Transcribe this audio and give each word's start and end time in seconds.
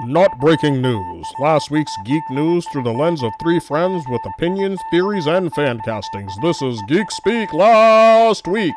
Not 0.00 0.40
breaking 0.40 0.82
news. 0.82 1.32
Last 1.38 1.70
week's 1.70 1.96
geek 2.04 2.28
news 2.28 2.66
through 2.66 2.82
the 2.82 2.92
lens 2.92 3.22
of 3.22 3.32
three 3.40 3.60
friends 3.60 4.04
with 4.08 4.26
opinions, 4.26 4.80
theories, 4.90 5.28
and 5.28 5.54
fan 5.54 5.78
castings. 5.84 6.36
This 6.42 6.60
is 6.62 6.82
Geek 6.88 7.12
Speak 7.12 7.52
Last 7.52 8.48
Week. 8.48 8.74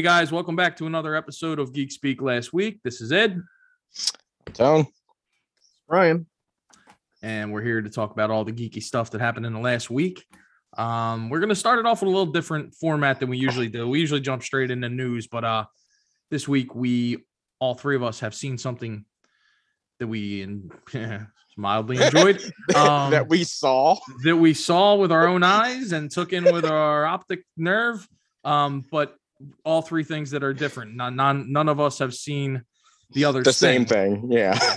Hey 0.00 0.04
guys, 0.04 0.32
welcome 0.32 0.56
back 0.56 0.78
to 0.78 0.86
another 0.86 1.14
episode 1.14 1.58
of 1.58 1.74
Geek 1.74 1.92
Speak 1.92 2.22
Last 2.22 2.54
Week. 2.54 2.80
This 2.82 3.02
is 3.02 3.12
Ed, 3.12 3.42
Tone. 4.54 4.86
Ryan. 5.86 6.26
and 7.22 7.52
we're 7.52 7.60
here 7.60 7.82
to 7.82 7.90
talk 7.90 8.10
about 8.10 8.30
all 8.30 8.42
the 8.42 8.50
geeky 8.50 8.82
stuff 8.82 9.10
that 9.10 9.20
happened 9.20 9.44
in 9.44 9.52
the 9.52 9.60
last 9.60 9.90
week. 9.90 10.24
Um, 10.78 11.28
we're 11.28 11.40
gonna 11.40 11.54
start 11.54 11.80
it 11.80 11.84
off 11.84 12.00
with 12.00 12.08
a 12.08 12.10
little 12.16 12.32
different 12.32 12.74
format 12.76 13.20
than 13.20 13.28
we 13.28 13.36
usually 13.36 13.68
do. 13.68 13.90
We 13.90 14.00
usually 14.00 14.22
jump 14.22 14.42
straight 14.42 14.70
into 14.70 14.88
news, 14.88 15.26
but 15.26 15.44
uh, 15.44 15.66
this 16.30 16.48
week 16.48 16.74
we 16.74 17.18
all 17.58 17.74
three 17.74 17.94
of 17.94 18.02
us 18.02 18.20
have 18.20 18.34
seen 18.34 18.56
something 18.56 19.04
that 19.98 20.06
we 20.06 20.40
in, 20.40 20.70
mildly 21.58 22.02
enjoyed. 22.02 22.40
Um, 22.74 23.10
that 23.10 23.28
we 23.28 23.44
saw. 23.44 23.98
that 24.24 24.36
we 24.38 24.54
saw 24.54 24.94
with 24.94 25.12
our 25.12 25.26
own 25.26 25.42
eyes 25.42 25.92
and 25.92 26.10
took 26.10 26.32
in 26.32 26.44
with 26.44 26.64
our 26.64 27.04
optic 27.04 27.44
nerve. 27.58 28.08
Um, 28.44 28.82
but 28.90 29.14
all 29.64 29.82
three 29.82 30.04
things 30.04 30.30
that 30.32 30.42
are 30.42 30.52
different. 30.52 30.94
None, 30.94 31.16
none, 31.16 31.52
none 31.52 31.68
of 31.68 31.80
us 31.80 31.98
have 31.98 32.14
seen 32.14 32.62
the 33.12 33.24
other 33.24 33.42
The 33.42 33.52
same 33.52 33.84
thing. 33.86 34.30
Yeah. 34.30 34.58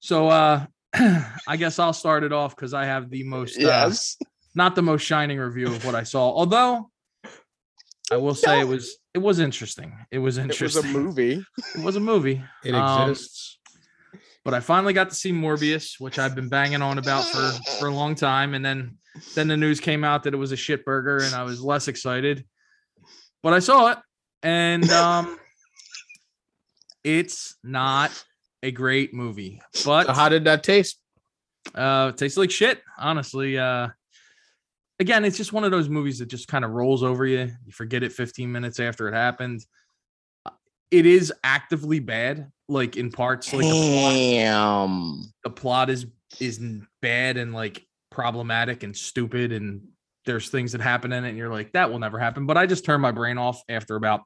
So 0.00 0.28
uh 0.28 0.66
I 0.94 1.56
guess 1.56 1.80
I'll 1.80 1.92
start 1.92 2.22
it 2.22 2.32
off 2.32 2.54
because 2.54 2.72
I 2.72 2.84
have 2.84 3.10
the 3.10 3.24
most 3.24 3.58
uh, 3.58 3.62
yes. 3.62 4.16
not 4.54 4.76
the 4.76 4.82
most 4.82 5.02
shining 5.02 5.38
review 5.38 5.66
of 5.66 5.84
what 5.84 5.96
I 5.96 6.04
saw. 6.04 6.30
Although 6.32 6.90
I 8.12 8.16
will 8.18 8.36
say 8.36 8.60
it 8.60 8.68
was 8.68 8.96
it 9.14 9.18
was 9.18 9.40
interesting. 9.40 9.92
It 10.12 10.18
was 10.20 10.38
interesting. 10.38 10.84
It 10.84 10.86
was 10.86 10.94
a 10.94 10.98
movie. 10.98 11.44
It 11.74 11.82
was 11.82 11.96
a 11.96 12.00
movie. 12.00 12.40
It 12.64 12.74
Um, 12.74 13.10
exists. 13.10 13.58
but 14.44 14.54
I 14.54 14.60
finally 14.60 14.92
got 14.92 15.08
to 15.10 15.16
see 15.16 15.32
Morbius, 15.32 15.98
which 15.98 16.20
I've 16.20 16.36
been 16.36 16.48
banging 16.48 16.82
on 16.82 16.98
about 16.98 17.24
for 17.24 17.50
for 17.80 17.88
a 17.88 17.94
long 17.94 18.14
time, 18.14 18.54
and 18.54 18.64
then 18.64 18.98
then 19.34 19.48
the 19.48 19.56
news 19.56 19.80
came 19.80 20.04
out 20.04 20.22
that 20.22 20.34
it 20.34 20.36
was 20.36 20.52
a 20.52 20.56
shit 20.56 20.84
burger, 20.84 21.18
and 21.18 21.34
I 21.34 21.42
was 21.42 21.60
less 21.60 21.88
excited. 21.88 22.46
But 23.42 23.52
I 23.52 23.58
saw 23.60 23.92
it, 23.92 23.98
and 24.42 24.90
um, 24.90 25.38
it's 27.04 27.56
not 27.62 28.10
a 28.62 28.70
great 28.70 29.14
movie, 29.14 29.60
but 29.84 30.06
So 30.06 30.12
how 30.12 30.28
did 30.28 30.44
that 30.44 30.62
taste? 30.62 30.98
uh, 31.74 32.10
it 32.14 32.18
tastes 32.18 32.38
like 32.38 32.50
shit, 32.50 32.82
honestly. 32.98 33.58
Uh, 33.58 33.88
again, 34.98 35.24
it's 35.24 35.36
just 35.36 35.52
one 35.52 35.64
of 35.64 35.70
those 35.70 35.88
movies 35.88 36.18
that 36.18 36.26
just 36.28 36.48
kind 36.48 36.64
of 36.64 36.70
rolls 36.72 37.02
over 37.02 37.26
you. 37.26 37.50
You 37.64 37.72
forget 37.72 38.02
it 38.02 38.12
15 38.12 38.50
minutes 38.50 38.80
after 38.80 39.08
it 39.08 39.14
happened. 39.14 39.64
It 40.90 41.06
is 41.06 41.32
actively 41.44 41.98
bad, 41.98 42.50
like 42.68 42.96
in 42.96 43.10
parts, 43.10 43.52
like 43.52 43.62
the 43.62 43.74
plot 43.74 44.12
Damn. 44.14 45.22
the 45.44 45.50
plot 45.50 45.90
is 45.90 46.06
is 46.40 46.60
bad 47.02 47.36
and 47.36 47.52
like 47.52 47.84
problematic 48.10 48.82
and 48.82 48.96
stupid 48.96 49.52
and 49.52 49.82
there's 50.26 50.48
things 50.50 50.72
that 50.72 50.80
happen 50.80 51.12
in 51.12 51.24
it 51.24 51.30
and 51.30 51.38
you're 51.38 51.48
like 51.50 51.72
that 51.72 51.90
will 51.90 51.98
never 51.98 52.18
happen. 52.18 52.46
But 52.46 52.56
i 52.58 52.66
just 52.66 52.84
turned 52.84 53.00
my 53.02 53.12
brain 53.12 53.38
off 53.38 53.62
after 53.68 53.96
about 53.96 54.22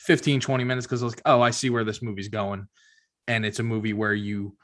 15 0.00 0.40
20 0.40 0.64
minutes 0.64 0.86
because 0.86 1.02
i 1.02 1.06
was 1.06 1.14
like 1.14 1.22
oh 1.26 1.40
i 1.40 1.50
see 1.50 1.70
where 1.70 1.84
this 1.84 2.00
movie's 2.02 2.28
going. 2.28 2.66
And 3.28 3.44
it's 3.44 3.58
a 3.58 3.62
movie 3.64 3.92
where 3.92 4.14
you 4.14 4.56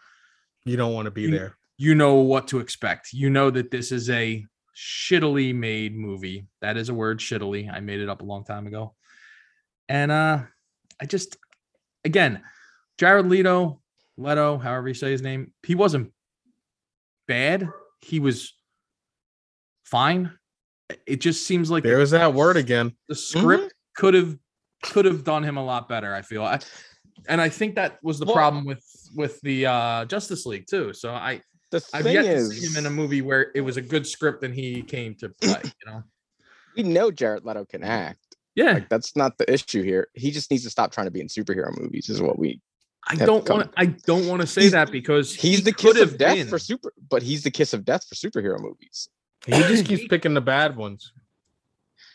You 0.65 0.77
don't 0.77 0.95
want 0.95 1.07
to 1.07 1.11
be 1.11 1.23
You- 1.23 1.31
there. 1.33 1.57
you 1.79 1.95
know 1.97 2.15
what 2.17 2.49
to 2.49 2.61
expect. 2.61 3.13
You 3.13 3.29
know 3.29 3.51
that 3.51 3.71
this 3.71 3.91
is 3.93 4.09
a 4.09 4.47
shittily 4.77 5.55
made 5.55 5.95
movie. 5.97 6.47
That 6.61 6.77
is 6.77 6.89
a 6.89 6.95
word 6.95 7.19
shittily. 7.19 7.71
I 7.71 7.81
made 7.81 8.01
it 8.01 8.09
up 8.09 8.23
a 8.23 8.25
long 8.25 8.45
time 8.45 8.67
ago. 8.67 8.95
And 9.89 10.11
uh 10.13 10.43
i 11.01 11.07
just 11.07 11.37
again 12.05 12.43
jared 12.99 13.27
leto 13.27 13.81
leto 14.17 14.59
however 14.59 14.87
you 14.89 14.95
say 14.95 15.11
his 15.11 15.23
name 15.23 15.53
he 15.67 15.75
wasn't 15.75 16.13
bad. 17.27 17.69
He 18.01 18.21
was 18.21 18.55
fine 19.85 20.33
it 21.07 21.21
just 21.21 21.47
seems 21.47 21.71
like 21.71 21.83
There 21.83 21.95
the, 21.95 22.01
was 22.01 22.11
that 22.13 22.33
word 22.35 22.57
again. 22.57 22.93
the 23.09 23.15
script 23.15 23.75
could 23.97 24.15
have 24.15 24.37
could 24.83 25.05
have 25.05 25.25
done 25.25 25.43
him 25.45 25.57
a 25.57 25.65
lot 25.65 25.89
better 25.89 26.15
i 26.15 26.23
feel 26.23 26.43
I, 26.45 26.59
and 27.29 27.41
i 27.41 27.49
think 27.49 27.75
that 27.77 27.99
was 28.03 28.19
the 28.19 28.25
Well- 28.27 28.35
problem 28.35 28.65
with 28.65 28.85
with 29.15 29.41
the 29.43 29.67
uh 29.67 30.05
justice 30.07 30.45
league 30.47 30.67
too 30.69 30.93
so 30.93 31.13
i 31.13 31.41
The 31.71 31.83
I've 31.95 32.07
yet 32.07 32.25
is, 32.25 32.49
to 32.49 32.55
see 32.55 32.67
him 32.67 32.77
in 32.79 32.87
a 32.87 32.91
movie 32.95 33.23
where 33.23 33.51
it 33.55 33.61
was 33.63 33.77
a 33.77 33.83
good 33.83 34.07
script 34.07 34.43
and 34.45 34.53
he 34.55 34.83
came 34.83 35.15
to 35.17 35.29
play. 35.41 35.63
You 35.81 35.87
know, 35.87 36.03
we 36.77 36.83
know 36.83 37.11
Jared 37.11 37.45
Leto 37.47 37.65
can 37.65 37.83
act. 37.83 38.37
yeah. 38.55 38.73
Like 38.73 38.89
that's 38.91 39.15
not 39.17 39.39
the 39.39 39.51
issue 39.51 39.83
here. 39.83 40.09
He 40.15 40.31
just 40.31 40.51
needs 40.51 40.65
to 40.65 40.71
stop 40.71 40.93
trying 40.93 41.07
to 41.07 41.11
be 41.11 41.21
in 41.21 41.29
superhero 41.29 41.71
movies. 41.81 42.09
Is 42.11 42.21
what 42.21 42.39
we. 42.39 42.61
I 43.09 43.15
don't 43.17 43.49
want. 43.49 43.73
I 43.77 43.87
don't 43.87 44.27
want 44.29 44.41
to 44.43 44.47
say 44.47 44.63
He's- 44.63 44.73
that 44.73 44.91
because 44.93 45.35
He's 45.35 45.59
he 45.59 45.65
the 45.65 45.73
kiss 45.73 45.99
of 46.01 46.19
death 46.19 46.37
been. 46.37 46.49
for 46.49 46.59
super, 46.59 46.93
but 47.11 47.23
he's 47.23 47.43
the 47.43 47.51
kiss 47.51 47.73
of 47.73 47.85
death 47.85 48.05
for 48.07 48.15
superhero 48.17 48.59
movies. 48.61 49.09
He 49.47 49.53
just 49.53 49.87
keeps 49.89 50.07
picking 50.09 50.35
the 50.35 50.41
bad 50.41 50.77
ones. 50.77 51.13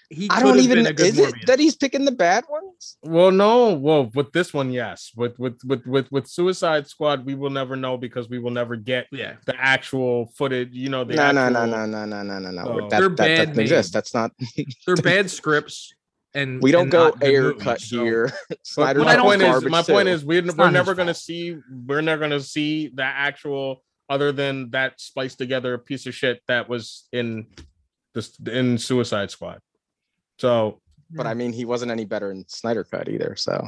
He 0.09 0.29
I 0.29 0.41
don't 0.41 0.59
even. 0.59 0.85
been 0.85 0.97
a 0.97 1.01
Is 1.01 1.19
it 1.19 1.35
that 1.47 1.59
he's 1.59 1.75
picking 1.75 2.05
the 2.05 2.13
bad 2.13 2.45
ones? 2.49 2.97
Well, 3.03 3.29
no. 3.29 3.73
Well, 3.73 4.09
with 4.15 4.31
this 4.31 4.53
one, 4.53 4.71
yes. 4.71 5.11
With 5.17 5.37
with 5.37 5.59
with 5.65 5.85
with 5.85 6.09
with 6.13 6.27
Suicide 6.27 6.87
Squad, 6.87 7.25
we 7.25 7.35
will 7.35 7.49
never 7.49 7.75
know 7.75 7.97
because 7.97 8.29
we 8.29 8.39
will 8.39 8.51
never 8.51 8.77
get 8.77 9.07
yeah, 9.11 9.33
the 9.45 9.55
actual 9.59 10.27
footage. 10.37 10.69
You 10.71 10.87
know, 10.89 11.03
the 11.03 11.15
No, 11.15 11.31
no, 11.31 11.49
no, 11.49 11.65
no, 11.65 11.85
no, 11.85 12.05
no, 12.05 12.23
no, 12.23 12.39
no, 12.39 12.51
no. 12.51 12.63
Oh. 12.65 12.89
That, 12.89 12.99
They're 12.99 13.09
that 13.09 13.17
bad 13.17 13.47
doesn't 13.49 13.61
exist. 13.61 13.91
That's 13.91 14.13
not. 14.13 14.31
they're 14.85 14.95
bad 14.95 15.29
scripts, 15.29 15.93
and 16.33 16.61
We 16.61 16.71
don't 16.71 16.83
and 16.83 16.91
go 16.91 17.13
air 17.21 17.49
movies, 17.49 17.63
cut 17.63 17.81
so- 17.81 18.03
here. 18.03 18.31
But 18.49 18.59
Snyder 18.63 18.99
but 18.99 19.07
I 19.09 19.17
my 19.17 19.23
point 19.23 19.41
is, 19.41 19.47
garbage 19.47 19.71
my 19.71 19.81
point 19.81 20.07
is, 20.07 20.23
we're, 20.23 20.43
we're 20.55 20.71
never 20.71 20.93
going 20.93 21.07
to 21.07 21.13
see, 21.13 21.57
we're 21.85 22.01
never 22.01 22.19
going 22.19 22.31
to 22.31 22.41
see 22.41 22.89
the 22.93 23.03
actual, 23.03 23.83
other 24.09 24.31
than 24.31 24.69
that 24.71 24.99
spliced 25.01 25.37
together 25.37 25.77
piece 25.77 26.05
of 26.05 26.15
shit 26.15 26.41
that 26.47 26.69
was 26.69 27.07
in 27.11 27.47
this 28.13 28.37
in 28.39 28.77
Suicide 28.77 29.31
Squad. 29.31 29.59
So 30.39 30.81
but 31.11 31.27
I 31.27 31.33
mean, 31.33 31.53
he 31.53 31.65
wasn't 31.65 31.91
any 31.91 32.05
better 32.05 32.31
in 32.31 32.45
Snyder 32.47 32.83
Cut 32.83 33.07
either. 33.09 33.35
So 33.35 33.67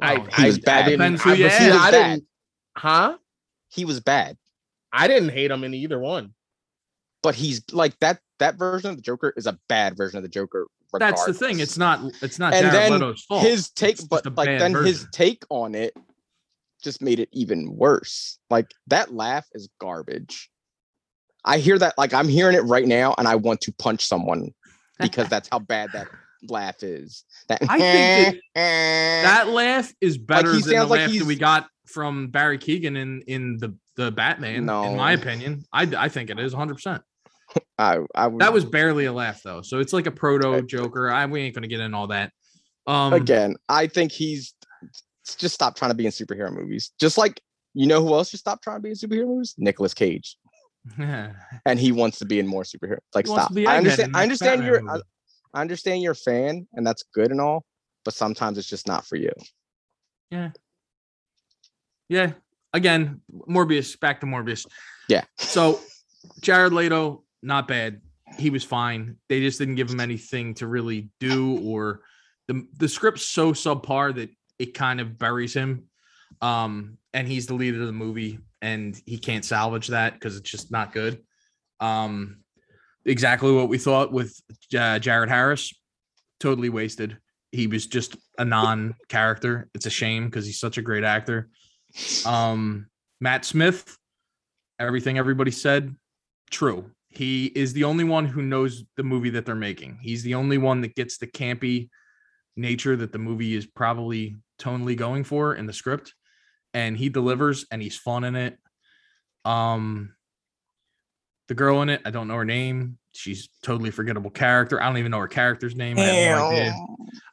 I, 0.00 0.18
Well, 0.18 0.28
he 0.36 0.46
was 0.46 0.58
I, 0.58 0.60
bad. 0.60 0.84
I 0.84 0.88
didn't, 0.88 1.20
who 1.20 1.30
I, 1.30 1.34
you 1.34 1.44
but 1.44 1.52
see. 1.52 1.70
I 1.70 1.84
He 1.86 1.90
didn't, 1.92 2.24
huh? 2.76 3.16
he 3.68 3.84
was 3.84 4.00
bad. 4.00 4.36
I 4.92 5.06
didn't 5.06 5.28
hate 5.30 5.50
him 5.50 5.62
in 5.64 5.74
either 5.74 5.98
one. 5.98 6.34
But 7.22 7.34
he's 7.34 7.62
like 7.72 7.98
that. 8.00 8.18
That 8.38 8.56
version 8.56 8.90
of 8.90 8.96
the 8.96 9.02
Joker 9.02 9.34
is 9.36 9.46
a 9.46 9.58
bad 9.68 9.96
version 9.96 10.16
of 10.16 10.22
the 10.22 10.28
Joker. 10.30 10.66
That's 10.94 11.24
the 11.26 11.34
thing. 11.34 11.60
It's 11.60 11.76
not. 11.76 12.00
It's 12.22 12.38
not 12.38 12.54
And 12.54 12.70
Jared 12.70 12.74
then 12.74 12.92
Leto's 12.92 13.22
fault. 13.22 13.42
his 13.42 13.70
take, 13.70 13.92
It's 13.96 14.04
but 14.04 14.24
like 14.34 14.46
bad 14.46 14.60
then 14.60 14.74
his 14.84 15.06
take 15.12 15.44
on 15.50 15.74
it 15.74 15.94
just 16.82 17.02
made 17.02 17.20
it 17.20 17.28
even 17.32 17.76
worse. 17.76 18.38
Like 18.48 18.70
that 18.88 19.14
laugh 19.14 19.46
is 19.52 19.68
garbage. 19.80 20.50
I 21.44 21.58
hear 21.58 21.78
that, 21.78 21.94
like 21.96 22.12
I'm 22.12 22.28
hearing 22.28 22.56
it 22.56 22.64
right 22.64 22.86
now, 22.86 23.14
and 23.16 23.26
I 23.26 23.36
want 23.36 23.62
to 23.62 23.72
punch 23.72 24.04
someone 24.04 24.50
because 24.98 25.28
that's 25.28 25.48
how 25.50 25.58
bad 25.58 25.92
that 25.92 26.08
laugh 26.48 26.82
is. 26.82 27.24
That 27.48 27.62
I 27.68 27.80
think 27.80 28.14
that 28.14 28.34
that 28.54 29.48
laugh 29.48 29.92
is 30.00 30.18
better 30.18 30.54
he 30.54 30.60
than 30.60 30.78
the 30.78 30.86
like 30.86 31.00
laugh 31.00 31.12
that 31.12 31.24
we 31.24 31.36
got 31.36 31.66
from 31.86 32.28
Barry 32.28 32.58
Keoghan 32.58 32.96
in 32.96 33.22
in 33.26 33.56
the 33.58 33.74
the 33.96 34.10
Batman. 34.10 34.68
in 34.84 34.96
my 34.96 35.12
opinion, 35.12 35.64
I 35.72 35.82
I 35.96 36.08
think 36.08 36.30
it 36.30 36.38
is 36.38 36.52
100. 36.52 36.74
percent 36.74 37.02
I, 37.78 37.98
I 38.14 38.26
would, 38.26 38.40
That 38.40 38.52
was 38.52 38.64
barely 38.64 39.06
a 39.06 39.12
laugh 39.12 39.42
though, 39.42 39.62
so 39.62 39.78
it's 39.80 39.92
like 39.92 40.06
a 40.06 40.10
proto 40.10 40.62
Joker. 40.62 41.10
I 41.10 41.26
we 41.26 41.40
ain't 41.42 41.54
gonna 41.54 41.68
get 41.68 41.80
in 41.80 41.94
all 41.94 42.08
that. 42.08 42.32
Um, 42.86 43.12
again. 43.12 43.56
I 43.68 43.86
think 43.86 44.12
he's 44.12 44.54
just 45.34 45.54
stop 45.54 45.76
trying 45.76 45.90
to 45.90 45.96
be 45.96 46.06
in 46.06 46.12
superhero 46.12 46.52
movies. 46.52 46.92
Just 47.00 47.18
like 47.18 47.40
you 47.74 47.86
know 47.86 48.02
who 48.02 48.12
else 48.14 48.30
just 48.30 48.42
stop 48.42 48.62
trying 48.62 48.76
to 48.76 48.82
be 48.82 48.90
in 48.90 48.96
superhero 48.96 49.26
movies? 49.26 49.54
Nicolas 49.58 49.94
Cage. 49.94 50.36
and 50.98 51.78
he 51.78 51.92
wants 51.92 52.18
to 52.18 52.24
be 52.24 52.38
in 52.38 52.46
more 52.46 52.62
superhero. 52.62 52.98
Like, 53.14 53.26
He 53.26 53.32
stop. 53.32 53.52
I 53.56 53.76
understand. 53.76 54.16
I 54.16 54.22
understand 54.22 54.64
you're. 54.64 54.88
I. 54.88 55.00
I 55.52 55.60
understand 55.60 56.02
you're 56.02 56.12
a 56.12 56.16
fan, 56.16 56.66
and 56.74 56.86
that's 56.86 57.04
good 57.12 57.30
and 57.30 57.40
all. 57.40 57.64
But 58.04 58.14
sometimes 58.14 58.56
it's 58.56 58.68
just 58.68 58.86
not 58.86 59.06
for 59.06 59.16
you. 59.16 59.32
Yeah. 60.30 60.50
Yeah. 62.08 62.32
Again, 62.72 63.20
Morbius. 63.48 63.98
Back 63.98 64.20
to 64.20 64.26
Morbius. 64.26 64.66
Yeah. 65.08 65.24
So, 65.38 65.80
Jared 66.40 66.72
Leto, 66.72 67.24
not 67.42 67.66
bad. 67.66 68.00
He 68.38 68.50
was 68.50 68.62
fine. 68.62 69.16
They 69.28 69.40
just 69.40 69.58
didn't 69.58 69.74
give 69.74 69.90
him 69.90 69.98
anything 69.98 70.54
to 70.54 70.68
really 70.68 71.10
do, 71.18 71.58
or 71.68 72.02
the 72.46 72.64
the 72.76 72.88
script's 72.88 73.24
so 73.24 73.52
subpar 73.52 74.14
that 74.14 74.30
it 74.60 74.74
kind 74.74 75.00
of 75.00 75.18
buries 75.18 75.54
him. 75.54 75.84
Um, 76.42 76.98
and 77.12 77.26
he's 77.26 77.46
the 77.46 77.54
leader 77.54 77.80
of 77.80 77.86
the 77.86 77.92
movie, 77.92 78.38
and 78.62 79.00
he 79.06 79.18
can't 79.18 79.44
salvage 79.44 79.88
that 79.88 80.12
because 80.14 80.36
it's 80.36 80.50
just 80.50 80.70
not 80.70 80.92
good. 80.92 81.22
Um, 81.80 82.44
exactly 83.04 83.52
what 83.52 83.68
we 83.68 83.78
thought 83.78 84.12
with 84.12 84.38
uh, 84.78 84.98
Jared 84.98 85.30
Harris. 85.30 85.74
Totally 86.38 86.68
wasted. 86.68 87.18
he 87.52 87.66
was 87.66 87.86
just 87.86 88.16
a 88.38 88.44
non-character. 88.44 89.68
It's 89.74 89.86
a 89.86 89.90
shame 89.90 90.26
because 90.26 90.46
he's 90.46 90.60
such 90.60 90.78
a 90.78 90.82
great 90.82 91.04
actor. 91.04 91.48
Um, 92.24 92.86
Matt 93.20 93.44
Smith, 93.44 93.96
everything 94.78 95.18
everybody 95.18 95.50
said, 95.50 95.94
true. 96.50 96.90
He 97.08 97.46
is 97.46 97.72
the 97.72 97.84
only 97.84 98.04
one 98.04 98.24
who 98.24 98.42
knows 98.42 98.84
the 98.96 99.02
movie 99.02 99.30
that 99.30 99.44
they're 99.44 99.54
making. 99.56 99.98
He's 100.00 100.22
the 100.22 100.34
only 100.34 100.58
one 100.58 100.80
that 100.82 100.94
gets 100.94 101.18
the 101.18 101.26
campy 101.26 101.88
nature 102.56 102.96
that 102.96 103.12
the 103.12 103.18
movie 103.18 103.54
is 103.54 103.66
probably 103.66 104.36
tonally 104.60 104.96
going 104.96 105.24
for 105.24 105.54
in 105.54 105.66
the 105.66 105.72
script. 105.72 106.14
And 106.72 106.96
he 106.96 107.08
delivers 107.08 107.66
and 107.70 107.82
he's 107.82 107.96
fun 107.96 108.24
in 108.24 108.36
it. 108.36 108.58
Um 109.44 110.14
the 111.48 111.54
girl 111.54 111.82
in 111.82 111.88
it, 111.88 112.02
I 112.04 112.10
don't 112.10 112.28
know 112.28 112.36
her 112.36 112.44
name. 112.44 112.98
She's 113.12 113.48
totally 113.64 113.90
forgettable 113.90 114.30
character. 114.30 114.80
I 114.80 114.86
don't 114.86 114.98
even 114.98 115.10
know 115.10 115.18
her 115.18 115.26
character's 115.26 115.74
name. 115.74 115.98
I, 115.98 116.02
have 116.02 116.38
no 116.38 116.46
idea. 116.50 116.74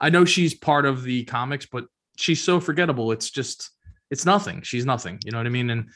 I 0.02 0.10
know 0.10 0.26
she's 0.26 0.56
part 0.56 0.86
of 0.86 1.04
the 1.04 1.24
comics, 1.26 1.68
but 1.68 1.86
she's 2.18 2.44
so 2.44 2.60
forgettable. 2.60 3.12
It's 3.12 3.30
just 3.30 3.70
it's 4.10 4.26
nothing. 4.26 4.62
She's 4.64 4.86
nothing. 4.86 5.20
You 5.24 5.32
know 5.32 5.38
what 5.38 5.46
I 5.48 5.52
mean? 5.52 5.70
And 5.70 5.90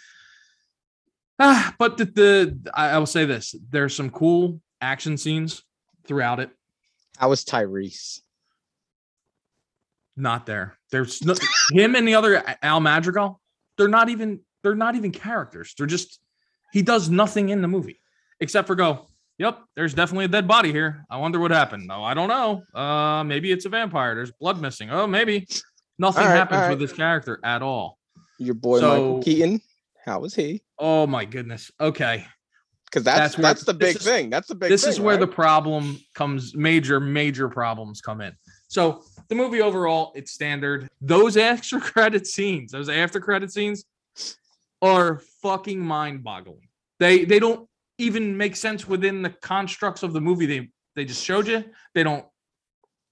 ah, 1.39 1.74
but 1.80 1.98
the, 1.98 2.06
the 2.06 2.72
I, 2.74 2.89
I 2.89 2.98
will 3.00 3.06
say 3.06 3.25
this: 3.25 3.56
there's 3.69 3.95
some 3.95 4.10
cool 4.10 4.62
action 4.81 5.18
scenes 5.18 5.63
throughout 6.06 6.39
it. 6.39 6.51
How 7.18 7.30
was 7.30 7.44
Tyrese? 7.44 8.19
Not 10.18 10.46
there. 10.46 10.78
There's 10.92 11.24
no, 11.24 11.36
him 11.72 11.96
and 11.96 12.08
the 12.08 12.16
other 12.16 12.44
Al 12.62 12.80
Madrigal. 12.80 13.40
They're 13.78 13.88
not 13.88 14.10
even 14.10 14.42
they're 14.63 14.75
not 14.75 14.96
even 14.96 15.12
characters. 15.12 15.74
They're 15.78 15.88
just 15.88 16.19
he 16.74 16.81
does 16.81 17.10
nothing 17.10 17.50
in 17.50 17.62
the 17.62 17.68
movie 17.68 18.00
except 18.40 18.68
for 18.68 18.75
go. 18.75 19.08
Yep, 19.38 19.60
there's 19.75 19.94
definitely 19.94 20.25
a 20.25 20.28
dead 20.28 20.48
body 20.48 20.72
here. 20.72 21.04
I 21.10 21.18
wonder 21.18 21.40
what 21.40 21.50
happened. 21.52 21.88
No, 21.88 22.04
I 22.04 22.13
don't 22.13 22.30
know. 22.30 22.62
Uh, 22.80 23.24
maybe 23.24 23.52
it's 23.52 23.66
a 23.66 23.69
vampire. 23.69 24.13
There's 24.13 24.31
blood 24.31 24.62
missing. 24.62 24.92
Oh, 24.92 25.08
maybe 25.08 25.48
nothing 25.98 26.25
right, 26.25 26.36
happens 26.36 26.62
all 26.62 26.69
with 26.69 26.80
this 26.80 26.94
character 26.94 27.40
at 27.44 27.64
all. 27.64 27.98
Your 28.38 28.54
boy 28.54 28.80
So- 28.80 28.90
Michael 28.90 29.24
Keaton. 29.24 29.62
How 30.06 30.19
was 30.19 30.36
he? 30.36 30.62
Oh 30.78 31.07
my 31.07 31.25
goodness. 31.25 31.72
Okay. 31.80 32.25
Because 32.86 33.04
that's 33.04 33.36
That's 33.36 33.36
that's, 33.36 33.64
the 33.64 33.74
big 33.74 33.96
is- 33.96 34.04
thing. 34.04 34.30
That's 34.30 34.48
the 34.48 34.56
big. 34.56 34.69
this 34.69 34.84
thing, 34.84 34.90
is 34.92 35.00
where 35.00 35.16
the 35.18 35.28
problem 35.28 36.00
comes 36.14 36.56
major 36.56 37.00
major 37.00 37.48
problems 37.48 38.02
come 38.02 38.19
in 38.19 38.34
so 38.68 39.04
the 39.31 39.36
movie 39.36 39.62
overall 39.62 40.12
it's 40.13 40.33
standard 40.33 40.89
those 41.00 41.38
extra 41.38 41.80
credit 41.92 42.28
scenes 42.28 42.69
those 42.74 42.89
after 42.89 43.22
credit 43.22 43.50
scenes 43.50 43.86
are 44.81 45.22
fucking 45.42 45.80
mind-boggling 45.80 46.68
they 47.00 47.24
they 47.24 47.39
don't 47.39 47.66
even 47.98 48.36
make 48.36 48.57
sense 48.57 48.86
within 48.89 49.22
the 49.22 49.30
constructs 49.30 50.04
of 50.04 50.12
the 50.12 50.19
movie 50.19 50.45
they 50.45 50.69
they 50.98 51.06
just 51.06 51.24
showed 51.24 51.48
you 51.48 51.63
they 51.95 52.04
don't 52.04 52.25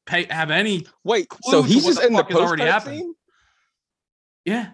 pay 0.06 0.26
have 0.30 0.52
any 0.52 0.86
Wait, 1.06 1.28
so 1.44 1.62
he's 1.64 1.86
just 1.86 2.02
the 2.02 2.08
in 2.08 2.12
the 2.14 2.20
fuck 2.24 2.36
already 2.36 2.64
post 2.64 2.72
happened. 2.74 2.98
scene. 3.00 3.14
yeah 4.44 4.72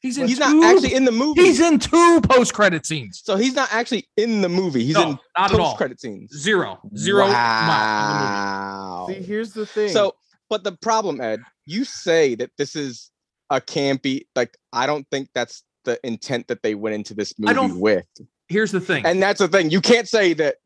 he's 0.00 0.18
in 0.18 0.28
He's 0.28 0.38
two, 0.38 0.60
not 0.60 0.74
actually 0.74 0.92
in 0.94 1.06
the 1.06 1.12
movie. 1.12 1.40
he's 1.40 1.58
in 1.60 1.78
two 1.78 2.20
post-credit 2.20 2.84
scenes 2.84 3.22
so 3.24 3.36
he's 3.36 3.54
not 3.54 3.72
actually 3.72 4.06
in 4.18 4.42
the 4.42 4.48
movie. 4.50 4.84
He's 4.84 4.94
no 4.94 5.02
in 5.12 5.18
not 5.38 5.52
at 5.54 5.58
all 5.58 5.68
post 5.68 5.78
credit 5.78 6.00
scenes. 6.02 6.36
zero 6.36 6.78
zero 6.98 7.28
mile 7.28 7.32
Wow. 7.32 9.06
See, 9.08 9.22
here's 9.22 9.52
the 9.54 9.64
thing. 9.64 9.88
So, 9.88 10.14
but 10.48 10.64
the 10.64 10.72
problem, 10.72 11.20
Ed, 11.20 11.40
you 11.64 11.84
say 11.84 12.34
that 12.36 12.50
this 12.58 12.76
is 12.76 13.10
a 13.50 13.60
campy. 13.60 14.26
Like, 14.34 14.56
I 14.72 14.86
don't 14.86 15.06
think 15.10 15.28
that's 15.34 15.62
the 15.84 15.98
intent 16.04 16.48
that 16.48 16.62
they 16.62 16.74
went 16.74 16.94
into 16.94 17.14
this 17.14 17.34
movie 17.38 17.72
with. 17.78 18.06
here's 18.48 18.72
the 18.72 18.80
thing 18.80 19.06
And 19.06 19.22
that's 19.22 19.38
the 19.38 19.48
thing. 19.48 19.70
You 19.70 19.80
can't 19.80 20.08
say 20.08 20.32
that 20.34 20.56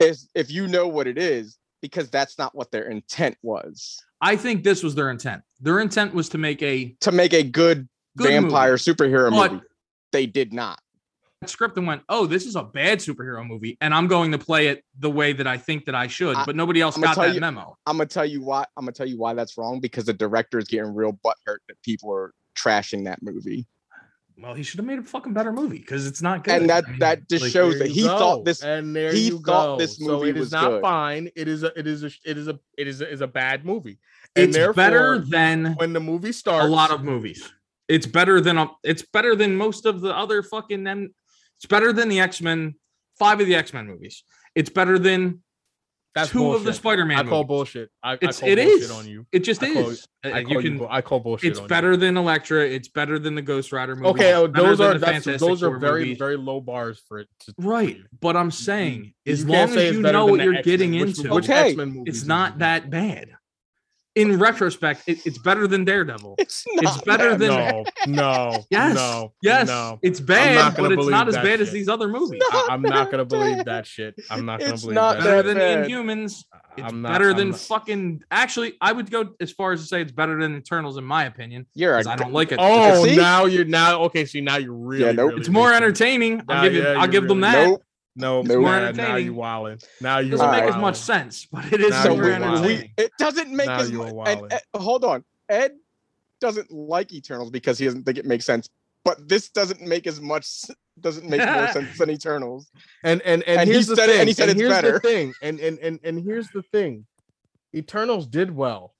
if 0.00 0.50
you 0.50 0.66
know 0.66 0.88
what 0.88 1.06
it 1.06 1.16
is 1.16 1.58
because 1.80 2.10
that's 2.10 2.38
not 2.38 2.54
what 2.54 2.70
their 2.72 2.88
intent 2.88 3.36
was 3.42 3.98
I 4.20 4.36
think 4.36 4.62
this 4.62 4.82
was 4.84 4.94
their 4.94 5.10
intent. 5.10 5.42
Their 5.60 5.80
intent 5.80 6.14
was 6.14 6.28
to 6.30 6.38
make 6.38 6.62
a 6.62 6.94
to 7.00 7.10
make 7.12 7.32
a 7.34 7.42
good, 7.42 7.88
Good 8.16 8.28
vampire 8.28 8.76
superhero 8.76 9.30
But- 9.30 9.52
movie. 9.52 9.64
They 10.12 10.26
did 10.26 10.52
not. 10.52 10.78
Script 11.48 11.76
and 11.78 11.86
went, 11.86 12.02
"Oh, 12.08 12.26
this 12.26 12.46
is 12.46 12.56
a 12.56 12.62
bad 12.62 12.98
superhero 12.98 13.46
movie, 13.46 13.76
and 13.80 13.92
I'm 13.94 14.06
going 14.06 14.32
to 14.32 14.38
play 14.38 14.68
it 14.68 14.84
the 14.98 15.10
way 15.10 15.32
that 15.32 15.46
I 15.46 15.58
think 15.58 15.84
that 15.86 15.94
I 15.94 16.06
should." 16.06 16.36
I- 16.36 16.44
But 16.44 16.56
nobody 16.56 16.80
else 16.80 16.96
I'ma 16.96 17.08
got 17.08 17.14
tell 17.14 17.24
that 17.24 17.34
you- 17.34 17.40
memo. 17.40 17.76
I'm 17.86 17.96
gonna 17.96 18.06
tell 18.08 18.26
you 18.26 18.42
why. 18.42 18.64
I'm 18.76 18.84
gonna 18.84 18.92
tell 18.92 19.08
you 19.08 19.18
why 19.18 19.34
that's 19.34 19.56
wrong 19.58 19.80
because 19.80 20.04
the 20.04 20.12
director 20.12 20.58
is 20.58 20.66
getting 20.68 20.94
real 20.94 21.12
butthurt 21.24 21.58
that 21.68 21.80
people 21.82 22.12
are 22.12 22.32
trashing 22.56 23.04
that 23.04 23.22
movie, 23.22 23.66
Well, 24.38 24.54
he 24.54 24.62
should 24.62 24.78
have 24.78 24.86
made 24.86 24.98
a 24.98 25.02
fucking 25.02 25.32
better 25.34 25.52
movie 25.52 25.78
because 25.78 26.06
it's 26.06 26.20
not 26.22 26.42
good. 26.44 26.54
and 26.54 26.68
that 26.70 26.84
I 26.86 26.90
mean, 26.90 26.98
that 27.00 27.28
just 27.28 27.42
like, 27.44 27.52
shows 27.52 27.78
that 27.78 27.88
he 27.88 28.02
go. 28.02 28.18
thought 28.18 28.44
this. 28.44 28.62
and 28.62 28.94
there 28.96 29.12
he 29.12 29.28
you 29.28 29.38
thought 29.40 29.74
go. 29.74 29.78
this 29.78 29.96
so 29.98 30.04
movie 30.18 30.30
it 30.30 30.36
is 30.36 30.40
was 30.40 30.52
not 30.52 30.68
good. 30.70 30.82
fine. 30.82 31.30
It 31.36 31.48
is 31.48 31.62
a 31.62 31.78
it 31.78 31.86
is 31.86 32.02
a 32.04 32.10
it 32.24 32.36
is 32.38 32.48
a 32.48 32.58
it 32.76 32.88
is 32.88 33.00
a, 33.00 33.10
is 33.10 33.20
a 33.20 33.26
bad 33.26 33.64
movie. 33.64 33.98
And 34.34 34.46
it's 34.48 34.56
therefore, 34.56 34.72
better 34.74 35.18
than 35.18 35.74
when 35.74 35.92
the 35.92 36.00
movie 36.00 36.32
starts. 36.32 36.66
a 36.66 36.68
lot 36.68 36.90
of 36.90 37.02
movies. 37.04 37.50
It's 37.88 38.06
better 38.06 38.40
than 38.40 38.56
a, 38.58 38.70
it's 38.82 39.02
better 39.02 39.36
than 39.36 39.54
most 39.56 39.84
of 39.86 40.00
the 40.00 40.16
other 40.16 40.42
fucking 40.42 40.84
them. 40.84 41.14
It's 41.62 41.68
better 41.68 41.92
than 41.92 42.08
the 42.08 42.18
X 42.18 42.42
Men, 42.42 42.74
five 43.20 43.40
of 43.40 43.46
the 43.46 43.54
X 43.54 43.72
Men 43.72 43.86
movies. 43.86 44.24
It's 44.56 44.68
better 44.68 44.98
than 44.98 45.44
that's 46.12 46.30
two 46.30 46.52
of 46.52 46.64
the. 46.64 46.72
Spider 46.72 47.04
Man. 47.04 47.24
I 47.24 47.28
call 47.30 47.44
bullshit. 47.44 47.88
I, 48.02 48.18
It's 48.20 48.38
I 48.38 48.40
call 48.40 48.48
it 48.50 48.56
bullshit 48.56 48.82
is 48.82 48.90
on 48.90 49.06
you. 49.08 49.26
It 49.30 49.44
just 49.44 49.62
I 49.62 49.72
call- 49.72 49.90
is. 49.90 50.08
I 50.24 50.30
call 50.30 50.40
you 50.40 50.60
you. 50.60 50.62
can. 50.70 50.78
bu- 50.78 50.88
I 50.90 51.00
call 51.02 51.20
bullshit. 51.20 51.50
It's 51.50 51.58
on 51.60 51.64
you. 51.66 51.68
better 51.68 51.96
than 51.96 52.16
Elektra. 52.16 52.66
It's 52.66 52.88
better 52.88 53.20
than 53.20 53.36
the 53.36 53.42
Ghost 53.42 53.70
Rider 53.72 53.94
movie. 53.94 54.08
Okay, 54.08 54.34
oh, 54.34 54.48
those 54.48 54.80
are 54.80 54.98
that's, 54.98 55.24
those 55.24 55.62
are 55.62 55.78
very 55.78 56.00
movies. 56.00 56.18
very 56.18 56.36
low 56.36 56.60
bars 56.60 57.00
for 57.08 57.20
it. 57.20 57.28
To, 57.44 57.54
right. 57.58 57.96
But 58.20 58.36
I'm 58.36 58.50
saying, 58.50 59.14
You 59.24 59.32
as 59.32 59.44
can't 59.44 59.70
long 59.70 59.78
as 59.78 59.94
you 59.94 60.02
know 60.02 60.26
what 60.26 60.40
you're 60.42 60.54
X-Men, 60.56 60.62
getting 60.64 61.00
which- 61.00 61.18
into, 61.18 61.32
which 61.32 61.48
Okay. 61.48 61.76
It's 62.06 62.24
not 62.24 62.58
that 62.58 62.90
bad. 62.90 63.30
In 64.14 64.38
retrospect, 64.38 65.04
it- 65.06 65.24
it's 65.26 65.38
better 65.38 65.66
than 65.66 65.86
Daredevil. 65.86 66.34
It's, 66.36 66.64
not 66.82 67.02
better 67.06 67.30
that 67.34 67.38
than- 67.38 68.12
No, 68.14 68.52
no, 68.52 68.64
Yes. 68.70 68.94
no, 68.94 69.32
Yes, 69.42 69.68
no. 69.68 69.98
it's 70.02 70.20
bad, 70.20 70.76
but 70.76 70.92
it's 70.92 71.06
not 71.08 71.28
as 71.28 71.34
that 71.34 71.42
bad 71.44 71.62
as 71.62 71.72
these 71.72 71.88
other 71.88 72.08
movies. 72.08 72.42
not 72.52 72.70
I, 72.70 72.74
am 72.74 72.82
not 72.82 73.10
gonna 73.10 73.24
believe 73.24 73.56
bad. 73.58 73.66
that 73.66 73.86
shit. 73.86 74.14
I'm 74.30 74.44
not 74.44 74.60
gonna 74.60 74.74
It's 74.74 74.82
believe 74.82 74.96
not 74.96 75.16
that. 75.18 75.24
better 75.24 75.42
than 75.42 75.56
bad. 75.56 75.84
the 75.86 75.88
Inhumans. 75.90 76.44
It's 76.76 76.86
I'm 76.86 77.00
not- 77.00 77.12
better 77.12 77.30
I'm 77.30 77.36
than 77.38 77.50
not- 77.52 77.60
fucking. 77.60 78.22
Actually, 78.30 78.74
I 78.82 78.92
would 78.92 79.10
go 79.10 79.30
as 79.40 79.50
far 79.50 79.72
as 79.72 79.80
to 79.80 79.86
say 79.86 80.02
it's 80.02 80.12
better 80.12 80.38
than 80.38 80.56
Eternals, 80.56 80.98
in 80.98 81.04
my 81.04 81.24
opinion. 81.24 81.66
You're 81.74 81.94
a 81.96 81.98
'cause 82.04 82.06
I 82.06 82.16
don't 82.16 82.32
like 82.34 82.52
it. 82.52 82.58
Oh, 82.60 83.04
See? 83.06 83.16
now 83.16 83.46
you're 83.46 83.64
now 83.64 84.02
okay. 84.04 84.26
See, 84.26 84.42
now 84.42 84.56
you're 84.58 84.74
really. 84.74 85.12
nope. 85.14 85.28
really 85.30 85.40
it's 85.40 85.48
more 85.48 85.68
reaching. 85.68 85.76
entertaining. 85.84 86.42
I'll 86.50 86.62
give 86.64 86.74
you. 86.74 86.82
yeah, 86.82 86.88
I'll 86.90 86.98
you're 87.00 87.08
give 87.08 87.28
them 87.28 87.40
that. 87.40 87.66
nope. 87.66 87.82
No, 88.14 88.42
Nope. 88.42 88.58
More 88.60 88.70
nah, 88.70 88.78
now 88.80 88.88
entertaining. 88.88 89.24
you 89.24 89.34
wilding. 89.34 89.78
Now 90.00 90.18
you 90.18 90.30
doesn't 90.32 90.50
make 90.50 90.64
as 90.64 90.76
much 90.76 90.96
sense, 90.96 91.46
but 91.50 91.64
it 91.72 91.80
is 91.80 91.90
Now 91.90 92.02
So 92.02 92.08
more 92.10 92.16
you're 92.18 92.24
we, 92.26 92.30
wilding. 92.40 92.54
entertaining. 92.64 92.90
we 92.98 93.04
it 93.04 93.12
doesn't 93.18 93.50
make 93.56 93.66
Now 93.68 93.78
as 93.80 93.90
much. 93.92 94.06
And, 94.08 94.16
wilding. 94.16 94.52
Ed- 94.52 94.62
hold 94.80 95.04
on, 95.04 95.24
Ed 95.48 95.72
doesn't 96.40 96.70
like 96.70 97.12
Eternals 97.12 97.50
because 97.50 97.78
he 97.78 97.86
doesn't 97.86 98.04
think 98.04 98.18
it 98.18 98.26
makes 98.26 98.44
sense. 98.44 98.68
But 99.04 99.28
this 99.28 99.48
doesn't 99.50 99.80
make 99.80 100.06
as 100.06 100.20
much. 100.20 100.46
Doesn't 101.00 101.28
make 101.28 101.40
more 101.40 101.68
sense 101.72 101.96
than 101.98 102.10
Eternals. 102.10 102.70
And 103.02 103.22
and 103.22 103.42
and, 103.44 103.60
And 103.60 103.70
he 103.70 103.76
the 103.82 103.96
said 103.96 104.08
it, 104.08 104.12
thing. 104.12 104.20
and 104.20 104.28
he 104.28 104.34
said 104.34 104.48
it's 104.50 104.60
here's 104.60 104.70
better. 104.72 104.92
the 104.92 105.00
thing. 105.00 105.32
And 105.42 105.58
and 105.60 105.78
and 105.78 105.98
and 106.04 106.20
here's 106.22 106.48
the 106.50 106.62
thing. 106.62 107.06
Eternals 107.74 108.26
did 108.26 108.50
well. 108.54 108.94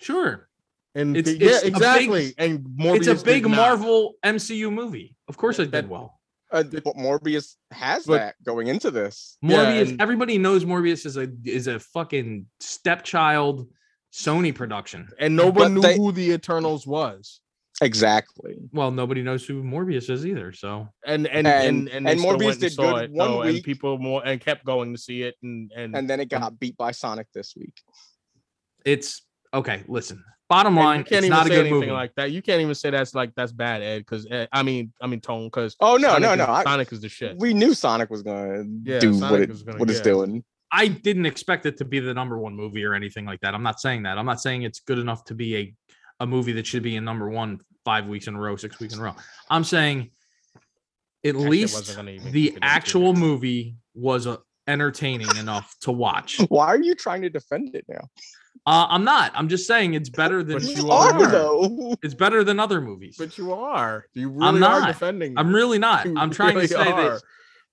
Sure, 0.00 0.48
And 0.94 1.16
It's- 1.16 1.36
the- 1.36 1.44
yeah, 1.44 1.50
it's 1.50 1.60
a 1.60 1.64
big- 1.66 1.74
exactly. 1.76 2.34
and 2.38 2.60
Morbius 2.60 2.96
it's 2.96 3.06
a 3.08 3.14
did 3.16 3.24
big 3.24 3.42
not. 3.48 3.56
Marvel 3.56 4.14
MCU 4.24 4.72
movie. 4.72 5.16
Of 5.28 5.36
course, 5.36 5.58
it 5.58 5.70
That- 5.70 5.82
did 5.82 5.90
well. 5.90 6.19
Uh, 6.52 6.62
but 6.64 6.96
Morbius 6.96 7.56
has 7.70 8.06
But- 8.06 8.18
that 8.18 8.34
going 8.44 8.66
into 8.66 8.90
this. 8.90 9.36
Yeah, 9.42 9.56
Morbius. 9.56 9.88
and- 9.90 10.02
everybody 10.02 10.36
knows 10.38 10.64
Morbius 10.64 11.06
is 11.06 11.16
a 11.16 11.28
is 11.44 11.66
a 11.68 11.78
fucking 11.78 12.46
stepchild 12.60 13.68
Sony 14.12 14.52
production. 14.54 15.08
And 15.18 15.36
nobody 15.36 15.66
But 15.66 15.72
knew 15.72 15.80
they- 15.82 15.96
who 15.96 16.10
the 16.12 16.32
Eternals 16.32 16.86
was. 16.86 17.40
Exactly. 17.82 18.56
Well, 18.72 18.90
nobody 18.90 19.22
knows 19.22 19.46
who 19.46 19.62
Morbius 19.62 20.10
is 20.10 20.26
either. 20.26 20.52
So 20.52 20.88
And 21.06 21.26
and 21.28 21.46
And- 21.46 21.48
and 21.48 21.88
and, 21.88 22.06
they 22.06 22.10
and 22.12 22.20
still 22.20 22.36
Morbius 22.38 22.58
did 22.60 22.72
saw 22.72 22.94
good 22.94 23.04
it, 23.04 23.10
one 23.12 23.28
though, 23.30 23.42
and 23.42 23.62
people 23.62 23.96
more 23.98 24.20
and 24.26 24.40
kept 24.40 24.64
going 24.66 24.92
to 24.92 25.00
see 25.00 25.22
it 25.22 25.36
and 25.42 25.70
and, 25.74 25.96
And 25.96 26.10
then 26.10 26.20
it 26.20 26.28
got 26.28 26.58
beat 26.58 26.76
by 26.76 26.90
Sonic 26.90 27.28
this 27.32 27.54
week. 27.56 27.80
it's 28.84 29.22
okay. 29.54 29.84
Listen, 29.88 30.22
bottom 30.50 30.76
and 30.76 30.84
line, 30.84 30.98
you 30.98 31.04
can't 31.04 31.18
it's 31.24 31.26
even 31.26 31.30
not 31.38 31.46
a 31.46 31.48
say 31.48 31.54
good 31.54 31.60
anything 31.60 31.80
movie. 31.80 31.92
like 31.92 32.14
that. 32.16 32.30
You 32.32 32.42
can't 32.42 32.60
even 32.60 32.74
say 32.74 32.90
that's 32.90 33.14
like 33.14 33.34
that's 33.34 33.52
bad, 33.52 33.80
Ed. 33.80 33.98
Because 34.00 34.26
I 34.52 34.62
mean, 34.62 34.92
I 35.00 35.06
mean, 35.06 35.20
tone. 35.20 35.46
Because 35.46 35.76
Oh 35.80 35.96
no, 35.96 36.18
no, 36.18 36.26
Sonic 36.34 36.38
no! 36.38 36.42
is- 36.44 36.48
I, 36.50 36.62
Sonic 36.64 36.92
is 36.92 37.00
the 37.00 37.08
shit. 37.08 37.38
we 37.38 37.54
knew 37.54 37.72
Sonic 37.72 38.10
was 38.10 38.22
gonna 38.22 38.64
Yeah, 38.84 38.98
do 38.98 39.14
Sonic 39.14 39.30
what 39.30 39.40
it 39.40 39.64
gonna- 39.66 39.78
what 39.78 39.88
it's 39.88 40.00
yeah. 40.00 40.04
doing. 40.04 40.44
I 40.72 40.88
didn't 40.88 41.26
expect 41.26 41.64
it 41.66 41.78
to 41.78 41.84
be 41.84 41.98
the 42.00 42.12
number 42.14 42.38
one 42.38 42.54
movie 42.54 42.84
or 42.84 42.94
anything 42.94 43.24
like 43.24 43.40
that. 43.40 43.54
I'm 43.54 43.62
not 43.62 43.80
saying 43.80 44.02
that. 44.04 44.18
I'm 44.18 44.26
not 44.26 44.40
saying 44.40 44.62
it's 44.62 44.80
good 44.80 44.98
enough 44.98 45.24
to 45.24 45.34
be 45.34 45.56
a 45.56 45.74
a 46.20 46.26
movie 46.26 46.52
that 46.52 46.66
should 46.66 46.82
be 46.82 46.96
in 46.96 47.04
number 47.04 47.30
one 47.30 47.60
five 47.84 48.06
weeks 48.06 48.26
in 48.26 48.34
a 48.34 48.38
row, 48.38 48.54
six 48.56 48.78
weeks 48.78 48.92
in 48.94 49.00
a 49.00 49.02
row. 49.04 49.14
I'm 49.48 49.64
saying 49.64 50.10
at 51.24 51.34
That 51.34 51.38
least 51.38 51.74
wasn't 51.74 51.96
gonna 51.96 52.10
even 52.12 52.32
the 52.32 52.42
keep 52.48 52.52
it 52.54 52.56
in 52.58 52.62
actual 52.64 53.14
movie 53.14 53.76
was 53.94 54.26
uh, 54.26 54.36
entertaining 54.68 55.34
enough 55.38 55.74
to 55.82 55.92
watch. 55.92 56.38
Why 56.48 56.66
are 56.68 56.80
you 56.82 56.94
trying 56.94 57.22
to 57.22 57.30
defend 57.30 57.74
it 57.74 57.84
now? 57.88 58.08
Uh, 58.66 58.86
I'm 58.90 59.04
not. 59.04 59.32
I'm 59.34 59.48
just 59.48 59.66
saying 59.66 59.94
it's 59.94 60.10
better 60.10 60.42
than 60.42 60.62
You 60.62 60.74
you 60.76 60.90
are 60.90 61.14
are. 61.14 61.26
though. 61.30 61.96
it's 62.02 62.14
better 62.14 62.44
than 62.44 62.60
other 62.60 62.80
movies. 62.80 63.16
But 63.18 63.38
you 63.38 63.52
are. 63.52 64.06
You 64.14 64.28
really 64.30 64.46
are 64.46 64.80
not. 64.80 64.86
defending. 64.88 65.34
I'm 65.38 65.52
really 65.54 65.78
not. 65.78 66.04
You 66.04 66.14
I'm 66.18 66.30
trying 66.30 66.54
really 66.56 66.68
to 66.68 66.74
say 66.74 66.90
are. 66.90 67.10
that 67.14 67.22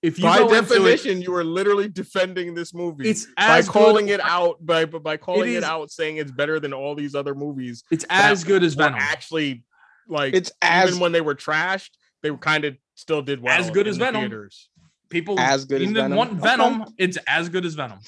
if 0.00 0.18
you 0.18 0.24
By 0.24 0.38
go 0.38 0.44
into 0.54 0.58
it, 0.58 0.68
definition, 0.68 1.20
you 1.22 1.34
are 1.34 1.44
literally 1.44 1.88
defending 1.88 2.54
this 2.54 2.72
movie 2.72 3.08
it's 3.10 3.26
by 3.36 3.58
as 3.58 3.68
calling 3.68 4.06
good, 4.06 4.14
it 4.14 4.20
out 4.22 4.64
by 4.64 4.84
by 4.86 5.16
calling 5.16 5.50
it, 5.50 5.56
is- 5.56 5.64
out, 5.64 5.90
saying 5.90 6.16
it's 6.18 6.30
better 6.32 6.58
than 6.60 6.72
all 6.72 6.94
these 6.94 7.14
other 7.14 7.34
movies. 7.34 7.84
It's 7.90 8.06
as 8.08 8.44
good 8.44 8.62
as 8.64 8.76
were 8.76 8.84
Venom. 8.84 8.98
Actually, 9.00 9.64
like 10.08 10.34
It's 10.34 10.50
as 10.62 10.90
even 10.90 11.00
when 11.00 11.12
they 11.12 11.20
were 11.20 11.34
trashed, 11.34 11.90
they 12.22 12.30
were 12.30 12.38
kind 12.38 12.64
of 12.64 12.76
still 12.94 13.22
did 13.22 13.42
well. 13.42 13.58
As 13.58 13.70
good 13.70 13.86
as 13.88 13.98
the 13.98 14.04
Venom. 14.06 14.22
Theaters. 14.22 14.68
People 15.10 15.38
As 15.40 15.64
good 15.64 15.82
as 15.82 15.90
Venom? 15.90 16.16
want 16.16 16.30
Okay. 16.32 16.40
Venom. 16.42 16.84
It's 16.98 17.18
as 17.26 17.48
good 17.48 17.64
as 17.66 17.74
Venom. 17.74 17.98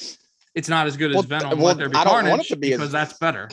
It's 0.54 0.68
not 0.68 0.86
as 0.86 0.96
good 0.96 1.10
as 1.10 1.14
Well, 1.16 1.22
Venom. 1.22 1.58
well, 1.58 1.68
Let 1.68 1.78
there 1.78 1.88
be 1.88 1.96
I 1.96 2.04
don't 2.04 2.12
want 2.14 2.26
it 2.26 2.30
carnage 2.30 2.48
to 2.48 2.56
be 2.56 2.72
as- 2.72 2.78
because 2.78 2.92
that's 2.92 3.12
better. 3.18 3.48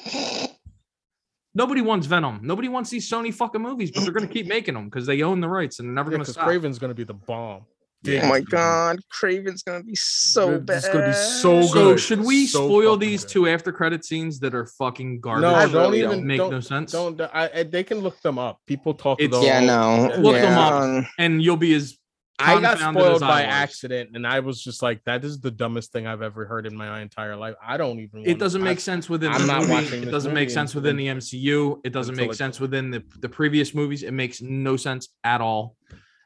Nobody 1.56 1.82
wants 1.82 2.06
Venom. 2.06 2.40
Nobody 2.44 2.70
wants 2.70 2.90
these 2.92 3.10
Sony 3.10 3.34
fucking 3.34 3.62
movies, 3.62 3.90
but 3.92 4.04
they're 4.04 4.12
gonna 4.14 4.28
keep 4.28 4.46
making 4.48 4.76
them 4.76 4.86
because 4.86 5.06
they 5.08 5.24
own 5.24 5.42
the 5.42 5.50
rights 5.50 5.80
and 5.80 5.88
they're 5.88 5.96
never 5.96 6.12
Yeah, 6.12 6.18
gonna 6.18 6.26
stop. 6.26 6.48
Kraven's 6.48 6.78
gonna 6.78 6.94
be 6.94 7.04
the 7.04 7.14
bomb. 7.16 7.64
Oh 8.06 8.12
yeah. 8.12 8.22
oh 8.26 8.30
my 8.30 8.42
god, 8.42 9.00
Kraven's 9.12 9.64
gonna 9.64 9.84
be 9.84 9.96
so 9.96 10.52
Dude, 10.52 10.68
bad. 10.68 10.78
it's 10.78 10.88
gonna 10.90 11.08
be 11.08 11.14
so 11.14 11.64
So 11.64 11.74
good. 11.74 12.00
should 12.00 12.24
we 12.24 12.46
So 12.46 12.68
spoil 12.68 12.96
these 12.96 13.24
good. 13.24 13.32
two 13.32 13.48
after 13.48 13.72
credit 13.72 14.06
scenes 14.06 14.40
that 14.42 14.54
are 14.54 14.68
fucking 14.68 15.20
garbage? 15.20 15.42
No, 15.42 15.56
I 15.56 15.66
don't 15.66 15.74
really 15.74 16.00
even 16.00 16.12
don't 16.12 16.28
make 16.28 16.38
don't, 16.38 16.52
no 16.52 16.60
sense. 16.60 16.92
Don't 16.92 17.20
I, 17.22 17.50
I- 17.54 17.64
they 17.64 17.84
can 17.84 18.00
look 18.00 18.22
them 18.22 18.38
up. 18.38 18.60
People 18.68 18.94
talk 18.94 19.20
It's- 19.20 19.36
about 19.36 19.44
Yeah, 19.46 19.60
no. 19.62 20.14
Look 20.20 20.36
them 20.36 20.58
up. 20.58 21.06
and 21.18 21.42
you'll 21.42 21.58
be 21.58 21.74
as 21.74 21.98
I 22.40 22.62
got 22.62 22.78
spoiled 22.78 23.22
by 23.22 23.44
accident, 23.44 24.12
and 24.14 24.26
I 24.26 24.42
was 24.42 24.64
just 24.64 24.84
like, 24.84 25.04
"That 25.06 25.26
is 25.26 25.40
the 25.40 25.50
dumbest 25.50 25.92
thing 25.92 26.06
I've 26.06 26.22
ever 26.22 26.46
heard 26.46 26.68
in 26.68 26.76
my 26.76 27.02
entire 27.02 27.36
life." 27.36 27.56
I 27.64 27.78
don't 27.78 28.00
even. 28.00 28.26
It 28.26 28.38
doesn't 28.38 28.62
I- 28.62 28.66
make 28.66 28.80
sense 28.80 29.10
within 29.10 29.32
I'm 29.32 29.48
not 29.48 29.62
movie. 29.62 29.72
watching 29.74 30.04
It 30.04 30.12
doesn't 30.12 30.34
make 30.34 30.50
sense 30.50 30.76
within 30.76 30.98
the 30.98 31.08
MCU. 31.08 31.82
It 31.84 31.94
doesn't 31.94 32.16
make 32.16 32.34
sense 32.34 32.60
within 32.60 32.92
the, 32.92 33.04
the 33.20 33.30
previous 33.30 33.74
movies. 33.74 34.04
It 34.04 34.12
makes 34.12 34.42
no 34.42 34.78
sense 34.78 35.10
at 35.24 35.42
all. 35.42 35.76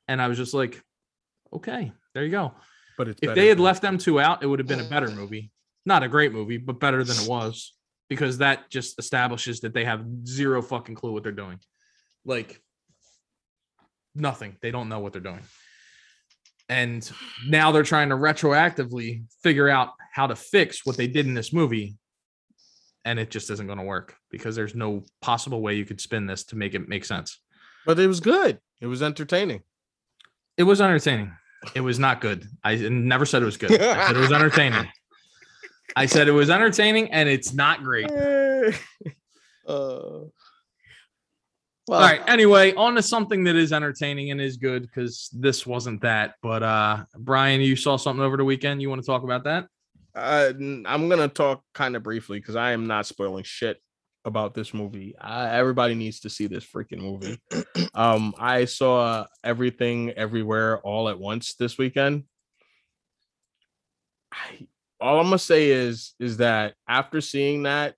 And 0.08 0.22
I 0.22 0.28
was 0.28 0.38
just 0.38 0.54
like, 0.54 0.82
okay, 1.54 1.94
there 2.14 2.26
you 2.26 2.32
go. 2.32 2.54
But 2.98 3.08
it's 3.08 3.20
If 3.22 3.28
better 3.30 3.40
they 3.40 3.48
had 3.48 3.60
left 3.60 3.82
them 3.82 3.98
two 3.98 4.20
out, 4.20 4.44
it 4.44 4.48
would 4.48 4.60
have 4.60 4.68
been 4.68 4.82
a 4.82 4.90
better 4.90 5.10
movie. 5.16 5.52
Not 5.86 6.04
a 6.04 6.10
great 6.10 6.34
movie, 6.34 6.58
but 6.58 6.80
better 6.80 7.04
than 7.04 7.16
it 7.18 7.28
was 7.28 7.74
because 8.10 8.40
that 8.40 8.70
just 8.70 9.00
establishes 9.00 9.62
that 9.62 9.74
they 9.74 9.86
have 9.86 10.06
zero 10.28 10.62
fucking 10.62 10.96
clue 10.96 11.14
what 11.14 11.24
they're 11.24 11.32
doing. 11.32 11.60
Like 12.26 12.62
nothing. 14.14 14.58
They 14.62 14.72
don't 14.72 14.90
know 14.90 15.00
what 15.00 15.14
they're 15.14 15.22
doing. 15.22 15.40
And 16.72 17.12
now 17.46 17.74
they're 17.74 17.84
trying 17.84 18.10
to 18.10 18.16
retroactively 18.16 19.26
figure 19.44 19.68
out 19.68 19.90
how 20.14 20.28
to 20.28 20.38
fix 20.38 20.86
what 20.86 20.96
they 20.96 21.06
did 21.06 21.26
in 21.26 21.34
this 21.34 21.52
movie. 21.52 21.98
And 23.04 23.20
it 23.20 23.30
just 23.30 23.50
isn't 23.50 23.68
going 23.68 23.78
to 23.78 23.84
work 23.84 24.16
because 24.30 24.56
there's 24.56 24.74
no 24.74 25.04
possible 25.22 25.62
way 25.62 25.74
you 25.76 25.84
could 25.84 26.00
spin 26.00 26.28
this 26.28 26.46
to 26.46 26.56
make 26.56 26.74
it 26.74 26.88
make 26.88 27.04
sense. 27.04 27.42
but 27.86 28.00
it 28.00 28.08
was 28.08 28.22
good. 28.22 28.58
It 28.80 28.88
was 28.88 29.02
entertaining. 29.04 29.64
It 30.56 30.64
was 30.64 30.80
entertaining. 30.80 31.34
It 31.76 31.82
was 31.82 32.00
not 32.00 32.22
good. 32.22 32.46
I 32.64 32.76
never 32.76 33.26
said 33.26 33.42
it 33.42 33.46
was 33.46 33.58
good. 33.58 33.74
I 33.74 34.08
said 34.08 34.16
it 34.16 34.20
was 34.20 34.32
entertaining. 34.32 34.88
I 35.98 36.06
said 36.06 36.30
it 36.30 36.32
was 36.32 36.50
entertaining 36.50 37.12
and 37.12 37.28
it's 37.28 37.54
not 37.54 37.84
great. 37.84 38.10
uh, 39.68 40.20
well, 41.88 42.00
All 42.00 42.06
right. 42.06 42.22
Anyway, 42.28 42.74
on 42.76 42.96
to 42.96 43.02
something 43.02 43.44
that 43.46 43.56
is 43.56 43.74
entertaining 43.74 44.32
and 44.32 44.40
is 44.40 44.58
good 44.58 44.84
because 44.84 45.30
this 45.34 45.66
wasn't 45.66 46.02
that. 46.02 46.36
But 46.42 46.64
uh 46.64 47.06
Brian, 47.18 47.62
you 47.62 47.76
saw 47.76 47.98
something 47.98 48.24
over 48.24 48.38
the 48.38 48.46
weekend. 48.46 48.82
You 48.82 48.90
want 48.90 49.02
to 49.02 49.06
talk 49.06 49.24
about 49.24 49.44
that? 49.46 49.68
Uh, 50.14 50.52
I'm 50.60 51.10
gonna 51.10 51.28
talk 51.28 51.64
kind 51.74 51.96
of 51.96 52.04
briefly 52.04 52.40
because 52.40 52.56
I 52.56 52.72
am 52.72 52.88
not 52.88 53.06
spoiling 53.06 53.44
shit 53.44 53.82
about 54.26 54.54
this 54.54 54.74
movie. 54.74 55.16
Uh, 55.20 55.50
everybody 55.52 55.96
needs 55.96 56.20
to 56.22 56.30
see 56.30 56.48
this 56.48 56.66
freaking 56.66 57.00
movie. 57.00 57.42
um, 57.94 58.34
I 58.38 58.66
saw 58.66 59.26
everything 59.44 60.12
everywhere 60.12 60.80
all 60.80 61.10
at 61.10 61.20
once 61.20 61.56
this 61.56 61.78
weekend. 61.78 62.26
I, 64.32 64.68
all 65.00 65.20
I'm 65.20 65.26
gonna 65.26 65.40
say 65.40 65.70
is 65.70 66.14
is 66.20 66.38
that 66.38 66.76
after 66.88 67.22
seeing 67.22 67.64
that, 67.64 67.96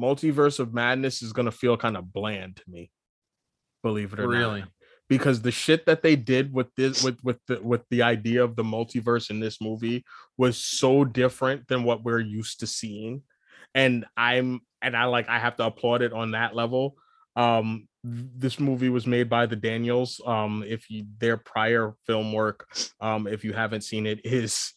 Multiverse 0.00 0.60
of 0.60 0.74
Madness 0.74 1.22
is 1.22 1.32
gonna 1.32 1.50
feel 1.50 1.76
kind 1.76 1.96
of 1.96 2.12
bland 2.12 2.56
to 2.56 2.62
me. 2.68 2.90
Believe 3.84 4.12
it 4.14 4.18
or 4.18 4.26
Really? 4.26 4.42
not 4.42 4.54
Really? 4.54 4.64
because 5.08 5.42
the 5.42 5.50
shit 5.52 5.86
that 5.86 6.02
they 6.02 6.16
did 6.16 6.52
with 6.52 6.74
this 6.76 7.04
with 7.04 7.18
with 7.22 7.38
the 7.46 7.60
with 7.62 7.82
the 7.90 8.02
idea 8.02 8.42
of 8.42 8.56
the 8.56 8.62
multiverse 8.62 9.30
in 9.30 9.38
this 9.38 9.60
movie 9.60 10.04
was 10.36 10.56
so 10.56 11.04
different 11.04 11.68
than 11.68 11.84
what 11.84 12.02
we're 12.02 12.20
used 12.20 12.60
to 12.60 12.66
seeing 12.66 13.22
and 13.74 14.06
i'm 14.16 14.60
and 14.80 14.96
i 14.96 15.04
like 15.04 15.28
i 15.28 15.38
have 15.38 15.56
to 15.56 15.64
applaud 15.64 16.02
it 16.02 16.12
on 16.12 16.30
that 16.30 16.54
level 16.54 16.96
um 17.36 17.86
this 18.02 18.58
movie 18.58 18.88
was 18.88 19.06
made 19.06 19.28
by 19.28 19.44
the 19.46 19.56
daniels 19.56 20.20
um 20.26 20.64
if 20.66 20.88
you 20.88 21.04
their 21.18 21.36
prior 21.36 21.94
film 22.06 22.32
work 22.32 22.66
um 23.00 23.26
if 23.26 23.44
you 23.44 23.52
haven't 23.52 23.82
seen 23.82 24.06
it 24.06 24.20
is 24.24 24.72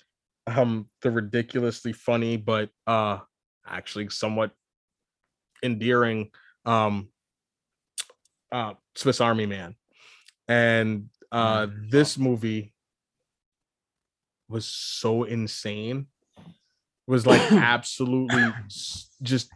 um 0.47 0.89
the 1.01 1.11
ridiculously 1.11 1.93
funny 1.93 2.35
but 2.35 2.69
uh 2.85 3.17
actually 3.65 4.09
somewhat 4.09 4.51
endearing 5.63 6.29
um 6.65 7.07
uh 8.51 8.73
swiss 8.95 9.21
army 9.21 9.45
man. 9.45 9.75
And 10.47 11.09
uh 11.31 11.67
Mm. 11.67 11.91
this 11.91 12.17
movie 12.17 12.73
was 14.49 14.65
so 14.65 15.23
insane. 15.23 16.07
Was 17.07 17.25
like 17.25 17.41
absolutely 17.51 18.53
just 19.21 19.49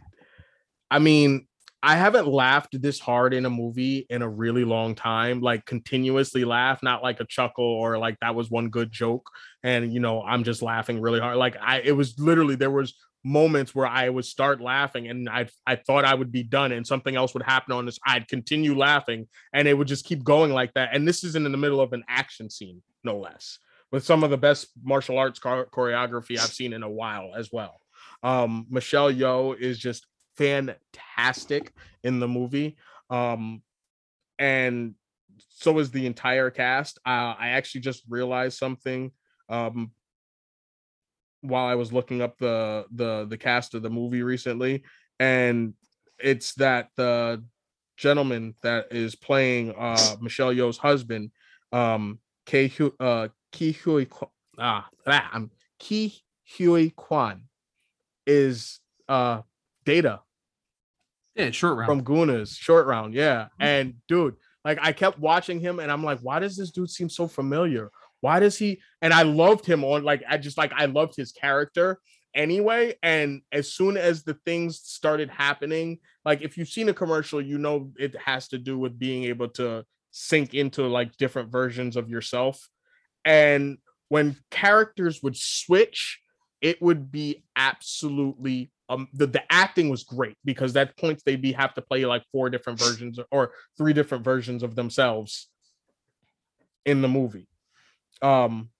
i 0.90 0.98
mean 0.98 1.46
i 1.82 1.96
haven't 1.96 2.26
laughed 2.26 2.80
this 2.80 2.98
hard 2.98 3.32
in 3.34 3.46
a 3.46 3.50
movie 3.50 4.06
in 4.10 4.22
a 4.22 4.28
really 4.28 4.64
long 4.64 4.94
time 4.94 5.40
like 5.40 5.64
continuously 5.66 6.44
laugh 6.44 6.82
not 6.82 7.02
like 7.02 7.20
a 7.20 7.24
chuckle 7.26 7.64
or 7.64 7.96
like 7.98 8.16
that 8.20 8.34
was 8.34 8.50
one 8.50 8.68
good 8.68 8.90
joke. 8.90 9.28
And 9.62 9.92
you 9.92 10.00
know 10.00 10.22
i'm 10.22 10.44
just 10.44 10.62
laughing 10.62 11.00
really 11.00 11.20
hard. 11.20 11.36
Like 11.36 11.56
i 11.60 11.80
it 11.80 11.92
was 11.92 12.18
literally 12.18 12.54
there 12.56 12.70
was 12.70 12.94
moments 13.24 13.74
where 13.74 13.86
i 13.86 14.08
would 14.08 14.24
start 14.24 14.60
laughing 14.60 15.08
and 15.08 15.28
i 15.28 15.46
i 15.66 15.76
thought 15.76 16.04
i 16.04 16.14
would 16.14 16.32
be 16.32 16.42
done 16.42 16.72
and 16.72 16.86
something 16.86 17.14
else 17.14 17.34
would 17.34 17.42
happen 17.42 17.72
on 17.72 17.86
this 17.86 17.98
i'd 18.06 18.26
continue 18.26 18.76
laughing 18.76 19.28
and 19.52 19.68
it 19.68 19.74
would 19.74 19.86
just 19.86 20.04
keep 20.04 20.24
going 20.24 20.50
like 20.50 20.74
that 20.74 20.90
and 20.92 21.06
this 21.06 21.22
isn't 21.22 21.46
in 21.46 21.52
the 21.52 21.58
middle 21.58 21.80
of 21.80 21.92
an 21.92 22.02
action 22.08 22.50
scene 22.50 22.82
no 23.04 23.18
less 23.18 23.58
with 23.92 24.04
some 24.04 24.24
of 24.24 24.30
the 24.30 24.38
best 24.38 24.68
martial 24.82 25.18
arts 25.18 25.38
chor- 25.38 25.66
choreography 25.66 26.38
I've 26.38 26.52
seen 26.52 26.72
in 26.72 26.82
a 26.82 26.90
while 26.90 27.32
as 27.36 27.50
well. 27.52 27.78
Um, 28.22 28.66
Michelle 28.70 29.12
Yeoh 29.12 29.56
is 29.56 29.78
just 29.78 30.06
fantastic 30.36 31.72
in 32.02 32.18
the 32.18 32.26
movie, 32.26 32.76
um, 33.10 33.62
and 34.38 34.94
so 35.50 35.78
is 35.78 35.90
the 35.90 36.06
entire 36.06 36.50
cast. 36.50 36.98
Uh, 37.06 37.34
I 37.38 37.50
actually 37.50 37.82
just 37.82 38.02
realized 38.08 38.58
something 38.58 39.12
um, 39.48 39.92
while 41.42 41.66
I 41.66 41.74
was 41.74 41.92
looking 41.92 42.22
up 42.22 42.38
the 42.38 42.86
the 42.92 43.26
the 43.28 43.36
cast 43.36 43.74
of 43.74 43.82
the 43.82 43.90
movie 43.90 44.22
recently, 44.22 44.82
and 45.20 45.74
it's 46.18 46.54
that 46.54 46.88
the 46.96 47.44
gentleman 47.96 48.54
that 48.62 48.86
is 48.90 49.14
playing 49.14 49.72
uh, 49.76 50.16
Michelle 50.20 50.52
Yeoh's 50.54 50.78
husband, 50.78 51.30
um, 51.72 52.18
K. 52.46 52.72
Uh, 52.98 53.28
Ke 53.52 53.76
Huy 53.76 54.06
Quan, 54.06 54.30
ah, 54.58 54.88
ah, 55.06 55.30
I'm 55.32 55.50
Ke 55.78 56.10
Huy 56.56 56.90
Quan 56.96 57.42
is 58.26 58.80
uh 59.08 59.42
Data 59.84 60.20
Yeah, 61.34 61.50
short 61.50 61.76
round. 61.76 61.86
from 61.86 62.02
Goonies 62.02 62.56
short 62.56 62.86
round, 62.86 63.14
yeah. 63.14 63.48
And 63.60 63.94
dude, 64.08 64.36
like 64.64 64.78
I 64.80 64.92
kept 64.92 65.18
watching 65.18 65.60
him 65.60 65.80
and 65.80 65.90
I'm 65.90 66.04
like, 66.04 66.20
why 66.20 66.38
does 66.38 66.56
this 66.56 66.70
dude 66.70 66.88
seem 66.90 67.08
so 67.10 67.26
familiar? 67.26 67.90
Why 68.22 68.40
does 68.40 68.56
he 68.56 68.80
and 69.02 69.12
I 69.12 69.22
loved 69.22 69.66
him 69.66 69.84
on 69.84 70.04
like 70.04 70.22
I 70.26 70.38
just 70.38 70.56
like 70.56 70.72
I 70.74 70.86
loved 70.86 71.14
his 71.16 71.32
character 71.32 72.00
anyway. 72.34 72.94
And 73.02 73.42
as 73.50 73.72
soon 73.72 73.96
as 73.96 74.22
the 74.22 74.34
things 74.46 74.78
started 74.78 75.28
happening, 75.28 75.98
like 76.24 76.40
if 76.40 76.56
you've 76.56 76.68
seen 76.68 76.88
a 76.88 76.94
commercial, 76.94 77.42
you 77.42 77.58
know 77.58 77.90
it 77.98 78.16
has 78.16 78.48
to 78.48 78.58
do 78.58 78.78
with 78.78 78.98
being 78.98 79.24
able 79.24 79.48
to 79.50 79.84
sink 80.12 80.54
into 80.54 80.86
like 80.86 81.16
different 81.16 81.50
versions 81.50 81.96
of 81.96 82.08
yourself. 82.08 82.68
And 83.24 83.78
when 84.08 84.36
characters 84.50 85.20
would 85.22 85.36
switch, 85.36 86.20
it 86.60 86.80
would 86.80 87.10
be 87.10 87.44
absolutely 87.56 88.70
um 88.88 89.08
the, 89.12 89.26
the 89.26 89.42
acting 89.50 89.88
was 89.88 90.04
great 90.04 90.36
because 90.44 90.76
at 90.76 90.96
points 90.96 91.22
they'd 91.24 91.42
be 91.42 91.52
have 91.52 91.74
to 91.74 91.82
play 91.82 92.04
like 92.04 92.22
four 92.30 92.50
different 92.50 92.78
versions 92.78 93.18
or 93.32 93.52
three 93.76 93.92
different 93.92 94.24
versions 94.24 94.62
of 94.62 94.76
themselves 94.76 95.48
in 96.84 97.00
the 97.02 97.08
movie. 97.08 97.48
Um 98.22 98.70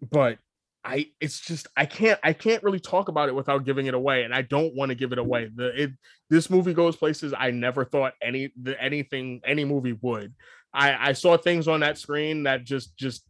but 0.00 0.38
I 0.84 1.06
it's 1.20 1.40
just 1.40 1.66
I 1.76 1.86
can't 1.86 2.18
I 2.22 2.32
can't 2.32 2.62
really 2.62 2.80
talk 2.80 3.08
about 3.08 3.28
it 3.28 3.34
without 3.34 3.64
giving 3.64 3.86
it 3.86 3.94
away 3.94 4.22
and 4.22 4.34
I 4.34 4.42
don't 4.42 4.74
want 4.74 4.90
to 4.90 4.94
give 4.94 5.12
it 5.12 5.18
away. 5.18 5.50
The 5.54 5.82
it 5.82 5.90
this 6.30 6.48
movie 6.50 6.72
goes 6.74 6.96
places 6.96 7.34
I 7.36 7.50
never 7.50 7.84
thought 7.84 8.14
any 8.22 8.52
the, 8.60 8.80
anything 8.82 9.40
any 9.44 9.64
movie 9.64 9.98
would. 10.00 10.34
I 10.72 11.08
I 11.10 11.12
saw 11.12 11.36
things 11.36 11.66
on 11.68 11.80
that 11.80 11.98
screen 11.98 12.44
that 12.44 12.64
just 12.64 12.96
just 12.96 13.24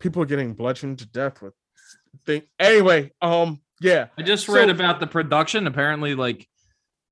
people 0.00 0.24
getting 0.24 0.54
bludgeoned 0.54 1.00
to 1.00 1.06
death 1.08 1.42
with 1.42 1.54
thing. 2.24 2.42
Anyway, 2.58 3.12
um 3.20 3.60
yeah, 3.80 4.06
I 4.18 4.22
just 4.22 4.48
read 4.48 4.68
So- 4.68 4.74
about 4.74 5.00
the 5.00 5.06
production. 5.06 5.66
Apparently, 5.66 6.14
like 6.14 6.48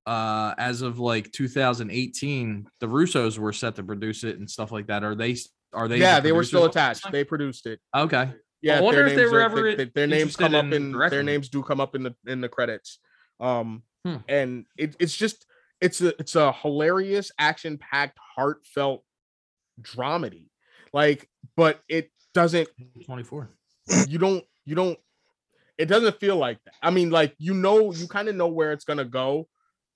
uh 0.07 0.55
as 0.59 0.83
of 0.83 0.99
like 0.99 1.31
2018, 1.33 2.67
the 2.81 2.87
Russos 2.87 3.39
were 3.39 3.53
set 3.53 3.77
to 3.77 3.83
produce 3.85 4.25
it 4.25 4.39
and 4.39 4.51
stuff 4.51 4.73
like 4.73 4.87
that. 4.87 5.05
are 5.05 5.15
they 5.15 5.37
Are 5.73 5.89
they? 5.89 5.99
yeah, 5.99 6.21
the 6.21 6.29
they 6.29 6.33
were 6.33 6.45
still 6.45 6.63
producers 6.63 6.83
on 6.83 6.89
this 6.91 6.99
attached. 7.01 7.13
They 7.13 7.25
produced 7.25 7.67
it. 7.67 7.81
Okay. 7.95 8.31
Yeah, 8.63 8.79
I 8.79 8.81
wonder 8.81 9.01
their 9.01 9.07
if 9.09 9.15
they 9.17 9.23
names 9.23 9.33
were 9.33 9.39
are- 9.39 9.43
ever 9.43 9.75
they- 9.77 9.85
their 9.95 10.07
names 10.07 10.37
come 10.37 10.55
up 10.55 10.65
in 10.65 10.73
in 10.73 10.93
their 10.93 11.23
names 11.23 11.49
do 11.49 11.63
come 11.63 11.81
up 11.81 11.95
in 11.95 12.03
the 12.03 12.15
in 12.27 12.41
the 12.41 12.49
credits. 12.49 12.99
Um, 13.41 13.83
Hmm. 14.05 14.17
and 14.29 14.67
it, 14.79 14.95
it's 15.01 15.17
just 15.17 15.47
it's 15.81 16.01
a 16.01 16.09
it's 16.21 16.37
a 16.37 16.53
hilarious, 16.53 17.31
action 17.39 17.77
packed, 17.77 18.19
heartfelt 18.37 19.05
dramedy. 19.81 20.49
Like, 20.93 21.29
but 21.57 21.81
it 21.89 22.11
doesn't 22.35 22.69
Twenty-four. 23.05 23.51
you 24.09 24.19
don't 24.19 24.45
you 24.65 24.75
don't 24.75 24.99
it 25.79 25.87
doesn't 25.87 26.19
feel 26.19 26.37
like 26.37 26.59
that. 26.65 26.75
I 26.83 26.91
mean, 26.91 27.11
like 27.11 27.35
you 27.39 27.53
know, 27.55 27.93
you 27.93 28.09
kind 28.09 28.29
of 28.29 28.35
know 28.37 28.49
where 28.49 28.73
it's 28.73 28.85
gonna 28.85 29.05
go 29.05 29.49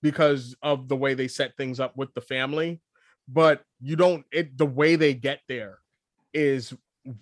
because 0.03 0.55
of 0.61 0.87
the 0.87 0.95
way 0.95 1.13
they 1.13 1.27
set 1.27 1.55
things 1.57 1.79
up 1.79 1.95
with 1.97 2.13
the 2.13 2.21
family, 2.21 2.81
but 3.31 3.61
you 3.79 3.95
don't 3.95 4.25
it 4.31 4.57
the 4.57 4.65
way 4.65 4.95
they 4.95 5.13
get 5.13 5.39
there 5.47 5.79
is 6.33 6.73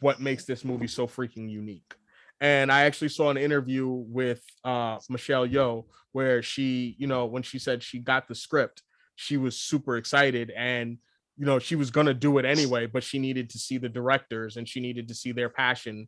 what 0.01 0.19
makes 0.19 0.45
this 0.45 0.65
movie 0.65 0.87
so 0.87 1.07
freaking 1.07 1.49
unique. 1.49 1.95
And 2.41 2.71
I 2.71 2.83
actually 2.83 3.09
saw 3.09 3.29
an 3.29 3.37
interview 3.37 3.87
with 3.87 4.43
uh 4.63 4.97
Michelle 5.09 5.47
Yeoh 5.47 5.85
where 6.11 6.41
she, 6.41 6.95
you 6.97 7.07
know, 7.07 7.25
when 7.25 7.43
she 7.43 7.59
said 7.59 7.83
she 7.83 7.99
got 7.99 8.27
the 8.27 8.35
script, 8.35 8.81
she 9.15 9.37
was 9.37 9.59
super 9.59 9.97
excited 9.97 10.51
and 10.55 10.97
you 11.37 11.45
know, 11.45 11.59
she 11.59 11.75
was 11.75 11.91
gonna 11.91 12.13
do 12.13 12.37
it 12.37 12.45
anyway, 12.45 12.85
but 12.85 13.03
she 13.03 13.19
needed 13.19 13.49
to 13.51 13.57
see 13.57 13.77
the 13.77 13.87
directors 13.87 14.57
and 14.57 14.67
she 14.67 14.79
needed 14.79 15.07
to 15.07 15.15
see 15.15 15.31
their 15.31 15.49
passion 15.49 16.07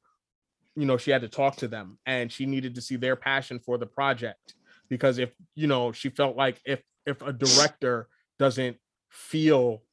you 0.75 0.85
know 0.85 0.97
she 0.97 1.11
had 1.11 1.21
to 1.21 1.27
talk 1.27 1.57
to 1.57 1.67
them 1.67 1.97
and 2.05 2.31
she 2.31 2.45
needed 2.45 2.75
to 2.75 2.81
see 2.81 2.95
their 2.95 3.17
passion 3.17 3.59
for 3.59 3.77
the 3.77 3.85
project 3.85 4.55
because 4.89 5.17
if 5.17 5.31
you 5.53 5.67
know 5.67 5.91
she 5.91 6.09
felt 6.09 6.37
like 6.37 6.61
if 6.65 6.81
if 7.05 7.21
a 7.21 7.33
director 7.33 8.07
doesn't 8.39 8.77
feel 9.09 9.83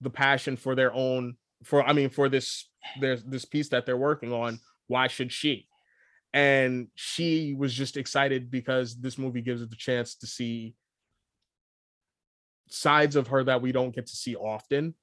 the 0.00 0.10
passion 0.10 0.56
for 0.56 0.74
their 0.74 0.92
own 0.92 1.36
for 1.64 1.82
i 1.84 1.92
mean 1.92 2.10
for 2.10 2.28
this 2.28 2.68
there's 3.00 3.22
this 3.24 3.44
piece 3.44 3.68
that 3.70 3.86
they're 3.86 3.96
working 3.96 4.32
on 4.32 4.58
why 4.88 5.08
should 5.08 5.32
she? 5.32 5.68
And 6.32 6.88
she 6.94 7.54
was 7.56 7.72
just 7.72 7.96
excited 7.96 8.50
because 8.50 8.96
this 8.96 9.18
movie 9.18 9.40
gives 9.40 9.60
her 9.60 9.66
the 9.66 9.76
chance 9.76 10.16
to 10.16 10.26
see 10.26 10.74
sides 12.68 13.16
of 13.16 13.28
her 13.28 13.44
that 13.44 13.62
we 13.62 13.72
don't 13.72 13.94
get 13.94 14.06
to 14.06 14.16
see 14.16 14.36
often 14.36 14.94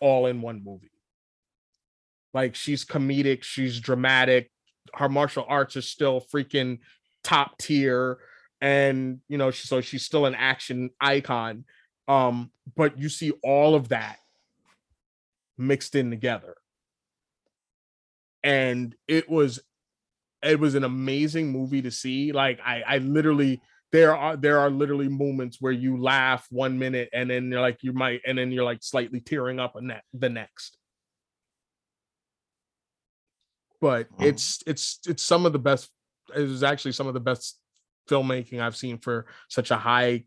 all 0.00 0.26
in 0.26 0.42
one 0.42 0.62
movie. 0.64 0.92
Like 2.32 2.54
she's 2.54 2.84
comedic 2.84 3.42
she's 3.42 3.80
dramatic 3.80 4.50
her 4.94 5.08
martial 5.08 5.44
arts 5.48 5.76
are 5.76 5.82
still 5.82 6.24
freaking 6.32 6.78
top 7.24 7.58
tier 7.58 8.18
and 8.60 9.18
you 9.28 9.36
know 9.36 9.50
so 9.50 9.80
she's 9.80 10.04
still 10.04 10.26
an 10.26 10.34
action 10.34 10.90
icon 11.00 11.64
um 12.08 12.50
but 12.76 12.98
you 12.98 13.08
see 13.08 13.32
all 13.42 13.74
of 13.74 13.88
that 13.88 14.18
mixed 15.58 15.94
in 15.94 16.10
together. 16.10 16.56
And 18.42 18.94
it 19.06 19.28
was 19.28 19.60
it 20.42 20.58
was 20.58 20.74
an 20.74 20.84
amazing 20.84 21.52
movie 21.52 21.82
to 21.82 21.90
see. 21.90 22.32
Like 22.32 22.60
i 22.64 22.82
i 22.86 22.98
literally 22.98 23.60
there 23.92 24.16
are 24.16 24.36
there 24.36 24.58
are 24.58 24.70
literally 24.70 25.08
moments 25.08 25.58
where 25.60 25.72
you 25.72 26.00
laugh 26.00 26.46
one 26.50 26.78
minute 26.78 27.08
and 27.12 27.28
then 27.28 27.50
you're 27.50 27.60
like 27.60 27.82
you 27.82 27.92
might 27.92 28.20
and 28.26 28.38
then 28.38 28.50
you're 28.52 28.64
like 28.64 28.82
slightly 28.82 29.20
tearing 29.20 29.58
up 29.60 29.76
a 29.76 29.80
ne- 29.82 30.00
the 30.14 30.28
next. 30.28 30.78
But 33.80 34.10
Mhm. 34.12 34.26
it's 34.26 34.62
it's 34.66 35.00
it's 35.06 35.22
some 35.22 35.44
of 35.46 35.52
the 35.52 35.58
best 35.58 35.90
it 36.34 36.42
was 36.42 36.62
actually 36.62 36.92
some 36.92 37.08
of 37.08 37.14
the 37.14 37.20
best 37.20 37.58
filmmaking 38.08 38.60
i've 38.60 38.76
seen 38.76 38.98
for 38.98 39.26
such 39.48 39.70
a 39.70 39.76
high 39.76 40.24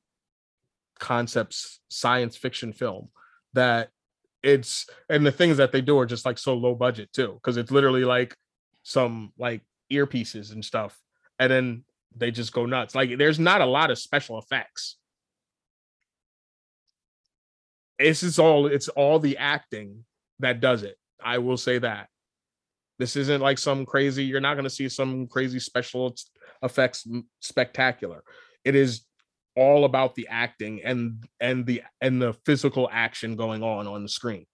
concepts 1.04 1.82
science 1.90 2.38
fiction 2.38 2.72
film 2.72 3.10
that 3.54 3.90
it's 4.42 4.88
and 5.10 5.26
the 5.26 5.32
things 5.32 5.58
that 5.58 5.74
they 5.74 5.82
do 5.82 6.00
are 6.00 6.06
just 6.06 6.26
like 6.26 6.38
so 6.38 6.54
low 6.54 6.74
budget 6.74 7.12
too 7.12 7.34
because 7.34 7.58
it's 7.58 7.72
literally 7.72 8.06
like 8.06 8.36
some 8.84 9.34
like 9.38 9.62
earpieces 9.92 10.54
and 10.54 10.64
stuff 10.64 10.98
and 11.40 11.52
then 11.52 11.84
they 12.16 12.32
just 12.32 12.54
go 12.54 12.66
nuts. 12.66 12.96
Like 12.96 13.18
there's 13.18 13.40
not 13.40 13.62
a 13.62 13.66
lot 13.66 13.92
of 13.92 14.00
special 14.00 14.40
effects. 14.40 14.98
This 18.00 18.24
is 18.24 18.40
all 18.40 18.68
it's 18.68 18.90
all 18.90 19.20
the 19.20 19.38
acting 19.38 20.06
that 20.40 20.60
does 20.60 20.84
it 20.84 20.98
i 21.24 21.38
will 21.38 21.58
say 21.58 21.80
that. 21.80 22.08
This 23.00 23.16
isn't 23.16 23.42
like 23.42 23.58
some 23.58 23.86
crazy 23.86 24.24
you're 24.24 24.42
not 24.42 24.56
going 24.56 24.66
to 24.66 24.70
see 24.70 24.90
some 24.90 25.28
crazy 25.28 25.60
special 25.60 26.16
effects 26.62 27.08
spectacular. 27.40 28.24
It 28.64 28.76
is 28.76 29.02
all 29.56 29.86
about 29.86 30.16
the 30.16 30.28
acting 30.30 30.82
and 30.84 31.24
and 31.40 31.66
the 31.66 31.84
and 32.02 32.22
the 32.22 32.34
physical 32.46 32.90
action 32.92 33.36
going 33.36 33.64
on 33.64 33.88
on 33.88 34.04
the 34.04 34.10
screen. 34.10 34.46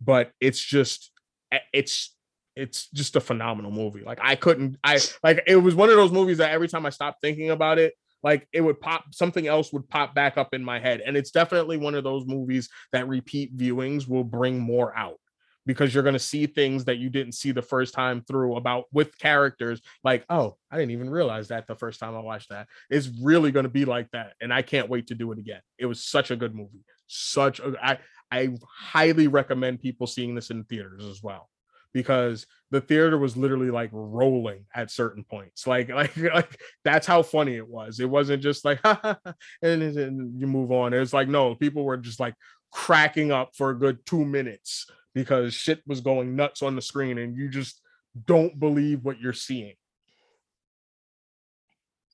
But 0.00 0.30
it's 0.40 0.60
just 0.60 1.10
eh, 1.52 1.58
it's 1.72 2.14
it's 2.54 2.88
just 2.90 3.16
a 3.16 3.20
phenomenal 3.20 3.70
movie. 3.70 4.02
Like 4.02 4.18
i 4.22 4.34
couldn't 4.34 4.76
i 4.82 4.98
like 5.22 5.42
it 5.46 5.56
was 5.56 5.74
one 5.74 5.90
of 5.90 5.96
those 5.96 6.12
movies 6.12 6.38
that 6.38 6.52
every 6.52 6.68
time 6.68 6.86
i 6.86 6.90
stopped 6.90 7.20
thinking 7.20 7.50
about 7.50 7.78
it 7.78 7.92
like 8.26 8.48
it 8.52 8.60
would 8.60 8.80
pop 8.80 9.04
something 9.12 9.46
else 9.46 9.72
would 9.72 9.88
pop 9.88 10.12
back 10.12 10.36
up 10.36 10.52
in 10.52 10.64
my 10.64 10.80
head. 10.80 11.00
And 11.00 11.16
it's 11.16 11.30
definitely 11.30 11.76
one 11.76 11.94
of 11.94 12.02
those 12.02 12.26
movies 12.26 12.68
that 12.92 13.06
repeat 13.06 13.56
viewings 13.56 14.08
will 14.08 14.24
bring 14.24 14.58
more 14.58 14.96
out 14.96 15.20
because 15.66 15.92
you're 15.92 16.02
going 16.02 16.12
to 16.12 16.18
see 16.18 16.46
things 16.46 16.84
that 16.84 16.98
you 16.98 17.10
didn't 17.10 17.32
see 17.32 17.50
the 17.52 17.60
first 17.60 17.92
time 17.92 18.22
through 18.22 18.56
about 18.56 18.84
with 18.92 19.18
characters 19.18 19.80
like 20.04 20.24
oh 20.30 20.56
i 20.70 20.76
didn't 20.78 20.92
even 20.92 21.10
realize 21.10 21.48
that 21.48 21.66
the 21.66 21.74
first 21.74 22.00
time 22.00 22.14
i 22.14 22.20
watched 22.20 22.48
that. 22.50 22.68
It's 22.88 23.08
really 23.20 23.50
going 23.50 23.64
to 23.64 23.70
be 23.70 23.84
like 23.84 24.10
that 24.12 24.34
and 24.40 24.52
i 24.52 24.62
can't 24.62 24.88
wait 24.88 25.08
to 25.08 25.14
do 25.14 25.32
it 25.32 25.38
again. 25.38 25.60
It 25.78 25.86
was 25.86 26.04
such 26.04 26.30
a 26.30 26.36
good 26.36 26.54
movie. 26.54 26.84
Such 27.06 27.60
a 27.60 27.74
i 27.82 27.98
i 28.30 28.48
highly 28.78 29.28
recommend 29.28 29.80
people 29.80 30.06
seeing 30.06 30.34
this 30.34 30.50
in 30.50 30.64
theaters 30.64 31.04
as 31.04 31.22
well 31.22 31.48
because 31.92 32.46
the 32.70 32.80
theater 32.80 33.16
was 33.16 33.38
literally 33.38 33.70
like 33.70 33.88
rolling 33.92 34.66
at 34.74 34.90
certain 34.90 35.24
points. 35.24 35.66
Like 35.66 35.88
like 36.00 36.16
like 36.16 36.60
that's 36.84 37.06
how 37.06 37.22
funny 37.22 37.56
it 37.56 37.68
was. 37.68 38.00
It 38.00 38.10
wasn't 38.10 38.42
just 38.42 38.64
like 38.64 38.80
and 38.84 39.16
then 39.62 40.34
you 40.36 40.46
move 40.46 40.72
on. 40.72 40.92
It 40.92 40.98
was 40.98 41.14
like 41.14 41.28
no 41.28 41.54
people 41.54 41.84
were 41.84 41.96
just 41.96 42.20
like 42.20 42.34
cracking 42.70 43.32
up 43.32 43.52
for 43.56 43.70
a 43.70 43.78
good 43.78 44.04
two 44.04 44.24
minutes 44.24 44.86
because 45.16 45.54
shit 45.54 45.80
was 45.86 46.02
going 46.02 46.36
nuts 46.36 46.62
on 46.62 46.76
the 46.76 46.82
screen 46.82 47.16
and 47.16 47.34
you 47.34 47.48
just 47.48 47.80
don't 48.26 48.60
believe 48.60 49.02
what 49.02 49.18
you're 49.18 49.32
seeing. 49.32 49.72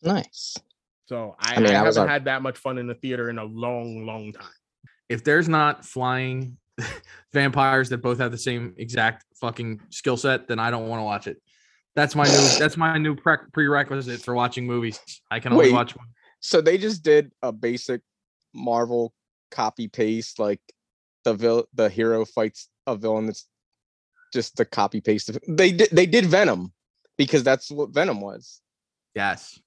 Nice. 0.04 0.56
So 1.06 1.34
I, 1.40 1.56
I 1.56 1.58
mean, 1.58 1.70
I 1.70 1.80
I 1.80 1.84
haven't 1.84 1.98
on- 1.98 2.08
had 2.08 2.26
that 2.26 2.42
much 2.42 2.58
fun 2.58 2.78
in 2.78 2.86
the 2.86 2.94
theater 2.94 3.28
in 3.28 3.38
a 3.38 3.44
long, 3.44 4.06
long 4.06 4.32
time. 4.32 4.46
If 5.08 5.24
there's 5.24 5.48
not 5.48 5.84
flying 5.84 6.56
vampires 7.32 7.88
that 7.88 7.98
both 7.98 8.18
have 8.18 8.30
the 8.30 8.38
same 8.38 8.72
exact 8.78 9.24
fucking 9.40 9.80
skill 9.90 10.16
set, 10.16 10.46
then 10.46 10.60
I 10.60 10.70
don't 10.70 10.88
want 10.88 11.00
to 11.00 11.04
watch 11.04 11.26
it. 11.26 11.42
That's 11.96 12.14
my 12.14 12.24
new. 12.24 12.58
That's 12.58 12.76
my 12.76 12.98
new 12.98 13.16
pre- 13.16 13.36
prerequisite 13.52 14.22
for 14.22 14.32
watching 14.34 14.64
movies. 14.64 15.00
I 15.28 15.40
can 15.40 15.52
only 15.52 15.66
Wait. 15.66 15.72
watch. 15.72 15.96
One. 15.96 16.06
So 16.38 16.60
they 16.60 16.78
just 16.78 17.02
did 17.02 17.32
a 17.42 17.50
basic 17.50 18.00
Marvel 18.54 19.12
copy 19.50 19.88
paste, 19.88 20.38
like 20.38 20.60
the 21.24 21.35
vil- 21.35 21.68
the 21.74 21.88
hero 21.88 22.24
fights 22.24 22.68
a 22.87 22.96
villain 22.96 23.26
that's 23.26 23.46
just 24.32 24.56
the 24.56 24.64
copy 24.64 25.00
paste. 25.00 25.28
Of- 25.28 25.38
they 25.48 25.72
did 25.72 25.88
they 25.92 26.06
did 26.06 26.26
Venom 26.26 26.72
because 27.18 27.42
that's 27.42 27.70
what 27.70 27.90
Venom 27.90 28.20
was. 28.20 28.61
Yes. 29.14 29.58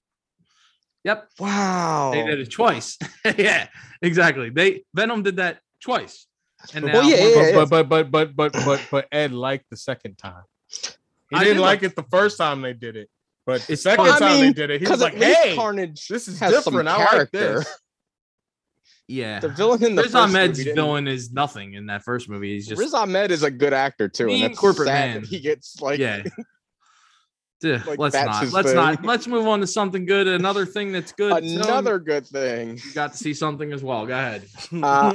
Yep. 1.03 1.29
Wow. 1.39 2.11
They 2.13 2.23
did 2.25 2.39
it 2.39 2.51
twice. 2.51 2.97
yeah, 3.37 3.67
exactly. 4.01 4.49
They 4.49 4.83
Venom 4.93 5.21
did 5.23 5.35
that 5.37 5.59
twice. 5.79 6.25
And 6.73 6.85
now 6.85 6.93
Well, 6.93 7.03
yeah, 7.09 7.17
Marvel- 7.17 7.45
yeah, 7.45 7.65
But, 7.65 7.69
but 7.69 7.89
but 7.89 8.11
but 8.11 8.35
but 8.35 8.53
but 8.65 8.87
but 8.89 9.07
Ed 9.11 9.31
liked 9.31 9.65
the 9.69 9.77
second 9.77 10.17
time. 10.17 10.43
He 11.29 11.35
I 11.37 11.39
didn't 11.43 11.57
did 11.57 11.61
like 11.61 11.81
like- 11.81 11.91
it 11.91 11.95
the 11.95 12.05
first 12.09 12.37
time 12.37 12.61
they 12.61 12.73
did 12.73 12.95
it, 12.95 13.09
but 13.45 13.61
the 13.67 13.77
second. 13.77 14.05
I 14.07 14.19
time 14.19 14.39
they 14.41 14.53
did 14.53 14.69
it, 14.71 14.81
he 14.81 14.87
was 14.87 14.99
like, 15.01 15.13
"Hey, 15.13 15.55
Carnage 15.55 16.07
this 16.07 16.27
is 16.27 16.39
different. 16.39 16.87
I 16.87 17.17
like 17.17 17.31
this." 17.31 17.67
Yeah. 19.07 19.39
The 19.39 19.49
villain 19.49 19.83
in 19.83 19.95
the 19.95 20.03
Riz 20.03 20.11
first 20.11 20.29
Ahmed's 20.29 20.59
movie 20.59 20.73
villain 20.73 21.07
is 21.07 21.31
nothing 21.31 21.73
in 21.73 21.87
that 21.87 22.03
first 22.03 22.29
movie. 22.29 22.53
He's 22.53 22.67
just 22.67 22.79
Riz 22.79 22.93
Ahmed 22.93 23.31
is 23.31 23.43
a 23.43 23.51
good 23.51 23.73
actor 23.73 24.09
too, 24.09 24.29
and 24.29 24.41
that's 24.41 24.57
corporate 24.57 24.87
sad 24.87 25.11
man. 25.11 25.21
that 25.21 25.29
he 25.29 25.39
gets 25.39 25.81
like 25.81 25.99
yeah. 25.99 26.23
Duh, 27.61 27.79
Like, 27.87 27.99
let's 27.99 28.15
not. 28.15 28.51
Let's 28.51 28.67
thing. 28.67 28.75
not. 28.75 29.05
Let's 29.05 29.27
move 29.27 29.47
on 29.47 29.61
to 29.61 29.67
something 29.67 30.05
good. 30.05 30.27
Another 30.27 30.65
thing 30.65 30.91
that's 30.91 31.13
good. 31.13 31.31
Tone, 31.41 31.61
another 31.61 31.99
good 31.99 32.27
thing. 32.27 32.77
You 32.77 32.93
got 32.93 33.13
to 33.13 33.17
see 33.17 33.33
something 33.33 33.71
as 33.71 33.81
well. 33.81 34.05
Go 34.05 34.13
ahead. 34.13 34.43
Uh, 34.83 35.13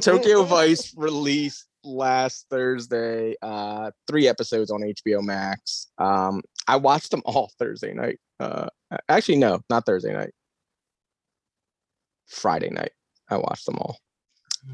Tokyo 0.00 0.42
Vice 0.44 0.94
released 0.96 1.66
last 1.82 2.46
Thursday, 2.50 3.34
uh, 3.42 3.90
three 4.06 4.28
episodes 4.28 4.70
on 4.70 4.82
HBO 4.82 5.22
Max. 5.22 5.88
Um, 5.98 6.42
I 6.66 6.76
watched 6.76 7.10
them 7.10 7.22
all 7.24 7.50
Thursday 7.58 7.94
night. 7.94 8.18
Uh, 8.38 8.68
actually, 9.08 9.38
no, 9.38 9.60
not 9.70 9.86
Thursday 9.86 10.12
night. 10.12 10.30
Friday 12.26 12.70
night. 12.70 12.92
I 13.30 13.36
watched 13.36 13.66
them 13.66 13.78
all. 13.78 13.98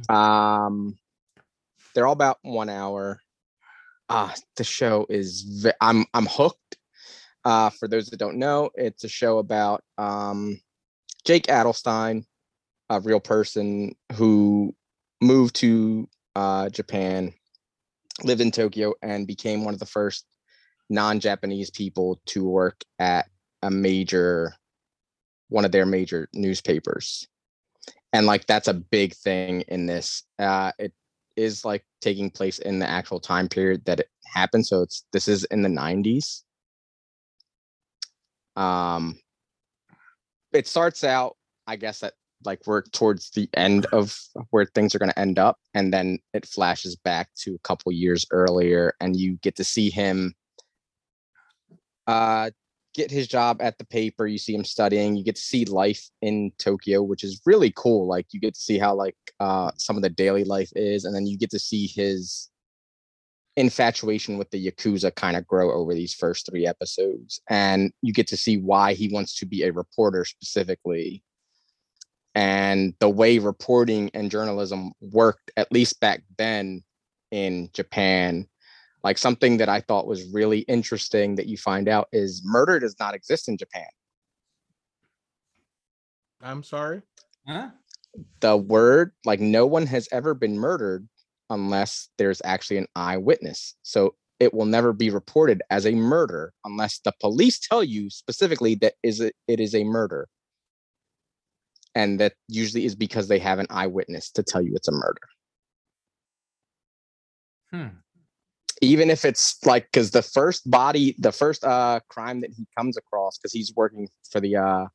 Um, 0.08 0.96
they're 1.94 2.06
all 2.06 2.12
about 2.12 2.38
one 2.42 2.68
hour. 2.68 3.20
Ah, 4.08 4.34
the 4.56 4.64
show 4.64 5.06
is. 5.08 5.42
Ve- 5.42 5.72
I'm 5.80 6.04
I'm 6.14 6.26
hooked. 6.26 6.76
Uh, 7.44 7.70
for 7.70 7.88
those 7.88 8.06
that 8.06 8.18
don't 8.18 8.38
know, 8.38 8.70
it's 8.74 9.04
a 9.04 9.08
show 9.08 9.38
about 9.38 9.82
um, 9.98 10.58
Jake 11.24 11.46
Adelstein, 11.46 12.24
a 12.88 13.00
real 13.00 13.20
person 13.20 13.94
who 14.14 14.74
moved 15.20 15.56
to 15.56 16.08
uh, 16.34 16.70
Japan 16.70 17.34
lived 18.22 18.40
in 18.40 18.50
Tokyo 18.50 18.94
and 19.02 19.26
became 19.26 19.64
one 19.64 19.74
of 19.74 19.80
the 19.80 19.86
first 19.86 20.24
non-Japanese 20.88 21.70
people 21.70 22.20
to 22.26 22.44
work 22.44 22.80
at 22.98 23.26
a 23.62 23.70
major 23.70 24.54
one 25.48 25.64
of 25.64 25.72
their 25.72 25.86
major 25.86 26.28
newspapers. 26.32 27.26
And 28.14 28.26
like 28.26 28.46
that's 28.46 28.68
a 28.68 28.74
big 28.74 29.12
thing 29.14 29.62
in 29.62 29.86
this. 29.86 30.22
Uh 30.38 30.70
it 30.78 30.92
is 31.36 31.64
like 31.64 31.84
taking 32.00 32.30
place 32.30 32.60
in 32.60 32.78
the 32.78 32.88
actual 32.88 33.18
time 33.18 33.48
period 33.48 33.84
that 33.86 34.00
it 34.00 34.08
happened. 34.32 34.66
So 34.66 34.82
it's 34.82 35.04
this 35.12 35.26
is 35.26 35.42
in 35.44 35.62
the 35.62 35.68
90s. 35.68 36.42
Um 38.56 39.18
it 40.52 40.68
starts 40.68 41.02
out, 41.02 41.36
I 41.66 41.74
guess 41.74 41.98
that 42.00 42.14
like 42.44 42.60
we're 42.66 42.82
towards 42.82 43.30
the 43.30 43.48
end 43.54 43.86
of 43.86 44.16
where 44.50 44.66
things 44.66 44.94
are 44.94 44.98
going 45.00 45.10
to 45.10 45.18
end 45.18 45.38
up 45.38 45.58
and 45.72 45.92
then 45.92 46.18
it 46.34 46.46
flashes 46.46 46.94
back 46.94 47.30
to 47.34 47.54
a 47.54 47.58
couple 47.60 47.90
years 47.90 48.24
earlier 48.30 48.94
and 49.00 49.16
you 49.16 49.38
get 49.42 49.56
to 49.56 49.64
see 49.64 49.90
him 49.90 50.34
uh 52.06 52.50
get 52.94 53.10
his 53.10 53.26
job 53.26 53.60
at 53.60 53.76
the 53.78 53.84
paper 53.86 54.26
you 54.26 54.38
see 54.38 54.54
him 54.54 54.64
studying 54.64 55.16
you 55.16 55.24
get 55.24 55.36
to 55.36 55.42
see 55.42 55.64
life 55.64 56.08
in 56.22 56.52
tokyo 56.58 57.02
which 57.02 57.24
is 57.24 57.40
really 57.44 57.72
cool 57.76 58.06
like 58.06 58.26
you 58.30 58.40
get 58.40 58.54
to 58.54 58.60
see 58.60 58.78
how 58.78 58.94
like 58.94 59.16
uh 59.40 59.70
some 59.76 59.96
of 59.96 60.02
the 60.02 60.10
daily 60.10 60.44
life 60.44 60.70
is 60.76 61.04
and 61.04 61.14
then 61.14 61.26
you 61.26 61.36
get 61.36 61.50
to 61.50 61.58
see 61.58 61.86
his 61.86 62.50
infatuation 63.56 64.36
with 64.36 64.50
the 64.50 64.70
yakuza 64.70 65.14
kind 65.14 65.36
of 65.36 65.46
grow 65.46 65.72
over 65.72 65.94
these 65.94 66.14
first 66.14 66.46
three 66.46 66.66
episodes 66.66 67.40
and 67.48 67.92
you 68.02 68.12
get 68.12 68.26
to 68.26 68.36
see 68.36 68.58
why 68.58 68.94
he 68.94 69.08
wants 69.08 69.36
to 69.36 69.46
be 69.46 69.62
a 69.62 69.72
reporter 69.72 70.24
specifically. 70.24 71.22
And 72.34 72.94
the 72.98 73.08
way 73.08 73.38
reporting 73.38 74.10
and 74.12 74.30
journalism 74.30 74.92
worked 75.00 75.52
at 75.56 75.70
least 75.70 76.00
back 76.00 76.22
then 76.36 76.82
in 77.30 77.70
japan 77.72 78.46
like 79.04 79.18
something 79.18 79.58
that 79.58 79.68
i 79.68 79.80
thought 79.80 80.08
was 80.08 80.32
really 80.32 80.60
interesting 80.60 81.36
that 81.36 81.46
you 81.46 81.56
find 81.56 81.88
out 81.88 82.08
is 82.12 82.42
murder 82.44 82.80
does 82.80 82.96
not 82.98 83.14
exist 83.14 83.48
in 83.48 83.56
japan 83.56 83.86
I'm 86.42 86.62
sorry. 86.62 87.00
Huh? 87.48 87.70
the 88.40 88.56
word 88.56 89.12
like 89.24 89.40
no 89.40 89.66
one 89.66 89.86
has 89.86 90.08
ever 90.12 90.34
been 90.34 90.58
murdered 90.58 91.08
unless 91.50 92.08
there's 92.16 92.40
actually 92.44 92.78
an 92.78 92.86
eyewitness 92.94 93.74
so 93.82 94.14
it 94.40 94.54
will 94.54 94.66
never 94.66 94.92
be 94.92 95.10
reported 95.10 95.62
as 95.70 95.86
a 95.86 95.92
murder 95.92 96.52
unless 96.64 97.00
the 97.00 97.12
police 97.20 97.58
tell 97.58 97.82
you 97.82 98.10
specifically 98.10 98.74
that 98.76 98.94
is 99.02 99.20
it, 99.20 99.34
it 99.48 99.60
is 99.60 99.74
a 99.74 99.84
murder 99.84 100.28
and 101.94 102.20
that 102.20 102.34
usually 102.48 102.84
is 102.84 102.94
because 102.94 103.28
they 103.28 103.38
have 103.38 103.58
an 103.58 103.66
eyewitness 103.70 104.30
to 104.30 104.42
tell 104.42 104.62
you 104.62 104.72
it's 104.74 104.88
a 104.88 104.92
murder 104.92 105.20
Hmm. 107.70 107.88
Even 108.84 109.10
if 109.10 109.24
it's 109.24 109.64
like 109.64 109.86
because 109.92 110.10
the 110.10 110.22
first 110.22 110.68
body 110.70 111.14
the 111.18 111.32
first 111.32 111.64
uh 111.64 112.00
crime 112.08 112.40
that 112.40 112.50
he 112.50 112.66
comes 112.76 112.96
across 112.96 113.38
because 113.38 113.52
he's 113.52 113.72
working 113.76 114.08
for 114.30 114.40
the 114.40 114.56
uh 114.56 114.86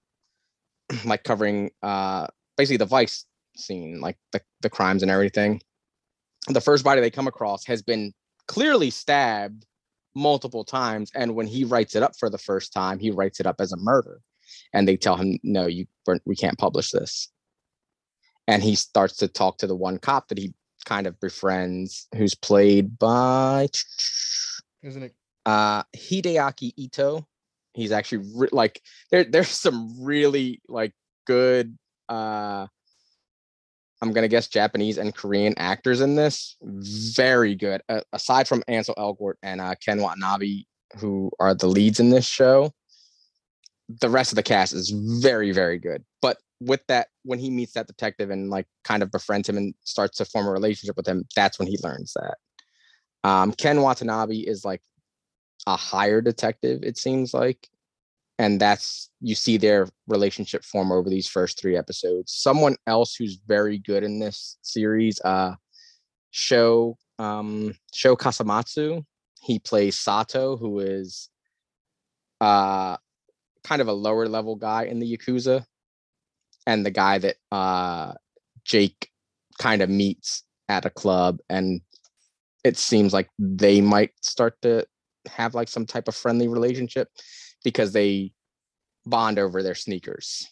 like 1.06 1.24
covering 1.24 1.70
uh 1.84 2.28
basically 2.58 2.78
the 2.78 2.86
vice 2.86 3.26
scene 3.56 4.00
like 4.00 4.18
the, 4.32 4.42
the 4.62 4.70
crimes 4.70 5.02
and 5.02 5.12
everything 5.12 5.62
the 6.48 6.62
first 6.62 6.84
body 6.84 7.02
they 7.02 7.12
come 7.12 7.28
across 7.28 7.66
has 7.66 7.82
been 7.82 8.14
clearly 8.48 8.90
stabbed 8.90 9.66
multiple 10.16 10.64
times 10.64 11.12
and 11.16 11.36
when 11.36 11.46
he 11.46 11.64
writes 11.64 11.96
it 11.96 12.04
up 12.04 12.14
for 12.18 12.30
the 12.30 12.38
first 12.38 12.74
time 12.74 13.00
he 13.00 13.12
writes 13.12 13.40
it 13.40 13.46
up 13.46 13.60
as 13.60 13.72
a 13.72 13.78
murder 13.78 14.22
and 14.74 14.88
they 14.88 14.98
tell 14.98 15.16
him 15.16 15.38
no 15.44 15.68
you 15.68 15.86
we 16.26 16.36
can't 16.36 16.58
publish 16.58 16.92
this. 16.92 17.30
And 18.48 18.64
he 18.64 18.76
starts 18.76 19.18
to 19.18 19.28
talk 19.28 19.60
to 19.60 19.68
the 19.68 19.76
one 19.76 20.00
cop 20.00 20.30
that 20.30 20.38
he 20.38 20.54
kind 20.86 21.08
of 21.08 21.20
befriends 21.20 22.08
who's 22.16 22.36
played 22.36 22.98
by 22.98 23.68
Isn't 24.84 25.04
it? 25.04 25.14
uh 25.46 25.84
Hideaki 25.96 26.74
Ito. 26.78 27.26
He's 27.74 27.92
actually 27.92 28.26
re- 28.36 28.50
like 28.52 28.82
there 29.12 29.24
there's 29.24 29.50
some 29.50 29.96
really 30.04 30.62
like 30.68 30.94
good 31.26 31.78
uh 32.08 32.68
I'm 34.02 34.14
gonna 34.14 34.28
guess 34.30 34.48
Japanese 34.48 34.98
and 34.98 35.14
Korean 35.14 35.54
actors 35.58 36.02
in 36.02 36.16
this. 36.16 36.56
Very 36.62 37.56
good. 37.56 37.82
Uh, 37.90 38.02
aside 38.14 38.48
from 38.48 38.64
Ansel 38.68 38.96
Elgort 38.98 39.34
and 39.44 39.60
uh, 39.60 39.76
Ken 39.84 40.02
Watanabe, 40.02 40.64
who 40.98 41.30
are 41.40 41.54
the 41.54 41.68
leads 41.68 42.00
in 42.00 42.10
this 42.10 42.26
show, 42.26 42.72
the 43.90 44.10
rest 44.10 44.32
of 44.32 44.38
the 44.38 44.44
cast 44.44 44.74
is 44.74 44.90
very 44.90 45.52
very 45.52 45.78
good. 45.80 46.04
But 46.22 46.38
with 46.60 46.86
that, 46.88 47.08
when 47.24 47.40
he 47.40 47.50
meets 47.50 47.74
that 47.74 47.88
detective 47.88 48.30
and 48.30 48.50
like 48.50 48.68
kind 48.84 49.04
of 49.04 49.12
befriends 49.12 49.48
him 49.48 49.58
and 49.58 49.74
starts 49.84 50.18
to 50.18 50.26
form 50.26 50.48
a 50.48 50.52
relationship 50.52 50.98
with 50.98 51.08
him, 51.08 51.26
that's 51.36 51.60
when 51.60 51.68
he 51.68 51.78
learns 51.84 52.14
that. 52.14 52.38
Um, 53.24 53.52
Ken 53.54 53.82
Watanabe 53.82 54.38
is 54.38 54.64
like 54.66 54.82
a 55.68 55.76
higher 55.76 56.22
detective, 56.22 56.84
it 56.84 56.98
seems 56.98 57.34
like. 57.34 57.68
And 58.38 58.60
that's 58.60 59.10
you 59.20 59.36
see 59.36 59.58
their 59.58 59.90
relationship 60.08 60.64
form 60.64 60.94
over 60.94 61.10
these 61.10 61.28
first 61.28 61.60
three 61.60 61.76
episodes. 61.76 62.32
Someone 62.32 62.78
else 62.88 63.14
who's 63.14 63.38
very 63.46 63.78
good 63.78 64.04
in 64.04 64.20
this 64.20 64.58
series, 64.62 65.20
uh 65.22 65.56
show 66.32 66.98
um 67.18 67.74
Sho 67.94 68.16
Kasamatsu. 68.16 69.04
He 69.42 69.60
plays 69.60 70.00
Sato, 70.00 70.56
who 70.56 70.80
is 70.80 71.30
uh 72.40 72.96
kind 73.66 73.82
of 73.82 73.90
a 73.90 73.94
lower 73.94 74.30
level 74.30 74.56
guy 74.56 74.86
in 74.86 75.00
the 75.00 75.18
Yakuza, 75.18 75.66
and 76.68 76.86
the 76.86 76.92
guy 76.92 77.18
that 77.18 77.36
uh 77.52 78.14
Jake 78.66 79.10
kind 79.58 79.82
of 79.82 79.90
meets 79.90 80.44
at 80.68 80.86
a 80.86 80.90
club 80.90 81.40
and 81.50 81.82
it 82.64 82.78
seems 82.78 83.14
like 83.14 83.30
they 83.40 83.82
might 83.82 84.12
start 84.22 84.62
to 84.62 84.86
have 85.28 85.56
like 85.56 85.68
some 85.68 85.86
type 85.86 86.08
of 86.08 86.16
friendly 86.16 86.48
relationship 86.48 87.10
because 87.64 87.94
they 87.94 88.32
bond 89.06 89.40
over 89.40 89.64
their 89.64 89.76
sneakers. 89.76 90.48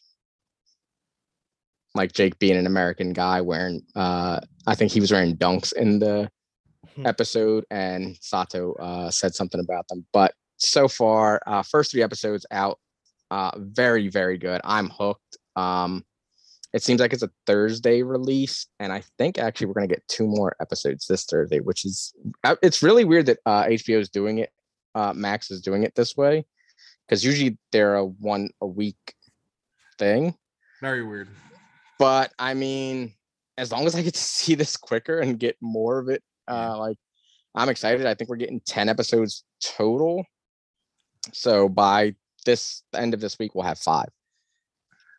Like 1.96 2.14
Jake 2.14 2.38
being 2.40 2.58
an 2.58 2.68
American 2.68 3.14
guy 3.14 3.42
wearing 3.42 3.82
uh 3.96 4.40
I 4.66 4.76
think 4.76 4.92
he 4.92 5.00
was 5.00 5.12
wearing 5.12 5.36
dunks 5.38 5.74
in 5.74 6.00
the 6.00 6.30
Hmm. 6.96 7.06
episode 7.06 7.66
and 7.70 8.16
Sato 8.22 8.74
uh 8.76 9.12
said 9.12 9.36
something 9.36 9.60
about 9.60 9.88
them. 9.90 10.06
But 10.14 10.34
so 10.58 10.88
far, 10.88 11.42
uh 11.46 11.62
first 11.64 11.92
three 11.92 12.02
episodes 12.04 12.46
out, 12.52 12.80
uh 13.30 13.52
very, 13.58 14.08
very 14.08 14.38
good. 14.38 14.62
I'm 14.64 14.90
hooked. 14.90 15.38
Um 15.58 16.06
it 16.74 16.84
seems 16.84 17.00
like 17.00 17.14
it's 17.14 17.24
a 17.24 17.32
Thursday 17.46 18.04
release, 18.04 18.68
and 18.80 18.92
I 18.92 19.02
think 19.18 19.38
actually 19.38 19.68
we're 19.68 19.76
gonna 19.76 19.88
get 19.88 20.08
two 20.08 20.28
more 20.28 20.56
episodes 20.62 21.08
this 21.08 21.26
Thursday, 21.26 21.60
which 21.60 21.86
is 21.86 22.14
uh, 22.44 22.56
it's 22.62 22.84
really 22.84 23.06
weird 23.06 23.26
that 23.28 23.40
uh, 23.46 23.64
HBO 23.64 24.00
is 24.00 24.10
doing 24.10 24.40
it. 24.40 24.52
Uh, 24.94 25.14
Max 25.14 25.50
is 25.50 25.62
doing 25.62 25.84
it 25.84 25.96
this 25.96 26.18
way 26.18 26.46
because 27.08 27.24
usually 27.24 27.58
they're 27.72 27.96
a 27.96 28.06
one 28.06 28.50
a 28.62 28.68
week 28.68 29.16
thing. 29.98 30.36
Very 30.82 31.04
weird. 31.04 31.30
But 32.00 32.34
I 32.38 32.54
mean, 32.54 33.14
as 33.58 33.72
long 33.72 33.86
as 33.86 33.96
I 33.96 34.02
get 34.02 34.14
to 34.14 34.20
see 34.22 34.56
this 34.56 34.76
quicker 34.78 35.20
and 35.20 35.40
get 35.40 35.58
more 35.62 36.00
of 36.00 36.10
it, 36.10 36.22
uh, 36.48 36.78
like 36.78 36.98
I'm 37.56 37.70
excited. 37.70 38.06
I 38.06 38.14
think 38.14 38.30
we're 38.30 38.36
getting 38.36 38.62
ten 38.62 38.90
episodes 38.90 39.44
total. 39.62 40.26
So 41.34 41.70
by 41.70 42.16
this 42.46 42.84
end 42.94 43.14
of 43.14 43.20
this 43.20 43.40
week, 43.40 43.56
we'll 43.56 43.66
have 43.66 43.80
five. 43.80 44.10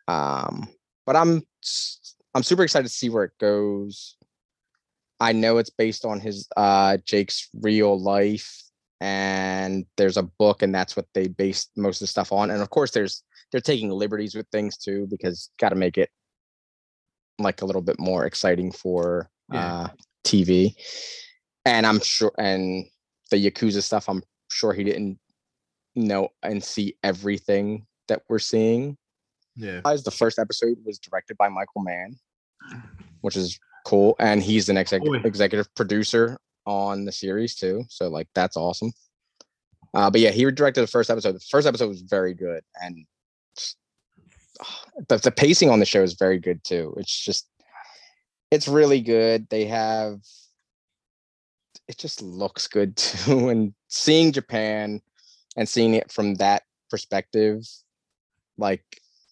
Um, 0.09 0.67
but 1.05 1.15
I'm 1.15 1.43
I'm 2.33 2.43
super 2.43 2.63
excited 2.63 2.87
to 2.87 2.93
see 2.93 3.09
where 3.09 3.25
it 3.25 3.37
goes. 3.39 4.15
I 5.19 5.33
know 5.33 5.57
it's 5.57 5.69
based 5.69 6.05
on 6.05 6.19
his 6.19 6.47
uh 6.57 6.97
Jake's 7.05 7.49
real 7.61 7.99
life, 7.99 8.63
and 8.99 9.85
there's 9.97 10.17
a 10.17 10.23
book, 10.23 10.63
and 10.63 10.73
that's 10.73 10.95
what 10.95 11.05
they 11.13 11.27
based 11.27 11.71
most 11.77 11.97
of 11.97 12.01
the 12.01 12.07
stuff 12.07 12.31
on. 12.31 12.49
And 12.49 12.61
of 12.61 12.69
course, 12.71 12.91
there's 12.91 13.23
they're 13.51 13.61
taking 13.61 13.89
liberties 13.89 14.35
with 14.35 14.47
things 14.51 14.77
too 14.77 15.07
because 15.09 15.51
got 15.59 15.69
to 15.69 15.75
make 15.75 15.97
it 15.97 16.09
like 17.39 17.61
a 17.61 17.65
little 17.65 17.81
bit 17.81 17.99
more 17.99 18.25
exciting 18.25 18.71
for 18.71 19.29
Yeah. 19.51 19.83
uh 19.83 19.87
TV. 20.25 20.73
And 21.65 21.85
I'm 21.85 21.99
sure, 21.99 22.31
and 22.37 22.85
the 23.29 23.37
Yakuza 23.37 23.83
stuff, 23.83 24.09
I'm 24.09 24.23
sure 24.49 24.73
he 24.73 24.83
didn't 24.83 25.19
know 25.95 26.29
and 26.41 26.63
see 26.63 26.95
everything 27.03 27.85
that 28.07 28.23
we're 28.27 28.39
seeing 28.39 28.97
Yeah. 29.59 29.81
the 29.81 30.11
first 30.11 30.39
episode 30.39 30.77
was 30.85 30.99
directed 30.99 31.37
by 31.37 31.49
Michael 31.49 31.81
Mann, 31.81 32.17
which 33.21 33.35
is 33.35 33.59
cool, 33.85 34.15
and 34.19 34.41
he's 34.41 34.69
an 34.69 34.77
exec- 34.77 35.03
Boy. 35.03 35.17
executive 35.23 35.73
producer 35.75 36.39
on 36.65 37.05
the 37.05 37.11
series 37.11 37.55
too. 37.55 37.83
So 37.89 38.07
like 38.09 38.27
that's 38.33 38.55
awesome. 38.57 38.93
Uh, 39.93 40.09
but 40.09 40.21
yeah, 40.21 40.29
he 40.31 40.49
directed 40.51 40.81
the 40.81 40.87
first 40.87 41.09
episode. 41.09 41.33
The 41.33 41.39
first 41.39 41.67
episode 41.67 41.87
was 41.87 42.01
very 42.01 42.33
good, 42.33 42.63
and 42.81 43.05
the, 45.07 45.17
the 45.17 45.31
pacing 45.31 45.69
on 45.69 45.79
the 45.79 45.85
show 45.85 46.03
is 46.03 46.13
very 46.13 46.39
good 46.39 46.63
too. 46.63 46.93
It's 46.97 47.19
just 47.19 47.47
it's 48.51 48.67
really 48.67 49.01
good. 49.01 49.47
They 49.49 49.65
have 49.65 50.19
it 51.87 51.97
just 51.97 52.21
looks 52.21 52.67
good 52.67 52.95
too, 52.97 53.49
and 53.49 53.73
seeing 53.87 54.31
Japan 54.31 55.01
and 55.57 55.67
seeing 55.67 55.95
it 55.95 56.11
from 56.11 56.35
that 56.35 56.63
perspective, 56.89 57.67
like 58.57 58.83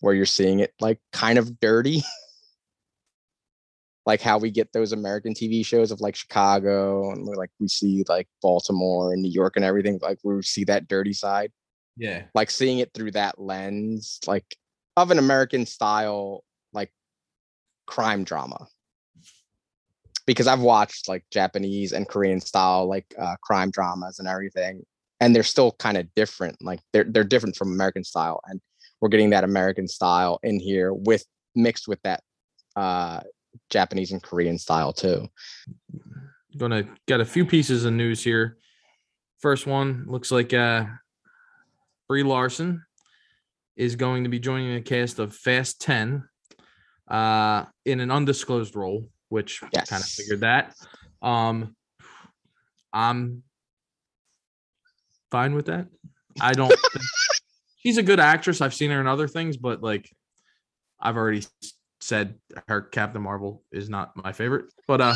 where 0.07 0.15
you're 0.15 0.25
seeing 0.25 0.61
it 0.61 0.73
like 0.79 0.99
kind 1.11 1.37
of 1.37 1.59
dirty 1.59 2.01
like 4.07 4.21
how 4.21 4.37
we 4.37 4.49
get 4.49 4.71
those 4.71 4.93
American 4.93 5.33
TV 5.33 5.65
shows 5.65 5.91
of 5.91 5.99
like 5.99 6.15
Chicago 6.15 7.11
and 7.11 7.25
like 7.25 7.49
we 7.59 7.67
see 7.67 8.05
like 8.07 8.25
Baltimore 8.41 9.11
and 9.11 9.21
New 9.21 9.29
York 9.29 9.57
and 9.57 9.65
everything, 9.65 9.99
like 10.01 10.17
we 10.23 10.41
see 10.43 10.63
that 10.63 10.87
dirty 10.87 11.11
side. 11.11 11.51
Yeah. 11.97 12.23
Like 12.33 12.49
seeing 12.49 12.79
it 12.79 12.93
through 12.93 13.11
that 13.11 13.37
lens, 13.37 14.21
like 14.25 14.55
of 14.95 15.11
an 15.11 15.19
American 15.19 15.65
style, 15.65 16.45
like 16.71 16.89
crime 17.85 18.23
drama. 18.23 18.67
Because 20.25 20.47
I've 20.47 20.61
watched 20.61 21.09
like 21.09 21.25
Japanese 21.29 21.91
and 21.91 22.07
Korean 22.07 22.39
style 22.39 22.87
like 22.87 23.13
uh, 23.19 23.35
crime 23.43 23.71
dramas 23.71 24.19
and 24.19 24.27
everything, 24.27 24.83
and 25.19 25.35
they're 25.35 25.43
still 25.43 25.73
kind 25.79 25.97
of 25.97 26.07
different. 26.15 26.55
Like 26.61 26.79
they're 26.93 27.05
they're 27.05 27.25
different 27.25 27.57
from 27.57 27.73
American 27.73 28.05
style, 28.05 28.39
and 28.45 28.61
we're 28.99 29.09
getting 29.09 29.29
that 29.31 29.43
American 29.43 29.87
style 29.87 30.39
in 30.43 30.59
here 30.59 30.93
with 30.93 31.25
mixed 31.55 31.87
with 31.87 32.01
that 32.03 32.21
uh 32.75 33.21
Japanese 33.69 34.11
and 34.11 34.21
Korean 34.21 34.57
style 34.57 34.93
too. 34.93 35.27
Gonna 36.57 36.87
get 37.07 37.19
a 37.19 37.25
few 37.25 37.45
pieces 37.45 37.85
of 37.85 37.93
news 37.93 38.23
here. 38.23 38.57
First 39.39 39.67
one 39.67 40.05
looks 40.07 40.31
like 40.31 40.53
uh 40.53 40.85
Brie 42.07 42.23
Larson 42.23 42.83
is 43.75 43.95
going 43.95 44.23
to 44.23 44.29
be 44.29 44.39
joining 44.39 44.73
the 44.73 44.81
cast 44.81 45.19
of 45.19 45.35
Fast 45.35 45.81
10 45.81 46.27
uh 47.07 47.65
in 47.85 47.99
an 47.99 48.11
undisclosed 48.11 48.75
role, 48.75 49.07
which 49.29 49.61
kind 49.61 50.01
of 50.01 50.05
figured 50.05 50.41
that. 50.41 50.73
Um 51.21 51.75
I'm 52.93 53.43
fine 55.29 55.53
with 55.53 55.67
that. 55.67 55.87
I 56.39 56.53
don't 56.53 56.73
she's 57.87 57.97
a 57.97 58.03
good 58.03 58.19
actress. 58.19 58.59
I've 58.59 58.73
seen 58.73 58.91
her 58.91 58.99
in 58.99 59.07
other 59.07 59.29
things, 59.29 59.55
but 59.55 59.81
like 59.81 60.13
I've 60.99 61.15
already 61.15 61.45
said 62.01 62.35
her 62.67 62.81
Captain 62.81 63.21
Marvel 63.21 63.63
is 63.71 63.89
not 63.89 64.11
my 64.17 64.33
favorite. 64.33 64.65
But 64.87 64.99
uh 64.99 65.15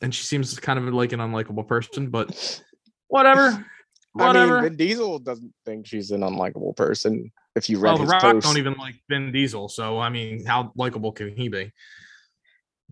and 0.00 0.14
she 0.14 0.24
seems 0.24 0.58
kind 0.58 0.78
of 0.78 0.94
like 0.94 1.12
an 1.12 1.20
unlikable 1.20 1.66
person, 1.66 2.08
but 2.08 2.62
whatever. 3.08 3.66
I 4.18 4.32
mean, 4.32 4.62
Vin 4.62 4.76
Diesel 4.76 5.18
doesn't 5.18 5.52
think 5.66 5.86
she's 5.86 6.10
an 6.10 6.22
unlikable 6.22 6.74
person. 6.74 7.30
If 7.54 7.68
you 7.68 7.78
read 7.78 7.90
well, 7.90 7.98
The 7.98 8.02
his 8.04 8.12
Rock 8.12 8.22
post, 8.22 8.46
don't 8.46 8.56
even 8.56 8.74
like 8.78 8.94
Vin 9.10 9.30
Diesel, 9.30 9.68
so 9.68 9.98
I 9.98 10.08
mean, 10.08 10.46
how 10.46 10.72
likable 10.74 11.12
can 11.12 11.36
he 11.36 11.50
be? 11.50 11.70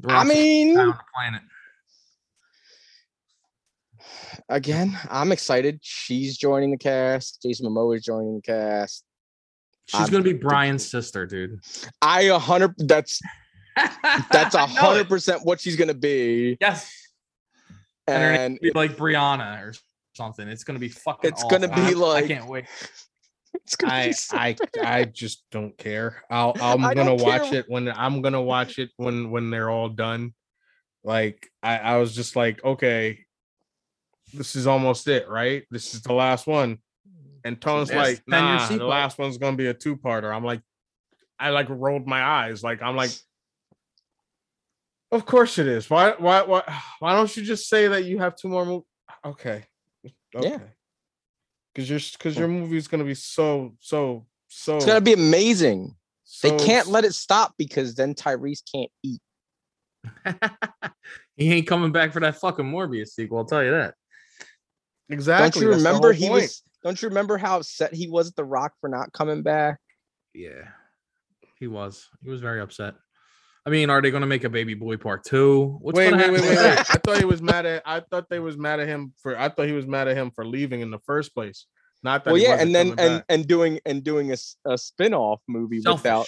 The 0.01 0.13
I 0.13 0.25
mean, 0.25 0.75
the 0.75 0.95
planet. 1.15 1.41
Again, 4.49 4.99
I'm 5.11 5.33
excited. 5.33 5.79
She's 5.83 6.37
joining 6.37 6.71
the 6.71 6.79
cast. 6.79 7.43
Jason 7.43 7.67
Momoa 7.67 7.97
is 7.97 8.05
joining 8.05 8.37
the 8.37 8.43
cast. 8.43 9.05
She's 9.87 10.01
I'm- 10.01 10.11
gonna 10.11 10.25
be 10.25 10.33
Brian's 10.33 10.87
sister, 10.89 11.27
dude. 11.27 11.61
I 12.01 12.23
a 12.23 12.39
hundred. 12.39 12.75
That's 12.79 13.21
that's 14.31 14.55
a 14.55 14.61
I 14.61 14.67
know 14.67 14.73
hundred 14.81 15.09
percent 15.09 15.45
what 15.45 15.61
she's 15.61 15.77
gonna 15.77 15.95
be. 15.95 16.57
Yes, 16.61 16.91
and 18.07 18.23
And 18.37 18.59
will 18.63 18.73
be 18.73 18.79
like 18.79 18.97
Brianna 18.97 19.63
or 19.63 19.75
something. 20.17 20.49
It's 20.49 20.65
gonna 20.65 20.79
be 20.79 20.89
fucking. 20.89 21.31
It's 21.31 21.45
gonna 21.45 21.69
be 21.69 21.75
I- 21.75 21.91
like- 21.91 22.25
I 22.25 22.29
can't 22.29 22.47
wait. 22.47 22.65
it's 23.55 23.77
gonna 23.77 23.93
I 23.93 24.07
be 24.09 24.13
so 24.15 24.37
I 24.39 24.57
I 24.83 25.05
just 25.05 25.45
don't 25.51 25.77
care. 25.77 26.23
I'll 26.31 26.55
I'm 26.63 26.81
gonna 26.81 27.15
watch 27.15 27.51
care. 27.51 27.61
it 27.61 27.67
when 27.69 27.89
I'm 27.89 28.23
gonna 28.23 28.43
watch 28.43 28.79
it 28.79 28.91
when 28.97 29.31
when 29.31 29.51
they're 29.51 29.71
all 29.71 29.89
done. 29.91 30.33
Like 31.03 31.47
I 31.63 31.77
I 31.79 31.97
was 31.99 32.15
just 32.15 32.37
like, 32.37 32.65
okay, 32.65 33.24
this 34.37 34.57
is 34.57 34.67
almost 34.67 35.09
it, 35.09 35.29
right? 35.29 35.65
This 35.71 35.95
is 35.95 36.03
the 36.03 36.13
last 36.13 36.47
one. 36.47 36.79
And 37.45 37.61
Tone's 37.61 37.91
Yes, 37.91 37.97
like, 37.97 38.17
10-year 38.31 38.41
nah, 38.41 38.69
the 38.69 38.87
last 38.87 39.19
one's 39.19 39.39
gonna 39.39 39.57
be 39.57 39.67
a 39.67 39.75
two-parter. 39.75 40.35
I'm 40.35 40.45
like, 40.45 40.63
I 41.39 41.51
like 41.51 41.69
rolled 41.69 42.07
my 42.07 42.23
eyes. 42.23 42.63
Like 42.63 42.83
I'm 42.83 42.97
like, 42.97 43.11
of 45.13 45.27
course 45.27 45.59
it 45.59 45.67
is. 45.67 45.91
Why 45.91 46.15
why 46.19 46.43
why 46.43 46.63
why 46.99 47.15
don't 47.15 47.35
you 47.37 47.43
just 47.43 47.69
say 47.69 47.89
that 47.89 48.05
you 48.05 48.19
have 48.19 48.37
two 48.37 48.49
more 48.49 48.65
movies? 48.65 48.87
Okay. 49.25 49.65
Okay. 50.37 50.51
Yeah. 50.51 50.59
Cause 51.75 51.89
your 51.89 52.01
cause 52.19 52.37
your 52.37 52.47
hmm. 52.47 52.61
movie's 52.61 52.89
gonna 52.89 53.05
be 53.05 53.15
so 53.15 53.75
so 53.81 54.27
so 54.49 54.77
It's 54.77 54.85
gonna 54.85 55.01
be 55.01 55.15
amazing. 55.15 55.95
They 56.43 56.57
can't 56.59 56.89
let 56.89 57.05
it 57.05 57.15
stop 57.15 57.55
because 57.57 57.95
then 57.95 58.15
Tyrese 58.15 58.63
can't 58.71 58.91
eat. 59.03 59.21
he 61.37 61.53
ain't 61.53 61.67
coming 61.67 61.93
back 61.93 62.13
for 62.13 62.21
that 62.21 62.37
fucking 62.37 62.65
Morbius 62.65 63.09
sequel. 63.09 63.39
I'll 63.39 63.45
tell 63.45 63.65
you 63.65 63.71
that. 63.71 63.95
Exactly. 65.09 65.61
don't 65.61 65.63
you 65.63 65.71
that's 65.73 65.85
remember 65.85 66.13
he 66.13 66.29
point. 66.29 66.43
was? 66.43 66.63
Don't 66.83 67.01
you 67.01 67.09
remember 67.09 67.39
how 67.39 67.59
upset 67.59 67.95
he 67.95 68.09
was 68.09 68.29
at 68.29 68.37
The 68.37 68.45
Rock 68.45 68.73
for 68.81 68.89
not 68.89 69.13
coming 69.13 69.43
back? 69.43 69.79
Yeah, 70.35 70.69
he 71.59 71.67
was. 71.67 72.09
He 72.23 72.31
was 72.31 72.41
very 72.41 72.61
upset. 72.61 72.95
I 73.67 73.71
mean, 73.71 73.89
are 73.89 74.03
they 74.03 74.11
going 74.11 74.21
to 74.21 74.27
make 74.27 74.45
a 74.45 74.51
baby 74.51 74.75
boy 74.75 74.99
part 74.99 75.25
two? 75.25 75.79
What's 75.81 75.97
wait, 75.97 76.11
gonna 76.11 76.25
wait, 76.25 76.33
wait, 76.33 76.41
happen 76.43 76.57
wait, 76.57 76.69
with 76.69 76.79
wait. 76.79 76.91
I 76.91 76.99
thought 76.99 77.19
he 77.19 77.25
was 77.25 77.41
mad 77.41 77.65
at. 77.65 77.83
I 77.87 78.01
thought 78.01 78.29
they 78.29 78.39
was 78.39 78.59
mad 78.59 78.81
at 78.81 78.89
him 78.89 79.15
for. 79.23 79.39
I 79.39 79.49
thought 79.49 79.67
he 79.67 79.73
was 79.73 79.87
mad 79.87 80.09
at 80.09 80.17
him 80.17 80.31
for 80.31 80.45
leaving 80.45 80.83
in 80.83 80.91
the 80.91 80.99
first 81.07 81.35
place. 81.35 81.67
Not 82.03 82.25
that. 82.25 82.33
Well, 82.33 82.37
he 82.37 82.43
yeah, 82.43 82.57
wasn't 82.57 82.67
and 82.67 82.75
then 82.75 82.89
and 82.89 82.97
back. 83.21 83.25
and 83.31 83.47
doing 83.49 83.81
and 83.87 84.05
doing 84.05 84.33
a 84.67 84.77
spin-off 84.77 85.41
movie 85.49 85.81
without 85.81 86.27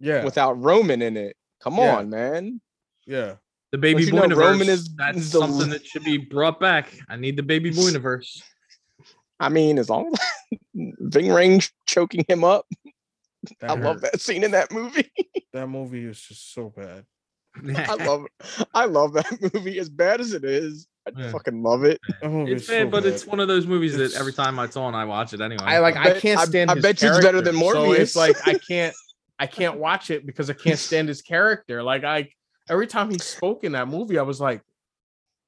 yeah, 0.00 0.24
without 0.24 0.60
Roman 0.60 1.00
in 1.02 1.16
it. 1.16 1.36
Come 1.60 1.76
Yeah. 1.76 1.96
on, 1.98 2.10
man. 2.10 2.60
yeah. 3.06 3.34
The 3.72 3.78
baby 3.78 4.04
you 4.04 4.12
boy 4.12 4.26
know 4.26 4.36
Roman 4.36 4.68
is 4.68 4.94
that's 4.96 5.16
the- 5.32 5.40
something 5.40 5.70
that 5.70 5.84
should 5.86 6.04
be 6.04 6.18
brought 6.18 6.60
back. 6.60 6.92
I 7.08 7.16
need 7.16 7.36
the 7.36 7.42
baby 7.42 7.70
boy 7.74 7.86
universe. 7.86 8.42
I 9.40 9.48
mean, 9.48 9.78
as 9.78 9.88
long 9.90 10.12
as 10.12 10.20
Ving 11.00 11.26
Rhames 11.26 11.70
choking 11.86 12.24
him 12.28 12.44
up, 12.44 12.66
That 13.60 13.70
I 13.70 13.74
love 13.74 14.02
that 14.02 14.20
scene 14.20 14.44
in 14.44 14.50
that 14.52 14.70
movie. 14.72 15.10
That 15.54 15.66
movie 15.66 16.06
is 16.06 16.18
just 16.18 16.54
so 16.54 16.72
bad. 16.74 17.04
I 17.76 17.94
love 18.06 18.24
I 18.72 18.86
love 18.86 19.12
that 19.12 19.52
movie 19.52 19.78
as 19.78 19.90
bad 19.90 20.18
as 20.22 20.32
it 20.32 20.44
is. 20.44 20.86
I 21.06 21.10
Yeah. 21.14 21.30
fucking 21.30 21.62
love 21.62 21.84
it. 21.84 22.00
That 22.22 22.30
It's 22.48 22.66
bad, 22.66 22.86
so 22.86 22.90
but 22.90 23.02
bad. 23.04 23.12
it's 23.12 23.26
one 23.26 23.38
of 23.38 23.48
those 23.48 23.66
movies 23.66 23.94
that 23.98 24.14
every 24.14 24.32
time 24.32 24.58
it's 24.60 24.78
on, 24.78 24.94
I 24.94 25.04
watch 25.04 25.34
it 25.34 25.42
anyway. 25.42 25.64
I 25.64 25.78
like. 25.80 25.96
I 25.96 26.14
I, 26.16 26.20
can't 26.20 26.40
I- 26.40 26.44
stand. 26.46 26.70
I 26.70 26.76
his 26.76 26.82
bet 26.82 27.02
you 27.02 27.08
it's 27.10 27.18
better 27.22 27.42
than 27.42 27.56
character, 27.58 27.80
So 27.80 27.92
it's 27.92 28.16
like 28.16 28.36
I 28.48 28.54
can't. 28.54 28.94
I 29.38 29.46
can't 29.46 29.76
watch 29.78 30.10
it 30.10 30.24
because 30.24 30.48
I 30.48 30.54
can't 30.54 30.78
stand 30.78 31.08
his 31.08 31.20
character. 31.20 31.82
Like 31.82 32.02
I, 32.04 32.30
every 32.68 32.86
time 32.86 33.10
he 33.10 33.18
spoke 33.18 33.64
in 33.64 33.72
that 33.72 33.88
movie, 33.88 34.18
I 34.18 34.22
was 34.22 34.40
like, 34.40 34.62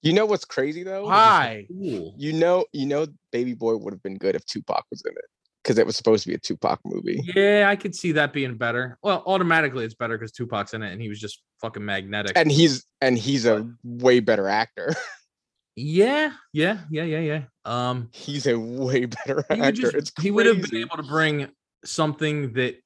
You 0.03 0.13
know 0.13 0.27
what's 0.27 0.45
crazy 0.45 0.83
though? 0.83 1.09
"Hi." 1.09 1.67
Cool. 1.69 2.15
You 2.19 2.33
know, 2.35 2.67
you 2.73 2.87
know, 2.87 3.07
Baby 3.33 3.55
Boy 3.55 3.77
would 3.77 3.93
have 3.93 4.03
been 4.03 4.19
good 4.19 4.35
if 4.35 4.45
Tupac 4.45 4.85
was 4.91 5.03
in 5.05 5.13
it 5.13 5.25
because 5.63 5.79
it 5.79 5.87
was 5.87 5.97
supposed 5.97 6.25
to 6.25 6.29
be 6.29 6.35
a 6.35 6.39
Tupac 6.39 6.79
movie. 6.85 7.21
Yeah, 7.35 7.67
I 7.69 7.77
could 7.77 7.95
see 7.95 8.13
that 8.13 8.35
being 8.35 8.57
better. 8.57 8.99
Well, 9.03 9.23
automatically 9.27 9.85
it's 9.85 9.95
better 9.95 10.19
because 10.19 10.31
Tupac's 10.31 10.75
in 10.75 10.83
it 10.83 10.93
and 10.93 11.01
he 11.01 11.09
was 11.09 11.19
just 11.19 11.43
fucking 11.63 11.85
magnetic. 11.85 12.33
And 12.37 12.53
he's 12.53 12.85
and 13.01 13.17
he's 13.17 13.47
a 13.47 13.67
way 13.83 14.21
better 14.21 14.47
actor. 14.47 14.95
yeah, 15.77 16.33
yeah, 16.53 16.81
yeah, 16.91 17.05
yeah, 17.05 17.21
yeah. 17.21 17.43
Um, 17.65 18.11
he's 18.13 18.47
a 18.47 18.59
way 18.59 19.07
better 19.07 19.43
he 19.49 19.57
would, 19.57 19.69
actor. 19.69 19.81
just, 19.81 19.95
it's 19.95 20.13
he 20.21 20.31
would 20.31 20.45
have 20.45 20.61
been 20.61 20.81
able 20.83 20.99
to 20.99 21.03
bring 21.03 21.49
something 21.85 22.53
that 22.53 22.77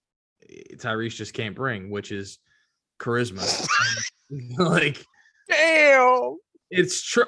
eh, 0.49 0.77
Tyrese 0.77 1.17
just 1.17 1.35
can't 1.35 1.57
bring, 1.57 1.91
which 1.91 2.13
is 2.13 2.39
charisma. 3.01 3.43
like 4.59 5.05
Damn. 5.49 6.37
it's 6.71 7.03
true, 7.03 7.25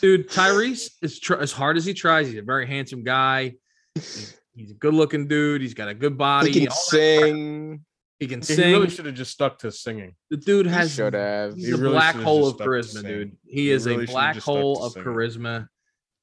dude. 0.00 0.28
Tyrese 0.28 0.90
is 1.02 1.20
tr- 1.20 1.34
as 1.34 1.52
hard 1.52 1.76
as 1.76 1.84
he 1.84 1.94
tries. 1.94 2.28
He's 2.28 2.38
a 2.38 2.42
very 2.42 2.66
handsome 2.66 3.04
guy. 3.04 3.54
He's, 3.94 4.38
he's 4.54 4.70
a 4.72 4.74
good-looking 4.74 5.28
dude. 5.28 5.62
He's 5.62 5.74
got 5.74 5.88
a 5.88 5.94
good 5.94 6.18
body. 6.18 6.50
He 6.52 6.60
can 6.60 6.68
all 6.68 6.74
sing. 6.76 7.84
He 8.18 8.26
can 8.26 8.40
Yeah, 8.48 8.56
He 8.56 8.62
really 8.72 8.90
should 8.90 9.06
have 9.06 9.14
just 9.14 9.30
stuck 9.32 9.58
to 9.60 9.70
singing. 9.70 10.14
the 10.30 10.38
dude 10.38 10.66
He 10.66 10.72
has 10.72 10.92
should 10.94 11.14
have. 11.14 11.54
He's 11.54 11.66
He 11.66 11.72
a 11.72 11.76
really 11.76 11.92
black 11.92 12.16
hole 12.16 12.48
of 12.48 12.56
charisma, 12.56 13.02
dude. 13.02 13.36
He 13.44 13.62
He 13.62 13.70
is 13.70 13.86
really 13.86 14.04
a 14.04 14.06
black 14.08 14.36
hole 14.38 14.82
of 14.84 14.92
singing. 14.92 15.06
charisma. 15.08 15.68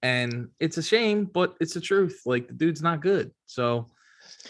And 0.02 0.50
it's 0.60 0.78
a 0.78 0.84
shame, 0.84 1.26
but 1.26 1.56
it's 1.62 1.76
the 1.76 1.80
truth. 1.82 2.22
Like 2.26 2.48
the 2.48 2.54
dude's 2.54 2.82
not 2.82 3.02
good. 3.02 3.32
So, 3.46 3.92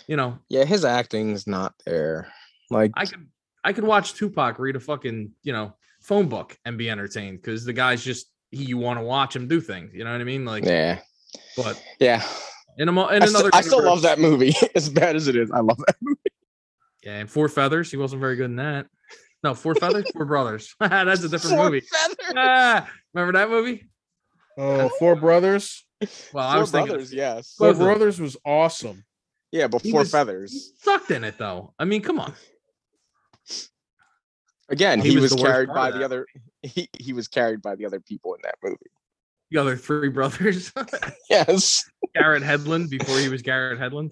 you 0.08 0.16
know, 0.16 0.40
Yeah, 0.50 0.64
his 0.66 0.84
acting's 0.86 1.46
not 1.46 1.74
there. 1.86 2.28
Like 2.72 2.92
I 2.96 3.06
could 3.06 3.28
I 3.64 3.74
could 3.74 3.84
watch 3.84 4.14
Tupac 4.14 4.60
read 4.60 4.76
a 4.76 4.80
fucking, 4.80 5.32
you 5.44 5.54
know, 5.54 5.74
phone 6.02 6.28
book 6.28 6.58
and 6.66 6.78
be 6.78 6.90
entertained 6.90 7.42
because 7.42 7.64
the 7.66 7.74
guy's 7.74 8.04
just 8.04 8.28
he 8.52 8.66
you 8.66 8.78
want 8.78 9.00
to 9.00 9.04
watch 9.06 9.36
him 9.36 9.48
do 9.48 9.62
things. 9.62 9.94
You 9.94 10.04
know 10.04 10.12
what 10.12 10.22
I 10.22 10.26
mean? 10.26 10.46
Like, 10.46 10.66
yeah, 10.66 11.00
but 11.58 11.82
yeah. 12.00 12.24
in 12.78 12.90
a 12.90 12.92
mo- 12.92 13.08
in 13.10 13.24
I, 13.24 13.26
still, 13.26 13.40
another 13.42 13.56
I 13.56 13.62
still 13.62 13.84
love 13.84 14.02
that 14.04 14.20
movie 14.20 14.54
as 14.76 14.90
bad 14.90 15.16
as 15.16 15.28
it 15.28 15.36
is. 15.36 15.50
I 15.52 15.60
love 15.60 15.78
that 15.88 15.96
movie. 16.02 16.20
Yeah, 17.04 17.20
and 17.20 17.30
Four 17.30 17.50
Feathers, 17.50 17.92
he 17.92 17.98
wasn't 17.98 18.22
very 18.22 18.36
good 18.36 18.46
in 18.46 18.56
that. 18.58 18.88
No, 19.44 19.54
Four 19.54 19.76
Feathers, 19.76 20.10
Four 20.12 20.26
Brothers. 20.26 20.74
That's 20.80 21.24
a 21.24 21.30
different 21.30 21.58
Four 21.58 21.66
movie. 21.66 21.82
Feathers. 21.82 22.34
Ah, 22.38 22.90
remember 23.14 23.38
that 23.40 23.50
movie? 23.50 23.84
Oh, 24.58 24.90
Four 25.00 25.16
Brothers. 25.16 25.86
Well, 26.34 26.48
I 26.48 26.54
Four 26.54 26.62
was 26.62 26.72
thinking 26.72 26.88
brothers, 26.92 27.14
yes. 27.14 27.56
Four 27.58 27.72
Both. 27.74 27.80
Brothers 27.82 28.20
was 28.22 28.38
awesome. 28.46 29.04
Yeah, 29.52 29.68
but 29.68 29.82
He 29.82 29.92
Four 29.92 30.02
was- 30.02 30.12
Feathers. 30.12 30.52
He 30.52 30.60
sucked 30.82 31.12
in 31.12 31.24
it 31.24 31.38
though. 31.38 31.74
I 31.80 31.86
mean, 31.86 32.02
come 32.02 32.20
on. 32.20 32.34
Again, 34.70 35.02
He 35.02 35.12
he, 35.12 35.18
was 35.18 35.34
was, 35.34 35.42
carried 35.42 35.70
by 35.70 35.92
the 35.92 36.04
other. 36.04 36.26
He 36.62 36.88
he 36.98 37.14
was 37.14 37.28
carried 37.28 37.62
by 37.62 37.76
the 37.76 37.86
other 37.86 38.00
people 38.00 38.34
in 38.34 38.40
that 38.44 38.56
movie. 38.64 38.78
The 39.52 39.60
other 39.60 39.76
three 39.76 40.10
brothers. 40.10 40.72
Yes. 41.30 41.84
Garrett 42.16 42.44
Hedlund 42.44 42.90
before 42.90 43.18
he 43.20 43.30
was 43.30 43.42
Garrett 43.42 43.80
Hedlund. 43.80 44.12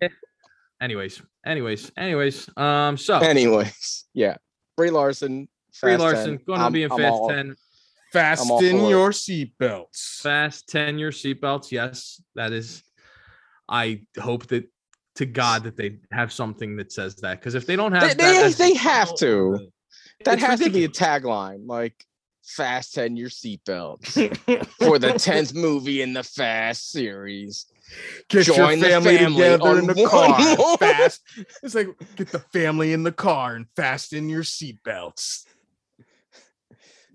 Yeah. 0.00 0.08
Anyways, 0.80 1.22
anyways, 1.46 1.92
anyways. 1.96 2.48
Um, 2.56 2.96
so 2.96 3.18
Anyways, 3.20 4.06
yeah. 4.14 4.36
Brie 4.76 4.90
Larson. 4.90 5.48
Brie 5.80 5.96
Larson 5.96 6.38
10. 6.38 6.44
going 6.44 6.58
to 6.58 6.64
I'm- 6.64 6.72
be 6.72 6.82
in 6.82 6.90
I'm 6.90 6.98
Fast 6.98 7.12
all- 7.12 7.28
10. 7.28 7.56
Fasten 8.12 8.88
your 8.88 9.10
seatbelts. 9.10 10.18
Fast 10.20 10.68
10 10.68 10.98
year 10.98 11.10
seatbelts. 11.10 11.70
Yes, 11.70 12.20
that 12.34 12.52
is. 12.52 12.82
I 13.68 14.02
hope 14.20 14.48
that 14.48 14.68
to 15.16 15.26
God 15.26 15.64
that 15.64 15.76
they 15.76 15.98
have 16.10 16.32
something 16.32 16.76
that 16.76 16.92
says 16.92 17.16
that. 17.16 17.40
Because 17.40 17.54
if 17.54 17.66
they 17.66 17.76
don't 17.76 17.92
have 17.92 18.02
They, 18.02 18.14
that 18.14 18.56
they, 18.56 18.70
they 18.70 18.74
have 18.74 19.14
to. 19.16 19.70
That 20.24 20.38
has 20.38 20.60
to 20.60 20.70
be 20.70 20.84
a 20.84 20.88
tagline, 20.88 21.66
like 21.66 22.04
"Fasten 22.44 23.16
your 23.16 23.28
seatbelts" 23.28 24.12
for 24.78 24.98
the 24.98 25.14
tenth 25.14 25.52
movie 25.54 26.00
in 26.02 26.12
the 26.12 26.22
Fast 26.22 26.90
series. 26.90 27.66
Get 28.28 28.46
Join 28.46 28.78
the 28.78 28.88
your 28.88 29.00
family, 29.00 29.18
family 29.18 29.42
together 29.42 29.78
in 29.80 29.86
the 29.86 30.06
car. 30.06 30.76
Fast. 30.78 31.22
It's 31.62 31.74
like 31.74 31.88
get 32.14 32.28
the 32.28 32.38
family 32.38 32.92
in 32.92 33.02
the 33.02 33.12
car 33.12 33.56
and 33.56 33.66
fasten 33.74 34.28
your 34.28 34.44
seatbelts. 34.44 35.44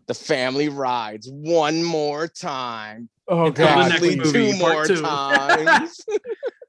The 0.07 0.13
family 0.13 0.69
rides 0.69 1.29
one 1.29 1.83
more 1.83 2.27
time. 2.27 3.09
Oh 3.27 3.51
god. 3.51 3.91
Actually, 3.91 4.17
movie, 4.17 4.31
two 4.31 4.57
more 4.57 4.85
two. 4.85 5.01
times. 5.01 6.01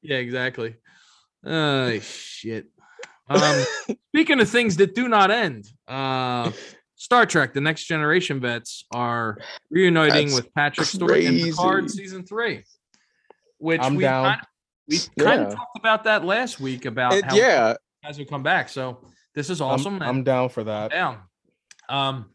Yeah, 0.00 0.18
exactly. 0.18 0.76
Oh 1.48 1.98
shit. 2.00 2.66
Um, 3.30 3.62
speaking 4.08 4.40
of 4.40 4.48
things 4.48 4.78
that 4.78 4.94
do 4.94 5.06
not 5.06 5.30
end, 5.30 5.66
uh, 5.86 6.50
Star 6.96 7.26
Trek: 7.26 7.52
The 7.52 7.60
Next 7.60 7.84
Generation 7.84 8.40
vets 8.40 8.86
are 8.94 9.36
reuniting 9.70 10.28
That's 10.28 10.44
with 10.44 10.54
Patrick 10.54 10.86
Stewart 10.86 11.18
in 11.18 11.34
Picard 11.34 11.90
season 11.90 12.24
three, 12.24 12.64
which 13.58 13.82
I'm 13.82 13.96
we 13.96 14.04
down. 14.04 14.24
kind 14.24 14.40
we 14.88 14.98
kind 15.22 15.42
of 15.42 15.54
talked 15.54 15.78
about 15.78 16.04
that 16.04 16.24
last 16.24 16.58
week 16.58 16.86
about 16.86 17.12
It- 17.12 17.26
how 17.26 17.34
yeah, 17.36 17.74
guys 18.02 18.18
would 18.18 18.30
come 18.30 18.42
back. 18.42 18.70
So 18.70 19.04
this 19.34 19.50
is 19.50 19.60
I'm- 19.60 19.72
awesome. 19.72 20.00
I'm, 20.00 20.24
down 20.24 20.48
for 20.48 20.64
that. 20.64 20.90
down. 20.92 21.18
Um, 21.90 22.30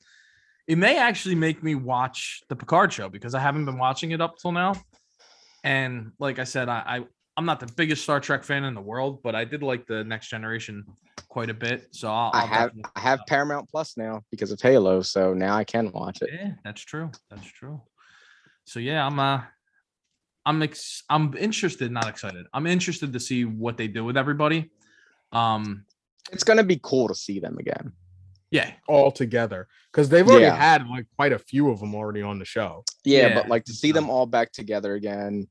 it 0.67 0.77
may 0.77 0.99
actually 0.99 1.33
make 1.33 1.63
me 1.63 1.73
watch 1.73 2.43
the 2.49 2.55
Picard 2.55 2.93
show 2.93 3.09
because 3.09 3.33
I 3.33 3.39
haven't 3.39 3.65
been 3.65 3.79
watching 3.79 4.11
it 4.11 4.21
up 4.21 4.37
till 4.37 4.51
now. 4.51 4.75
And 5.63 6.11
like 6.19 6.37
I 6.37 6.43
said, 6.43 6.69
I, 6.69 6.83
I 6.85 7.05
I'm 7.35 7.45
not 7.45 7.59
the 7.59 7.65
biggest 7.75 8.03
Star 8.03 8.19
Trek 8.19 8.43
fan 8.43 8.63
in 8.63 8.75
the 8.75 8.81
world, 8.81 9.21
but 9.23 9.33
I 9.33 9.43
did 9.43 9.63
like 9.63 9.87
the 9.87 10.03
Next 10.03 10.29
Generation 10.29 10.85
quite 11.29 11.49
a 11.49 11.53
bit. 11.53 11.87
So 11.91 12.07
I'll, 12.07 12.29
I 12.33 12.41
I'll 12.41 12.47
have 12.47 12.71
I 12.95 12.99
have 12.99 13.19
Paramount 13.27 13.69
Plus 13.69 13.97
now 13.97 14.21
because 14.29 14.51
of 14.51 14.61
Halo, 14.61 15.01
so 15.01 15.33
now 15.33 15.55
I 15.55 15.63
can 15.63 15.91
watch 15.91 16.21
it. 16.21 16.29
Yeah, 16.31 16.51
that's 16.63 16.81
true. 16.81 17.11
That's 17.31 17.47
true. 17.47 17.81
So 18.65 18.79
yeah, 18.79 19.05
I'm 19.05 19.19
uh 19.19 19.41
I'm 20.45 20.61
ex- 20.61 21.03
I'm 21.09 21.33
interested, 21.35 21.91
not 21.91 22.07
excited. 22.07 22.45
I'm 22.53 22.67
interested 22.67 23.13
to 23.13 23.19
see 23.19 23.45
what 23.45 23.77
they 23.77 23.87
do 23.87 24.05
with 24.05 24.15
everybody. 24.17 24.69
Um, 25.31 25.85
It's 26.31 26.43
gonna 26.43 26.63
be 26.63 26.79
cool 26.83 27.07
to 27.07 27.15
see 27.15 27.39
them 27.39 27.57
again. 27.57 27.93
yeah, 28.51 28.71
all 28.87 29.11
together 29.11 29.67
because 29.91 30.09
they've 30.09 30.27
already 30.27 30.45
Yeah. 30.45 30.55
had 30.55 30.87
like 30.87 31.07
quite 31.15 31.33
a 31.33 31.39
few 31.39 31.71
of 31.71 31.79
them 31.79 31.95
already 31.95 32.21
on 32.21 32.37
the 32.37 32.45
show. 32.45 32.83
Yeah, 33.03 33.29
Yeah, 33.29 33.33
but 33.33 33.49
like 33.49 33.63
to 33.65 33.73
see 33.73 33.91
them 33.91 34.11
all 34.11 34.27
back 34.27 34.51
together 34.51 34.93
again. 34.93 35.47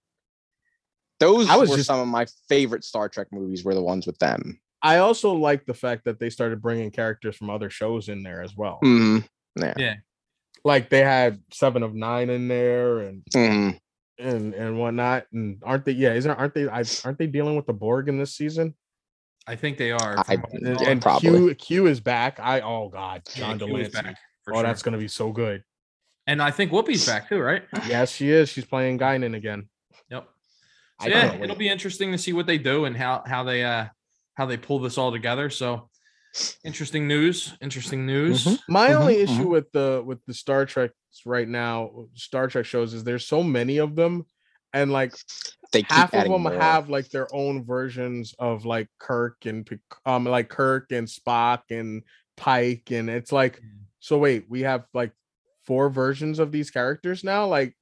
Those 1.22 1.48
I 1.48 1.56
was 1.56 1.70
were 1.70 1.76
just- 1.76 1.86
some 1.86 2.00
of 2.00 2.08
my 2.08 2.26
favorite 2.48 2.84
Star 2.84 3.08
Trek 3.08 3.28
movies. 3.32 3.64
Were 3.64 3.74
the 3.74 3.82
ones 3.82 4.06
with 4.06 4.18
them. 4.18 4.60
I 4.82 4.98
also 4.98 5.32
like 5.32 5.64
the 5.64 5.74
fact 5.74 6.04
that 6.06 6.18
they 6.18 6.28
started 6.28 6.60
bringing 6.60 6.90
characters 6.90 7.36
from 7.36 7.50
other 7.50 7.70
shows 7.70 8.08
in 8.08 8.22
there 8.24 8.42
as 8.42 8.56
well. 8.56 8.80
Mhm. 8.82 9.24
Yeah. 9.56 9.74
yeah. 9.76 9.94
Like 10.64 10.90
they 10.90 11.00
had 11.00 11.40
Seven 11.52 11.82
of 11.82 11.94
Nine 11.94 12.30
in 12.30 12.48
there 12.48 12.98
and 13.00 13.22
Mhm. 13.34 13.78
and 14.18 14.54
and 14.54 14.78
whatnot. 14.78 15.26
And 15.32 15.62
aren't 15.64 15.84
they? 15.84 15.92
Yeah, 15.92 16.14
isn't 16.14 16.30
aren't 16.30 16.54
they? 16.54 16.68
I, 16.68 16.84
aren't 17.04 17.18
they 17.18 17.26
dealing 17.28 17.54
with 17.56 17.66
the 17.66 17.72
Borg 17.72 18.08
in 18.08 18.18
this 18.18 18.34
season? 18.34 18.74
I 19.46 19.56
think 19.56 19.76
they 19.78 19.90
are. 19.92 20.18
I- 20.28 20.38
And, 20.52 20.80
and 20.82 21.02
Probably. 21.02 21.30
Q 21.30 21.54
Q 21.54 21.86
is 21.86 22.00
back. 22.00 22.38
I 22.40 22.60
oh 22.60 22.88
god, 22.88 23.22
John 23.34 23.58
Q 23.58 23.76
is 23.76 23.88
de 23.90 24.02
Lancie. 24.02 24.14
Oh, 24.48 24.54
sure. 24.54 24.62
that's 24.62 24.82
gonna 24.82 24.98
be 24.98 25.08
so 25.08 25.30
good. 25.32 25.62
and 26.28 26.40
I 26.40 26.52
think 26.52 26.70
Whoopi's 26.72 27.04
back 27.06 27.28
too, 27.28 27.40
right? 27.40 27.64
Yes, 27.88 28.12
she 28.12 28.30
is. 28.30 28.48
She's 28.48 28.64
playing 28.64 28.98
Guinan 29.00 29.34
again. 29.36 29.68
Yep. 31.06 31.12
I 31.14 31.28
So 31.28 31.34
yeah, 31.36 31.44
it'll 31.44 31.56
be 31.56 31.68
interesting 31.68 32.12
to 32.12 32.18
see 32.18 32.32
what 32.32 32.46
they 32.46 32.58
do 32.58 32.84
and 32.84 32.96
how 32.96 33.22
how 33.26 33.42
they 33.44 33.64
uh 33.64 33.86
how 34.34 34.46
they 34.46 34.56
pull 34.56 34.78
this 34.78 34.98
all 34.98 35.12
together. 35.12 35.50
So 35.50 35.88
interesting 36.64 37.06
news. 37.08 37.54
Interesting 37.60 38.06
news. 38.06 38.44
Mhm. 38.44 38.58
My 38.68 38.88
Mhm, 38.92 39.00
only 39.00 39.16
issue 39.16 39.48
with 39.48 39.70
the 39.72 40.02
with 40.04 40.24
the 40.26 40.34
Star 40.34 40.66
Trek 40.66 40.92
right 41.26 41.48
now, 41.48 42.06
Star 42.14 42.48
Trek 42.48 42.64
shows 42.64 42.94
is 42.94 43.04
there's 43.04 43.26
so 43.26 43.42
many 43.42 43.78
of 43.78 43.96
them, 43.96 44.24
and 44.72 44.90
like 44.90 45.14
They 45.72 45.82
keep 45.82 45.90
half 45.90 46.14
of 46.14 46.24
them 46.24 46.42
more. 46.42 46.52
have 46.52 46.88
like 46.88 47.10
their 47.10 47.32
own 47.34 47.64
versions 47.64 48.34
of 48.38 48.64
like 48.64 48.88
Kirk 48.98 49.46
and 49.46 49.68
um 50.06 50.24
like 50.24 50.48
Kirk 50.48 50.92
and 50.92 51.06
Spock 51.06 51.62
and 51.70 52.02
Pike, 52.36 52.90
and 52.90 53.10
it's 53.10 53.32
like 53.32 53.60
so. 54.00 54.18
Wait, 54.18 54.46
we 54.48 54.62
have 54.62 54.86
like 54.94 55.12
four 55.64 55.90
versions 55.90 56.38
of 56.38 56.50
these 56.52 56.70
characters 56.70 57.22
now. 57.22 57.46
Like, 57.46 57.76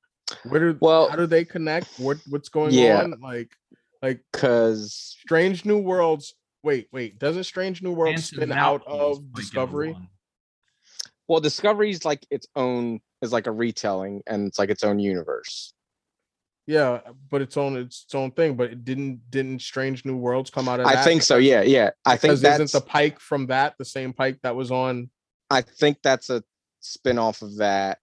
where 0.49 0.73
do 0.73 0.79
Well- 0.81 1.09
how 1.11 1.17
do 1.17 1.27
they 1.27 1.45
connect? 1.45 1.99
What 1.99 2.19
what's 2.29 2.49
going 2.49 2.73
Yeah. 2.75 3.03
on? 3.03 3.21
Like, 3.21 3.51
like 4.03 4.21
because 4.33 4.93
Strange 5.21 5.65
New 5.65 5.79
Worlds. 5.79 6.35
Wait, 6.63 6.89
wait. 6.93 7.19
Doesn't 7.19 7.45
Strange 7.45 7.83
New 7.83 7.93
Worlds 7.93 8.13
Hanson 8.31 8.37
spin 8.37 8.53
out 8.53 8.87
of 8.87 9.17
like 9.17 9.21
number 9.23 9.41
Discovery? 9.41 9.93
one. 9.93 10.09
well, 11.29 11.41
Discovery's 11.41 12.05
like 12.05 12.27
its 12.31 12.47
own 12.57 13.01
is 13.23 13.33
like 13.33 13.47
a 13.47 13.53
retelling, 13.53 14.23
and 14.27 14.47
it's 14.49 14.59
like 14.59 14.71
its 14.71 14.83
own 14.85 14.99
universe. 14.99 15.73
Yeah, 16.67 17.01
but 17.31 17.41
it's 17.43 17.57
own 17.57 17.77
it's 17.77 18.05
its 18.05 18.15
own 18.15 18.31
thing. 18.33 18.57
But 18.57 18.71
it 18.73 18.85
didn't 18.85 19.31
didn't 19.31 19.61
Strange 19.63 20.05
New 20.05 20.17
Worlds 20.17 20.51
come 20.51 20.69
out 20.69 20.81
of 20.81 20.87
I 20.87 20.97
that? 20.97 21.05
think 21.05 21.23
so. 21.23 21.37
Yeah, 21.37 21.63
yeah. 21.63 21.91
I 22.05 22.13
think 22.13 22.23
Because 22.33 22.41
that's 22.43 22.61
isn't 22.63 22.81
the 22.85 22.87
Pike 22.87 23.19
from 23.19 23.47
that 23.47 23.75
the 23.79 23.85
same 23.85 24.13
Pike 24.13 24.39
that 24.43 24.55
was 24.55 24.71
on? 24.71 25.11
I 25.51 25.63
think 25.63 25.99
that's 26.03 26.31
a 26.31 26.45
spin 26.81 27.19
off 27.19 27.43
of 27.43 27.57
that. 27.57 27.99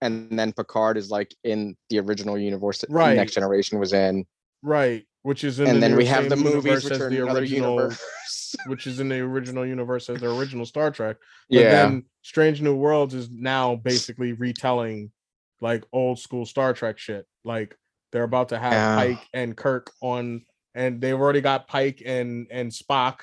And 0.00 0.38
then 0.38 0.52
Picard 0.52 0.96
is 0.96 1.10
like 1.10 1.34
in 1.44 1.76
the 1.90 1.98
original 1.98 2.38
universe 2.38 2.78
that 2.78 2.90
Right. 2.90 3.16
Next 3.16 3.34
Generation 3.34 3.78
was 3.78 3.92
in. 3.92 4.26
Right, 4.62 5.06
which 5.22 5.44
is 5.44 5.60
in 5.60 5.68
and 5.68 5.76
the 5.76 5.80
then 5.80 5.96
we 5.96 6.04
have 6.06 6.28
the 6.28 6.36
movies 6.36 6.64
universe 6.64 6.84
which 6.84 7.00
are 7.00 7.10
the 7.10 7.20
original, 7.20 7.74
universe. 7.76 8.56
which 8.66 8.86
is 8.86 8.98
in 8.98 9.08
the 9.08 9.20
original 9.20 9.64
universe 9.64 10.08
as 10.10 10.20
the 10.20 10.36
original 10.36 10.66
Star 10.66 10.90
Trek. 10.90 11.16
But 11.48 11.58
yeah. 11.58 11.70
then 11.70 12.04
Strange 12.22 12.60
New 12.60 12.74
Worlds 12.74 13.14
is 13.14 13.30
now 13.30 13.76
basically 13.76 14.32
retelling 14.32 15.12
like 15.60 15.84
old 15.92 16.18
school 16.18 16.44
Star 16.44 16.72
Trek 16.72 16.98
shit. 16.98 17.26
Like 17.44 17.76
they're 18.10 18.24
about 18.24 18.48
to 18.50 18.58
have 18.58 18.72
Yeah. 18.72 18.96
Pike 18.96 19.28
and 19.32 19.56
Kirk 19.56 19.92
on, 20.00 20.44
and 20.74 21.00
they've 21.00 21.14
already 21.14 21.40
got 21.40 21.68
Pike 21.68 22.02
and 22.04 22.48
and 22.50 22.72
Spock 22.72 23.20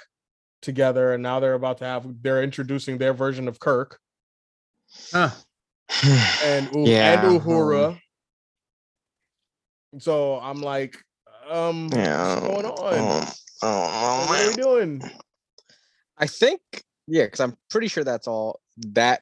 together, 0.62 1.14
and 1.14 1.22
now 1.22 1.42
they're 1.42 1.54
about 1.54 1.80
to 1.80 1.86
have 1.86 2.06
they're 2.22 2.44
introducing 2.44 2.98
their 2.98 3.14
version 3.14 3.50
of 3.50 3.60
Kirk 3.60 4.00
Huh. 5.12 5.30
and 6.44 6.70
U- 6.74 6.88
Yeah, 6.88 7.14
and 7.14 7.26
um, 7.26 7.40
Uhura. 7.40 8.00
So 10.00 10.40
I'm 10.40 10.62
like, 10.62 10.98
um, 11.50 11.90
yeah. 11.92 12.36
what's 12.36 12.48
going 12.48 12.66
on? 12.66 13.22
Um, 13.22 13.28
oh, 13.62 14.26
what 14.28 14.42
are 14.42 14.48
we 14.48 14.54
doing? 14.56 15.02
I 16.18 16.28
think, 16.28 16.62
yeah, 17.08 17.26
because 17.26 17.40
I'm 17.40 17.58
pretty 17.70 17.88
sure 17.88 18.04
that's 18.04 18.28
all 18.28 18.60
that 18.78 19.22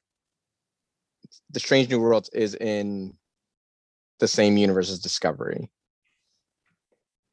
the 1.52 1.60
Strange 1.60 1.90
New 1.90 2.00
Worlds 2.00 2.30
is 2.34 2.56
in 2.56 3.14
the 4.20 4.28
same 4.28 4.58
universe 4.58 4.90
as 4.90 5.00
Discovery. 5.00 5.70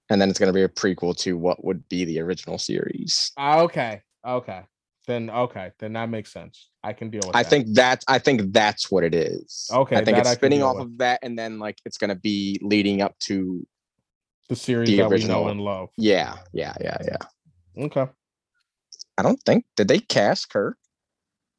And 0.09 0.21
then 0.21 0.29
it's 0.29 0.39
going 0.39 0.49
to 0.49 0.53
be 0.53 0.65
a 0.65 0.69
prequel 0.69 1.17
to 1.19 1.39
what 1.39 1.65
would 1.65 1.89
be 1.89 2.05
the 2.05 2.21
original 2.21 2.59
series. 2.59 3.33
Ah, 3.37 3.61
okay, 3.61 4.03
okay, 4.27 4.63
then 5.07 5.31
okay, 5.31 5.73
then 5.79 5.95
that 5.95 6.09
makes 6.09 6.33
sense. 6.33 6.69
I 6.83 6.93
can 6.93 7.11
deal 7.11 7.21
with. 7.27 7.35
I 7.35 7.43
that. 7.43 7.49
think 7.51 7.67
that's 7.75 8.05
I 8.09 8.19
think 8.19 8.53
that's 8.53 8.91
what 8.91 9.05
it 9.05 9.15
is. 9.15 9.69
Okay, 9.73 9.97
I 9.97 10.05
think 10.05 10.19
it's 10.19 10.29
I 10.29 10.35
spinning 10.35 10.63
off 10.63 10.77
with. 10.77 10.87
of 10.87 10.99
that, 10.99 11.21
and 11.23 11.39
then 11.39 11.59
like 11.59 11.79
it's 11.85 11.99
gonna 11.99 12.15
be 12.17 12.59
leading 12.63 13.01
up 13.03 13.19
to 13.21 13.67
the 14.49 14.57
series 14.57 14.89
the 14.91 14.97
that 14.99 15.11
we 15.11 15.25
know 15.25 15.49
and 15.49 15.61
love. 15.61 15.91
yeah, 15.97 16.37
yeah, 16.53 16.75
yeah, 16.81 16.97
yeah. 17.05 17.85
Okay, 17.85 18.07
I 19.19 19.23
don't 19.23 19.41
think 19.45 19.65
did 19.77 19.89
they 19.89 19.99
cast 20.01 20.51
Kirk 20.51 20.77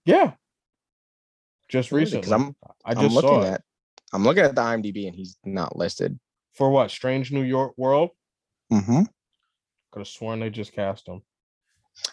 yeah, 0.05 0.33
just 1.69 1.91
Really? 1.91 2.05
recently. 2.05 2.23
'Cause 2.23 2.31
I'm 2.33 2.55
I 2.85 2.91
I'm 2.91 3.07
looking 3.07 3.29
saw 3.29 3.41
it. 3.43 3.47
at 3.53 3.61
I'm 4.13 4.23
looking 4.23 4.43
at 4.43 4.55
the 4.55 4.61
IMDb 4.61 5.07
and 5.07 5.15
he's 5.15 5.37
not 5.45 5.75
listed. 5.77 6.19
for 6.53 6.69
what? 6.69 6.91
Strange 6.91 7.31
New 7.31 7.43
York 7.43 7.73
World. 7.77 8.09
Mm-hmm. 8.73 9.03
Could 9.91 9.99
have 9.99 10.07
sworn 10.07 10.39
they 10.41 10.49
just 10.49 10.73
cast 10.73 11.07
him. 11.07 11.21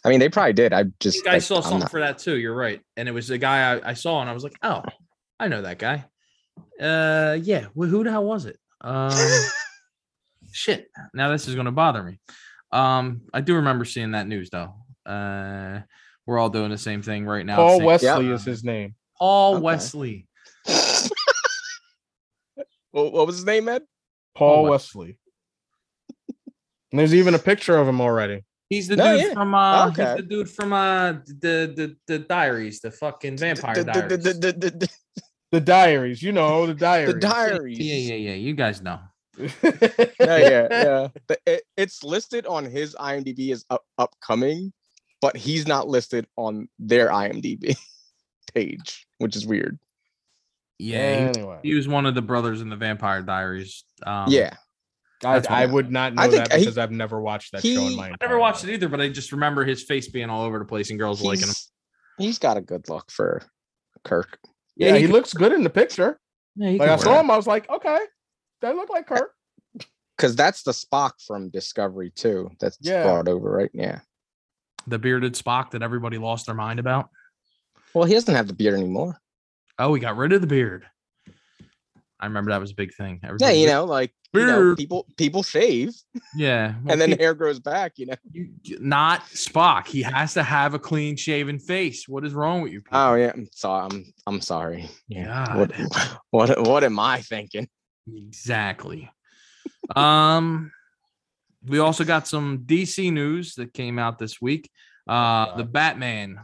I 0.05 0.09
mean, 0.11 0.21
they 0.21 0.29
probably 0.29 0.53
did. 0.53 0.73
I 0.73 0.81
I 0.81 0.85
just 1.01 1.23
think 1.25 1.35
I 1.35 1.39
saw 1.39 1.57
I'm 1.57 1.63
something 1.63 1.79
not- 1.81 1.91
for 1.91 2.01
that 2.01 2.19
too. 2.19 2.37
You're 2.37 2.55
right. 2.55 2.81
And 2.97 3.09
it 3.09 3.13
was 3.13 3.29
the 3.29 3.39
guy 3.39 3.75
I, 3.75 3.91
I 3.91 3.95
saw, 3.95 4.21
and 4.21 4.29
I 4.29 4.33
was 4.33 4.45
like, 4.45 4.57
oh, 4.63 4.83
I 5.41 5.49
know 5.49 5.63
that 5.63 5.79
guy. 5.79 6.05
Uh, 6.81 7.39
yeah. 7.41 7.67
Wh- 7.77 7.89
who 7.89 8.05
the 8.05 8.11
hell 8.11 8.25
was 8.25 8.47
it? 8.47 8.59
Um, 8.81 9.17
shit. 10.53 10.89
Now 11.15 11.31
this 11.31 11.49
is 11.49 11.55
going 11.55 11.67
to 11.67 11.73
bother 11.73 12.03
me. 12.03 12.19
Um, 12.73 13.23
I 13.33 13.41
do 13.41 13.55
remember 13.57 13.85
seeing 13.85 14.11
that 14.13 14.27
news 14.27 14.51
though. 14.51 14.75
Uh, 15.07 15.81
we're 16.27 16.39
all 16.39 16.51
doing 16.51 16.71
the 16.71 16.79
same 16.79 17.01
thing 17.03 17.25
right 17.25 17.47
now. 17.47 17.57
Paul 17.57 17.79
Same- 17.79 17.87
Wesley 17.87 18.29
is 18.29 18.45
his 18.45 18.63
name. 18.65 18.95
Paul 19.19 19.55
Okay. 19.57 19.63
Wesley. 19.65 20.29
what, 22.91 23.13
what 23.13 23.27
was 23.27 23.37
his 23.37 23.45
name, 23.47 23.69
Ed? 23.69 23.83
Paul 24.37 24.57
Paul 24.65 24.71
Wesley. 24.71 25.19
And 26.91 26.99
there's 26.99 27.15
even 27.15 27.35
a 27.35 27.39
picture 27.39 27.77
of 27.77 27.87
him 27.89 28.01
already. 28.01 28.45
He's 28.69 28.87
the 28.89 28.97
No, 28.97 29.17
dude 29.17 29.27
yeah. 29.29 29.33
from 29.35 29.55
uh 29.55 29.89
Okay. 29.89 30.05
he's 30.07 30.17
the 30.17 30.23
dude 30.23 30.51
from 30.51 30.73
uh 30.73 31.13
the 31.27 31.73
the 31.75 31.97
the 32.07 32.19
diaries, 32.19 32.81
the 32.81 32.91
fucking 32.91 33.37
vampire 33.39 33.75
The- 33.77 33.85
the- 33.85 33.93
diaries. 33.93 34.25
the- 34.25 34.33
the- 34.35 34.53
the- 34.53 34.71
the- 34.79 34.89
The 35.51 35.61
diaries, 35.61 36.23
you 36.23 36.33
know, 36.33 36.67
the 36.67 36.75
diaries. 36.89 37.15
The 37.15 37.21
diaries. 37.21 37.79
Yeah, 37.79 37.95
yeah, 38.15 38.31
yeah. 38.31 38.35
You 38.35 38.53
guys 38.55 38.83
know. 38.83 38.99
yeah, 39.39 39.49
yeah, 40.21 40.67
yeah. 40.71 41.09
The- 41.29 41.39
it- 41.47 41.65
it's 41.77 42.03
listed 42.05 42.45
on 42.47 42.65
his 42.67 42.95
IMDb 42.97 43.53
as 43.53 43.65
up, 43.71 43.85
upcoming, 43.97 44.73
but 45.23 45.37
he's 45.37 45.67
not 45.67 45.89
listed 45.89 46.27
on 46.37 46.69
their 46.79 47.09
IMDb 47.09 47.75
page, 48.55 49.07
which 49.19 49.37
is 49.37 49.47
weird. 49.47 49.79
Yeah, 50.79 51.33
he, 51.33 51.39
Anyway, 51.41 51.59
he 51.63 51.75
was 51.75 51.89
one 51.89 52.05
of 52.07 52.15
the 52.15 52.23
brothers 52.23 52.61
in 52.61 52.69
the 52.69 52.77
Vampire 52.77 53.23
Diaries. 53.23 53.85
Um, 54.07 54.27
yeah, 54.29 54.55
I, 55.25 55.43
I 55.49 55.67
would 55.67 55.91
not 55.91 56.15
know 56.15 56.23
I 56.23 56.29
think 56.29 56.49
that 56.49 56.59
he- 56.59 56.65
because 56.65 56.79
I've 56.79 56.91
never 56.93 57.21
watched 57.21 57.53
that 57.53 57.63
show 57.63 57.69
in 57.69 57.97
my. 57.97 58.05
I 58.05 58.11
entire 58.11 58.17
never 58.29 58.39
watched 58.39 58.63
life. 58.65 58.71
it 58.71 58.75
either, 58.75 58.89
but 58.89 59.01
I 59.01 59.09
just 59.09 59.33
remember 59.33 59.65
his 59.65 59.83
face 59.83 60.09
being 60.09 60.31
all 60.31 60.45
over 60.45 60.59
the 60.59 60.65
place 60.65 60.91
and 60.91 60.99
girls 60.99 61.21
liking 61.23 61.43
him. 61.45 61.49
he's, 61.49 61.71
he's 62.19 62.39
got 62.39 62.57
a 62.57 62.61
good 62.61 62.89
look 62.89 63.11
for 63.11 63.43
Kirk. 64.05 64.39
Yeah, 64.77 64.95
he 64.97 65.03
could- 65.07 65.11
looks 65.13 65.33
good 65.33 65.53
in 65.53 65.63
the 65.65 65.71
picture. 65.71 66.21
Yeah, 66.57 66.71
he 66.71 66.79
Like 66.79 66.91
I 66.91 66.97
saw 66.97 67.13
work. 67.17 67.21
him, 67.25 67.31
I 67.31 67.37
was 67.37 67.47
like, 67.47 67.69
okay, 67.71 67.99
that 68.63 68.75
look 68.77 68.91
like 68.91 69.07
Kirk. 69.07 69.33
Because 70.17 70.35
that's 70.35 70.65
the 70.65 70.73
Spock 70.73 71.13
from 71.25 71.49
Discovery 71.49 72.11
too. 72.11 72.51
That's 72.59 72.77
Yeah. 72.81 73.05
brought 73.05 73.29
over, 73.29 73.49
right? 73.53 73.71
Yeah. 73.73 74.01
the 74.89 74.99
bearded 74.99 75.35
Spock 75.35 75.71
that 75.71 75.83
everybody 75.83 76.19
lost 76.19 76.47
their 76.47 76.57
mind 76.57 76.81
about. 76.81 77.09
Well, 77.95 78.05
he 78.05 78.15
doesn't 78.15 78.35
have 78.35 78.49
the 78.49 78.53
beard 78.53 78.75
anymore. 78.75 79.17
Oh, 79.79 79.95
he 79.95 80.01
got 80.01 80.17
rid 80.17 80.33
of 80.33 80.41
the 80.41 80.49
beard. 80.49 80.87
I 82.19 82.27
remember 82.27 82.51
that 82.51 82.61
was 82.61 82.73
a 82.73 82.75
big 82.75 82.95
thing. 82.95 83.21
Yeah, 83.39 83.51
you 83.51 83.67
did- 83.67 83.73
know, 83.73 83.85
like 83.85 84.13
you 84.35 84.47
know, 84.47 84.75
people 84.77 85.07
people 85.17 85.43
shave 85.43 85.95
yeah. 86.37 86.75
well, 86.83 86.93
and 86.93 87.01
then 87.01 87.11
peop- 87.11 87.21
hair 87.21 87.35
grows 87.35 87.59
back. 87.59 87.93
You 87.97 88.07
know. 88.07 88.15
you, 88.31 88.51
not 88.81 89.23
Spock. 89.29 89.87
He 89.87 90.03
has 90.03 90.35
to 90.35 90.43
have 90.43 90.75
a 90.75 90.79
clean 90.79 91.17
shaven 91.17 91.59
face. 91.59 92.07
What 92.09 92.25
is 92.25 92.35
wrong 92.35 92.63
with 92.63 92.73
you? 92.73 92.81
people? 92.81 92.99
Oh 92.99 93.15
yeah, 93.15 93.33
I'm 93.35 93.49
sorry. 93.53 93.89
I'm 93.91 94.13
I'm 94.27 94.41
sorry. 94.41 94.89
Yeah. 95.09 95.57
What 95.57 95.73
what 96.31 96.67
what 96.67 96.85
am 96.85 96.99
I 96.99 97.21
thinking? 97.21 97.69
Exactly. 98.07 99.11
um, 99.97 100.73
we 101.67 101.79
also 101.79 102.05
got 102.05 102.29
some 102.29 102.61
DC 102.67 103.13
news 103.13 103.55
that 103.55 103.73
came 103.73 103.99
out 103.99 104.19
this 104.19 104.41
week. 104.41 104.71
Uh, 105.07 105.57
the 105.57 105.65
Batman 105.65 106.41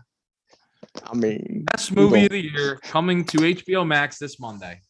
I 1.03 1.14
mean, 1.14 1.64
best 1.70 1.93
movie 1.93 2.24
of 2.24 2.30
the 2.30 2.41
year 2.41 2.78
coming 2.82 3.24
to 3.26 3.39
HBO 3.39 3.87
Max 3.87 4.18
this 4.18 4.39
Monday. 4.39 4.80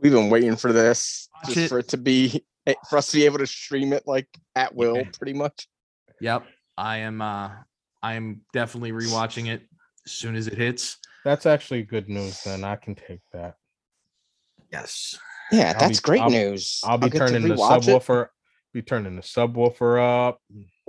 we've 0.00 0.12
been 0.12 0.30
waiting 0.30 0.56
for 0.56 0.72
this 0.72 1.25
just 1.46 1.58
it. 1.58 1.68
for 1.68 1.78
it 1.78 1.88
to 1.88 1.96
be 1.96 2.44
eh, 2.66 2.74
for 2.90 2.98
us 2.98 3.10
to 3.10 3.16
be 3.16 3.24
able 3.24 3.38
to 3.38 3.46
stream 3.46 3.92
it 3.92 4.04
like 4.06 4.28
at 4.54 4.74
will, 4.74 4.96
Yeah. 4.96 5.10
pretty 5.16 5.32
much. 5.34 5.68
Yep, 6.20 6.44
I 6.76 6.98
am. 6.98 7.20
Uh, 7.20 7.50
I 8.02 8.14
am 8.14 8.42
definitely 8.52 8.92
rewatching 8.92 9.48
it 9.48 9.62
as 10.06 10.12
soon 10.12 10.36
as 10.36 10.46
it 10.46 10.54
hits. 10.54 10.98
That's 11.24 11.46
actually 11.46 11.82
good 11.82 12.08
news. 12.08 12.42
Then 12.44 12.62
I 12.64 12.76
can 12.76 12.94
take 12.94 13.20
that. 13.32 13.56
Yes. 14.72 15.18
Yeah, 15.52 15.72
I'll 15.74 15.80
that's 15.88 16.00
be- 16.00 16.04
great 16.04 16.20
I'll- 16.22 16.30
news. 16.30 16.80
I'll 16.84 16.98
be 16.98 17.08
get 17.08 17.18
to 17.20 17.26
turning 17.32 17.48
the 17.48 17.54
rewatch 17.54 17.88
it. 17.88 17.90
subwoofer. 17.90 18.28
Be 18.72 18.82
turning 18.82 19.16
the 19.16 19.22
subwoofer 19.22 20.26
up. 20.28 20.40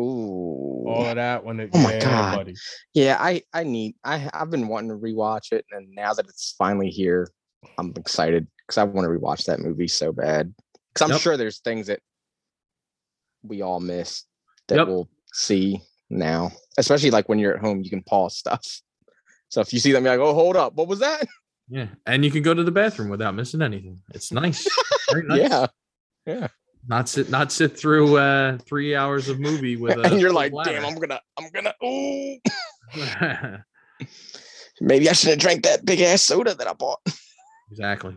Ooh. 0.02 0.84
All 0.88 1.06
of 1.06 1.16
that 1.16 1.44
when 1.46 1.60
it. 1.60 1.70
Oh 1.74 1.82
my 1.82 1.94
yeah, 1.94 2.00
God. 2.02 2.36
buddy. 2.38 2.56
Yeah, 2.94 3.18
I 3.20 3.42
I 3.54 3.64
need 3.64 3.96
I 4.04 4.30
I've 4.34 4.50
been 4.52 4.68
wanting 4.68 4.90
to 4.90 4.96
rewatch 4.98 5.52
it, 5.52 5.66
and 5.72 5.90
now 5.92 6.14
that 6.14 6.28
it's 6.28 6.54
finally 6.58 6.90
here, 6.90 7.30
I'm 7.78 7.94
excited 7.96 8.48
because 8.68 8.78
I 8.78 8.84
want 8.84 9.06
to 9.06 9.10
rewatch 9.10 9.46
that 9.46 9.60
movie 9.60 9.88
so 9.88 10.12
bad. 10.12 10.54
Because 10.94 11.06
I'm 11.06 11.12
Yep. 11.12 11.22
sure 11.22 11.38
there's 11.38 11.60
things 11.60 11.88
that 11.88 12.02
we 13.44 13.62
all 13.62 13.80
missed 13.80 14.28
that 14.68 14.76
Yep. 14.78 14.88
we'll 14.88 15.10
see 15.34 15.82
now. 16.10 16.52
Especially 16.78 17.12
like 17.12 17.30
when 17.30 17.40
you're 17.40 17.54
at 17.56 17.62
home, 17.62 17.82
you 17.82 17.90
can 17.90 18.04
pause 18.04 18.38
stuff. 18.38 18.82
So 19.50 19.62
if 19.62 19.72
you 19.72 19.80
see 19.80 19.92
them, 19.94 20.04
you're 20.04 20.18
like, 20.18 20.26
"Oh, 20.28 20.34
hold 20.34 20.58
up, 20.58 20.74
what 20.74 20.88
was 20.88 21.00
that?" 21.00 21.28
Yeah, 21.70 21.88
and 22.06 22.24
you 22.24 22.32
can 22.32 22.44
go 22.44 22.54
to 22.54 22.64
the 22.64 22.72
bathroom 22.72 23.10
without 23.10 23.36
missing 23.36 23.62
anything. 23.62 24.02
It's 24.14 24.32
nice. 24.32 24.70
Very 25.12 25.24
nice. 25.28 25.40
Yeah, 25.50 25.68
yeah. 26.26 26.48
Not 26.88 27.10
sit. 27.10 27.30
Not 27.30 27.52
sit 27.52 27.78
through 27.78 28.16
uh, 28.18 28.58
three 28.60 28.96
hours 28.96 29.28
of 29.28 29.42
movie 29.42 29.76
with 29.76 29.98
a. 29.98 30.04
and 30.04 30.22
you're 30.22 30.32
like, 30.32 30.54
bladder. 30.54 30.72
"Damn, 30.72 30.86
I'm 30.86 30.96
gonna, 30.96 31.20
I'm 31.38 31.50
gonna." 31.52 31.74
Ooh, 31.84 32.38
maybe 34.80 35.10
I 35.10 35.14
should 35.14 35.32
have 35.32 35.40
drank 35.40 35.64
that 35.64 35.84
big 35.86 36.00
ass 36.00 36.22
soda 36.24 36.56
that 36.56 36.68
I 36.68 36.74
bought. 36.74 37.00
exactly. 37.72 38.16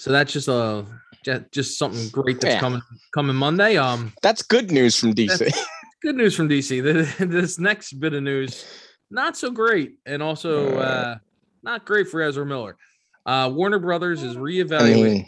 So 0.00 0.10
that's 0.12 0.32
just 0.32 0.48
a 0.48 0.86
just 1.52 1.76
something 1.76 2.08
great 2.08 2.40
that's 2.40 2.54
Yeah. 2.54 2.60
coming 2.60 2.80
coming 3.12 3.36
Monday. 3.36 3.76
Um, 3.76 4.14
That's 4.22 4.40
good 4.40 4.70
news 4.70 4.96
from 4.98 5.14
DC. 5.14 5.52
Good 6.02 6.16
news 6.16 6.34
from 6.34 6.48
DC. 6.48 6.80
This 7.30 7.58
next 7.58 7.92
bit 8.00 8.14
of 8.14 8.22
news, 8.22 8.64
not 9.10 9.36
so 9.36 9.50
great, 9.50 9.96
and 10.06 10.22
also 10.22 10.78
uh, 10.78 11.18
not 11.62 11.84
great 11.84 12.08
for 12.08 12.22
Ezra 12.22 12.46
Miller. 12.46 12.78
Uh, 13.26 13.52
Warner 13.52 13.78
Brothers 13.78 14.22
is 14.22 14.34
I 14.34 14.40
reevaluating 14.40 15.02
mean, 15.04 15.26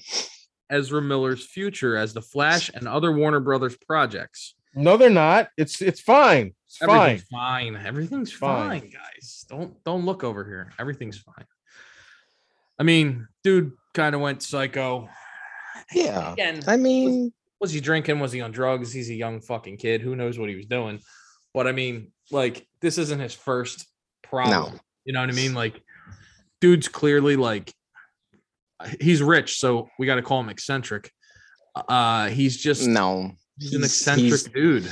Ezra 0.70 1.02
Miller's 1.02 1.44
future 1.44 1.98
as 1.98 2.14
the 2.14 2.22
Flash 2.22 2.70
and 2.72 2.88
other 2.88 3.12
Warner 3.12 3.40
Brothers 3.40 3.76
projects. 3.86 4.54
No, 4.74 4.96
they're 4.96 5.10
not. 5.10 5.50
It's 5.58 5.82
it's 5.82 6.00
fine. 6.00 6.54
It's 6.66 6.78
fine. 6.78 6.88
Everything's 6.88 7.28
fine. 7.28 7.76
Everything's 7.76 8.32
Fine. 8.32 8.80
fine, 8.80 8.90
guys. 8.90 9.44
Don't 9.50 9.84
don't 9.84 10.06
look 10.06 10.24
over 10.24 10.46
here. 10.46 10.72
Everything's 10.78 11.18
fine. 11.18 11.44
I 12.78 12.84
mean, 12.84 13.28
dude 13.44 13.72
kind 13.94 14.14
of 14.14 14.20
went 14.20 14.42
psycho. 14.42 15.08
yeah. 15.92 16.32
Again, 16.32 16.62
I 16.66 16.76
mean, 16.76 17.32
was 17.60 17.72
he 17.72 17.80
drinking? 17.80 18.18
Was 18.20 18.32
he 18.32 18.40
on 18.40 18.50
drugs? 18.52 18.92
He's 18.92 19.10
a 19.10 19.14
young 19.14 19.40
fucking 19.40 19.76
kid. 19.78 20.00
Who 20.00 20.16
knows 20.16 20.38
what 20.38 20.48
he 20.48 20.56
was 20.56 20.66
doing? 20.66 21.00
But 21.54 21.66
I 21.66 21.72
mean, 21.72 22.12
like, 22.30 22.66
this 22.80 22.98
isn't 22.98 23.20
his 23.20 23.34
first 23.34 23.86
problem. 24.22 24.80
You 25.04 25.12
know 25.12 25.20
what 25.20 25.28
I 25.28 25.32
mean? 25.32 25.54
Like, 25.54 25.80
dude's 26.60 26.88
clearly 26.88 27.36
like 27.36 27.72
he's 29.00 29.22
rich, 29.22 29.58
so 29.58 29.88
we 29.98 30.06
got 30.06 30.16
to 30.16 30.22
call 30.22 30.40
him 30.40 30.48
eccentric. 30.48 31.10
Uh, 31.74 32.28
he's 32.28 32.56
just 32.56 32.86
no. 32.86 33.32
he's 33.58 33.74
an 33.74 33.84
eccentric 33.84 34.26
he's- 34.26 34.42
dude. 34.44 34.90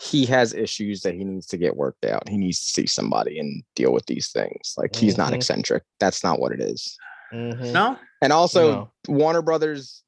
he 0.00 0.26
has 0.26 0.52
issues 0.54 1.02
that 1.02 1.14
he 1.14 1.24
needs 1.24 1.46
to 1.46 1.56
get 1.56 1.76
worked 1.76 2.04
out. 2.04 2.28
He 2.28 2.36
needs 2.36 2.60
to 2.60 2.68
see 2.82 2.86
somebody 2.86 3.38
and 3.38 3.62
deal 3.76 3.92
with 3.92 4.06
these 4.06 4.30
things. 4.30 4.74
Like 4.76 4.94
he's 4.94 5.16
not 5.18 5.32
Mhm. 5.32 5.36
eccentric. 5.36 5.82
That's 6.00 6.22
not 6.24 6.40
what 6.40 6.52
it 6.52 6.60
is. 6.60 6.96
Mhm. 7.32 7.72
No, 7.72 7.98
And 8.22 8.32
also 8.32 8.70
No. 8.70 8.90
Warner 9.08 9.42
Brothers, 9.42 10.02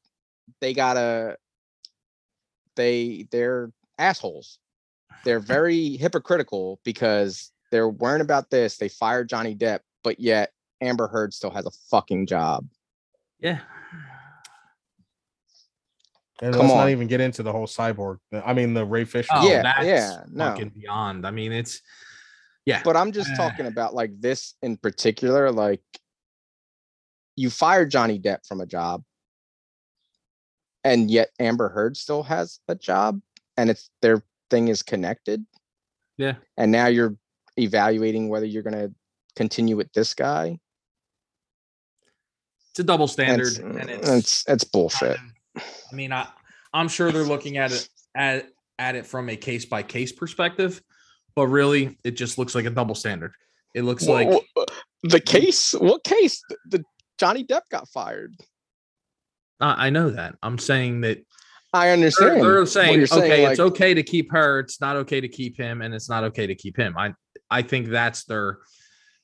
they 0.61 0.73
gotta 0.73 1.37
they 2.77 3.27
they're 3.31 3.71
assholes. 3.99 4.59
They're 5.25 5.41
very 5.59 5.97
hypocritical 5.97 6.81
because 6.85 7.51
they're 7.71 7.89
worrying 7.89 8.21
about 8.23 8.51
this. 8.51 8.77
They 8.79 8.89
fired 8.89 9.29
Johnny 9.29 9.55
Depp, 9.55 9.81
but 10.03 10.21
yet 10.21 10.53
Amber 10.81 11.09
Heard 11.09 11.35
still 11.35 11.51
has 11.51 11.67
a 11.67 11.71
fucking 11.91 12.27
job. 12.27 12.67
yeah, 13.41 13.61
And 16.41 16.53
Come 16.55 16.67
let's 16.67 16.75
not 16.75 16.89
even 16.91 17.07
get 17.09 17.21
into 17.21 17.43
the 17.43 17.51
whole 17.53 17.67
cyborg. 17.67 18.19
I 18.45 18.53
mean, 18.53 18.75
the 18.75 18.85
Ray 18.85 19.05
Fisher. 19.05 19.31
Oh, 19.35 19.49
Yeah, 19.49 19.63
that's 19.63 19.85
yeah, 19.87 20.23
no. 20.31 20.51
fucking 20.51 20.71
beyond. 20.71 21.27
I 21.27 21.31
mean, 21.31 21.53
it's 21.53 21.81
yeah, 22.67 22.81
But 22.85 22.97
I'm 22.97 23.13
just 23.13 23.33
Uh. 23.33 23.37
talking 23.37 23.67
about 23.67 23.95
like 23.95 24.21
this 24.21 24.55
in 24.63 24.77
particular. 24.77 25.51
Like 25.51 25.83
you 27.37 27.51
fired 27.51 27.91
Johnny 27.91 28.19
Depp 28.19 28.47
from 28.47 28.61
a 28.61 28.67
job, 28.67 29.03
and 30.83 31.11
yet 31.11 31.31
Amber 31.39 31.69
Heard 31.69 31.97
still 31.97 32.23
has 32.23 32.61
a 32.69 32.75
job, 32.75 33.21
and 33.57 33.71
it's 33.71 33.91
their 34.03 34.23
thing 34.51 34.69
is 34.69 34.83
connected. 34.83 35.45
yeah. 36.17 36.35
And 36.57 36.71
now 36.71 36.87
you're 36.87 37.17
evaluating 37.57 38.29
whether 38.29 38.47
you're 38.47 38.63
gonna 38.63 38.91
continue 39.37 39.77
with 39.77 39.93
this 39.93 40.15
guy. 40.15 40.59
It's 42.71 42.81
a 42.81 42.85
double 42.85 43.07
standard, 43.07 43.47
It's, 43.49 43.59
and 43.59 43.91
it's, 43.91 44.09
it's 44.09 44.45
it's 44.49 44.65
bullshit. 44.65 45.17
I 45.57 45.95
mean, 45.95 46.13
I 46.13 46.27
I'm 46.73 46.89
sure 46.89 47.13
they're 47.13 47.23
looking 47.25 47.57
at 47.57 47.73
it 47.73 47.89
at 48.15 48.49
at 48.79 48.97
it 48.97 49.07
from 49.07 49.29
a 49.29 49.37
case 49.37 49.65
by 49.65 49.83
case 49.83 50.11
perspective, 50.13 50.83
but 51.37 51.47
really, 51.47 51.97
it 52.05 52.13
just 52.13 52.37
looks 52.39 52.55
like 52.55 52.65
a 52.65 52.71
double 52.71 52.97
standard. 52.97 53.33
It 53.75 53.83
looks 53.83 54.07
Wha- 54.07 54.15
like 54.15 54.43
the 55.05 55.21
case. 55.21 55.73
What 55.73 56.03
case? 56.05 56.43
The 56.71 56.85
Johnny 57.19 57.45
Depp 57.45 57.63
got 57.71 57.89
fired. 57.89 58.35
I 59.61 59.87
I 59.87 59.91
know 59.91 60.11
that. 60.11 60.37
I'm 60.43 60.59
saying 60.59 61.03
that 61.03 61.25
I 61.73 61.87
they're, 61.87 61.95
understand. 61.95 62.43
they're 62.43 62.61
what 62.61 62.69
saying, 62.69 63.03
okay, 63.13 63.45
it's 63.47 63.59
like, 63.59 63.73
okay 63.73 63.95
to 63.95 64.03
keep 64.03 64.31
her. 64.33 64.61
It's 64.61 64.81
not 64.81 64.97
okay 64.97 65.21
to 65.21 65.29
keep 65.29 65.57
him, 65.57 65.83
and 65.83 65.95
it's 65.95 66.09
not 66.09 66.25
okay 66.25 66.47
to 66.47 66.55
keep 66.55 66.77
him. 66.77 66.97
I 66.97 67.15
I 67.51 67.63
think 67.63 67.89
that's 67.89 68.25
their 68.25 68.59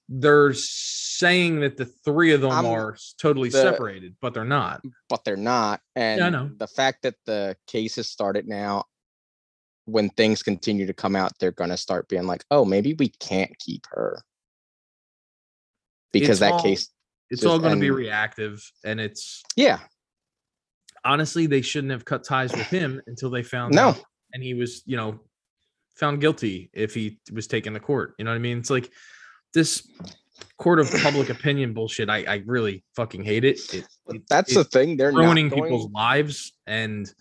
they're 0.08 0.52
saying 0.54 1.60
that 1.60 1.76
the 1.76 1.84
three 2.04 2.32
of 2.32 2.40
them 2.40 2.50
I'm- 2.50 2.66
are 2.66 2.96
totally 3.20 3.48
the- 3.48 3.62
separated, 3.62 4.16
but 4.20 4.34
they're 4.34 4.44
not. 4.44 4.82
but 5.08 5.24
they're 5.24 5.36
not. 5.36 5.80
And 5.94 6.20
I 6.22 6.30
know. 6.30 6.50
the 6.56 6.66
fact 6.66 7.02
that 7.02 7.14
the 7.26 7.56
case 7.68 7.94
has 7.96 8.08
started 8.08 8.48
now, 8.48 8.84
when 9.84 10.10
things 10.10 10.42
continue 10.42 10.86
to 10.86 10.92
come 10.92 11.14
out, 11.14 11.32
they're 11.38 11.52
gonna 11.52 11.76
start 11.76 12.08
being 12.08 12.24
like, 12.26 12.44
oh, 12.50 12.64
maybe 12.64 12.94
we 12.94 13.08
can't 13.20 13.56
keep 13.60 13.86
her. 13.90 14.20
Because 16.12 16.30
It's 16.30 16.40
that 16.40 16.52
all- 16.54 16.62
case, 16.62 16.88
It's 17.30 17.42
Just- 17.42 17.50
all 17.50 17.58
going 17.58 17.74
to 17.74 17.80
be 17.80 17.90
reactive, 17.90 18.60
and 18.84 19.00
it's 19.00 19.42
yeah, 19.56 19.78
honestly 21.04 21.46
they 21.46 21.62
shouldn't 21.62 21.92
have 21.92 22.04
cut 22.04 22.24
ties 22.24 22.52
with 22.52 22.66
him 22.66 23.00
until 23.06 23.30
they 23.30 23.42
found 23.42 23.74
No. 23.74 23.88
out 23.88 24.04
and 24.32 24.42
he 24.42 24.54
was, 24.54 24.82
you 24.86 24.96
know, 24.96 25.20
found 25.96 26.20
guilty 26.20 26.70
if 26.72 26.94
he 26.94 27.18
was 27.32 27.46
taken 27.46 27.74
to 27.74 27.80
court. 27.80 28.14
You 28.18 28.24
know 28.24 28.30
what 28.30 28.36
I 28.36 28.40
mean? 28.40 28.58
It's 28.58 28.70
like 28.70 28.90
this 29.54 29.86
court 30.56 30.80
of 30.80 30.90
public 31.02 31.30
opinion 31.30 31.74
bullshit. 31.74 32.08
I, 32.08 32.24
I 32.24 32.42
really 32.46 32.84
fucking 32.96 33.24
hate 33.24 33.44
it. 33.44 33.58
it, 33.74 33.86
it 34.08 34.22
That's 34.28 34.50
it's 34.50 34.56
the 34.56 34.64
thing. 34.64 34.96
They're 34.96 35.12
not 35.12 35.20
ruining 35.24 35.48
going, 35.48 35.64
people's 35.64 35.90
lives 35.92 36.52
and 36.66 37.12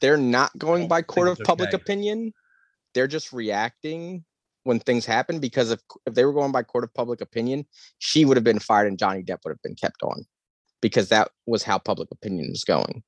they're 0.00 0.16
not 0.16 0.56
going 0.58 0.88
by 0.88 1.02
court 1.02 1.28
of 1.28 1.38
public 1.40 1.68
okay. 1.68 1.76
opinion. 1.76 2.32
They're 2.94 3.06
just 3.06 3.32
reacting 3.32 4.24
when 4.68 4.78
things 4.78 5.06
happen 5.06 5.40
because 5.40 5.70
if 5.70 5.80
if 6.04 6.12
they 6.12 6.26
were 6.26 6.32
going 6.34 6.52
by 6.52 6.62
court 6.62 6.84
of 6.84 6.92
public 6.92 7.22
opinion, 7.22 7.64
she 8.00 8.26
would 8.26 8.36
have 8.36 8.44
been 8.44 8.58
fired 8.58 8.86
and 8.86 8.98
Johnny 8.98 9.22
Depp 9.22 9.38
would 9.44 9.50
have 9.50 9.62
been 9.62 9.74
kept 9.74 10.02
on 10.02 10.26
because 10.82 11.08
that 11.08 11.30
was 11.46 11.62
how 11.62 11.78
public 11.78 12.10
opinion 12.12 12.48
was 12.50 12.64
going. 12.64 13.02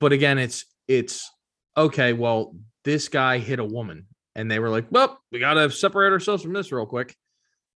but 0.00 0.12
again, 0.12 0.38
it's 0.38 0.66
it's 0.88 1.32
okay. 1.74 2.12
Well, 2.12 2.54
this 2.84 3.08
guy 3.08 3.38
hit 3.38 3.58
a 3.58 3.64
woman, 3.64 4.06
and 4.34 4.50
they 4.50 4.58
were 4.58 4.68
like, 4.68 4.86
"Well, 4.90 5.18
we 5.32 5.38
gotta 5.38 5.70
separate 5.70 6.12
ourselves 6.12 6.42
from 6.42 6.52
this 6.52 6.70
real 6.70 6.84
quick." 6.84 7.16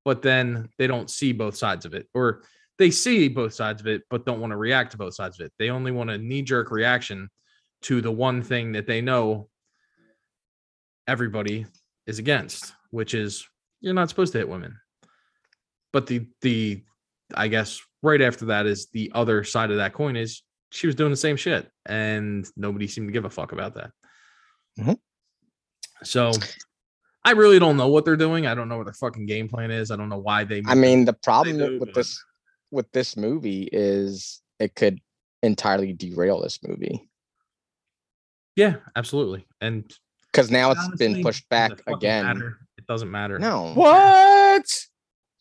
But 0.04 0.20
then 0.20 0.68
they 0.76 0.86
don't 0.86 1.08
see 1.08 1.32
both 1.32 1.56
sides 1.56 1.86
of 1.86 1.94
it, 1.94 2.08
or 2.12 2.42
they 2.76 2.90
see 2.90 3.28
both 3.28 3.54
sides 3.54 3.80
of 3.80 3.86
it, 3.86 4.02
but 4.10 4.26
don't 4.26 4.40
want 4.40 4.50
to 4.50 4.58
react 4.58 4.90
to 4.92 4.98
both 4.98 5.14
sides 5.14 5.40
of 5.40 5.46
it. 5.46 5.52
They 5.58 5.70
only 5.70 5.92
want 5.92 6.10
a 6.10 6.18
knee 6.18 6.42
jerk 6.42 6.70
reaction 6.70 7.30
to 7.82 8.02
the 8.02 8.12
one 8.12 8.42
thing 8.42 8.72
that 8.72 8.86
they 8.86 9.00
know 9.00 9.48
everybody 11.06 11.64
is 12.08 12.18
against, 12.18 12.72
which 12.90 13.14
is 13.14 13.46
you're 13.80 13.94
not 13.94 14.08
supposed 14.08 14.32
to 14.32 14.38
hit 14.38 14.48
women. 14.48 14.76
But 15.92 16.06
the 16.08 16.26
the 16.40 16.82
I 17.34 17.46
guess 17.48 17.80
right 18.02 18.20
after 18.20 18.46
that 18.46 18.66
is 18.66 18.88
the 18.92 19.12
other 19.14 19.44
side 19.44 19.70
of 19.70 19.76
that 19.76 19.92
coin 19.92 20.16
is 20.16 20.42
she 20.72 20.86
was 20.86 20.96
doing 20.96 21.10
the 21.10 21.16
same 21.16 21.36
shit 21.36 21.70
and 21.86 22.46
nobody 22.56 22.86
seemed 22.88 23.08
to 23.08 23.12
give 23.12 23.24
a 23.26 23.30
fuck 23.30 23.52
about 23.52 23.74
that. 23.74 23.90
Mhm. 24.78 24.98
So 26.02 26.32
I 27.24 27.32
really 27.32 27.58
don't 27.58 27.76
know 27.76 27.88
what 27.88 28.04
they're 28.04 28.16
doing. 28.16 28.46
I 28.46 28.54
don't 28.54 28.68
know 28.68 28.76
what 28.78 28.86
their 28.86 28.94
fucking 28.94 29.26
game 29.26 29.48
plan 29.48 29.70
is. 29.70 29.90
I 29.90 29.96
don't 29.96 30.08
know 30.08 30.18
why 30.18 30.44
they 30.44 30.62
I 30.66 30.74
mean, 30.74 31.04
the 31.04 31.12
problem 31.12 31.58
do, 31.58 31.78
with 31.78 31.88
but- 31.88 31.94
this 31.94 32.18
with 32.70 32.90
this 32.92 33.16
movie 33.16 33.68
is 33.72 34.42
it 34.58 34.74
could 34.74 34.98
entirely 35.42 35.92
derail 35.92 36.40
this 36.42 36.58
movie 36.66 37.08
Yeah, 38.56 38.76
absolutely. 38.96 39.46
And 39.60 39.90
because 40.32 40.50
now 40.50 40.70
it's 40.70 40.80
honestly, 40.80 41.14
been 41.14 41.22
pushed 41.22 41.48
does 41.50 41.70
it 41.72 41.84
back 41.84 41.96
again. 41.96 42.24
matter? 42.24 42.58
It 42.76 42.86
doesn't 42.86 43.10
matter. 43.10 43.38
No, 43.38 43.72
What? 43.74 44.64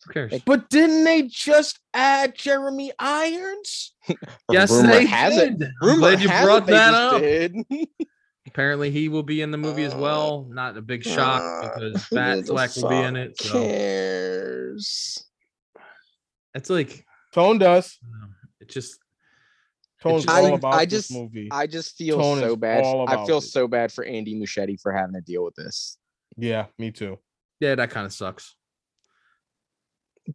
Who 0.06 0.12
cares? 0.12 0.40
But 0.46 0.70
didn't 0.70 1.04
they 1.04 1.22
just 1.22 1.78
add 1.92 2.34
Jeremy 2.36 2.92
Irons? 2.98 3.92
yes, 4.50 4.70
rumor 4.70 4.88
they 4.88 5.06
has 5.06 5.36
it. 5.36 5.58
did. 5.58 5.68
I'm 5.82 5.88
Rumor 5.88 5.98
glad 6.00 6.22
you 6.22 6.28
has 6.28 6.44
brought 6.44 6.66
they 6.66 6.72
that 6.72 6.94
up. 6.94 7.20
did. 7.20 7.56
Apparently, 8.46 8.90
he 8.90 9.08
will 9.10 9.22
be 9.24 9.42
in 9.42 9.50
the 9.50 9.58
movie 9.58 9.84
as 9.84 9.92
Uh, 9.92 9.98
well. 9.98 10.46
Not 10.50 10.76
a 10.76 10.80
big 10.82 11.04
shock 11.04 11.42
Uh, 11.42 11.74
because 11.74 12.06
who 12.06 12.16
Bat 12.16 12.38
the 12.38 12.44
Fleck 12.46 12.74
will 12.76 12.88
be 12.88 12.96
in 12.96 13.16
it. 13.16 13.40
So 13.40 13.52
Cares. 13.60 15.24
it's 16.54 16.70
like 16.70 17.04
phone 17.34 17.58
does. 17.58 17.98
I 18.02 18.06
don't 18.10 18.20
know, 18.30 18.36
it 18.60 18.70
just 18.70 18.98
Tone's 20.02 20.24
just- 20.24 20.36
all 20.36 20.46
I- 20.46 20.50
about 20.50 20.74
I 20.74 20.84
this 20.84 21.08
just- 21.08 21.12
movie. 21.12 21.48
I 21.50 21.66
just 21.66 21.96
feel 21.96 22.18
Tone 22.18 22.38
so 22.40 22.56
bad. 22.56 22.84
I 22.84 23.26
feel 23.26 23.38
it. 23.38 23.42
so 23.42 23.66
bad 23.68 23.92
for 23.92 24.04
Andy 24.04 24.34
Muschietti 24.34 24.80
for 24.80 24.92
having 24.92 25.14
to 25.14 25.20
deal 25.20 25.44
with 25.44 25.54
this 25.56 25.96
yeah, 26.36 26.66
me 26.78 26.90
too. 26.92 27.18
yeah, 27.60 27.74
that 27.74 27.90
kind 27.90 28.06
of 28.06 28.12
sucks. 28.12 28.54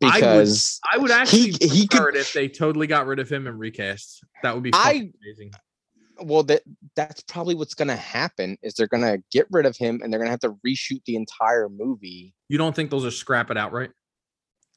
I 0.02 0.06
would- 0.08 0.14
because 0.16 0.80
I 0.92 0.98
would 0.98 1.12
actually 1.12 1.52
He- 1.62 1.68
he 1.70 1.88
could- 1.88 2.16
it 2.16 2.20
if 2.22 2.34
they 2.34 2.50
totally 2.50 2.88
got 2.88 3.06
rid 3.06 3.20
of 3.20 3.30
him 3.32 3.46
and 3.48 3.58
recast. 3.60 4.24
That 4.42 4.54
would 4.56 4.64
be 4.64 4.72
I- 4.74 5.12
amazing. 5.24 5.52
well 6.24 6.44
that 6.44 6.64
that's 6.96 7.22
probably 7.24 7.56
what's 7.56 7.74
gonna 7.76 7.96
happen 7.96 8.58
is 8.64 8.74
they're 8.74 8.88
gonna 8.88 9.18
get 9.32 9.48
rid 9.52 9.66
of 9.66 9.78
him 9.78 10.02
and 10.04 10.12
they're 10.12 10.20
gonna 10.20 10.32
have 10.32 10.40
to 10.42 10.58
reshoot 10.66 11.04
the 11.06 11.16
entire 11.16 11.70
movie. 11.70 12.34
You 12.50 12.58
don't 12.58 12.76
think 12.76 12.90
those 12.92 13.06
are 13.06 13.12
scrap 13.12 13.50
it 13.52 13.58
outright? 13.58 13.92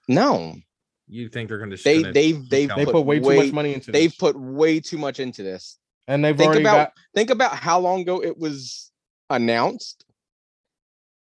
No, 0.08 0.54
You 1.08 1.28
think 1.28 1.48
they're 1.48 1.58
going 1.58 1.70
to? 1.70 1.76
they 1.82 2.02
they've 2.02 2.48
they've. 2.48 2.68
They 2.74 2.84
put 2.84 3.02
way 3.06 3.20
too 3.20 3.36
much 3.36 3.52
money 3.52 3.74
into 3.74 3.92
They've 3.92 4.10
this. 4.10 4.16
put 4.18 4.36
way 4.38 4.80
too 4.80 4.98
much 4.98 5.20
into 5.20 5.42
this. 5.42 5.78
and 6.08 6.24
they've 6.24 6.36
think 6.36 6.48
already 6.48 6.62
about- 6.62 6.76
got 6.88 6.92
Think 7.14 7.30
about 7.30 7.52
how 7.56 7.78
long 7.80 8.00
ago 8.02 8.22
it 8.22 8.36
was 8.38 8.90
announced, 9.30 10.04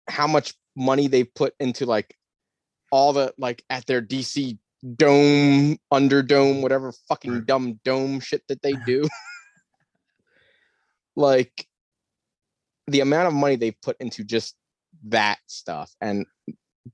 how 0.08 0.28
much 0.28 0.54
money 0.76 1.08
they 1.08 1.24
put 1.24 1.54
into 1.60 1.86
like 1.86 2.16
all 2.92 3.14
the 3.14 3.34
like 3.38 3.64
at 3.70 3.86
their 3.88 4.02
DC 4.02 4.58
dome, 4.96 5.78
underdome, 5.92 6.62
whatever 6.62 6.92
fucking 7.08 7.34
Right. 7.34 7.46
dumb 7.46 7.80
dome 7.84 8.20
shit 8.20 8.44
that 8.50 8.62
they 8.62 8.74
do. 8.86 9.08
like 11.16 11.66
the 12.88 13.00
amount 13.02 13.28
of 13.28 13.34
money 13.34 13.56
they 13.56 13.72
put 13.72 13.98
into 14.00 14.24
just 14.24 14.56
that 15.08 15.40
stuff 15.48 15.92
and 16.02 16.26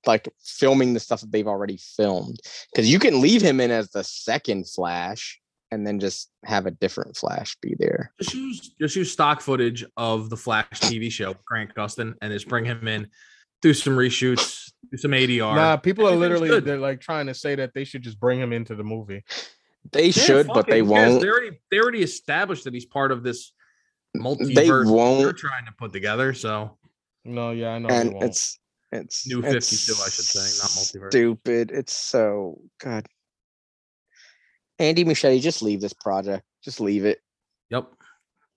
like 0.05 0.27
filming 0.43 0.93
the 0.93 0.99
stuff 0.99 1.21
that 1.21 1.31
they've 1.31 1.47
already 1.47 1.77
filmed 1.77 2.39
because 2.71 2.91
you 2.91 2.99
can 2.99 3.21
leave 3.21 3.41
him 3.41 3.59
in 3.59 3.71
as 3.71 3.89
the 3.91 4.03
second 4.03 4.67
flash 4.67 5.39
and 5.71 5.85
then 5.87 5.99
just 5.99 6.29
have 6.45 6.65
a 6.65 6.71
different 6.71 7.15
flash 7.17 7.55
be 7.61 7.75
there 7.79 8.11
just 8.21 8.33
use 8.33 8.69
just 8.79 8.95
use 8.95 9.11
stock 9.11 9.41
footage 9.41 9.85
of 9.97 10.29
the 10.29 10.37
Flash 10.37 10.67
TV 10.81 11.11
show, 11.11 11.35
Grant 11.45 11.73
Gustin, 11.75 12.13
and 12.21 12.31
just 12.33 12.47
bring 12.47 12.65
him 12.65 12.87
in, 12.87 13.07
do 13.61 13.73
some 13.73 13.95
reshoots, 13.95 14.71
do 14.91 14.97
some 14.97 15.11
ADR. 15.11 15.55
Nah, 15.55 15.77
people 15.77 16.07
are 16.07 16.15
literally 16.15 16.47
good. 16.49 16.65
they're 16.65 16.77
like 16.77 16.99
trying 17.01 17.27
to 17.27 17.33
say 17.33 17.55
that 17.55 17.73
they 17.73 17.83
should 17.83 18.01
just 18.01 18.19
bring 18.19 18.39
him 18.39 18.53
into 18.53 18.75
the 18.75 18.83
movie. 18.83 19.23
they 19.91 20.05
Yeah, 20.07 20.11
should 20.11 20.47
but 20.47 20.67
it, 20.67 20.71
they 20.71 20.81
won't 20.81 21.21
They 21.21 21.27
already 21.29 21.59
they 21.71 21.79
already 21.79 22.01
established 22.03 22.63
that 22.65 22.73
he's 22.73 22.85
part 22.85 23.11
of 23.11 23.23
this 23.23 23.51
multiverse 24.15 24.55
they 24.55 24.69
won't 24.71 25.19
they're 25.19 25.33
trying 25.33 25.65
to 25.65 25.71
put 25.77 25.93
together. 25.93 26.33
So 26.33 26.77
No, 27.25 27.51
yeah, 27.51 27.69
I 27.69 27.79
know. 27.79 27.89
and 27.89 28.13
won't. 28.13 28.25
it's 28.25 28.59
it's 28.91 29.27
New 29.27 29.41
it's 29.43 29.69
52, 29.69 29.93
I 30.03 30.09
should 30.09 30.25
say, 30.25 30.39
not 30.39 30.71
multiverse. 30.71 31.11
stupid 31.11 31.71
it's 31.71 31.93
so 31.93 32.61
god 32.79 33.05
andy 34.79 35.03
Muschietti, 35.03 35.41
just 35.41 35.61
leave 35.61 35.81
this 35.81 35.93
project 35.93 36.43
just 36.63 36.79
leave 36.79 37.05
it 37.05 37.19
yep, 37.69 37.87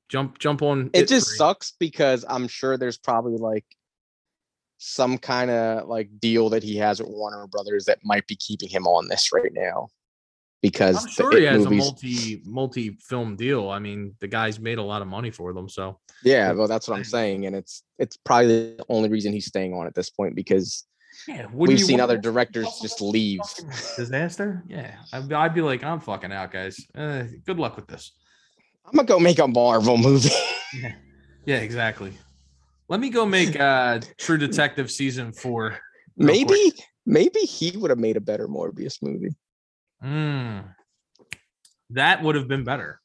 jump 0.08 0.38
jump 0.38 0.62
on. 0.62 0.90
it 0.92 1.08
just 1.08 1.28
free. 1.28 1.36
sucks 1.36 1.72
because 1.78 2.24
i'm 2.28 2.48
sure 2.48 2.76
there's 2.76 2.98
probably 2.98 3.36
like 3.36 3.64
some 4.78 5.18
kind 5.18 5.50
of 5.50 5.88
like 5.88 6.08
deal 6.18 6.48
that 6.48 6.62
he 6.62 6.76
has 6.76 7.00
with 7.00 7.10
warner 7.10 7.46
brothers 7.46 7.84
that 7.84 7.98
might 8.02 8.26
be 8.26 8.36
keeping 8.36 8.68
him 8.68 8.86
on 8.86 9.08
this 9.08 9.30
right 9.32 9.52
now 9.52 9.88
because 10.62 10.96
I'm 10.96 11.04
the 11.04 11.10
sure 11.10 11.38
he 11.38 11.44
has 11.44 11.64
movies- 11.64 11.82
a 11.82 11.90
multi 11.90 12.42
multi 12.44 12.96
film 13.00 13.36
deal. 13.36 13.70
I 13.70 13.78
mean, 13.78 14.14
the 14.20 14.28
guy's 14.28 14.58
made 14.60 14.78
a 14.78 14.82
lot 14.82 15.02
of 15.02 15.08
money 15.08 15.30
for 15.30 15.52
them. 15.52 15.68
So 15.68 15.98
yeah 16.22 16.52
well 16.52 16.68
that's 16.68 16.86
what 16.86 16.98
i'm 16.98 17.02
saying 17.04 17.46
and 17.46 17.56
it's 17.56 17.82
it's 17.98 18.18
probably 18.18 18.46
the 18.76 18.84
only 18.90 19.08
reason 19.08 19.32
he's 19.32 19.46
staying 19.46 19.72
on 19.72 19.86
at 19.86 19.94
this 19.94 20.10
point 20.10 20.34
because 20.34 20.84
yeah, 21.26 21.46
we've 21.52 21.80
seen 21.80 21.98
other 21.98 22.18
directors 22.18 22.66
just 22.82 23.00
leave 23.00 23.40
Disaster. 23.96 24.62
Yeah, 24.68 24.96
I'd, 25.12 25.32
I'd 25.32 25.54
be 25.54 25.60
like, 25.60 25.82
I'm 25.82 26.00
fucking 26.00 26.32
out, 26.32 26.50
guys. 26.52 26.78
Uh, 26.94 27.24
good 27.46 27.58
luck 27.58 27.76
with 27.76 27.86
this. 27.88 28.12
i'm 28.86 28.92
gonna 28.92 29.08
go 29.08 29.18
make 29.18 29.38
a 29.38 29.48
marvel 29.48 29.96
movie 29.96 30.28
Yeah, 30.74 30.92
yeah, 31.46 31.56
exactly. 31.56 32.12
Let 32.88 33.00
me 33.00 33.10
go 33.10 33.24
make 33.26 33.58
uh 33.58 34.00
True 34.18 34.38
Detective 34.38 34.90
season 34.90 35.32
four. 35.32 35.78
real 36.16 36.44
quick. 36.44 36.48
maybe 36.48 36.72
maybe 37.06 37.40
he 37.40 37.76
would 37.76 37.90
have 37.90 37.98
made 37.98 38.16
a 38.16 38.20
better 38.20 38.46
morbius 38.46 38.98
movie 39.02 39.34
Mm. 40.02 40.64
That 41.90 42.22
would 42.22 42.34
have 42.36 42.48
been 42.48 42.64
better. 42.64 43.00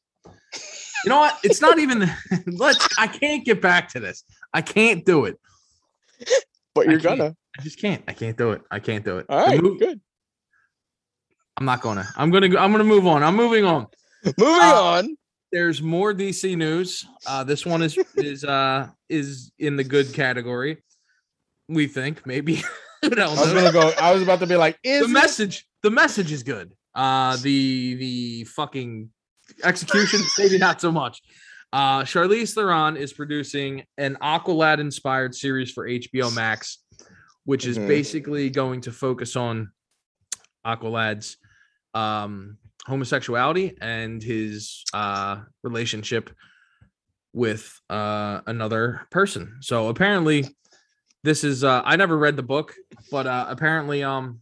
You 1.04 1.10
know 1.10 1.20
what? 1.20 1.38
It's 1.44 1.62
not 1.62 1.80
even. 1.80 2.10
Let's. 2.48 2.88
I 2.98 3.08
can't 3.08 3.46
get 3.46 3.62
back 3.62 3.90
to 3.90 4.00
this. 4.00 4.24
I 4.54 4.62
can't 4.62 5.06
do 5.06 5.26
it. 5.26 5.40
but 6.74 6.88
you're 6.88 7.00
can't. 7.00 7.20
gonna 7.20 7.36
I 7.60 7.62
just 7.62 7.80
can't. 7.80 8.04
I 8.08 8.14
can't 8.14 8.38
do 8.38 8.52
it. 8.52 8.62
I 8.72 8.80
can't 8.80 9.04
do 9.06 9.18
it. 9.20 9.26
all 9.30 9.46
right 9.46 9.62
mo- 9.62 9.76
good 9.76 10.00
I'm 11.58 11.66
not 11.66 11.82
gonna. 11.82 12.08
I'm 12.16 12.32
gonna. 12.32 12.48
I'm 12.58 12.72
gonna 12.72 12.84
move 12.84 13.06
on. 13.08 13.24
I'm 13.24 13.36
moving 13.36 13.66
on. 13.66 13.88
moving 14.26 14.44
Uh, 14.62 14.82
on 14.82 15.18
There's 15.52 15.82
more 15.82 16.14
DC 16.14 16.58
news. 16.58 17.06
Uh, 17.28 17.44
this 17.44 17.66
one 17.66 17.82
is 17.82 17.98
is 18.16 18.44
uh 18.44 18.88
is 19.10 19.52
in 19.60 19.76
the 19.76 19.84
good 19.84 20.14
category. 20.14 20.84
We 21.68 21.88
think 21.88 22.26
maybe. 22.26 22.64
I 23.04 23.08
was 23.10 23.16
knows? 23.18 23.54
gonna 23.54 23.72
go. 23.72 23.92
I 24.02 24.12
was 24.14 24.24
about 24.24 24.40
to 24.40 24.48
be 24.48 24.56
like, 24.56 24.80
is 24.84 25.02
the 25.04 25.10
it? 25.10 25.14
message 25.14 25.68
the 25.84 25.92
message 25.92 26.32
is 26.32 26.42
good 26.44 26.74
uh 26.96 27.36
the 27.38 27.96
the 27.96 28.44
fucking 28.46 29.10
execution 29.64 30.22
maybe 30.38 30.58
not 30.58 30.80
so 30.82 30.92
much 30.92 31.22
uh 31.74 32.02
charlize 32.04 32.54
theron 32.54 32.96
is 32.98 33.12
producing 33.14 33.84
an 33.98 34.18
aqualad 34.22 34.80
inspired 34.80 35.36
series 35.36 35.72
for 35.72 35.88
hbo 35.88 36.34
max 36.34 36.80
which 37.44 37.66
is 37.68 37.78
Mhm. 37.78 37.88
basically 37.88 38.50
going 38.50 38.82
to 38.82 38.92
focus 38.92 39.36
on 39.36 39.72
aqualad's 40.66 41.38
um 41.94 42.58
homosexuality 42.88 43.76
and 43.82 44.22
his 44.24 44.84
uh 44.94 45.42
relationship 45.64 46.30
with 47.34 47.80
uh 47.90 48.42
another 48.48 49.08
person 49.12 49.58
so 49.62 49.90
apparently 49.90 50.46
this 51.24 51.44
is 51.44 51.64
uh 51.64 51.82
i 51.84 51.96
never 51.96 52.18
read 52.18 52.36
the 52.36 52.44
book 52.44 52.74
but 53.12 53.28
uh 53.28 53.46
apparently 53.50 54.04
um 54.04 54.40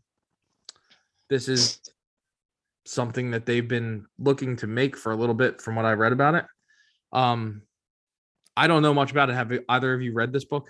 this 1.29 1.47
is 1.47 1.79
something 2.85 3.31
that 3.31 3.45
they've 3.45 3.67
been 3.67 4.05
looking 4.19 4.55
to 4.57 4.67
make 4.67 4.97
for 4.97 5.11
a 5.11 5.15
little 5.15 5.35
bit 5.35 5.61
from 5.61 5.75
what 5.75 5.85
I 5.85 5.93
read 5.93 6.11
about 6.13 6.35
it. 6.35 6.45
Um 7.11 7.61
I 8.55 8.67
don't 8.67 8.81
know 8.83 8.93
much 8.93 9.11
about 9.11 9.29
it. 9.29 9.33
Have 9.33 9.51
either 9.69 9.93
of 9.93 10.01
you 10.01 10.13
read 10.13 10.31
this 10.31 10.45
book? 10.45 10.69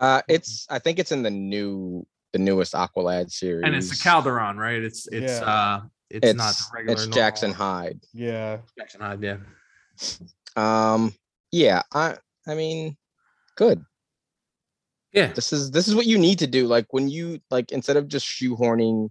Uh, 0.00 0.22
it's 0.28 0.66
I 0.70 0.78
think 0.78 0.98
it's 0.98 1.12
in 1.12 1.22
the 1.22 1.30
new 1.30 2.06
the 2.32 2.38
newest 2.38 2.74
Aqualad 2.74 3.30
series. 3.30 3.64
And 3.64 3.74
it's 3.74 3.88
the 3.90 3.96
Kaldur'ahm, 3.96 4.56
right? 4.56 4.82
It's 4.82 5.06
it's 5.08 5.40
Yeah. 5.40 5.46
uh 5.46 5.80
it's, 6.10 6.26
It's 6.26 6.36
not 6.38 6.54
regular. 6.74 6.94
it's 6.94 7.06
Jackson 7.14 7.52
Hyde. 7.52 8.00
Yeah. 8.14 8.58
Jackson 8.78 9.00
Hyde, 9.02 9.22
yeah. 9.22 9.36
Um, 10.56 11.14
yeah, 11.52 11.82
I 11.92 12.16
I 12.46 12.54
mean, 12.54 12.96
good. 13.56 13.84
Yeah. 15.12 15.32
This 15.32 15.52
is 15.52 15.70
this 15.70 15.86
is 15.88 15.94
what 15.94 16.06
you 16.06 16.18
need 16.18 16.38
to 16.40 16.46
do. 16.46 16.66
Like 16.66 16.86
when 16.90 17.08
you 17.08 17.40
like 17.50 17.72
instead 17.72 17.96
of 17.96 18.08
just 18.08 18.26
shoehorning, 18.26 19.10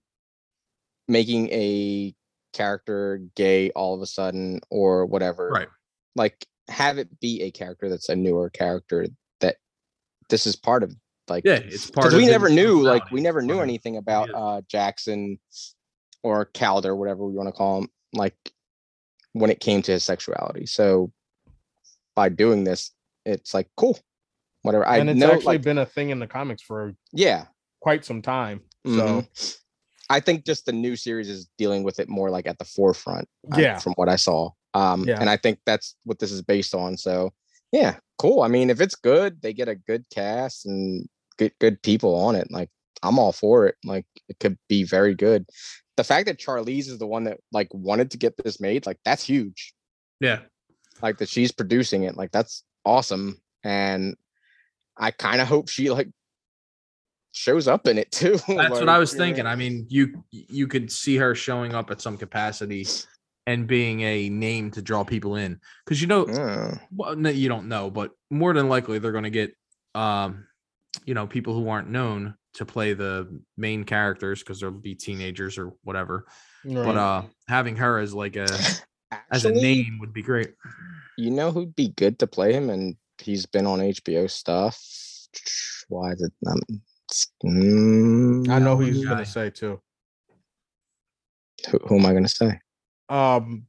making 1.07 1.49
a 1.49 2.13
character 2.53 3.21
gay 3.35 3.69
all 3.71 3.93
of 3.93 4.01
a 4.01 4.05
sudden 4.05 4.59
or 4.69 5.05
whatever. 5.05 5.49
Right. 5.49 5.67
Like 6.15 6.45
have 6.69 6.97
it 6.97 7.19
be 7.19 7.41
a 7.43 7.51
character 7.51 7.89
that's 7.89 8.09
a 8.09 8.15
newer 8.15 8.49
character 8.49 9.07
that 9.39 9.57
this 10.29 10.47
is 10.47 10.55
part 10.55 10.83
of. 10.83 10.95
Like 11.27 11.43
Yeah, 11.45 11.55
it's 11.55 11.89
part 11.89 12.13
of 12.13 12.17
we 12.17 12.25
never 12.25 12.49
knew 12.49 12.81
like 12.81 13.09
we 13.11 13.21
never 13.21 13.41
knew 13.41 13.55
Part 13.55 13.67
anything 13.67 13.97
about 13.97 14.29
is. 14.29 14.35
uh 14.35 14.61
jackson 14.69 15.37
or 16.23 16.45
Kaldur 16.45 16.95
whatever 16.95 17.25
we 17.25 17.33
want 17.33 17.47
to 17.47 17.51
call 17.51 17.79
him 17.79 17.89
like 18.13 18.33
when 19.33 19.51
it 19.51 19.59
came 19.59 19.81
to 19.81 19.91
his 19.91 20.05
sexuality 20.05 20.65
so 20.65 21.11
by 22.15 22.29
doing 22.29 22.63
this 22.63 22.91
it's 23.25 23.53
like 23.53 23.67
cool 23.75 23.99
whatever 24.61 24.87
i 24.87 24.99
and 24.99 25.09
it's 25.09 25.19
know 25.19 25.33
actually 25.33 25.57
like 25.57 25.63
been 25.63 25.79
a 25.79 25.85
thing 25.85 26.11
in 26.11 26.19
the 26.19 26.27
comics 26.27 26.61
for 26.61 26.95
yeah 27.11 27.47
quite 27.79 28.05
some 28.05 28.21
time. 28.21 28.61
So 28.85 28.91
mhm. 28.91 29.57
I 30.09 30.19
think 30.19 30.45
just 30.45 30.65
the 30.65 30.71
new 30.71 30.95
series 30.95 31.29
is 31.29 31.49
dealing 31.57 31.83
with 31.83 31.99
it 31.99 32.09
more 32.09 32.29
like 32.29 32.47
at 32.47 32.57
the 32.59 32.65
forefront 32.65 33.27
Yeah. 33.57 33.79
from 33.79 33.93
what 33.93 34.09
i 34.09 34.15
saw 34.15 34.49
um 34.73 35.05
Yeah. 35.07 35.19
and 35.19 35.29
i 35.29 35.37
think 35.37 35.59
that's 35.65 35.95
what 36.03 36.19
this 36.19 36.31
is 36.31 36.41
based 36.41 36.73
on 36.75 36.97
so 36.97 37.31
yeah 37.71 37.97
cool 38.17 38.41
i 38.41 38.47
mean 38.47 38.69
if 38.69 38.81
it's 38.81 38.95
good 38.95 39.41
they 39.41 39.53
get 39.53 39.67
a 39.69 39.75
good 39.75 40.05
cast 40.13 40.65
and 40.65 41.07
good 41.37 41.53
good 41.59 41.81
people 41.83 42.15
on 42.15 42.35
it 42.35 42.47
like 42.51 42.69
i'm 43.03 43.19
all 43.19 43.31
for 43.31 43.67
it 43.67 43.75
like 43.83 44.05
it 44.29 44.39
could 44.39 44.57
be 44.69 44.83
very 44.83 45.13
good 45.15 45.45
the 45.97 46.03
fact 46.03 46.27
that 46.27 46.39
charlize 46.39 46.87
is 46.87 46.97
the 46.99 47.07
one 47.07 47.23
that 47.25 47.39
like 47.51 47.67
wanted 47.73 48.11
to 48.11 48.17
get 48.17 48.35
this 48.43 48.59
made 48.59 48.85
like 48.85 48.99
that's 49.05 49.23
huge 49.23 49.73
Yeah. 50.19 50.39
like 51.01 51.17
that 51.19 51.29
she's 51.29 51.51
producing 51.51 52.03
it 52.03 52.15
like 52.17 52.31
that's 52.31 52.63
awesome 52.85 53.39
and 53.63 54.15
i 54.97 55.11
kind 55.11 55.41
of 55.41 55.47
hope 55.47 55.69
she 55.69 55.89
like 55.91 56.09
shows 57.37 57.67
up 57.67 57.87
in 57.87 57.97
it 57.97 58.11
too 58.11 58.37
That's 58.47 58.71
what 58.79 58.89
I 58.89 58.97
was 58.97 59.13
know? 59.13 59.19
thinking. 59.19 59.45
I 59.45 59.55
mean, 59.55 59.85
you 59.89 60.23
you 60.31 60.67
could 60.67 60.91
see 60.91 61.17
her 61.17 61.35
showing 61.35 61.73
up 61.75 61.91
at 61.91 62.01
some 62.01 62.17
capacity 62.17 62.85
and 63.45 63.67
being 63.67 64.01
a 64.01 64.29
name 64.29 64.71
to 64.71 64.81
draw 64.81 65.03
people 65.03 65.35
in. 65.35 65.59
Because 65.85 66.01
you 66.01 66.07
know, 66.07 66.27
Yeah. 66.27 66.77
well, 66.91 67.15
no, 67.15 67.29
you 67.29 67.47
don't 67.49 67.67
know, 67.67 67.89
but 67.89 68.11
more 68.29 68.53
than 68.53 68.67
likely 68.67 68.99
they're 68.99 69.13
going 69.13 69.23
to 69.23 69.29
get, 69.29 69.55
um, 69.95 70.45
you 71.05 71.13
know, 71.13 71.27
people 71.27 71.53
who 71.53 71.69
aren't 71.69 71.89
known 71.89 72.35
to 72.55 72.65
play 72.65 72.93
the 72.93 73.39
main 73.55 73.83
characters 73.85 74.39
because 74.39 74.59
they'll 74.59 74.71
be 74.71 74.95
teenagers 74.95 75.57
or 75.57 75.73
whatever. 75.83 76.25
But 76.65 76.97
uh, 76.97 77.23
having 77.47 77.77
her 77.77 77.99
as 77.99 78.13
like 78.13 78.35
a 78.35 78.49
as 79.31 79.45
a 79.45 79.51
name 79.51 79.99
would 80.01 80.11
be 80.11 80.21
great. 80.23 80.49
you 81.17 81.31
know 81.31 81.51
who'd 81.51 81.75
be 81.75 81.89
good 81.89 82.19
to 82.19 82.27
play 82.27 82.51
him 82.51 82.69
and 82.69 82.97
he's 83.19 83.45
been 83.45 83.65
on 83.65 83.79
hbo 83.79 84.29
stuff 84.29 84.77
why 85.87 86.11
it 86.11 86.33
um, 86.45 86.61
mm, 87.45 88.49
I 88.49 88.59
know 88.59 88.75
who 88.77 88.85
he's 88.85 89.05
gonna 89.05 89.25
say 89.25 89.49
too. 89.49 89.79
who, 91.69 91.79
who 91.87 91.99
am 91.99 92.05
i 92.05 92.13
gonna 92.13 92.27
say 92.27 92.59
Um, 93.09 93.65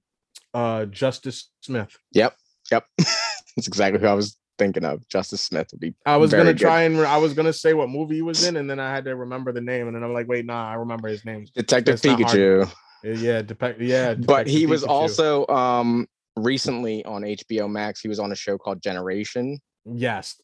uh, 0.55 0.87
Justice 0.87 1.51
Smith. 1.61 1.97
yep 2.13 2.35
yep 2.71 2.85
that's 2.99 3.67
exactly 3.69 4.01
who 4.01 4.07
i 4.07 4.15
was 4.15 4.37
thinking 4.59 4.85
of 4.85 5.07
justice 5.09 5.41
smith 5.41 5.69
would 5.73 5.81
be 5.81 5.95
I 6.05 6.17
was 6.17 6.33
gonna 6.33 6.53
good. 6.53 6.59
try 6.59 6.83
and 6.83 6.99
re- 6.99 7.07
I 7.07 7.17
was 7.19 7.33
gonna 7.35 7.53
say 7.53 7.75
what 7.75 7.89
movie 7.89 8.17
he 8.17 8.23
was 8.23 8.43
in, 8.45 8.57
and 8.57 8.69
then 8.69 8.81
I 8.81 8.93
had 8.93 9.05
to 9.05 9.15
remember 9.15 9.53
the 9.53 9.61
name, 9.61 9.87
and 9.87 9.95
then 9.95 10.03
I'm 10.03 10.13
like, 10.13 10.27
wait, 10.27 10.45
nah, 10.47 10.69
I 10.69 10.75
remember 10.75 11.07
his 11.09 11.25
name. 11.25 11.47
detective 11.55 12.01
pikachu 12.01 12.65
Uh, 12.67 13.09
Yeah, 13.09 13.43
Depec- 13.43 13.77
yeah. 13.79 14.15
but 14.15 14.49
he 14.49 14.67
Detective 14.67 14.71
was 14.71 14.83
also 14.85 15.47
um 15.47 16.09
recently 16.37 17.05
on 17.05 17.23
hbo 17.23 17.69
max 17.71 18.01
he 18.01 18.09
was 18.09 18.19
on 18.21 18.31
a 18.33 18.35
show 18.35 18.57
called 18.59 18.81
generation 18.83 19.59
yes. 19.85 20.41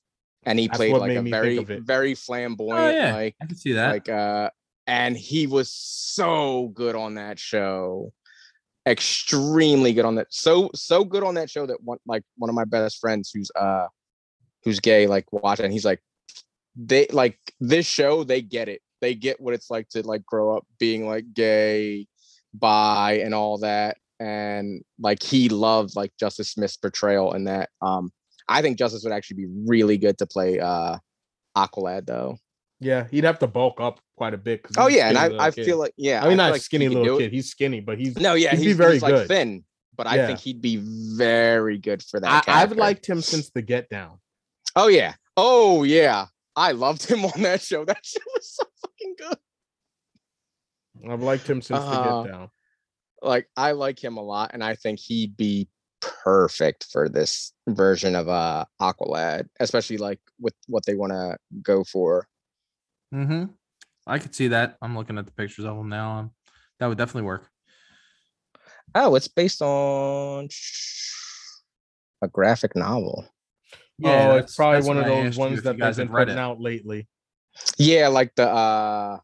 And 0.47 0.59
he 0.59 0.67
That's 0.67 0.77
played 0.79 0.97
like 0.97 1.17
a 1.17 1.23
very 1.23 1.63
very 1.65 2.15
flamboyant 2.15 2.97
yeah. 2.97 3.15
like 3.15 3.37
I 3.41 3.47
can 3.47 3.57
see 3.57 3.73
that. 3.73 3.91
like 3.91 4.09
uh 4.09 4.51
and 4.87 5.17
he 5.17 5.47
was 5.47 5.73
so 5.73 6.69
good 6.75 6.95
on 6.95 7.15
that 7.15 7.39
show 7.39 8.13
extremely 8.87 9.93
good 9.95 10.05
on 10.05 10.17
that 10.17 10.27
so 10.31 10.71
so 10.75 11.05
good 11.05 11.25
on 11.25 11.35
that 11.35 11.49
show 11.49 11.65
that 11.67 11.83
one 11.83 11.99
like 12.07 12.23
one 12.37 12.51
of 12.51 12.55
my 12.55 12.65
best 12.65 12.99
friends 12.99 13.31
who's 13.33 13.51
uh 13.59 13.87
who's 14.63 14.81
gay 14.81 15.07
like 15.07 15.25
watching 15.33 15.71
he's 15.71 15.87
like 15.87 16.01
they 16.77 17.07
like 17.11 17.39
this 17.61 17.87
show 17.87 18.25
they 18.25 18.43
get 18.43 18.69
it 18.69 18.83
they 19.01 19.15
get 19.15 19.41
what 19.41 19.55
it's 19.55 19.71
like 19.71 19.89
to 19.89 20.03
like 20.03 20.25
grow 20.27 20.55
up 20.57 20.67
being 20.79 21.07
like 21.07 21.25
gay 21.33 22.07
bi 22.53 23.21
and 23.25 23.35
all 23.35 23.59
that 23.59 23.97
and 24.21 24.83
like 24.99 25.23
he 25.23 25.49
loved 25.49 25.97
like 25.97 26.13
justice 26.21 26.51
smith's 26.51 26.77
portrayal 26.77 27.33
in 27.33 27.45
that 27.45 27.71
um 27.81 28.13
i 28.49 28.61
think 28.63 28.79
justice 28.79 29.03
would 29.05 29.13
actually 29.13 29.37
be 29.37 29.47
really 29.67 29.97
good 29.99 30.17
to 30.19 30.27
play 30.27 30.59
uh 30.61 30.97
aqualad 31.57 32.07
though 32.07 32.37
Yeah, 32.81 33.07
he'd 33.11 33.25
have 33.25 33.39
to 33.39 33.47
bulk 33.47 33.81
up 33.81 34.01
quite 34.17 34.35
a 34.35 34.37
bit. 34.37 34.61
Oh 34.77 34.89
yeah, 34.89 35.09
and 35.09 35.17
I, 35.17 35.47
I 35.47 35.51
kid. 35.51 35.65
feel 35.65 35.79
like 35.79 35.95
yeah. 35.97 36.19
I 36.21 36.23
mean, 36.29 36.33
feel 36.33 36.37
not 36.45 36.53
like 36.53 36.61
skinny 36.63 36.89
little 36.89 37.17
kid. 37.19 37.33
He's 37.33 37.49
skinny, 37.49 37.81
but 37.81 37.97
he's. 37.99 38.19
No, 38.19 38.35
yeah, 38.35 38.51
he'd 38.51 38.59
he's, 38.59 38.67
be 38.67 38.73
very 38.85 38.95
he's 38.95 39.03
like 39.03 39.15
good. 39.15 39.29
thin, 39.29 39.65
but 39.97 40.07
I 40.07 40.17
Yeah. 40.17 40.27
think 40.27 40.41
he'd 40.41 40.61
be 40.61 40.77
very 40.83 41.79
good 41.79 42.03
for 42.03 42.21
that. 42.21 42.45
I, 42.49 42.61
I've 42.63 42.73
liked 42.73 43.07
him 43.07 43.23
since 43.23 43.49
the 43.51 43.63
Get 43.63 43.89
Down. 43.89 44.19
Oh 44.77 44.89
yeah, 44.89 45.15
oh 45.39 45.85
yeah. 45.85 46.27
I 46.57 46.73
loved 46.73 47.07
him 47.09 47.25
on 47.33 47.41
that 47.43 47.63
show. 47.63 47.85
That 47.87 48.05
show 48.05 48.21
was 48.35 48.51
so 48.59 48.65
fucking 48.83 49.15
good. 49.23 49.39
I've 51.11 51.23
liked 51.23 51.49
him 51.49 51.63
since 51.63 51.81
the 51.81 51.87
Uh, 51.87 52.23
Get 52.23 52.33
Down. 52.33 52.49
Like 53.23 53.49
I 53.57 53.73
like 53.73 54.03
him 54.03 54.17
a 54.19 54.23
lot, 54.23 54.51
and 54.53 54.63
I 54.63 54.75
think 54.75 54.99
he'd 55.01 55.37
be 55.37 55.69
perfect 56.23 56.87
for 56.93 57.09
this 57.09 57.53
version 57.69 58.15
of 58.15 58.29
uh 58.29 58.65
Aqualad, 58.81 59.49
especially 59.61 59.97
like 59.99 60.21
with 60.41 60.55
what 60.69 60.85
they 60.87 60.95
want 60.95 61.13
to 61.13 61.37
go 61.63 61.85
for. 61.85 62.27
mm-hmm. 63.15 63.45
I 64.07 64.19
could 64.19 64.35
see 64.35 64.49
that. 64.49 64.77
I'm 64.83 64.97
looking 64.97 65.17
at 65.17 65.25
the 65.25 65.33
pictures 65.33 65.65
of 65.65 65.77
them 65.79 65.89
now. 65.89 66.19
Um, 66.19 66.31
that 66.79 66.87
would 66.89 66.99
definitely 66.99 67.23
work. 67.23 67.49
Oh, 68.95 69.15
it's 69.15 69.29
based 69.29 69.63
on 69.63 70.49
a 72.23 72.29
graphic 72.29 72.77
novel. 72.77 73.27
oh, 74.05 74.37
it's 74.37 74.55
probably 74.57 74.87
one 74.87 74.99
of 74.99 75.07
those 75.07 75.37
ones 75.39 75.63
that 75.63 75.79
you 75.79 75.85
they've 75.85 75.97
been 75.97 76.07
have 76.09 76.17
putting 76.17 76.37
it. 76.37 76.41
out 76.41 76.61
lately. 76.61 77.09
Yeah, 77.79 78.09
like 78.09 78.35
the 78.35 78.49
uh 78.49 79.19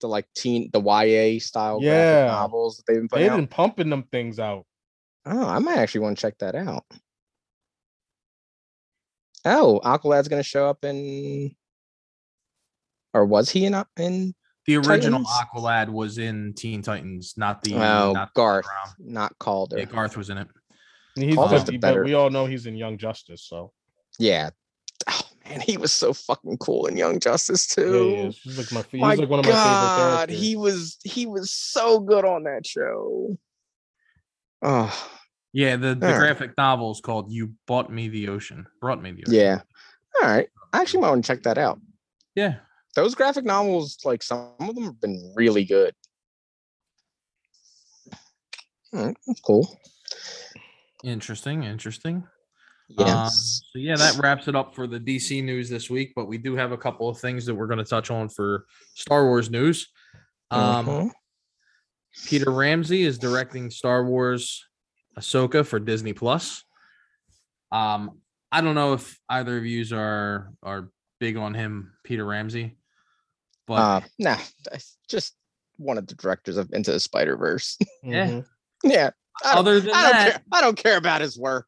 the 0.00 0.06
like 0.08 0.26
teen 0.34 0.70
the 0.72 0.80
YA 0.80 1.38
style 1.40 1.80
graphic 1.80 1.94
Yeah. 1.94 2.26
novels 2.26 2.76
that 2.76 2.84
they've 2.86 2.96
been 3.00 3.08
putting 3.08 3.24
They've 3.24 3.32
out. 3.32 3.36
been 3.36 3.46
pumping 3.48 3.90
them 3.90 4.02
things 4.10 4.38
out. 4.38 4.66
Oh, 5.26 5.46
I 5.46 5.58
might 5.58 5.78
actually 5.78 6.00
want 6.02 6.16
to 6.18 6.22
check 6.22 6.38
that 6.38 6.54
out. 6.54 6.84
Oh, 9.44 9.80
Aqualad's 9.84 10.28
gonna 10.28 10.42
show 10.42 10.68
up 10.68 10.84
in 10.84 11.54
or 13.14 13.24
was 13.24 13.50
he 13.50 13.64
in 13.64 13.74
uh, 13.74 13.84
in 13.98 14.34
The 14.66 14.76
original 14.76 15.24
Titans? 15.24 15.28
Aqualad 15.54 15.88
was 15.88 16.18
in 16.18 16.52
Teen 16.54 16.82
Titans, 16.82 17.34
not 17.36 17.62
the 17.62 17.74
oh 17.74 18.12
not 18.12 18.34
Garth, 18.34 18.66
Brown. 18.66 18.94
not 19.12 19.38
Kaldur. 19.38 19.78
Yeah, 19.78 19.84
Garth 19.86 20.16
was 20.16 20.30
in 20.30 20.38
it. 20.38 20.48
He's 21.16 21.34
Calder's 21.34 21.64
but, 21.64 21.72
the 21.72 21.78
but 21.78 21.80
better- 21.80 22.04
we 22.04 22.14
all 22.14 22.30
know 22.30 22.46
he's 22.46 22.66
in 22.66 22.76
Young 22.76 22.98
Justice, 22.98 23.42
so 23.48 23.72
Yeah. 24.18 24.50
Oh 25.08 25.22
man, 25.48 25.60
he 25.62 25.78
was 25.78 25.92
so 25.92 26.12
fucking 26.12 26.58
cool 26.58 26.86
in 26.86 26.96
Young 26.98 27.18
Justice 27.18 27.74
yeah, 27.76 27.84
too. 27.84 27.92
he 28.08 28.14
is. 28.16 28.38
He's 28.42 28.58
like 28.58 28.72
my, 28.72 28.84
he's 28.90 29.00
My 29.00 29.14
like 29.14 29.28
one 29.30 29.38
of 29.40 29.46
my 29.46 29.52
favorite 29.52 29.64
God, 29.64 30.16
characters. 30.28 30.38
he 30.40 30.56
was 30.56 30.98
he 31.02 31.26
was 31.26 31.50
so 31.50 31.98
good 32.00 32.26
on 32.26 32.44
that 32.44 32.66
show. 32.66 33.38
Oh 34.62 35.10
Yeah, 35.52 35.76
the, 35.76 35.88
the 35.94 36.12
graphic 36.18 36.52
novel 36.56 36.92
is 36.92 37.00
called 37.00 37.30
"You 37.30 37.54
Bought 37.66 37.90
Me 37.90 38.08
the 38.08 38.28
Ocean." 38.28 38.66
Brought 38.80 39.02
me 39.02 39.12
the 39.12 39.22
ocean. 39.24 39.34
yeah. 39.34 39.60
All 40.22 40.28
right. 40.28 40.48
I 40.72 40.80
actually 40.80 41.00
might 41.00 41.10
want 41.10 41.24
to 41.24 41.32
check 41.34 41.42
that 41.44 41.58
out. 41.58 41.80
yeah. 42.34 42.56
those 42.94 43.14
graphic 43.14 43.44
novels, 43.44 43.98
like 44.04 44.22
some 44.22 44.50
of 44.60 44.74
them 44.74 44.84
have 44.84 45.00
been 45.00 45.32
really 45.36 45.64
good. 45.64 45.94
Alright, 48.94 49.16
that's 49.26 49.40
cool. 49.40 49.78
Interesting, 51.04 51.62
interesting. 51.64 52.24
Yes. 52.88 53.08
Um, 53.08 53.30
so 53.30 53.78
yeah, 53.78 53.96
that 53.96 54.18
wraps 54.20 54.48
it 54.48 54.56
up 54.56 54.74
for 54.74 54.86
the 54.88 54.98
DC 54.98 55.42
news 55.44 55.70
this 55.70 55.88
week. 55.88 56.12
But 56.16 56.26
we 56.26 56.38
do 56.38 56.56
have 56.56 56.72
a 56.72 56.76
couple 56.76 57.08
of 57.08 57.18
things 57.18 57.46
that 57.46 57.54
we're 57.54 57.68
going 57.68 57.78
to 57.78 57.84
touch 57.84 58.10
on 58.10 58.28
for 58.28 58.66
Star 58.94 59.26
Wars 59.26 59.48
news. 59.48 59.88
Um, 60.50 60.86
Mhm. 60.86 61.10
Peter 62.26 62.50
Ramsey 62.50 63.02
is 63.02 63.18
directing 63.18 63.70
Star 63.70 64.04
Wars 64.04 64.66
Ahsoka 65.18 65.64
for 65.64 65.78
Disney 65.78 66.12
Plus. 66.12 66.64
Um, 67.72 68.18
I 68.52 68.60
don't 68.60 68.74
know 68.74 68.94
if 68.94 69.18
either 69.28 69.56
of 69.56 69.64
yous 69.64 69.92
are 69.92 70.52
are 70.62 70.90
big 71.20 71.36
on 71.36 71.54
him, 71.54 71.92
Peter 72.04 72.24
Ramsey, 72.24 72.76
but 73.66 73.74
uh, 73.74 74.00
nah, 74.18 74.38
just 75.08 75.34
one 75.76 75.98
of 75.98 76.06
the 76.06 76.14
directors 76.14 76.56
of 76.56 76.70
Into 76.72 76.92
the 76.92 77.00
Spider 77.00 77.36
Verse. 77.36 77.78
yeah. 78.02 78.26
Mhm. 78.26 78.46
yeah, 78.82 79.10
I 79.44 79.54
don't, 79.54 79.58
other 79.58 79.80
than 79.80 79.94
I 79.94 80.02
don't 80.02 80.12
that, 80.12 80.30
care. 80.32 80.40
I 80.52 80.60
don't 80.60 80.76
care 80.76 80.96
about 80.96 81.20
his 81.20 81.38
work. 81.38 81.66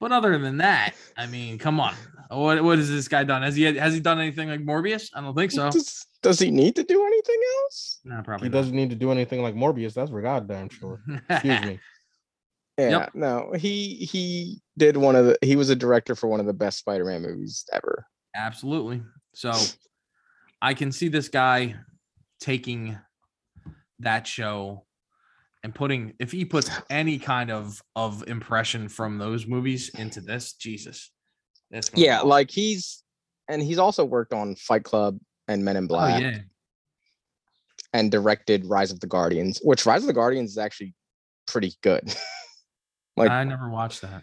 But 0.00 0.12
other 0.12 0.36
than 0.38 0.58
that, 0.58 0.94
I 1.16 1.26
mean, 1.26 1.58
come 1.58 1.78
on. 1.78 1.94
What 2.32 2.62
what 2.64 2.78
has 2.78 2.88
this 2.88 3.08
guy 3.08 3.24
done? 3.24 3.42
Has 3.42 3.56
he 3.56 3.64
has 3.64 3.94
he 3.94 4.00
done 4.00 4.18
anything 4.18 4.48
like 4.48 4.60
Morbius? 4.60 5.10
I 5.14 5.20
don't 5.20 5.34
think 5.34 5.50
so. 5.50 5.70
Does, 5.70 6.06
does 6.22 6.38
he 6.38 6.50
need 6.50 6.76
to 6.76 6.82
do 6.84 7.04
anything 7.04 7.40
else? 7.62 8.00
Nah, 8.04 8.22
probably 8.22 8.48
He 8.48 8.52
doesn't 8.52 8.74
need 8.74 8.90
to 8.90 8.96
do 8.96 9.10
anything 9.10 9.42
like 9.42 9.54
Morbius. 9.54 9.94
That's 9.94 10.10
for 10.10 10.22
goddamn 10.22 10.68
sure. 10.70 11.00
Excuse 11.28 11.62
me. 11.62 11.78
Yeah, 12.78 12.88
Yep. 12.90 13.10
no, 13.14 13.52
he 13.52 13.96
he 13.96 14.60
did 14.78 14.96
one 14.96 15.14
of 15.14 15.26
the 15.26 15.38
he 15.42 15.56
was 15.56 15.68
a 15.68 15.76
director 15.76 16.14
for 16.14 16.26
one 16.28 16.40
of 16.40 16.46
the 16.46 16.54
best 16.54 16.78
Spider-Man 16.78 17.20
movies 17.22 17.64
ever. 17.72 18.06
Absolutely. 18.34 19.02
So 19.34 19.52
I 20.62 20.72
can 20.74 20.90
see 20.90 21.08
this 21.08 21.28
guy 21.28 21.74
taking 22.40 22.98
that 24.00 24.26
show 24.26 24.84
and 25.62 25.74
putting 25.74 26.14
if 26.18 26.32
he 26.32 26.44
puts 26.46 26.70
any 26.88 27.18
kind 27.18 27.50
of 27.50 27.82
of 27.94 28.26
impression 28.26 28.88
from 28.88 29.18
those 29.18 29.46
movies 29.46 29.90
into 29.98 30.20
this, 30.22 30.54
Jesus. 30.54 31.10
That's 31.72 31.88
gonna 31.88 32.04
Yeah, 32.04 32.18
awesome. 32.18 32.28
like 32.28 32.50
he's 32.50 33.02
and 33.48 33.62
he's 33.62 33.78
also 33.78 34.04
worked 34.04 34.32
on 34.32 34.54
Fight 34.54 34.84
Club 34.84 35.18
and 35.48 35.64
Men 35.64 35.76
in 35.76 35.84
oh, 35.84 35.88
Black 35.88 36.22
yeah. 36.22 36.38
and 37.92 38.10
directed 38.10 38.64
Rise 38.66 38.92
of 38.92 39.00
the 39.00 39.06
Guardians, 39.06 39.60
which 39.64 39.84
Rise 39.86 40.02
of 40.02 40.06
the 40.06 40.12
Guardians 40.12 40.50
is 40.52 40.58
actually 40.58 40.94
pretty 41.46 41.74
good. 41.82 42.14
like 43.16 43.30
I 43.30 43.42
never 43.44 43.68
watched 43.68 44.02
that. 44.02 44.22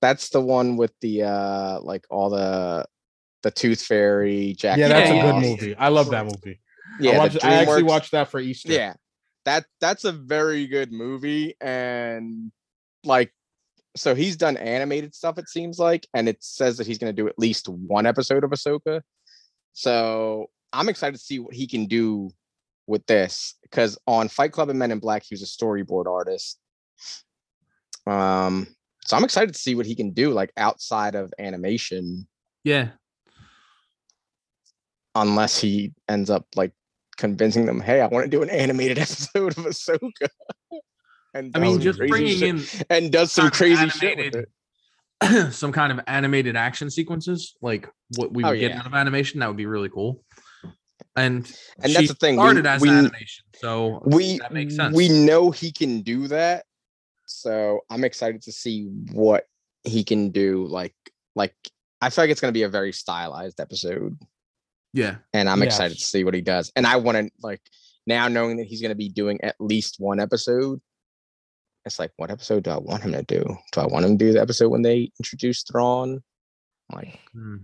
that's 0.00 0.30
the 0.30 0.40
one 0.40 0.76
with 0.76 0.92
the 1.00 1.24
uh 1.24 1.80
like 1.82 2.04
all 2.08 2.30
the 2.30 2.86
the 3.42 3.50
Tooth 3.50 3.82
Fairy, 3.82 4.54
Jack. 4.58 4.78
Yeah, 4.78 4.88
that's 4.88 5.10
Yeah, 5.10 5.16
a 5.16 5.22
good 5.22 5.42
yeah, 5.42 5.50
movie. 5.50 5.76
I 5.76 5.88
love 5.88 6.10
that 6.10 6.24
movie. 6.24 6.60
Yeah, 6.98 7.12
I, 7.12 7.18
watched, 7.18 7.44
I 7.44 7.54
actually 7.54 7.82
watched 7.82 8.12
that 8.12 8.28
for 8.28 8.40
Easter. 8.40 8.72
Yeah, 8.72 8.94
that 9.44 9.66
that's 9.80 10.04
a 10.04 10.12
very 10.12 10.66
good 10.66 10.92
movie, 10.92 11.54
and 11.60 12.50
like, 13.04 13.32
so 13.96 14.14
he's 14.14 14.36
done 14.36 14.56
animated 14.56 15.14
stuff. 15.14 15.38
It 15.38 15.48
seems 15.48 15.78
like, 15.78 16.06
and 16.14 16.28
it 16.28 16.42
says 16.42 16.76
that 16.78 16.86
he's 16.86 16.98
going 16.98 17.14
to 17.14 17.22
do 17.22 17.28
at 17.28 17.38
least 17.38 17.68
one 17.68 18.06
episode 18.06 18.44
of 18.44 18.50
Ahsoka. 18.50 19.00
So 19.72 20.50
I'm 20.72 20.88
excited 20.88 21.16
to 21.16 21.22
see 21.22 21.38
what 21.38 21.54
he 21.54 21.66
can 21.66 21.86
do 21.86 22.30
with 22.86 23.04
this 23.06 23.54
because 23.62 23.98
on 24.06 24.28
Fight 24.28 24.52
Club 24.52 24.68
and 24.70 24.78
Men 24.78 24.92
in 24.92 24.98
Black, 25.00 25.24
he 25.24 25.34
was 25.34 25.42
a 25.42 25.46
storyboard 25.46 26.06
artist. 26.06 26.58
Um, 28.06 28.68
so 29.04 29.16
I'm 29.16 29.24
excited 29.24 29.52
to 29.54 29.60
see 29.60 29.74
what 29.74 29.86
he 29.86 29.94
can 29.94 30.10
do, 30.10 30.30
like 30.30 30.52
outside 30.56 31.14
of 31.14 31.32
animation, 31.38 32.26
Yeah. 32.64 32.90
unless 35.14 35.58
he 35.58 35.92
ends 36.08 36.30
up 36.30 36.46
like 36.54 36.72
convincing 37.16 37.66
them, 37.66 37.80
hey, 37.80 38.00
I 38.00 38.06
want 38.06 38.24
to 38.24 38.30
do 38.30 38.42
an 38.42 38.50
animated 38.64 38.98
episode 38.98 39.56
of 39.58 39.64
Ahsoka. 39.64 40.28
and 41.38 41.56
I 41.56 41.60
mean, 41.60 41.80
just 41.80 41.98
bringing 41.98 42.38
shit- 42.38 42.74
in 42.80 42.82
and 42.90 43.12
does 43.12 43.32
some 43.32 43.50
kind 43.50 43.52
of 43.52 43.58
crazy 43.58 43.88
shit 43.90 44.16
with 44.16 44.26
animated- 44.26 44.46
it. 45.22 45.52
some 45.52 45.72
kind 45.72 45.92
of 45.92 46.00
animated 46.06 46.56
action 46.56 46.90
sequences, 46.90 47.56
like 47.62 47.88
what 48.16 48.32
we 48.32 48.44
Oh, 48.44 48.50
would 48.50 48.60
get 48.60 48.72
yeah. 48.72 48.80
out 48.80 48.86
of 48.86 48.92
animation, 48.94 49.40
that 49.40 49.46
would 49.48 49.56
be 49.56 49.64
really 49.66 49.88
cool. 49.88 50.22
And 51.16 51.50
And 51.82 51.94
that's 51.94 52.08
the 52.08 52.14
thing. 52.14 52.36
We, 52.36 52.60
as 52.66 52.80
we, 52.82 52.90
animation, 52.90 53.44
so 53.54 54.02
we 54.04 54.38
that 54.38 54.52
makes 54.52 54.76
sense. 54.76 54.94
we 54.94 55.08
know 55.08 55.50
he 55.50 55.72
can 55.72 56.02
do 56.02 56.28
that. 56.28 56.64
So 57.26 57.80
I'm 57.88 58.04
excited 58.04 58.42
to 58.42 58.52
see 58.52 58.84
what 59.12 59.44
he 59.84 60.04
can 60.04 60.30
do. 60.30 60.66
Like, 60.66 60.94
like 61.34 61.54
I 62.02 62.10
feel 62.10 62.24
like 62.24 62.30
it's 62.30 62.40
gonna 62.42 62.52
be 62.52 62.64
a 62.64 62.68
very 62.68 62.92
stylized 62.92 63.58
episode. 63.60 64.18
yeah, 64.92 65.16
and 65.32 65.48
I'm 65.48 65.62
excited 65.62 65.96
to 65.96 66.04
see 66.04 66.24
what 66.24 66.34
he 66.34 66.42
does. 66.42 66.70
And 66.76 66.86
I 66.86 66.96
want 66.96 67.16
to 67.16 67.30
like 67.42 67.62
now 68.06 68.28
knowing 68.28 68.58
that 68.58 68.66
he's 68.66 68.80
going 68.82 68.90
to 68.90 68.94
be 68.96 69.08
doing 69.08 69.40
at 69.42 69.56
least 69.58 69.96
one 69.98 70.20
episode. 70.20 70.80
It's 71.86 71.98
like, 72.00 72.10
what 72.16 72.30
episode 72.32 72.64
do 72.64 72.70
I 72.70 72.78
want 72.78 73.02
him 73.04 73.12
to 73.12 73.22
do? 73.22 73.44
Do 73.72 73.80
I 73.80 73.86
want 73.86 74.04
him 74.04 74.18
to 74.18 74.24
do 74.24 74.32
the 74.32 74.40
episode 74.40 74.68
when 74.70 74.82
they 74.82 75.10
introduce 75.20 75.62
Thrawn? 75.62 76.20
Like, 76.92 77.20
Hmm. 77.32 77.56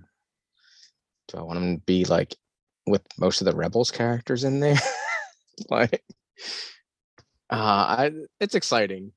do 1.29 1.39
I 1.39 1.43
want 1.43 1.59
him 1.59 1.77
to 1.77 1.83
be 1.85 2.05
like 2.05 2.37
with 2.87 3.03
most 3.19 3.41
of 3.41 3.47
the 3.47 3.55
Rebels 3.57 3.91
characters 3.91 4.45
in 4.45 4.61
there? 4.61 4.79
like, 5.71 6.03
uh, 7.51 7.55
I 7.55 8.11
it's 8.41 8.55
exciting 8.55 9.13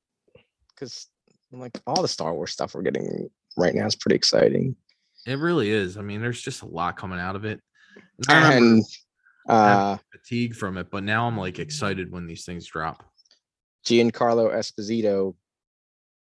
because 0.74 1.06
like 1.52 1.80
all 1.86 2.02
the 2.02 2.08
Star 2.08 2.34
Wars 2.34 2.52
stuff 2.52 2.74
we're 2.74 2.82
getting 2.82 3.30
right 3.56 3.74
now 3.74 3.86
is 3.86 3.96
pretty 3.96 4.16
exciting. 4.16 4.76
it 5.26 5.38
really 5.38 5.70
is. 5.70 5.96
I 5.96 6.02
mean, 6.02 6.20
there's 6.20 6.42
just 6.42 6.62
a 6.62 6.66
lot 6.66 6.96
coming 6.96 7.18
out 7.20 7.36
of 7.36 7.44
it. 7.44 7.60
And 8.28 8.44
And 8.54 8.84
uh, 9.48 9.96
fatigue 10.12 10.54
from 10.56 10.76
it, 10.76 10.90
but 10.90 11.04
now 11.04 11.26
I'm 11.26 11.36
like 11.38 11.58
excited 11.60 12.10
when 12.10 12.26
these 12.26 12.44
things 12.44 12.66
drop. 12.66 13.04
Giancarlo 13.86 14.52
Esposito 14.52 15.34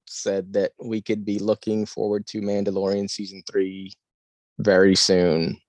said 0.07 0.53
that 0.53 0.71
we 0.83 1.01
could 1.01 1.23
be 1.25 1.37
looking 1.39 1.85
forward 1.85 2.25
to 2.27 2.41
Mandalorian 2.41 3.09
season 3.09 3.43
three 3.49 3.93
very 4.57 4.95
soon. 4.95 5.59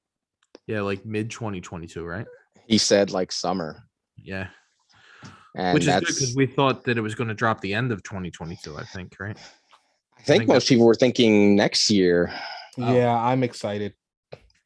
Yeah, 0.67 0.81
like 0.83 1.05
mid 1.05 1.31
2022, 1.31 2.05
right? 2.05 2.27
He 2.67 2.79
said 2.79 3.11
like 3.11 3.33
summer, 3.33 3.83
Yeah, 4.17 4.49
and 5.57 5.75
which 5.75 5.87
is 5.87 5.95
good 5.95 6.01
because 6.07 6.35
we 6.37 6.47
thought 6.47 6.85
that 6.85 6.97
it 6.97 7.01
was 7.01 7.15
going 7.15 7.29
to 7.29 7.35
drop 7.35 7.61
the 7.61 7.75
end 7.75 7.93
of 7.93 8.03
2022. 8.05 8.77
I 8.79 8.85
think, 8.85 9.17
right? 9.19 9.37
I 9.37 10.23
think 10.23 10.43
think 10.43 10.49
most 10.49 10.69
people 10.69 10.87
were 10.87 10.95
thinking 10.95 11.57
next 11.57 11.91
year, 11.91 12.33
Oh. 12.79 12.95
Yeah, 12.95 13.15
I'm 13.15 13.43
excited. 13.43 13.95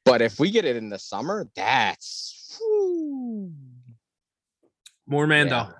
but 0.05 0.20
if 0.20 0.39
we 0.39 0.51
get 0.51 0.64
it 0.64 0.77
in 0.77 0.91
the 0.91 0.99
summer, 0.99 1.49
that's. 1.57 2.57
whew. 2.59 3.53
More 5.07 5.27
Mando. 5.27 5.57
Yeah, 5.57 5.70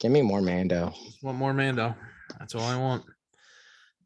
give 0.00 0.10
me 0.10 0.22
more 0.22 0.40
Mando. 0.40 0.92
Just 1.04 1.22
want 1.22 1.38
more 1.38 1.54
Mando. 1.54 1.94
That's 2.38 2.54
all 2.54 2.62
I 2.62 2.76
want. 2.76 3.04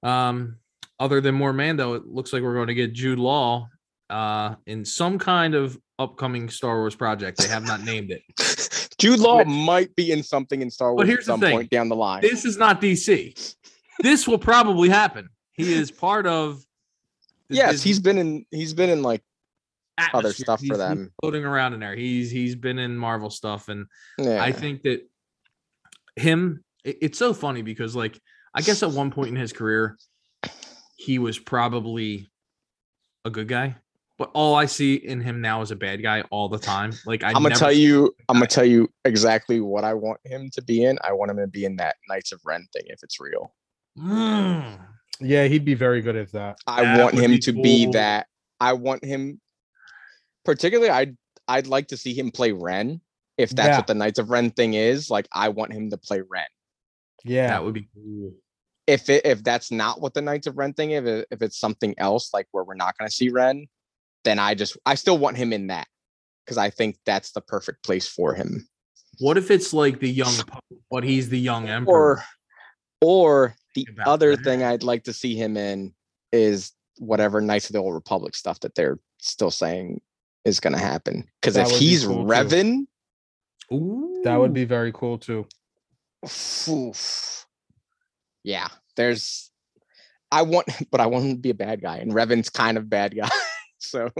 Um, 0.02 0.56
other 1.00 1.20
than 1.20 1.34
more 1.34 1.52
Mando, 1.52 1.94
it 1.94 2.06
looks 2.06 2.32
like 2.32 2.42
we're 2.42 2.54
going 2.54 2.68
to 2.68 2.74
get 2.74 2.92
Jude 2.92 3.18
Law 3.18 3.68
uh 4.10 4.54
in 4.66 4.86
some 4.86 5.18
kind 5.18 5.54
of 5.54 5.78
upcoming 5.98 6.48
Star 6.48 6.78
Wars 6.78 6.94
project. 6.94 7.38
They 7.38 7.48
have 7.48 7.64
not 7.64 7.82
named 7.82 8.10
it. 8.10 8.22
Jude 8.98 9.20
Law 9.20 9.38
Which- 9.38 9.48
might 9.48 9.94
be 9.96 10.12
in 10.12 10.22
something 10.22 10.62
in 10.62 10.70
Star 10.70 10.94
Wars 10.94 11.06
here's 11.06 11.28
at 11.28 11.38
the 11.40 11.46
thing. 11.46 11.56
point 11.56 11.70
down 11.70 11.88
the 11.88 11.96
line. 11.96 12.22
This 12.22 12.44
is 12.44 12.56
not 12.56 12.80
DC. 12.80 13.54
This 14.00 14.26
will 14.26 14.38
probably 14.38 14.88
happen. 14.88 15.28
He 15.52 15.72
is 15.72 15.90
part 15.90 16.26
of 16.26 16.62
yes, 17.48 17.72
Disney 17.72 17.88
he's 17.88 17.98
been 18.00 18.18
in. 18.18 18.46
He's 18.50 18.74
been 18.74 18.90
in 18.90 19.02
like 19.02 19.22
other 19.98 20.28
atmosphere. 20.28 20.44
stuff 20.44 20.60
for 20.60 20.64
He's- 20.64 20.76
he's 20.78 20.78
them. 20.78 21.12
floating 21.20 21.44
around 21.44 21.74
in 21.74 21.80
there. 21.80 21.94
He's 21.96 22.30
he's 22.30 22.54
been 22.54 22.78
in 22.78 22.96
Marvel 22.96 23.30
stuff, 23.30 23.68
and 23.68 23.86
yeah. 24.18 24.42
I 24.42 24.52
think 24.52 24.82
that 24.82 25.00
him. 26.16 26.64
it- 26.84 26.98
it's 27.02 27.18
so 27.18 27.32
funny 27.34 27.62
because 27.62 27.94
like 27.96 28.18
I 28.54 28.62
guess 28.62 28.82
at 28.82 28.90
one 28.90 29.10
point 29.10 29.28
in 29.28 29.36
his 29.36 29.52
career, 29.52 29.96
he 30.96 31.18
was 31.18 31.38
probably 31.38 32.30
a 33.24 33.30
good 33.30 33.46
guy, 33.48 33.76
but 34.16 34.30
all 34.34 34.54
I 34.54 34.66
see 34.66 34.94
in 34.94 35.20
him 35.20 35.40
now 35.40 35.60
is 35.60 35.70
a 35.70 35.76
bad 35.76 36.02
guy 36.02 36.22
all 36.30 36.48
the 36.48 36.58
time. 36.58 36.92
Like 37.04 37.22
I 37.22 37.28
I'm 37.28 37.42
gonna 37.42 37.54
tell 37.54 37.72
you. 37.72 38.14
I'm 38.28 38.36
gonna 38.36 38.46
tell 38.46 38.64
you 38.64 38.88
exactly 39.04 39.60
what 39.60 39.84
I 39.84 39.94
want 39.94 40.18
him 40.24 40.48
to 40.54 40.62
be 40.62 40.84
in. 40.84 40.98
I 41.04 41.12
want 41.12 41.30
him 41.30 41.36
to 41.38 41.46
be 41.46 41.64
in 41.64 41.76
that 41.76 41.96
Knights 42.08 42.32
of 42.32 42.40
Ren 42.44 42.66
thing 42.72 42.84
if 42.86 43.00
it's 43.02 43.20
real. 43.20 43.54
Mm. 43.98 44.78
Yeah, 45.20 45.44
he'd 45.46 45.64
be 45.64 45.74
very 45.74 46.00
good 46.00 46.14
at 46.16 46.30
that. 46.32 46.58
I 46.66 46.82
That 46.84 47.02
want 47.02 47.14
him 47.18 47.32
be 47.32 47.38
to 47.40 47.52
be 47.52 47.86
that. 47.92 48.28
I 48.60 48.72
want 48.74 49.04
him. 49.04 49.40
Particularly, 50.48 50.88
I'd 50.88 51.14
I'd 51.46 51.66
like 51.66 51.88
to 51.88 51.96
see 51.98 52.14
him 52.14 52.30
play 52.30 52.52
Ren. 52.52 53.02
If 53.36 53.50
that's 53.50 53.68
Yeah. 53.68 53.76
what 53.76 53.86
the 53.86 53.94
Knights 53.94 54.18
of 54.18 54.30
Ren 54.30 54.50
thing 54.50 54.72
is, 54.72 55.10
like 55.10 55.28
I 55.30 55.50
want 55.50 55.74
him 55.74 55.90
to 55.90 55.98
play 55.98 56.22
Ren. 56.26 56.46
Yeah, 57.22 57.48
That 57.48 57.64
would 57.64 57.74
be 57.74 57.86
cool. 57.94 58.32
If 58.86 59.10
it 59.10 59.26
if 59.26 59.44
that's 59.44 59.70
not 59.70 60.00
what 60.00 60.14
the 60.14 60.22
Knights 60.22 60.46
of 60.46 60.56
Ren 60.56 60.72
thing, 60.72 60.92
if 60.92 61.04
it, 61.04 61.28
if 61.30 61.42
it's 61.42 61.58
something 61.58 61.94
else 61.98 62.32
like 62.32 62.46
where 62.52 62.64
we're 62.64 62.76
not 62.76 62.96
gonna 62.96 63.10
see 63.10 63.28
Ren, 63.28 63.66
then 64.24 64.38
I 64.38 64.54
just 64.54 64.78
I 64.86 64.94
still 64.94 65.18
want 65.18 65.36
him 65.36 65.52
in 65.52 65.66
that 65.66 65.86
because 66.46 66.56
I 66.56 66.70
think 66.70 66.96
that's 67.04 67.32
the 67.32 67.42
perfect 67.42 67.84
place 67.84 68.08
for 68.08 68.32
him. 68.32 68.66
What 69.18 69.36
if 69.36 69.50
it's 69.50 69.74
like 69.74 70.00
the 70.00 70.08
young 70.08 70.32
Pope, 70.34 70.64
but 70.90 71.04
he's 71.04 71.28
the 71.28 71.38
young 71.38 71.68
emperor? 71.68 71.92
or 71.92 72.24
or 73.02 73.56
the 73.74 73.86
other 74.06 74.34
that. 74.34 74.44
thing 74.46 74.62
I'd 74.62 74.82
like 74.82 75.04
to 75.04 75.12
see 75.12 75.34
him 75.34 75.58
in 75.58 75.92
is 76.32 76.72
whatever 76.96 77.42
Knights 77.42 77.68
of 77.68 77.74
the 77.74 77.80
Old 77.80 77.92
Republic 77.92 78.34
stuff 78.34 78.60
that 78.60 78.74
they're 78.74 78.98
still 79.18 79.50
saying 79.50 80.00
is 80.44 80.60
going 80.60 80.72
to 80.74 80.78
happen. 80.78 81.24
Because 81.40 81.56
if 81.56 81.66
would 81.66 81.72
be 81.78 81.84
he's 81.86 82.04
cool, 82.06 82.24
too. 82.24 82.30
Revan, 82.32 82.86
Ooh. 83.72 84.20
that 84.24 84.36
would 84.36 84.52
be 84.54 84.64
very 84.64 84.92
cool 84.92 85.18
too. 85.18 85.46
oof, 86.68 87.46
yeah, 88.44 88.68
there's. 88.96 89.50
I 90.30 90.42
want, 90.42 90.66
but 90.90 91.00
I 91.00 91.06
want 91.06 91.24
him 91.24 91.32
to 91.32 91.38
be 91.40 91.50
a 91.50 91.54
bad 91.54 91.80
guy, 91.80 91.98
and 91.98 92.12
Revan's 92.12 92.50
kind 92.50 92.76
of 92.76 92.88
bad 92.90 93.16
guy, 93.16 93.28
so 93.78 94.10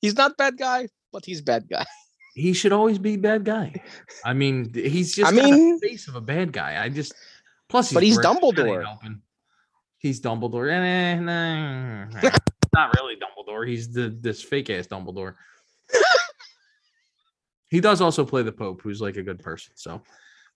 he's 0.00 0.16
not 0.16 0.36
bad 0.36 0.56
guy, 0.58 0.88
but 1.12 1.24
he's 1.24 1.40
bad 1.40 1.68
guy. 1.68 1.84
he 2.34 2.52
should 2.52 2.72
always 2.72 2.98
be 2.98 3.16
bad 3.16 3.44
guy. 3.44 3.74
I 4.24 4.32
mean, 4.34 4.70
he's 4.74 5.14
just 5.14 5.30
I 5.32 5.34
mean- 5.34 5.78
the 5.80 5.88
face 5.88 6.08
of 6.08 6.14
a 6.16 6.20
bad 6.20 6.52
guy. 6.52 6.82
I 6.82 6.88
just 6.88 7.14
plus 7.68 7.88
he's 7.90 7.94
But 7.94 8.02
he's 8.02 8.16
British, 8.16 8.40
that 8.40 8.42
Dumbledore. 8.42 8.84
helping. 8.84 9.22
He's 9.98 10.20
Dumbledore. 10.20 10.70
Eh, 10.70 12.30
Not 12.74 12.94
really 12.96 13.16
Dumbledore. 13.16 13.68
He's 13.68 13.92
the 13.92 14.08
this 14.20 14.42
fake 14.42 14.70
ass 14.70 14.86
Dumbledore. 14.86 15.34
he 17.70 17.80
does 17.80 18.00
also 18.00 18.24
play 18.24 18.42
the 18.42 18.52
Pope, 18.52 18.80
who's 18.82 19.00
like 19.00 19.16
a 19.16 19.22
good 19.22 19.38
person. 19.40 19.72
So 19.76 20.02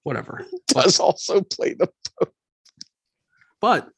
whatever. 0.03 0.47
Does 0.69 0.99
also 1.01 1.43
play 1.43 1.75
the 1.75 1.89
Pope, 2.19 2.33
But 3.61 3.89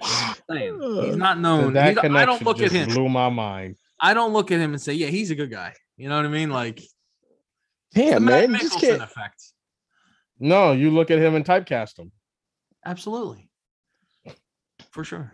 Saying, 0.50 0.80
he's 1.04 1.16
not 1.16 1.38
known. 1.38 1.72
that 1.74 1.98
I 2.04 2.24
don't 2.24 2.42
look 2.42 2.60
at 2.60 2.72
him. 2.72 2.88
blew 2.88 3.08
my 3.08 3.28
mind. 3.30 3.76
I 4.00 4.12
don't 4.12 4.32
look 4.32 4.50
at 4.52 4.60
him 4.60 4.72
and 4.72 4.80
say, 4.82 4.92
"Yeah, 4.92 5.06
he's 5.06 5.30
a 5.30 5.34
good 5.34 5.50
guy." 5.50 5.72
You 5.96 6.08
know 6.08 6.16
what 6.16 6.26
I 6.26 6.28
mean? 6.28 6.50
Like 6.50 6.82
Damn, 7.94 8.24
man, 8.24 8.52
you 8.52 8.58
just 8.58 8.80
can't. 8.80 9.00
effect. 9.02 9.40
No, 10.40 10.72
you 10.72 10.90
look 10.90 11.10
at 11.12 11.20
him 11.20 11.36
and 11.36 11.44
typecast 11.44 11.98
him. 11.98 12.10
Absolutely, 12.84 13.48
for 14.90 15.04
sure. 15.04 15.32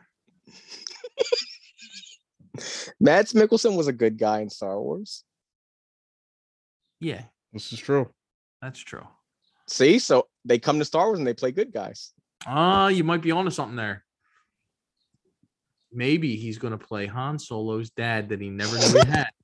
Mads 3.00 3.32
Mikkelsen 3.32 3.76
was 3.76 3.86
a 3.88 3.92
good 3.92 4.18
guy 4.18 4.40
in 4.40 4.50
Star 4.50 4.80
Wars. 4.80 5.24
Yeah, 7.00 7.22
This 7.52 7.72
is 7.72 7.78
true. 7.78 8.10
that's 8.60 8.78
true. 8.80 9.06
See, 9.66 9.98
so 9.98 10.26
they 10.44 10.58
come 10.58 10.78
to 10.80 10.84
Star 10.84 11.06
Wars 11.06 11.18
and 11.18 11.26
they 11.26 11.34
play 11.34 11.52
good 11.52 11.72
guys. 11.72 12.12
Ah, 12.46 12.88
you 12.88 13.04
might 13.04 13.22
be 13.22 13.30
onto 13.30 13.50
something 13.50 13.76
there. 13.76 14.04
Maybe 15.92 16.36
he's 16.36 16.58
going 16.58 16.76
to 16.76 16.84
play 16.86 17.06
Han 17.06 17.38
Solo's 17.38 17.90
dad 17.90 18.28
that 18.30 18.40
he 18.40 18.50
never 18.50 18.76
knew 18.76 19.00
he 19.02 19.08
had. 19.10 19.28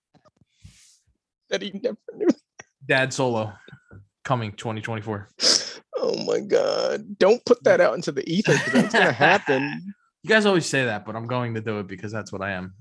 That 1.48 1.62
he 1.62 1.70
never 1.80 1.96
knew. 2.12 2.26
Dad 2.84 3.12
Solo, 3.12 3.52
coming 4.24 4.50
2024. 4.52 5.28
Oh 5.96 6.24
my 6.24 6.40
god! 6.40 7.16
Don't 7.18 7.44
put 7.46 7.62
that 7.62 7.80
out 7.80 7.94
into 7.94 8.10
the 8.10 8.28
ether 8.28 8.52
because 8.54 8.72
that's 8.72 8.92
gonna 8.92 9.12
happen. 9.30 9.94
You 10.24 10.28
guys 10.28 10.44
always 10.44 10.66
say 10.66 10.86
that, 10.86 11.06
but 11.06 11.14
I'm 11.14 11.26
going 11.28 11.54
to 11.54 11.60
do 11.60 11.78
it 11.78 11.86
because 11.86 12.10
that's 12.10 12.32
what 12.32 12.42
I 12.42 12.50
am. 12.50 12.74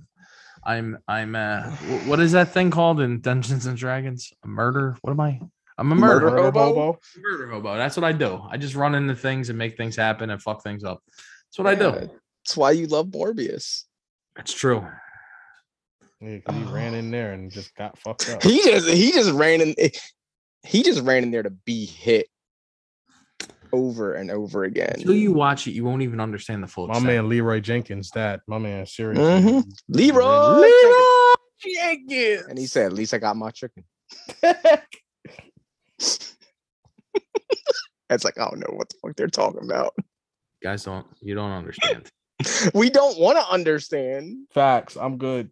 I'm 0.66 0.98
I'm 1.08 1.36
uh 1.36 1.70
what 2.08 2.20
is 2.20 2.32
that 2.32 2.52
thing 2.52 2.72
called 2.72 3.00
in 3.00 3.22
Dungeons 3.22 3.66
and 3.66 3.78
Dragons? 3.78 4.34
A 4.44 4.48
murder? 4.48 4.98
What 5.02 5.12
am 5.12 5.20
I? 5.20 5.40
I'm 5.78 5.92
a 5.92 5.96
murderer. 5.96 6.32
Murder 6.32 6.44
hobo? 6.44 7.00
Murder 7.18 7.50
hobo. 7.50 7.76
That's 7.76 7.98
what 7.98 8.04
I 8.04 8.14
do. 8.14 8.42
I 8.50 8.58
just 8.58 8.76
run 8.76 8.96
into 8.96 9.16
things 9.16 9.50
and 9.50 9.58
make 9.58 9.78
things 9.78 9.96
happen 9.96 10.30
and 10.30 10.42
fuck 10.42 10.64
things 10.64 10.84
up. 10.84 11.04
That's 11.08 11.58
what 11.58 11.68
I 11.68 11.76
do. 11.76 11.92
That's 11.92 12.58
why 12.58 12.72
you 12.72 12.88
love 12.88 13.08
Morbius. 13.08 13.84
That's 14.36 14.54
true. 14.54 14.86
Yeah, 16.22 16.40
'cause 16.40 16.56
he 16.56 16.64
ran 16.64 16.94
in 16.94 17.12
there 17.12 17.34
and 17.34 17.52
just 17.52 17.76
got 17.76 17.98
fucked 18.00 18.30
up. 18.30 18.42
He 18.42 18.62
just 18.64 18.88
he 18.90 19.12
just 19.12 19.32
ran 19.32 19.62
in. 19.62 19.76
He 20.64 20.82
just 20.82 21.02
ran 21.02 21.24
in 21.24 21.32
there 21.32 21.44
to 21.44 21.50
be 21.52 21.86
hit 21.86 22.28
over 23.74 24.14
and 24.14 24.30
over 24.32 24.64
again. 24.64 24.94
Until 24.96 25.14
you 25.16 25.32
watch 25.34 25.68
it, 25.68 25.72
you 25.72 25.84
won't 25.84 26.02
even 26.02 26.20
understand 26.20 26.64
the 26.64 26.68
full 26.68 26.88
My 26.88 26.94
extent. 26.94 27.08
man 27.08 27.30
Leroy 27.30 27.60
Jenkins, 27.60 28.10
that 28.12 28.42
my 28.48 28.58
man, 28.58 28.86
seriously. 28.86 29.24
Mhm. 29.26 29.64
Leroy, 29.90 30.40
Leroy 30.40 30.72
Jenkins. 31.64 32.46
and 32.50 32.58
he 32.58 32.68
said, 32.68 32.88
"At 32.88 32.94
least 32.94 33.14
I 33.14 33.18
got 33.18 33.36
my 33.36 33.52
chicken." 33.52 33.84
It's 38.10 38.24
like 38.24 38.38
I 38.40 38.48
don't 38.48 38.60
know 38.60 38.74
what 38.76 38.88
the 38.90 38.96
fuck 39.02 39.16
they're 39.16 39.28
talking 39.28 39.64
about. 39.64 39.94
guys 40.62 40.84
don't 40.84 41.06
you 41.22 41.34
don't 41.36 41.52
understand. 41.52 42.10
We 42.76 42.90
don't 42.90 43.18
want 43.18 43.38
to 43.40 43.50
understand. 43.50 44.46
Facts. 44.54 44.98
I'm 44.98 45.18
good. 45.18 45.50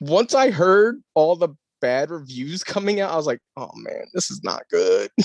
Once 0.00 0.32
I 0.32 0.50
heard 0.50 1.02
all 1.14 1.34
the 1.36 1.50
bad 1.80 2.10
reviews 2.10 2.62
coming 2.62 3.00
out, 3.00 3.10
I 3.12 3.16
was 3.16 3.26
like, 3.26 3.40
"Oh 3.56 3.70
man, 3.74 4.04
this 4.14 4.30
is 4.30 4.42
not 4.44 4.62
good." 4.70 5.10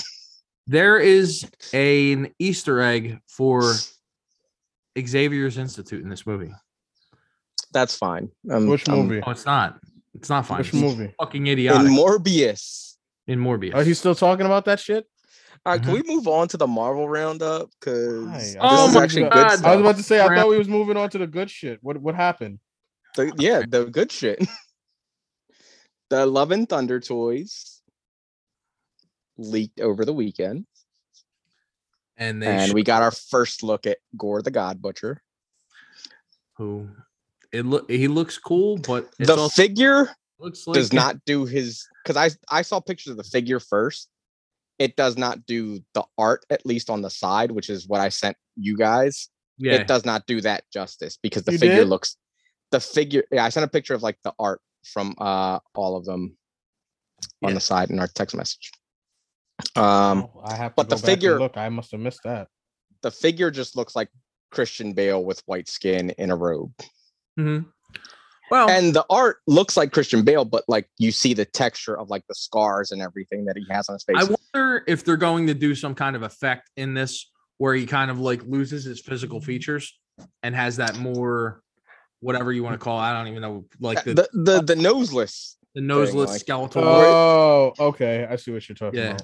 There 0.66 0.98
is 0.98 1.48
an 1.72 2.34
Easter 2.38 2.80
egg 2.80 3.20
for 3.28 3.74
Xavier's 4.98 5.58
Institute 5.58 6.02
in 6.02 6.08
this 6.08 6.26
movie. 6.26 6.52
That's 7.72 7.96
fine. 7.96 8.30
Um, 8.50 8.66
Which 8.66 8.88
um, 8.88 9.06
movie? 9.06 9.22
Oh, 9.24 9.30
it's 9.30 9.46
not. 9.46 9.78
It's 10.14 10.28
not 10.28 10.46
fine. 10.46 10.58
Which 10.58 10.68
It's 10.68 10.76
movie? 10.76 11.14
Fucking 11.20 11.46
in. 11.46 11.56
Morbius. 11.66 12.94
In, 13.26 13.38
Morbius. 13.40 13.74
Are 13.74 13.82
you 13.82 13.94
still 13.94 14.14
talking 14.14 14.46
about 14.46 14.64
that 14.64 14.80
shit? 14.80 15.06
All 15.64 15.72
right, 15.72 15.82
can 15.82 15.92
we 15.92 16.02
move 16.02 16.28
on 16.28 16.46
to 16.48 16.56
the 16.56 16.66
Marvel 16.66 17.08
roundup? 17.08 17.70
Because 17.80 18.32
this 18.32 18.56
I 18.56 18.58
Oh 18.60 18.88
is 18.88 18.94
my 18.94 19.02
actually 19.02 19.22
God. 19.22 19.32
good 19.32 19.64
I 19.64 19.74
was 19.74 19.80
about 19.80 19.96
to 19.96 20.02
say, 20.02 20.20
I 20.20 20.34
thought 20.34 20.48
we 20.48 20.58
was 20.58 20.68
moving 20.68 20.96
on 20.96 21.10
to 21.10 21.18
the 21.18 21.26
good 21.26 21.50
shit. 21.50 21.80
What 21.82 21.98
what 21.98 22.14
happened? 22.14 22.60
The- 23.16 23.32
yeah, 23.36 23.62
the 23.68 23.86
good 23.86 24.12
shit. 24.12 24.46
the 26.10 26.24
Love 26.24 26.52
and 26.52 26.68
Thunder 26.68 27.00
toys 27.00 27.75
leaked 29.38 29.80
over 29.80 30.04
the 30.04 30.12
weekend, 30.12 30.66
and 32.16 32.42
they 32.42 32.46
and 32.46 32.72
we 32.72 32.82
got 32.82 33.02
our 33.02 33.10
first 33.10 33.62
look 33.62 33.86
at 33.86 33.98
Gorr 34.16 34.42
the 34.42 34.50
God 34.50 34.80
Butcher. 34.80 35.22
who 36.56 36.88
it 37.52 37.64
look 37.66 37.90
he 37.90 38.08
looks 38.08 38.38
cool, 38.38 38.78
but 38.78 39.10
the 39.18 39.36
also 39.36 39.48
figure 39.62 40.10
looks 40.38 40.66
like 40.66 40.74
does 40.74 40.92
not 40.92 41.16
do 41.24 41.44
his 41.44 41.86
because 42.02 42.16
I 42.16 42.30
I 42.54 42.62
saw 42.62 42.80
pictures 42.80 43.12
of 43.12 43.16
the 43.16 43.24
figure 43.24 43.60
first. 43.60 44.08
It 44.78 44.94
does 44.96 45.16
not 45.16 45.46
do 45.46 45.80
the 45.94 46.04
art, 46.18 46.44
at 46.50 46.66
least 46.66 46.90
on 46.90 47.00
the 47.00 47.08
side, 47.08 47.50
which 47.50 47.70
is 47.70 47.88
what 47.88 48.00
I 48.02 48.10
sent 48.10 48.36
you 48.56 48.76
guys. 48.76 49.30
yeah. 49.56 49.72
It 49.72 49.86
does 49.86 50.04
not 50.04 50.26
do 50.26 50.42
that 50.42 50.64
justice 50.70 51.16
because 51.22 51.44
the 51.44 51.52
You 51.52 51.58
figure 51.58 51.76
did? 51.76 51.88
looks 51.88 52.16
the 52.72 52.80
figure. 52.80 53.24
Yeah, 53.30 53.44
I 53.44 53.48
sent 53.48 53.64
a 53.64 53.68
picture 53.70 53.94
of 53.94 54.02
like 54.02 54.18
the 54.22 54.34
art 54.38 54.60
from 54.84 55.14
uh 55.18 55.60
all 55.74 55.96
of 55.96 56.04
them 56.04 56.36
on 57.42 57.50
Yeah. 57.50 57.54
the 57.54 57.60
side 57.60 57.88
in 57.90 57.98
our 57.98 58.06
text 58.08 58.36
message. 58.36 58.70
Um, 59.74 60.28
Oh, 60.34 60.40
I 60.44 60.54
have 60.56 60.72
to 60.72 60.74
but 60.76 60.88
go 60.88 60.96
the 60.96 61.02
back 61.02 61.10
figure- 61.10 61.38
Look, 61.38 61.56
I 61.56 61.68
must 61.68 61.90
have 61.92 62.00
missed 62.00 62.20
that. 62.24 62.48
the 63.02 63.10
figure 63.10 63.50
just 63.50 63.76
looks 63.76 63.94
like 63.96 64.08
Christian 64.50 64.92
Bale 64.92 65.22
with 65.22 65.42
white 65.46 65.68
skin 65.68 66.10
in 66.10 66.30
a 66.30 66.36
robe. 66.36 66.72
Mhm. 67.38 67.66
Well, 68.50 68.70
And 68.70 68.94
the 68.94 69.04
art 69.10 69.38
looks 69.46 69.76
like 69.76 69.92
Christian 69.92 70.22
Bale, 70.24 70.44
but 70.44 70.64
like 70.68 70.88
you 70.98 71.10
see 71.10 71.34
the 71.34 71.44
texture 71.44 71.98
of 71.98 72.10
like 72.10 72.24
the 72.28 72.34
scars 72.34 72.92
and 72.92 73.02
everything 73.02 73.44
that 73.46 73.56
he 73.56 73.64
has 73.70 73.88
on 73.88 73.94
his 73.94 74.04
face. 74.04 74.16
I 74.18 74.24
wonder 74.54 74.84
if 74.86 75.04
they're 75.04 75.16
going 75.16 75.46
to 75.48 75.54
do 75.54 75.74
some 75.74 75.94
kind 75.94 76.14
of 76.16 76.22
effect 76.22 76.70
in 76.76 76.94
this 76.94 77.28
where 77.58 77.74
he 77.74 77.86
kind 77.86 78.10
of 78.10 78.20
like 78.20 78.42
loses 78.44 78.84
his 78.84 79.00
physical 79.00 79.40
features 79.40 79.98
and 80.42 80.54
has 80.54 80.76
that 80.76 80.96
more 80.98 81.60
whatever 82.20 82.52
you 82.52 82.62
want 82.62 82.74
to 82.74 82.78
call 82.78 82.98
it. 83.00 83.02
I 83.02 83.12
don't 83.12 83.28
even 83.28 83.42
know 83.42 83.64
like 83.80 84.04
the, 84.04 84.14
the, 84.14 84.28
the 84.32 84.62
the 84.62 84.76
noseless. 84.76 85.56
the 85.74 85.80
noseless 85.80 86.30
like- 86.30 86.40
skeletal. 86.40 86.82
Oh, 86.84 87.72
okay. 87.80 88.26
I 88.30 88.36
see 88.36 88.52
what 88.52 88.66
you're 88.68 88.76
talking 88.76 89.00
Yeah. 89.00 89.10
about. 89.10 89.22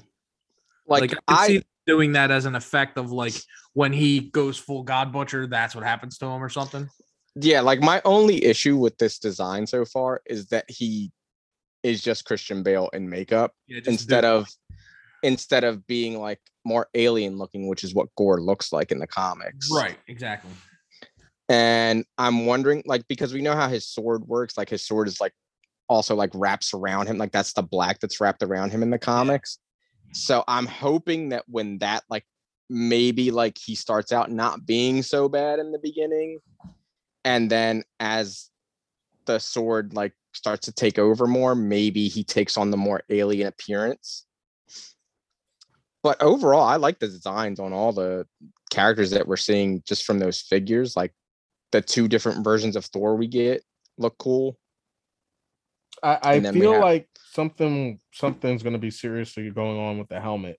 Like, 0.86 1.12
like, 1.12 1.14
I, 1.28 1.34
I, 1.34 1.46
see 1.46 1.62
doing 1.86 2.12
that 2.12 2.30
as 2.30 2.44
an 2.44 2.54
effect 2.54 2.96
of 2.98 3.10
like 3.10 3.34
when 3.74 3.92
he 3.92 4.20
goes 4.20 4.58
full 4.58 4.82
god 4.82 5.12
butcher, 5.12 5.46
that's 5.46 5.74
what 5.74 5.84
happens 5.84 6.18
to 6.18 6.26
him 6.26 6.42
or 6.42 6.48
something. 6.48 6.88
yeah, 7.34 7.60
like 7.60 7.80
my 7.80 8.00
only 8.04 8.44
issue 8.44 8.76
with 8.76 8.96
this 8.98 9.18
design 9.18 9.66
so 9.66 9.84
far 9.84 10.22
is 10.26 10.46
that 10.48 10.64
he 10.68 11.12
is 11.82 12.02
just 12.02 12.24
Christian 12.24 12.62
Bale 12.62 12.88
in 12.92 13.08
makeup 13.08 13.52
Yeah, 13.66 13.80
instead 13.86 14.24
of 14.24 14.48
instead 15.22 15.64
of 15.64 15.86
being 15.86 16.20
like 16.20 16.40
more 16.64 16.88
alien 16.94 17.38
looking, 17.38 17.68
which 17.68 17.84
is 17.84 17.94
what 17.94 18.08
Gorr 18.16 18.40
looks 18.40 18.72
like 18.72 18.92
in 18.92 18.98
the 18.98 19.06
comics. 19.06 19.68
right, 19.72 19.96
exactly. 20.08 20.50
And 21.48 22.04
I'm 22.18 22.46
wondering, 22.46 22.82
like, 22.86 23.06
because 23.08 23.34
we 23.34 23.42
know 23.42 23.54
how 23.54 23.68
his 23.68 23.86
sword 23.86 24.26
works, 24.26 24.56
like 24.56 24.70
his 24.70 24.82
sword 24.86 25.08
is 25.08 25.20
like 25.20 25.32
also 25.88 26.14
like 26.14 26.30
wraps 26.34 26.72
around 26.72 27.08
him, 27.08 27.18
like 27.18 27.32
that's 27.32 27.52
the 27.52 27.62
black 27.62 28.00
that's 28.00 28.20
wrapped 28.20 28.42
around 28.42 28.70
him 28.70 28.82
in 28.82 28.90
the 28.90 28.98
comics. 28.98 29.58
So 30.12 30.44
I'm 30.46 30.66
hoping 30.66 31.30
that 31.30 31.44
when 31.48 31.78
that 31.78 32.04
like 32.10 32.24
maybe 32.68 33.30
like 33.30 33.58
he 33.58 33.74
starts 33.74 34.12
out 34.12 34.30
not 34.30 34.66
being 34.66 35.02
so 35.02 35.28
bad 35.28 35.58
in 35.58 35.72
the 35.72 35.78
beginning, 35.78 36.38
and 37.24 37.50
then 37.50 37.82
as 38.00 38.50
the 39.26 39.38
sword 39.38 39.94
like 39.94 40.12
starts 40.34 40.66
to 40.66 40.72
take 40.72 40.98
over 40.98 41.26
more, 41.26 41.54
maybe 41.54 42.08
he 42.08 42.24
takes 42.24 42.56
on 42.56 42.70
the 42.70 42.76
more 42.76 43.02
alien 43.10 43.46
appearance. 43.48 44.26
But 46.02 46.20
overall, 46.20 46.64
I 46.64 46.76
like 46.76 46.98
the 46.98 47.06
designs 47.06 47.60
on 47.60 47.72
all 47.72 47.92
the 47.92 48.26
characters 48.70 49.10
that 49.10 49.28
we're 49.28 49.36
seeing 49.36 49.82
just 49.86 50.04
from 50.04 50.18
those 50.18 50.40
figures. 50.40 50.96
Like 50.96 51.12
the 51.70 51.80
two 51.80 52.08
different 52.08 52.42
versions 52.44 52.74
of 52.76 52.84
Thor 52.86 53.14
we 53.16 53.28
get 53.28 53.62
look 53.98 54.18
cool. 54.18 54.58
I, 56.02 56.18
I 56.22 56.34
And 56.34 56.44
then 56.44 56.54
we 56.54 56.60
feel 56.60 56.72
have- 56.72 56.82
like 56.82 57.08
something 57.32 57.98
something's 58.12 58.62
gonna 58.62 58.78
be 58.78 58.90
seriously 58.90 59.50
going 59.50 59.78
on 59.78 59.98
with 59.98 60.08
the 60.08 60.20
helmet. 60.20 60.58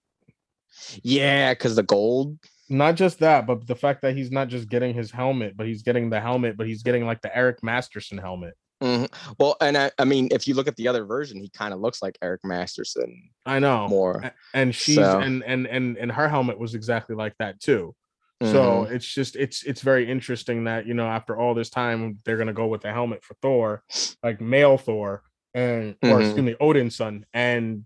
Yeah, 1.03 1.53
because 1.53 1.75
the 1.75 1.83
gold. 1.83 2.37
Not 2.69 2.95
just 2.95 3.19
that, 3.19 3.45
but 3.45 3.67
the 3.67 3.75
fact 3.75 4.01
that 4.01 4.15
he's 4.15 4.31
not 4.31 4.47
just 4.47 4.69
getting 4.69 4.93
his 4.93 5.11
helmet, 5.11 5.55
but 5.55 5.67
he's 5.67 5.83
getting 5.83 6.09
the 6.09 6.19
helmet, 6.19 6.57
but 6.57 6.65
he's 6.65 6.81
getting 6.81 7.05
like 7.05 7.21
the 7.21 7.35
Eric 7.35 7.61
Masterson 7.61 8.17
helmet. 8.17 8.55
Mhm. 8.81 9.13
Well, 9.37 9.55
and 9.61 9.77
I, 9.77 9.91
I 9.99 10.05
mean, 10.05 10.29
if 10.31 10.47
you 10.47 10.55
look 10.55 10.67
at 10.67 10.75
the 10.75 10.87
other 10.87 11.05
version, 11.05 11.39
he 11.39 11.49
kind 11.49 11.73
of 11.73 11.79
looks 11.79 12.01
like 12.01 12.17
Eric 12.21 12.41
Masterson 12.43 13.29
I 13.45 13.59
know. 13.59 13.87
more. 13.87 14.33
And 14.53 14.73
she's 14.73 14.95
So- 14.95 15.19
and 15.19 15.43
and 15.43 15.67
and 15.67 15.97
and 15.97 16.11
her 16.11 16.27
helmet 16.27 16.57
was 16.57 16.73
exactly 16.73 17.15
like 17.15 17.33
that 17.37 17.59
too. 17.59 17.93
Mhm. 18.41 18.51
So 18.51 18.83
it's 18.83 19.05
just 19.13 19.35
it's 19.35 19.63
it's 19.63 19.81
very 19.81 20.09
interesting 20.09 20.63
that 20.63 20.87
you 20.87 20.95
know 20.95 21.05
after 21.05 21.37
all 21.37 21.53
this 21.53 21.69
time 21.69 22.19
they're 22.25 22.37
gonna 22.37 22.51
go 22.53 22.67
with 22.67 22.81
the 22.81 22.91
helmet 22.91 23.23
for 23.23 23.35
Thor, 23.41 23.83
like 24.23 24.41
male 24.41 24.77
Thor, 24.77 25.21
and 25.53 25.95
or 26.03 26.09
Mhm. 26.19 26.21
excuse 26.25 26.45
me 26.45 26.55
Odin's 26.59 26.95
son, 26.95 27.25
and 27.33 27.85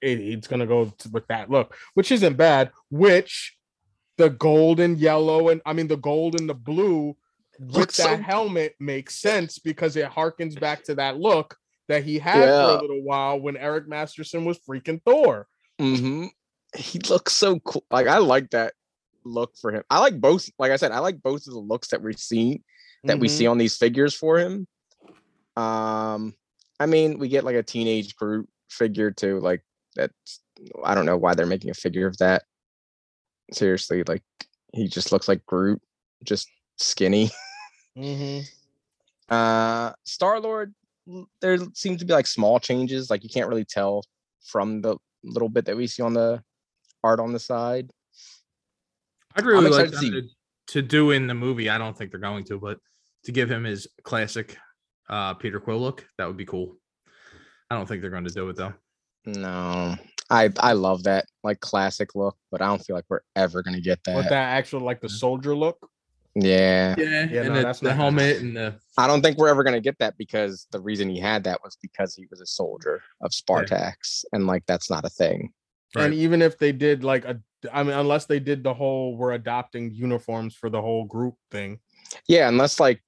it, 0.00 0.20
it's 0.20 0.46
gonna 0.46 0.66
go 0.66 0.92
with 1.12 1.26
that 1.28 1.50
look, 1.50 1.76
which 1.94 2.12
isn't 2.12 2.36
bad. 2.36 2.70
Which 2.90 3.56
the 4.16 4.30
gold 4.30 4.80
and 4.80 4.98
yellow 4.98 5.48
and 5.48 5.60
I 5.64 5.72
mean 5.72 5.88
the 5.88 5.96
gold 5.96 6.38
and 6.40 6.48
the 6.48 6.54
blue 6.54 7.16
with 7.58 7.74
Looks 7.76 7.96
that 7.98 8.18
so- 8.18 8.22
helmet 8.22 8.74
makes 8.78 9.16
sense 9.16 9.58
because 9.58 9.96
it 9.96 10.08
harkens 10.10 10.58
back 10.58 10.84
to 10.84 10.94
that 10.96 11.18
look 11.18 11.56
that 11.88 12.04
he 12.04 12.18
had 12.18 12.44
for 12.44 12.78
a 12.78 12.80
little 12.82 13.02
while 13.02 13.40
when 13.40 13.56
Eric 13.56 13.88
Masterson 13.88 14.44
was 14.44 14.58
freaking 14.58 15.02
Thor. 15.04 15.46
Mm-hmm. 15.80 16.26
he 16.76 16.98
looks 17.08 17.32
so 17.32 17.58
cool. 17.60 17.84
Like 17.90 18.06
I 18.08 18.18
like 18.18 18.50
that 18.50 18.74
look 19.24 19.56
for 19.56 19.72
him. 19.72 19.82
I 19.90 20.00
like 20.00 20.20
both. 20.20 20.48
Like 20.58 20.70
I 20.70 20.76
said, 20.76 20.92
I 20.92 20.98
like 20.98 21.22
both 21.22 21.46
of 21.46 21.52
the 21.54 21.58
looks 21.60 21.88
that 21.88 22.02
we've 22.02 22.18
seen 22.18 22.62
that 23.04 23.18
we 23.18 23.28
Mhm. 23.28 23.30
see 23.30 23.46
on 23.46 23.58
these 23.58 23.76
figures 23.76 24.14
for 24.14 24.38
him. 24.38 24.66
Um, 25.58 26.34
I 26.78 26.86
mean, 26.86 27.18
we 27.18 27.28
get 27.28 27.44
like 27.44 27.56
a 27.56 27.62
teenage 27.62 28.14
Groot 28.16 28.48
figure 28.70 29.10
too. 29.10 29.40
Like 29.40 29.62
that's 29.96 30.40
I 30.84 30.94
don't 30.94 31.06
know 31.06 31.16
why 31.16 31.34
they're 31.34 31.46
making 31.46 31.70
a 31.70 31.74
figure 31.74 32.06
of 32.06 32.16
that. 32.18 32.44
Seriously, 33.52 34.04
like 34.04 34.22
he 34.72 34.86
just 34.86 35.10
looks 35.10 35.26
like 35.28 35.44
Groot, 35.46 35.80
just 36.24 36.48
skinny. 36.76 37.30
Mhm. 37.96 38.48
Uh 39.28 39.92
Star 40.04 40.38
Lord, 40.38 40.72
there 41.40 41.58
seems 41.74 41.98
to 41.98 42.04
be 42.04 42.12
like 42.12 42.28
small 42.28 42.60
changes. 42.60 43.10
Like 43.10 43.24
you 43.24 43.28
can't 43.28 43.48
really 43.48 43.64
tell 43.64 44.04
from 44.46 44.82
the 44.82 44.98
little 45.24 45.48
bit 45.48 45.64
that 45.64 45.76
we 45.76 45.88
see 45.88 46.04
on 46.04 46.12
the 46.14 46.40
art 47.02 47.18
on 47.18 47.32
the 47.32 47.40
side. 47.40 47.90
I'd 49.34 49.44
really 49.44 49.68
like 49.68 49.86
excited 49.88 49.90
to 49.90 49.96
them 49.96 50.04
see. 50.04 50.10
to, 50.20 50.74
to 50.74 50.82
do 50.82 51.10
in 51.10 51.26
the 51.26 51.34
movie. 51.34 51.68
I 51.68 51.78
don't 51.78 51.96
think 51.96 52.12
they're 52.12 52.20
going 52.20 52.44
to, 52.44 52.60
but 52.60 52.78
to 53.24 53.32
give 53.32 53.50
him 53.50 53.64
his 53.64 53.88
classic 54.04 54.56
uh 55.08 55.34
Peter 55.34 55.60
Quill 55.60 55.78
look, 55.78 56.06
that 56.18 56.26
would 56.26 56.36
be 56.36 56.46
cool. 56.46 56.76
I 57.70 57.76
don't 57.76 57.86
think 57.86 58.00
they're 58.00 58.10
going 58.10 58.24
to 58.24 58.30
do 58.30 58.48
it 58.48 58.56
though. 58.56 58.74
No, 59.26 59.96
I 60.30 60.50
I 60.58 60.72
love 60.72 61.04
that 61.04 61.26
like 61.42 61.60
classic 61.60 62.14
look, 62.14 62.36
but 62.50 62.62
I 62.62 62.66
don't 62.66 62.84
feel 62.84 62.96
like 62.96 63.04
we're 63.08 63.20
ever 63.36 63.62
gonna 63.62 63.80
get 63.80 64.02
that. 64.04 64.16
With 64.16 64.28
that 64.28 64.56
actual 64.56 64.80
like 64.80 65.00
the 65.00 65.08
soldier 65.08 65.54
look. 65.54 65.78
Yeah, 66.34 66.94
Yeah, 66.98 67.28
Yeah, 67.30 67.40
and 67.40 67.48
no, 67.48 67.54
the, 67.56 67.62
that's 67.62 67.80
the 67.80 67.88
not 67.88 67.96
gonna 67.98 68.02
helmet 68.02 68.40
and 68.40 68.56
the 68.56 68.74
I 68.96 69.06
don't 69.06 69.22
think 69.22 69.38
we're 69.38 69.48
ever 69.48 69.64
gonna 69.64 69.80
get 69.80 69.98
that 69.98 70.16
because 70.16 70.66
the 70.70 70.80
reason 70.80 71.08
he 71.08 71.18
had 71.18 71.44
that 71.44 71.60
was 71.62 71.76
because 71.80 72.14
he 72.14 72.26
was 72.30 72.40
a 72.40 72.46
soldier 72.46 73.02
of 73.20 73.32
Spartax, 73.32 74.24
and 74.32 74.46
like 74.46 74.64
that's 74.66 74.90
not 74.90 75.04
a 75.04 75.10
thing. 75.10 75.52
And 75.96 76.14
even 76.14 76.42
if 76.42 76.58
they 76.58 76.72
did 76.72 77.02
like 77.02 77.24
a, 77.24 77.40
I 77.72 77.82
mean, 77.82 77.94
unless 77.94 78.26
they 78.26 78.38
did 78.38 78.62
the 78.62 78.74
whole 78.74 79.16
we're 79.16 79.32
adopting 79.32 79.92
uniforms 79.92 80.54
for 80.54 80.70
the 80.70 80.80
whole 80.80 81.04
group 81.04 81.34
thing, 81.50 81.80
Yeah, 82.28 82.48
unless 82.48 82.78
like 82.78 83.02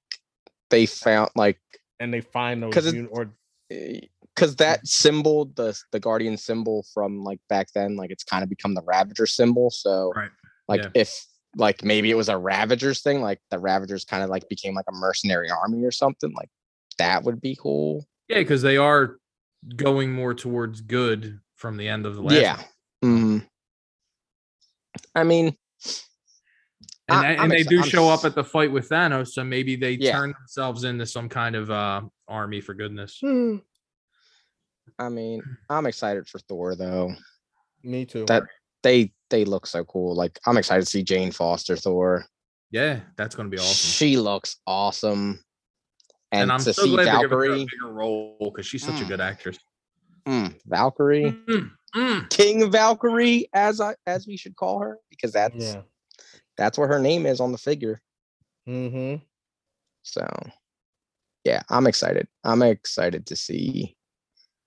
they 0.69 0.85
found 0.85 1.29
like 1.35 1.59
and 2.01 2.13
they 2.13 2.19
find 2.21 2.61
those 2.61 2.73
'Cause 2.73 2.87
it- 2.87 2.95
uni- 2.95 3.07
or 3.09 3.31
because 3.69 4.55
that 4.57 4.85
symbol, 4.85 5.45
the 5.55 5.77
the 5.91 5.99
guardian 5.99 6.35
symbol 6.35 6.83
from 6.93 7.23
like 7.23 7.39
back 7.47 7.67
then, 7.73 7.95
like 7.95 8.09
it's 8.11 8.23
kind 8.23 8.43
of 8.43 8.49
become 8.49 8.73
the 8.73 8.81
Ravager 8.81 9.25
symbol. 9.27 9.69
So 9.69 10.11
Right. 10.15 10.31
like 10.67 10.81
Yeah. 10.83 10.89
if 10.95 11.25
like 11.55 11.83
maybe 11.83 12.09
it 12.11 12.15
was 12.15 12.27
a 12.29 12.37
Ravagers 12.37 13.01
thing, 13.01 13.21
like 13.21 13.39
the 13.49 13.59
Ravagers 13.59 14.03
kind 14.05 14.23
of 14.23 14.29
like 14.29 14.49
became 14.49 14.73
like 14.73 14.85
a 14.89 14.91
mercenary 14.93 15.49
army 15.49 15.83
or 15.85 15.91
something, 15.91 16.33
like 16.33 16.49
that 16.97 17.23
would 17.23 17.39
be 17.39 17.55
cool. 17.55 18.05
yeah, 18.27 18.39
because 18.39 18.61
they 18.61 18.77
are 18.77 19.17
going 19.75 20.11
more 20.11 20.33
towards 20.33 20.81
good 20.81 21.39
from 21.55 21.77
the 21.77 21.87
end 21.87 22.05
of 22.05 22.15
the 22.15 22.21
last. 22.23 22.41
yeah. 22.41 22.63
Mhm. 23.03 23.45
I 25.15 25.23
mean, 25.23 25.55
and, 27.17 27.25
I- 27.25 27.31
and 27.43 27.51
they 27.51 27.63
do 27.63 27.79
I'm 27.79 27.83
show 27.89 28.09
up 28.09 28.25
at 28.25 28.35
the 28.35 28.43
fight 28.43 28.71
with 28.71 28.89
Thanos, 28.89 29.29
so 29.29 29.43
maybe 29.43 29.75
they 29.75 29.93
Yeah. 29.93 30.13
turn 30.13 30.33
themselves 30.37 30.83
into 30.83 31.05
some 31.05 31.29
kind 31.29 31.55
of 31.55 31.69
uh 31.71 32.01
army 32.27 32.61
for 32.61 32.73
goodness. 32.73 33.19
Hmm, 33.21 33.57
I 34.99 35.09
mean, 35.09 35.43
I'm 35.69 35.85
excited 35.85 36.27
for 36.27 36.39
Thor 36.39 36.75
though. 36.75 37.13
me 37.83 38.05
too. 38.05 38.25
That 38.25 38.43
they 38.83 39.11
they 39.29 39.45
look 39.45 39.65
so 39.67 39.83
cool. 39.85 40.15
Like 40.15 40.39
I'm 40.45 40.57
excited 40.57 40.81
to 40.85 40.89
see 40.89 41.03
Jane 41.03 41.31
Foster 41.31 41.75
Thor. 41.75 42.25
Yeah, 42.71 43.01
that's 43.17 43.35
going 43.35 43.49
to 43.49 43.55
be 43.55 43.59
awesome. 43.59 43.89
She 43.89 44.17
looks 44.17 44.57
awesome. 44.65 45.43
And, 46.31 46.43
And, 46.43 46.51
I'm 46.53 46.59
to 46.61 46.73
so 46.73 46.83
see 46.83 46.89
glad 46.91 47.05
they're 47.05 47.13
her 47.13 47.25
a 47.25 47.29
Valkyrie, 47.29 47.65
bigger 47.65 47.91
role 47.93 48.37
because 48.39 48.65
she's 48.65 48.85
such 48.85 49.01
a 49.01 49.03
Mm. 49.03 49.07
good 49.09 49.21
actress. 49.21 49.57
mm, 50.25 50.55
Valkyrie, 50.65 51.31
Mm, 51.49 51.71
mm. 51.95 52.29
King 52.29 52.71
Valkyrie, 52.71 53.49
as 53.53 53.81
I 53.81 53.95
as 54.07 54.25
we 54.27 54.37
should 54.37 54.55
call 54.55 54.79
her, 54.79 54.97
because 55.09 55.33
that's 55.33 55.55
yeah. 55.57 55.81
That's 56.61 56.77
what 56.77 56.89
her 56.89 56.99
name 56.99 57.25
is 57.25 57.39
on 57.39 57.51
the 57.51 57.57
figure. 57.57 58.01
Mm-hmm. 58.67 59.23
So 60.03 60.27
yeah, 61.43 61.63
I'm 61.69 61.87
excited. 61.87 62.27
I'm 62.43 62.61
excited 62.61 63.25
to 63.27 63.35
see 63.35 63.97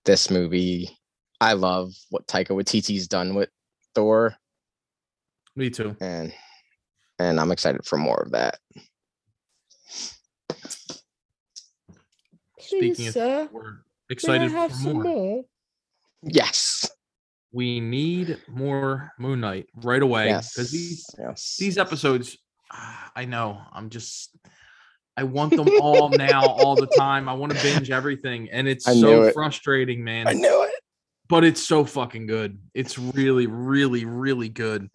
this 0.03 0.29
movie. 0.29 0.89
I 1.39 1.53
love 1.53 1.93
what 2.09 2.27
Taika 2.27 2.49
Waititi's 2.49 3.07
done 3.07 3.35
with 3.35 3.49
Thor, 3.93 4.35
Me 5.55 5.69
too. 5.69 5.95
and 6.01 6.33
and 7.19 7.39
I'm 7.39 7.51
excited 7.51 7.85
for 7.85 7.97
more 7.97 8.21
of 8.21 8.31
that. 8.31 8.57
Speaking 12.59 13.07
of, 13.07 13.51
we're 13.51 13.77
excited 14.09 14.51
for 14.51 14.93
more. 14.93 15.43
Yes. 16.23 16.89
We 17.55 17.79
need 17.79 18.37
more 18.49 19.13
Moon 19.17 19.39
Knight 19.39 19.67
right 19.77 20.01
away 20.01 20.25
Yes. 20.27 20.53
because 20.53 20.71
these 20.71 21.05
yes. 21.17 21.55
these 21.57 21.77
episodes, 21.77 22.37
ah, 22.71 23.11
I 23.15 23.23
know 23.23 23.61
I'm 23.71 23.89
just. 23.89 24.35
I 25.15 25.23
want 25.23 25.55
them 25.55 25.69
all 25.79 26.09
now, 26.29 26.45
all 26.45 26.75
the 26.75 26.87
time. 26.97 27.29
I 27.29 27.33
want 27.33 27.53
to 27.55 27.63
binge 27.63 27.89
everything, 27.89 28.49
and 28.51 28.67
it's 28.67 28.85
I 28.85 28.93
so 28.99 29.23
it. 29.23 29.33
frustrating, 29.33 30.03
man. 30.03 30.27
I 30.27 30.33
knew 30.33 30.63
it. 30.63 30.73
but 31.29 31.45
it's 31.45 31.63
so 31.65 31.85
fucking 31.85 32.27
good. 32.27 32.59
It's 32.73 32.99
really, 32.99 33.47
really, 33.47 34.03
really 34.03 34.49
good. 34.49 34.89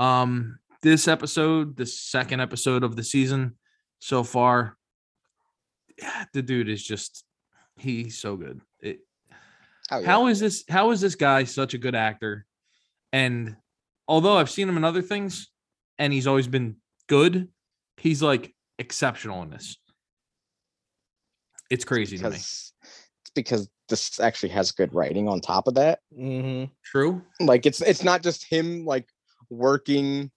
Um, 0.00 0.58
this 0.82 1.06
episode, 1.06 1.76
the 1.76 1.86
second 1.86 2.40
episode 2.40 2.82
of 2.82 2.96
the 2.96 3.04
season 3.04 3.56
so 4.00 4.24
far, 4.24 4.76
the 6.34 6.42
dude 6.42 6.68
is 6.68 6.82
just 6.82 7.24
he's 7.76 8.18
so 8.18 8.34
good. 8.36 8.60
It, 9.90 9.94
Oh, 9.94 9.98
yeah. 10.00 10.06
how 10.06 10.26
is 10.28 10.40
this? 10.40 10.64
How 10.68 10.90
is 10.90 11.00
this 11.00 11.14
guy 11.14 11.44
such 11.44 11.74
a 11.74 11.78
good 11.78 11.94
actor? 11.94 12.46
And 13.12 13.56
although 14.06 14.36
I've 14.36 14.50
seen 14.50 14.68
him 14.68 14.76
in 14.76 14.84
other 14.84 15.02
things, 15.02 15.48
and 15.98 16.12
he's 16.12 16.26
always 16.26 16.46
been 16.48 16.76
good, 17.08 17.48
he's 17.96 18.22
like 18.22 18.54
exceptional 18.78 19.42
in 19.42 19.50
this. 19.50 19.76
It's 21.70 21.84
crazy 21.84 22.16
to 22.18 22.24
me. 22.24 22.30
because 22.30 22.72
it's 23.22 23.30
because 23.34 23.68
this 23.88 24.18
actually 24.20 24.50
has 24.50 24.72
good 24.72 24.92
writing 24.94 25.28
on 25.28 25.40
top 25.40 25.66
of 25.68 25.74
that. 25.74 26.00
Mm-hmm. 26.16 26.72
True. 26.84 27.22
Like 27.40 27.66
it's 27.66 27.80
it's 27.80 28.02
not 28.04 28.22
just 28.22 28.44
him 28.44 28.84
like 28.84 29.08
working 29.50 30.30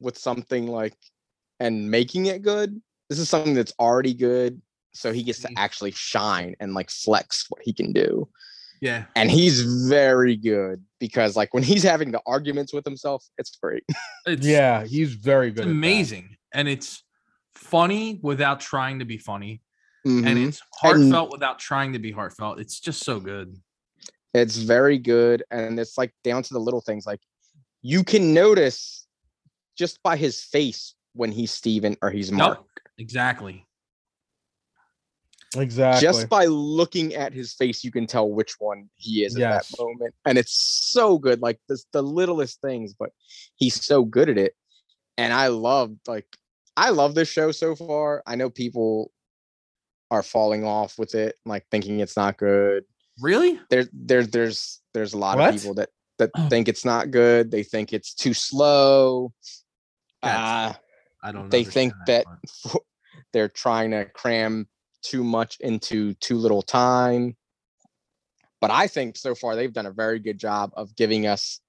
with 0.00 0.16
something 0.18 0.66
like 0.66 0.96
and 1.58 1.90
making 1.90 2.26
it 2.26 2.42
good. 2.42 2.80
This 3.08 3.18
is 3.18 3.28
something 3.28 3.54
that's 3.54 3.72
already 3.78 4.14
good. 4.14 4.60
So 4.92 5.12
he 5.12 5.22
gets 5.22 5.40
to 5.40 5.48
Mhm. 5.48 5.54
actually 5.56 5.90
shine 5.92 6.56
and 6.60 6.74
like 6.74 6.90
flex 6.90 7.46
what 7.48 7.62
he 7.62 7.72
can 7.72 7.92
do. 7.92 8.28
Yeah. 8.80 9.04
And 9.14 9.30
he's 9.30 9.60
very 9.88 10.36
good 10.36 10.82
because 10.98 11.36
like 11.36 11.52
when 11.52 11.62
he's 11.62 11.82
having 11.82 12.10
the 12.12 12.20
arguments 12.26 12.72
with 12.72 12.84
himself, 12.84 13.24
it's 13.38 13.56
great. 13.62 13.84
It's 14.26 14.46
Yeah, 14.46 14.84
he's 14.84 15.14
very 15.14 15.50
good. 15.50 15.64
it's 15.64 15.70
amazing 15.70 16.36
and 16.52 16.68
it's 16.68 17.02
funny 17.54 18.20
without 18.22 18.60
trying 18.60 18.98
to 19.00 19.04
be 19.04 19.16
funny 19.18 19.60
and 20.04 20.24
Mhm. 20.24 20.48
it's 20.48 20.60
heartfelt 20.80 21.30
without 21.32 21.58
trying 21.58 21.92
to 21.92 21.98
be 21.98 22.10
heartfelt 22.10 22.58
it's 22.58 22.80
just 22.80 23.04
so 23.04 23.20
good 23.20 23.56
It's 24.32 24.56
very 24.56 24.96
good. 24.98 25.42
And 25.50 25.78
it's 25.80 25.98
like 25.98 26.12
down 26.22 26.42
to 26.44 26.54
the 26.54 26.60
little 26.60 26.80
things. 26.80 27.04
Like 27.06 27.20
you 27.82 28.04
can 28.04 28.32
notice 28.32 29.06
just 29.76 30.02
by 30.02 30.16
his 30.16 30.42
face 30.44 30.94
when 31.14 31.32
he's 31.32 31.50
Steven 31.50 31.96
or 32.02 32.10
he's 32.10 32.30
Mark. 32.30 32.58
Yup, 32.58 32.66
exactly 32.98 33.66
Exactly. 35.56 36.00
Just 36.00 36.28
by 36.28 36.46
looking 36.46 37.14
at 37.14 37.32
his 37.32 37.52
face, 37.54 37.82
you 37.82 37.90
can 37.90 38.06
tell 38.06 38.30
which 38.30 38.54
one 38.60 38.88
he 38.96 39.24
is 39.24 39.34
at 39.36 39.40
that 39.40 39.66
moment. 39.78 40.14
And 40.24 40.38
it's 40.38 40.52
so 40.52 41.18
good. 41.18 41.42
Like 41.42 41.58
this 41.68 41.86
the 41.92 42.02
littlest 42.02 42.60
things, 42.60 42.94
but 42.94 43.10
he's 43.56 43.84
so 43.84 44.04
good 44.04 44.28
at 44.28 44.38
it. 44.38 44.54
And 45.18 45.32
I 45.32 45.48
love 45.48 45.92
like 46.06 46.26
I 46.76 46.90
love 46.90 47.14
this 47.14 47.28
show 47.28 47.50
so 47.50 47.74
far. 47.74 48.22
I 48.26 48.36
know 48.36 48.48
people 48.48 49.10
are 50.12 50.22
falling 50.22 50.64
off 50.64 50.98
with 50.98 51.14
it, 51.14 51.36
like 51.44 51.64
thinking 51.70 52.00
it's 52.00 52.16
not 52.16 52.36
good. 52.36 52.84
really 53.20 53.60
There, 53.70 53.86
there, 53.92 54.24
there's 54.24 54.80
there's 54.94 55.12
a 55.14 55.18
lot 55.18 55.36
What? 55.36 55.54
of 55.54 55.60
people 55.60 55.74
that 55.74 55.90
that 56.18 56.30
Oh. 56.36 56.48
think 56.48 56.68
it's 56.68 56.84
not 56.84 57.10
good. 57.10 57.50
They 57.50 57.62
think 57.64 57.92
it's 57.92 58.14
too 58.14 58.34
slow. 58.34 59.32
That's- 60.22 60.76
Uh, 60.76 60.78
i 61.22 61.32
don't 61.32 61.50
they 61.50 61.64
think 61.64 61.92
understand 61.92 62.26
that 62.72 62.80
they're 63.32 63.48
trying 63.48 63.90
to 63.90 64.04
cram 64.06 64.68
too 65.02 65.24
much 65.24 65.58
into 65.60 66.14
too 66.14 66.36
little 66.36 66.62
time. 66.62 67.36
But 68.60 68.70
I 68.70 68.86
think 68.86 69.16
so 69.16 69.34
far 69.34 69.56
they've 69.56 69.72
done 69.72 69.86
a 69.86 69.92
very 69.92 70.18
good 70.18 70.38
job 70.38 70.72
of 70.74 70.94
giving 70.94 71.26
us 71.26 71.60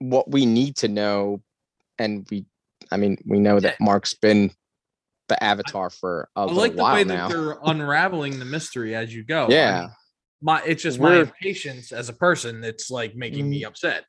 what 0.00 0.30
we 0.30 0.46
need 0.46 0.76
to 0.78 0.88
know. 0.88 1.42
And 1.98 2.26
we, 2.30 2.46
I 2.90 2.96
mean, 2.96 3.18
we 3.24 3.38
know 3.38 3.60
that 3.60 3.80
Mark's 3.80 4.14
been 4.14 4.50
the 5.28 5.42
avatar 5.42 5.88
for 5.88 6.28
a 6.36 6.40
i 6.40 6.44
like 6.44 6.74
the 6.74 6.82
while 6.82 6.94
way 6.94 7.04
now. 7.04 7.28
that 7.28 7.34
they're 7.34 7.56
unraveling 7.64 8.38
the 8.38 8.44
mystery 8.44 8.94
as 8.94 9.14
you 9.14 9.24
go 9.24 9.46
I 9.46 9.50
yeah. 9.50 9.80
mean, 9.80 9.90
my 10.42 10.62
it's 10.66 10.82
just 10.82 10.98
my 10.98 11.10
We're- 11.10 11.20
impatience 11.20 11.90
as 11.92 12.08
a 12.10 12.12
person 12.12 12.60
that's 12.60 12.90
like 12.90 13.14
making 13.14 13.48
me 13.48 13.62
mm. 13.62 13.66
upset 13.68 14.04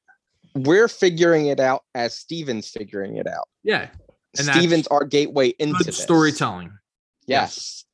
We're 0.56 0.90
figuring 0.90 1.46
it 1.46 1.62
out 1.62 1.84
as 1.96 2.16
Steven's 2.16 2.68
figuring 2.70 3.18
it 3.18 3.28
out. 3.28 3.48
yeah 3.64 3.90
And 4.38 4.48
Steven's 4.48 4.88
our 4.88 5.06
gateway 5.06 5.50
into 5.60 5.92
storytelling 5.94 6.72
Yes. 7.28 7.86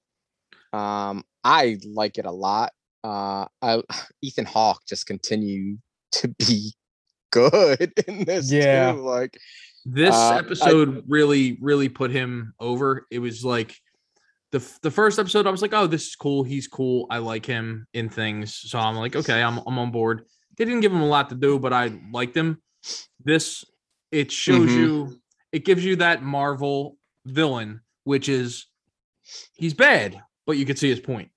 Um, 0.73 1.23
I 1.43 1.77
like 1.85 2.17
it 2.17 2.25
a 2.25 2.31
lot. 2.31 2.71
Uh, 3.03 3.45
I, 3.61 3.81
Ethan 4.21 4.45
Hawke 4.45 4.81
just 4.87 5.05
continue 5.05 5.77
to 6.13 6.27
be 6.39 6.73
good 7.31 7.93
in 8.07 8.25
this 8.25 8.51
Yeah. 8.51 8.91
too. 8.93 9.01
Like 9.01 9.37
This 9.85 10.13
Uh, 10.15 10.29
I- 10.29 10.37
episode 10.39 11.03
really, 11.07 11.57
really 11.61 11.89
put 11.89 12.11
him 12.11 12.53
over. 12.59 13.07
It 13.11 13.19
was 13.19 13.43
like 13.45 13.75
the 14.51 14.59
the 14.81 14.91
first 14.91 15.19
episode. 15.19 15.47
I 15.47 15.51
was 15.51 15.61
like, 15.61 15.73
oh, 15.73 15.87
this 15.87 16.07
is 16.07 16.15
cool. 16.15 16.43
He's 16.43 16.67
cool. 16.67 17.05
I 17.09 17.19
like 17.19 17.45
him 17.45 17.85
in 17.93 18.09
things. 18.09 18.55
So 18.55 18.79
I'm 18.79 18.95
like, 18.95 19.15
okay, 19.15 19.41
I'm 19.41 19.59
I'm 19.59 19.77
on 19.79 19.91
board. 19.91 20.25
They 20.57 20.65
didn't 20.65 20.81
give 20.81 20.91
him 20.91 21.01
a 21.01 21.07
lot 21.07 21.29
to 21.29 21.35
do, 21.35 21.57
but 21.59 21.71
I 21.71 21.97
liked 22.11 22.35
him. 22.35 22.61
This 23.23 23.63
it 24.11 24.31
shows 24.31 24.69
Mhm. 24.69 24.75
you. 24.77 25.21
It 25.51 25.65
gives 25.65 25.85
you 25.85 25.95
that 25.97 26.23
Marvel 26.23 26.97
villain, 27.25 27.81
which 28.03 28.27
is 28.27 28.65
he's 29.55 29.73
bad, 29.73 30.21
but 30.45 30.57
you 30.57 30.65
can 30.65 30.75
see 30.75 30.89
his 30.89 30.99
point. 30.99 31.29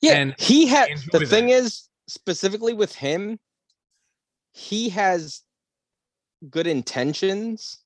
Yeah, 0.00 0.12
And 0.14 0.34
he 0.38 0.66
had 0.66 0.88
the 1.12 1.26
thing 1.26 1.46
that. 1.48 1.52
is 1.54 1.88
specifically 2.08 2.72
with 2.72 2.94
him, 2.94 3.38
he 4.52 4.88
has 4.90 5.42
good 6.48 6.66
intentions, 6.66 7.78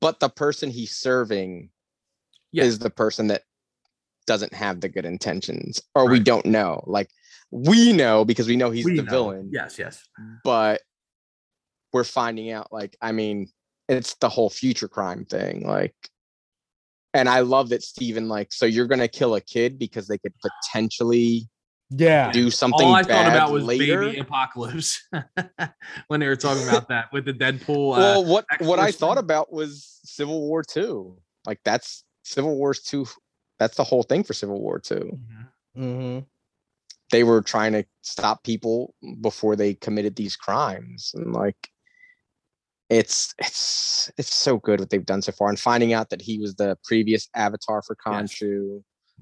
but 0.00 0.20
the 0.20 0.28
person 0.28 0.70
he's 0.70 0.96
serving 0.96 1.70
Yeah. 2.52 2.64
is 2.64 2.78
the 2.78 2.90
person 2.90 3.26
that 3.28 3.42
doesn't 4.26 4.54
have 4.54 4.80
the 4.80 4.88
good 4.88 5.04
intentions, 5.04 5.80
or 5.94 6.08
we 6.08 6.20
don't 6.20 6.46
know. 6.46 6.84
Like 6.86 7.10
we 7.50 7.92
know 7.92 8.24
because 8.24 8.46
we 8.46 8.56
know 8.56 8.70
he's 8.70 8.84
We 8.84 8.96
the 8.96 9.02
know. 9.02 9.10
villain, 9.10 9.50
Yes, 9.52 9.78
yes. 9.78 10.06
but 10.44 10.82
we're 11.92 12.04
finding 12.04 12.52
out. 12.52 12.72
Like, 12.72 12.96
I 13.02 13.10
mean, 13.10 13.48
it's 13.88 14.14
the 14.16 14.28
whole 14.28 14.50
future 14.50 14.86
crime 14.86 15.24
thing. 15.24 15.66
Like, 15.66 15.94
and 17.14 17.28
I 17.28 17.40
love 17.40 17.68
that 17.70 17.82
Steven, 17.82 18.28
like, 18.28 18.52
so 18.52 18.66
you're 18.66 18.86
gonna 18.86 19.08
kill 19.08 19.34
a 19.34 19.40
kid 19.40 19.78
because 19.78 20.06
they 20.08 20.18
could 20.18 20.34
potentially 20.40 21.48
Yeah. 21.90 22.30
do 22.32 22.50
something 22.50 22.86
All 22.86 22.94
I 22.94 23.02
bad 23.02 23.08
thought 23.24 23.26
about 23.32 23.52
was 23.52 23.64
later. 23.64 24.04
baby 24.06 24.18
apocalypse 24.20 25.02
when 26.08 26.20
they 26.20 26.28
were 26.28 26.36
talking 26.36 26.62
about 26.62 26.88
that 26.88 27.12
with 27.12 27.24
the 27.24 27.34
Deadpool. 27.34 27.94
uh, 27.96 27.98
well, 28.00 28.24
what 28.24 28.44
X 28.52 28.64
what 28.66 28.78
I 28.78 28.84
Force 28.86 28.96
thought 28.96 29.14
thing. 29.16 29.24
about 29.24 29.52
was 29.52 30.00
Civil 30.04 30.40
War 30.40 30.62
Two. 30.62 31.18
Like 31.46 31.60
that's 31.64 32.04
Civil 32.22 32.56
Wars 32.56 32.80
Two. 32.82 33.06
That's 33.58 33.76
the 33.76 33.84
whole 33.84 34.02
thing 34.04 34.22
for 34.24 34.32
Civil 34.34 34.60
War 34.60 34.78
Two. 34.78 35.18
Mhm. 35.18 35.48
hmm 35.74 36.18
They 37.10 37.24
were 37.24 37.42
trying 37.42 37.72
to 37.72 37.84
stop 38.02 38.44
people 38.44 38.94
before 39.20 39.56
they 39.56 39.74
committed 39.74 40.14
these 40.14 40.36
crimes, 40.36 41.10
and 41.14 41.32
like 41.32 41.70
it's 42.90 43.32
it's 43.38 44.10
it's 44.18 44.34
so 44.34 44.58
good 44.58 44.80
what 44.80 44.90
they've 44.90 45.06
done 45.06 45.22
so 45.22 45.32
far. 45.32 45.48
And 45.48 45.58
finding 45.58 45.92
out 45.92 46.10
that 46.10 46.20
he 46.20 46.38
was 46.38 46.56
the 46.56 46.76
previous 46.84 47.28
avatar 47.34 47.82
for 47.82 47.96
Yes. 48.04 48.38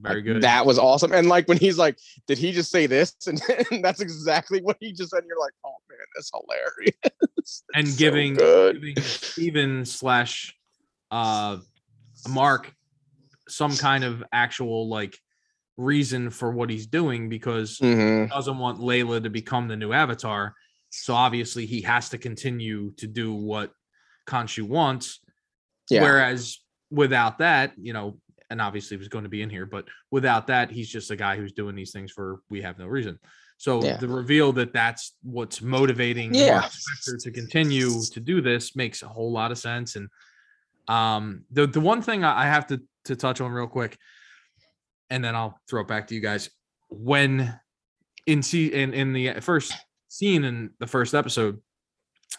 Very 0.01 0.17
like, 0.17 0.25
good. 0.25 0.43
That 0.43 0.65
was 0.65 0.79
awesome. 0.79 1.13
And 1.13 1.29
like 1.29 1.49
when 1.49 1.59
he's 1.59 1.77
like, 1.77 1.99
did 2.27 2.39
he 2.39 2.53
just 2.53 2.71
say 2.71 2.87
this? 2.87 3.15
And, 3.27 3.41
and 3.71 3.85
that's 3.85 4.01
exactly 4.01 4.61
what 4.63 4.77
he 4.81 4.93
just 4.93 5.11
said. 5.11 5.19
And 5.19 5.27
you're 5.29 5.41
like, 5.41 5.53
oh 5.67 5.75
man, 5.91 5.99
that's 6.15 6.31
hilarious. 6.33 7.65
and 7.75 7.87
It's 7.87 7.93
so 7.93 7.99
giving, 7.99 8.35
giving 8.37 9.03
Steven 9.03 9.85
slash 9.85 10.55
uh 11.11 11.59
Mark 12.29 12.73
some 13.49 13.77
kind 13.77 14.05
of 14.05 14.23
actual 14.33 14.89
like 14.89 15.19
reason 15.77 16.31
for 16.31 16.51
what 16.53 16.71
he's 16.71 16.87
doing 16.87 17.29
because 17.29 17.79
Mhm. 17.79 18.25
he 18.25 18.29
doesn't 18.29 18.59
want 18.59 18.81
Layla 18.81 19.23
to 19.23 19.31
become 19.31 19.69
the 19.69 19.77
new 19.77 19.93
avatar. 19.93 20.55
So 20.91 21.15
obviously 21.15 21.67
he 21.67 21.83
has 21.83 22.09
to 22.11 22.19
continue 22.19 22.93
to 22.97 23.07
do 23.07 23.35
what 23.35 23.73
Khonshu 24.27 24.63
wants. 24.63 25.21
Yeah. 25.91 26.03
Whereas 26.03 26.59
without 26.91 27.39
that, 27.39 27.73
you 27.77 27.93
know, 27.93 28.19
and 28.51 28.61
obviously 28.63 28.97
he 28.97 28.99
was 28.99 29.09
going 29.09 29.25
to 29.25 29.31
be 29.31 29.43
in 29.43 29.51
here, 29.51 29.67
but 29.67 29.87
without 30.11 30.47
that, 30.47 30.71
he's 30.71 30.89
just 30.89 31.11
a 31.11 31.17
guy 31.17 31.37
who's 31.37 31.53
doing 31.53 31.77
these 31.77 31.93
things 31.93 32.11
for 32.11 32.41
we 32.49 32.63
have 32.63 32.79
no 32.79 32.87
reason. 32.87 33.19
So 33.59 33.85
Yeah. 33.85 33.97
the 33.97 34.09
reveal 34.09 34.53
that 34.55 34.73
that's 34.73 35.15
what's 35.23 35.61
motivating 35.61 36.35
Yeah. 36.35 36.61
Marc 36.61 36.73
Spector 36.73 37.23
to 37.25 37.31
continue 37.31 37.91
to 38.13 38.21
do 38.21 38.41
this 38.41 38.75
makes 38.77 39.03
a 39.03 39.09
whole 39.09 39.33
lot 39.33 39.51
of 39.51 39.59
sense. 39.59 39.97
And 39.97 40.09
um, 40.89 41.45
the 41.51 41.67
the 41.67 41.81
one 41.81 42.01
thing 42.01 42.25
I 42.25 42.45
I 42.45 42.47
have 42.47 42.67
to 42.69 42.81
to 43.05 43.17
touch 43.17 43.41
on 43.43 43.51
real 43.51 43.67
quick, 43.67 43.99
and 45.11 45.23
then 45.23 45.35
I'll 45.35 45.59
throw 45.69 45.83
it 45.83 45.89
back 45.89 46.07
to 46.07 46.15
you 46.15 46.21
guys. 46.21 46.49
When 46.89 47.59
in 48.25 48.43
see 48.43 48.69
in 48.73 48.95
in 48.95 49.13
the 49.13 49.41
first 49.41 49.75
scene 50.09 50.45
in 50.45 50.71
the 50.79 50.87
first 50.87 51.15
episode, 51.15 51.61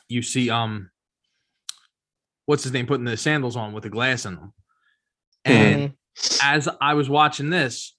you 0.07 0.21
see 0.21 0.49
um, 0.49 0.89
what's 2.45 2.63
his 2.63 2.73
name 2.73 2.87
putting 2.87 3.05
the 3.05 3.17
sandals 3.17 3.55
on 3.55 3.73
with 3.73 3.83
the 3.83 3.89
glass 3.89 4.25
in 4.25 4.35
them, 4.35 4.53
hmm. 5.45 5.51
and 5.51 5.81
mm-hmm. 5.89 6.37
as 6.43 6.67
I 6.81 6.93
was 6.93 7.09
watching 7.09 7.49
this, 7.49 7.95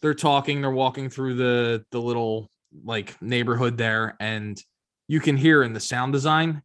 they're 0.00 0.14
talking, 0.14 0.60
they're 0.60 0.70
walking 0.70 1.10
through 1.10 1.34
the 1.34 1.84
the 1.90 2.00
little 2.00 2.50
like 2.84 3.20
neighborhood 3.20 3.76
there, 3.76 4.16
and 4.20 4.60
you 5.08 5.20
can 5.20 5.36
hear 5.36 5.62
in 5.62 5.72
the 5.72 5.80
sound 5.80 6.12
design 6.12 6.62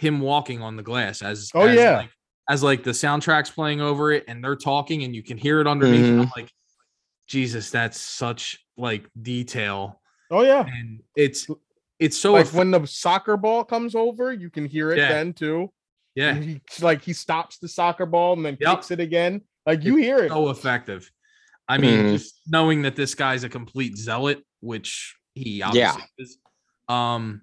him 0.00 0.20
walking 0.20 0.62
on 0.62 0.76
the 0.76 0.82
glass 0.82 1.20
as 1.20 1.50
Oh, 1.54 1.66
as, 1.66 1.76
yeah. 1.76 1.98
like, 1.98 2.10
as 2.48 2.62
like 2.62 2.82
the 2.82 2.90
soundtrack's 2.90 3.50
playing 3.50 3.82
over 3.82 4.12
it 4.12 4.24
and 4.26 4.42
they're 4.42 4.56
talking 4.56 5.04
and 5.04 5.14
you 5.14 5.22
can 5.22 5.36
hear 5.36 5.60
it 5.60 5.66
underneath. 5.66 6.06
and 6.06 6.22
I'm 6.22 6.32
like, 6.34 6.50
Jesus, 7.28 7.70
that's 7.70 8.00
such 8.00 8.58
like 8.78 9.06
detail, 9.20 10.00
Oh 10.30 10.42
yeah. 10.42 10.64
and 10.66 11.02
it's 11.14 11.46
it's 12.00 12.18
so 12.18 12.32
like 12.32 12.48
when 12.52 12.70
the 12.72 12.84
soccer 12.86 13.36
ball 13.36 13.62
comes 13.62 13.94
over, 13.94 14.32
you 14.32 14.50
can 14.50 14.64
hear 14.66 14.90
it 14.90 14.98
Yeah. 14.98 15.08
then 15.08 15.32
too. 15.32 15.72
yeah, 16.16 16.34
And 16.34 16.42
he 16.44 16.60
like 16.80 17.02
he 17.02 17.12
stops 17.12 17.58
the 17.58 17.68
soccer 17.68 18.06
ball 18.06 18.32
and 18.32 18.44
then 18.44 18.56
Yep. 18.60 18.78
kicks 18.78 18.90
it 18.90 18.98
again. 19.00 19.42
Like 19.66 19.84
you 19.84 19.96
hear 19.96 20.18
it. 20.24 20.30
so 20.30 20.50
effective. 20.50 21.08
I 21.68 21.78
mean, 21.78 22.06
Mhm. 22.06 22.10
just 22.10 22.40
knowing 22.48 22.82
that 22.82 22.96
this 22.96 23.14
guy's 23.14 23.44
a 23.44 23.48
complete 23.48 23.96
zealot, 23.96 24.44
which 24.60 25.14
he 25.34 25.62
obviously 25.62 26.02
is. 26.18 26.38
Um, 26.88 27.42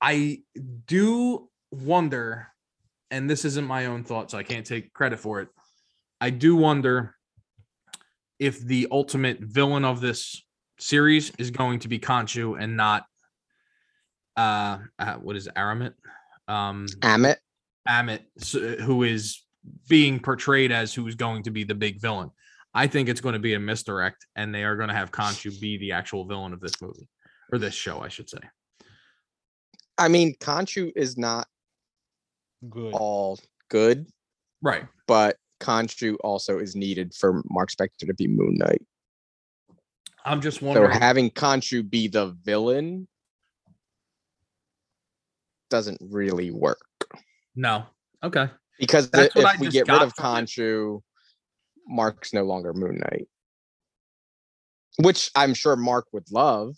I 0.00 0.42
do 0.86 1.50
wonder, 1.72 2.48
and 3.10 3.28
this 3.28 3.44
isn't 3.44 3.66
my 3.66 3.86
own 3.86 4.04
thought, 4.04 4.30
so 4.30 4.38
I 4.38 4.44
can't 4.44 4.64
take 4.66 4.92
credit 4.92 5.18
for 5.18 5.40
it. 5.40 5.48
I 6.20 6.30
do 6.30 6.54
wonder 6.54 7.16
if 8.38 8.60
the 8.60 8.86
ultimate 8.92 9.40
villain 9.40 9.84
of 9.84 10.00
this 10.00 10.40
series 10.78 11.32
is 11.38 11.50
going 11.50 11.80
to 11.80 11.88
be 11.88 11.98
Khonshu 11.98 12.60
and 12.60 12.76
not 12.76 13.06
uh, 14.36 14.78
uh 14.98 15.14
what 15.14 15.36
is 15.36 15.46
it, 15.46 15.54
Aramit? 15.54 15.94
Um 16.48 16.86
Ammit. 17.00 17.36
Ammit, 17.88 18.80
who 18.80 19.02
is 19.02 19.42
being 19.88 20.20
portrayed 20.20 20.72
as 20.72 20.94
who's 20.94 21.14
going 21.14 21.42
to 21.44 21.50
be 21.50 21.64
the 21.64 21.74
big 21.74 22.00
villain. 22.00 22.30
I 22.74 22.86
think 22.86 23.08
it's 23.08 23.20
going 23.20 23.34
to 23.34 23.38
be 23.38 23.54
a 23.54 23.60
misdirect, 23.60 24.26
and 24.34 24.54
they 24.54 24.64
are 24.64 24.76
going 24.76 24.88
to 24.88 24.94
have 24.94 25.10
Khonshu 25.10 25.60
be 25.60 25.76
the 25.76 25.92
actual 25.92 26.24
villain 26.24 26.52
of 26.52 26.60
this 26.60 26.80
movie 26.80 27.08
or 27.52 27.58
this 27.58 27.74
show, 27.74 28.00
I 28.00 28.08
should 28.08 28.30
say. 28.30 28.38
I 29.98 30.08
mean, 30.08 30.34
Khonshu 30.40 30.90
is 30.96 31.18
not 31.18 31.46
Good. 32.70 32.94
all 32.94 33.38
good, 33.68 34.06
Right. 34.62 34.86
but 35.06 35.36
Khonshu 35.60 36.16
also 36.24 36.58
is 36.58 36.74
needed 36.74 37.14
for 37.14 37.42
Marc 37.50 37.70
Spector 37.70 38.06
to 38.06 38.14
be 38.14 38.26
Moon 38.26 38.54
Knight. 38.54 38.82
I'm 40.24 40.40
just 40.40 40.62
wondering. 40.62 40.86
So 40.86 40.90
wondering. 40.92 41.02
having 41.02 41.30
Khonshu 41.30 41.88
be 41.88 42.08
the 42.08 42.36
villain 42.42 43.06
doesn't 45.72 45.98
really 46.10 46.50
work 46.52 46.78
no. 47.56 47.84
Okay. 48.22 48.48
because 48.78 49.10
the- 49.10 49.30
if 49.34 49.58
we 49.60 49.68
get 49.68 49.88
rid 49.88 50.00
of. 50.02 50.14
Khonshu, 50.14 51.00
Mark's 51.88 52.32
no 52.32 52.44
longer 52.44 52.72
Moon 52.72 52.98
Knight, 52.98 53.26
which 55.00 55.30
I'm 55.34 55.54
sure 55.54 55.74
Mark 55.76 56.06
would 56.12 56.30
love. 56.30 56.76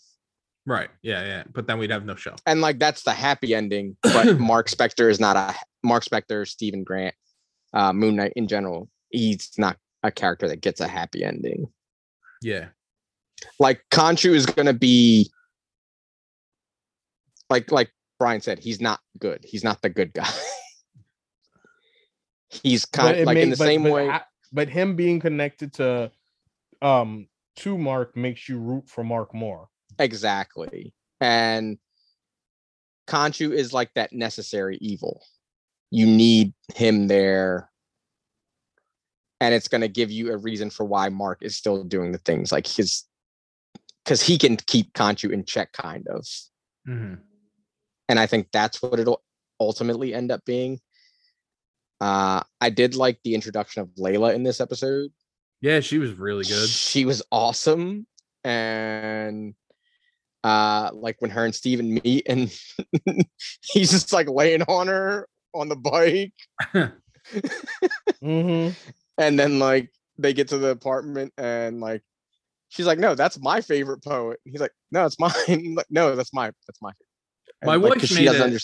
Right. 0.65 0.89
Yeah. 1.03 1.23
Yeah. 1.25 1.43
But 1.53 1.67
then 1.67 1.77
we'd 1.77 1.91
have 1.91 2.05
no 2.05 2.15
show. 2.15 2.35
and 2.47 2.59
like 2.61 2.79
that's 2.79 3.03
the 3.03 3.13
happy 3.13 3.53
ending 3.53 3.95
but 4.01 4.39
marc 4.51 4.67
spector 4.67 5.09
is 5.11 5.19
not 5.19 5.35
a 5.37 5.53
marc 5.83 6.03
spector 6.03 6.47
steven 6.47 6.83
grant 6.83 7.13
uh 7.73 7.93
moon 7.93 8.15
knight 8.15 8.33
in 8.35 8.47
general 8.47 8.89
he's 9.09 9.51
not 9.59 9.77
a 10.01 10.11
character 10.11 10.47
that 10.47 10.61
gets 10.61 10.81
a 10.81 10.87
happy 10.87 11.23
ending 11.23 11.67
Yeah. 12.41 12.69
like 13.59 13.83
khonshu 13.91 14.33
is 14.33 14.45
gonna 14.47 14.73
be 14.73 15.29
like 17.49 17.71
like 17.71 17.91
brian 18.19 18.41
said 18.41 18.59
he's 18.59 18.79
not 18.81 18.99
good. 19.19 19.43
He's 19.43 19.63
not 19.63 19.81
the 19.81 19.89
good 19.89 20.13
guy. 20.19 20.29
He's 22.49 22.85
kind 22.85 23.17
of 23.19 23.25
like 23.25 23.37
in 23.37 23.49
the 23.49 23.57
but- 23.57 23.65
same 23.65 23.83
but 23.83 23.91
way 23.91 24.19
but 24.53 24.69
him 24.69 24.95
being 24.95 25.19
connected 25.19 25.73
to 25.73 26.11
um 26.81 27.27
to 27.57 27.77
Mark 27.77 28.15
makes 28.17 28.47
you 28.49 28.57
root 28.59 28.87
for 28.89 29.03
Mark 29.03 29.33
more. 29.33 29.69
exactly. 29.97 30.93
And 31.21 31.77
khonshu 33.07 33.53
is 33.53 33.71
like 33.73 33.93
that 33.95 34.11
necessary 34.13 34.77
evil. 34.81 35.23
You 35.91 36.05
need 36.05 36.53
him 36.73 37.07
there. 37.07 37.69
And 39.39 39.53
it's 39.53 39.67
going 39.69 39.81
to 39.81 39.87
give 39.87 40.11
you 40.11 40.31
a 40.33 40.37
reason 40.37 40.69
for 40.69 40.83
why 40.85 41.09
mark 41.09 41.39
is 41.41 41.55
still 41.55 41.83
doing 41.83 42.11
the 42.11 42.17
things 42.19 42.51
like 42.51 42.67
his 42.67 43.03
because 44.03 44.21
he 44.21 44.37
can 44.37 44.57
keep 44.57 44.93
khonshu 44.93 45.31
in 45.31 45.43
check 45.45 45.71
kind 45.73 46.07
of. 46.07 46.25
Mhm. 46.87 47.19
And 48.09 48.19
i 48.19 48.25
think 48.25 48.47
that's 48.51 48.81
what 48.81 48.99
it'll 48.99 49.21
ultimately 49.59 50.13
end 50.13 50.31
up 50.31 50.43
being 50.45 50.79
uh 52.01 52.41
i 52.61 52.69
did 52.69 52.95
like 52.95 53.19
the 53.23 53.33
introduction 53.35 53.81
of 53.81 53.89
layla 53.95 54.33
in 54.35 54.43
this 54.43 54.59
episode 54.61 55.11
Yeah. 55.61 55.79
She 55.79 55.97
was 55.97 56.11
really 56.13 56.43
good. 56.43 56.67
she 56.69 57.05
was 57.05 57.23
awesome 57.31 58.05
and 58.43 59.55
uh 60.43 60.91
like 60.93 61.15
when 61.21 61.31
her 61.31 61.45
and 61.45 61.55
Steven 61.55 61.99
meet 62.03 62.23
and 62.27 62.53
he's 63.61 63.89
just 63.91 64.13
like 64.13 64.29
laying 64.29 64.61
on 64.63 64.87
her 64.87 65.27
on 65.53 65.69
the 65.69 65.75
bike 65.75 66.33
Mm-hmm. 68.23 68.73
and 69.17 69.39
then 69.39 69.57
like 69.59 69.89
they 70.17 70.33
get 70.33 70.49
to 70.49 70.57
the 70.57 70.67
apartment 70.69 71.33
and 71.37 71.79
like 71.79 72.01
she's 72.69 72.85
like 72.85 72.99
no 72.99 73.15
that's 73.15 73.39
my 73.39 73.61
favorite 73.61 74.03
poet 74.03 74.39
he's 74.45 74.61
like 74.61 74.73
no 74.91 75.05
it's 75.05 75.19
mine 75.19 75.73
like 75.75 75.87
no 75.89 76.15
that's 76.15 76.33
my 76.33 76.51
that's 76.67 76.81
my 76.81 76.91
favorite. 76.91 77.04
My 77.65 77.75
like, 77.75 77.95
wife 77.95 78.01
made 78.01 78.07
she 78.07 78.27
a- 78.27 78.59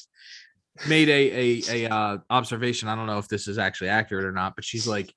made 0.87 1.09
a 1.09 1.61
a 1.69 1.85
a 1.85 1.91
uh, 1.91 2.17
observation. 2.29 2.87
I 2.87 2.95
don't 2.95 3.07
know 3.07 3.17
if 3.17 3.27
this 3.27 3.47
is 3.47 3.57
actually 3.57 3.89
accurate 3.89 4.25
or 4.25 4.31
not, 4.31 4.55
but 4.55 4.63
she's 4.65 4.87
like, 4.87 5.13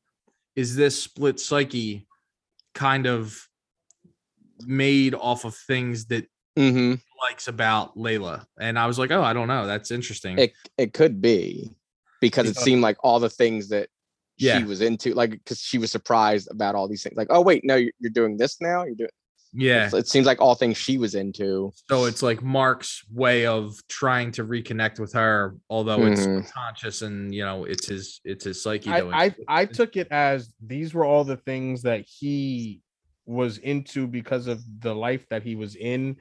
"Is 0.57 0.77
this 0.77 1.01
split 1.03 1.41
psyche 1.41 2.07
kind 2.75 3.07
of 3.07 3.49
made 4.61 5.15
off 5.15 5.45
of 5.45 5.55
things 5.55 6.07
that 6.07 6.27
hmm 6.57 6.95
likes 7.21 7.49
about 7.49 7.97
Layla?" 7.97 8.45
And 8.59 8.79
I 8.79 8.87
was 8.87 8.99
like, 8.99 9.11
"Oh, 9.11 9.23
I 9.23 9.33
don't 9.33 9.49
know. 9.49 9.67
That's 9.67 9.91
interesting." 9.91 10.39
it 10.39 10.53
it 10.79 10.93
could 10.93 11.21
be 11.21 11.71
because 12.21 12.49
it 12.49 12.57
seemed 12.57 12.83
like 12.83 12.97
all 13.03 13.21
the 13.21 13.31
things 13.31 13.69
that 13.69 13.89
Yeah. 14.39 14.59
she 14.59 14.65
was 14.65 14.81
into 14.81 15.15
like 15.15 15.31
because 15.31 15.61
she 15.61 15.79
was 15.79 15.93
surprised 15.93 16.49
about 16.51 16.75
all 16.75 16.89
these 16.89 17.03
things 17.03 17.17
like 17.17 17.29
oh 17.31 17.41
wait 17.41 17.65
no 17.65 17.77
you're, 17.77 17.93
you're 18.01 18.11
doing 18.11 18.37
this 18.37 18.61
now 18.61 18.85
you're 18.85 18.95
doing 18.95 19.11
yeah. 19.55 19.89
it 19.93 20.09
seems 20.09 20.27
like 20.27 20.41
all 20.41 20.55
things 20.55 20.77
she 20.77 20.99
was 20.99 21.15
into 21.15 21.73
So 21.89 22.05
it's 22.07 22.23
like 22.23 22.43
Mark's 22.43 23.03
way 23.13 23.47
of 23.47 23.77
trying 23.89 24.33
to 24.33 24.45
reconnect 24.45 24.99
with 24.99 25.13
her, 25.13 25.57
although 25.71 26.05
it's 26.07 26.27
Mhm. 26.27 26.51
conscious 26.53 27.03
and 27.03 27.35
you 27.35 27.45
know 27.45 27.65
it's 27.65 27.87
his 27.87 28.21
it's 28.25 28.45
his 28.45 28.63
psyche 28.63 28.91
I. 28.91 29.25
I. 29.27 29.35
I 29.49 29.65
took 29.67 29.97
it 29.97 30.09
as 30.11 30.53
these 30.65 30.93
were 30.95 31.05
all 31.05 31.25
the 31.25 31.37
things 31.39 31.83
that 31.83 32.05
he 32.07 32.81
was 33.27 33.59
into 33.59 34.07
because 34.07 34.47
of 34.49 34.61
the 34.81 34.95
life 34.95 35.27
that 35.31 35.43
he 35.43 35.57
was 35.57 35.77
in 35.77 36.17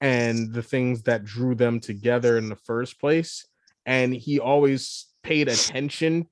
and 0.00 0.52
the 0.52 0.62
things 0.62 1.02
that 1.02 1.24
drew 1.24 1.54
them 1.54 1.80
together 1.80 2.38
in 2.38 2.48
the 2.48 2.56
first 2.56 2.98
place 3.00 3.46
and 3.84 4.14
he 4.14 4.38
always 4.40 5.06
paid 5.22 5.48
attention 5.48 6.26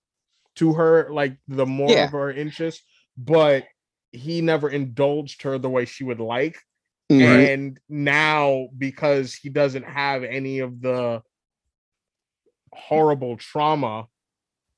to 0.56 0.72
her 0.74 1.08
like 1.12 1.36
the 1.48 1.66
more 1.66 1.90
Yeah. 1.90 2.04
of 2.04 2.12
her 2.12 2.30
interest 2.30 2.82
but 3.16 3.64
he 4.14 4.40
never 4.40 4.68
indulged 4.68 5.42
her 5.42 5.58
the 5.58 5.68
way 5.68 5.84
she 5.84 6.04
would 6.04 6.20
like 6.20 6.58
and 7.10 7.80
now 7.88 8.68
because 8.76 9.34
he 9.34 9.48
doesn't 9.48 9.84
have 9.84 10.24
any 10.24 10.60
of 10.60 10.80
the 10.80 11.22
horrible 12.72 13.36
trauma 13.36 14.06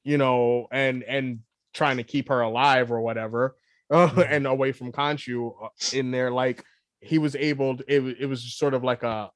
you 0.05 0.19
know 0.19 0.67
and 0.71 1.03
and 1.03 1.41
trying 1.73 1.99
to 1.99 2.03
keep 2.03 2.29
her 2.29 2.41
alive 2.41 2.91
or 2.91 3.01
whatever 3.01 3.57
uh, 3.91 4.25
and 4.29 4.47
away 4.47 4.73
from 4.73 4.93
Khonshu 4.93 5.53
uh, 5.63 5.69
in 5.93 6.11
there 6.11 6.31
like 6.31 6.65
he 7.01 7.19
was 7.19 7.37
able 7.37 7.77
to, 7.77 7.85
it, 7.87 8.17
it 8.21 8.27
was 8.27 8.43
sort 8.55 8.75
of 8.75 8.83
like 8.83 9.03
a 9.03 9.31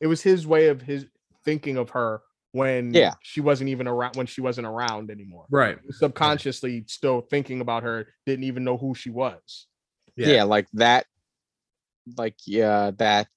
it 0.00 0.06
was 0.06 0.22
his 0.22 0.46
way 0.46 0.68
of 0.68 0.80
his 0.80 1.06
thinking 1.44 1.76
of 1.76 1.90
her 1.90 2.22
when 2.52 2.94
Yeah. 2.94 3.14
she 3.22 3.40
wasn't 3.40 3.70
even 3.70 3.86
around 3.86 4.16
when 4.16 4.26
she 4.26 4.40
wasn't 4.40 4.66
around 4.66 5.10
anymore 5.10 5.44
right. 5.50 5.78
subconsciously 5.90 6.84
still 6.86 7.20
thinking 7.20 7.60
about 7.60 7.82
her 7.82 8.06
didn't 8.26 8.44
even 8.44 8.64
know 8.64 8.76
who 8.76 8.94
she 8.94 9.10
was 9.10 9.66
yeah. 10.16 10.42
like 10.44 10.66
that 10.72 11.06
like 12.16 12.36
yeah 12.46 12.90
that 12.98 13.28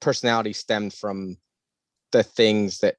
personality 0.00 0.52
stemmed 0.52 0.92
from 0.92 1.36
the 2.12 2.22
things 2.22 2.78
that 2.80 2.96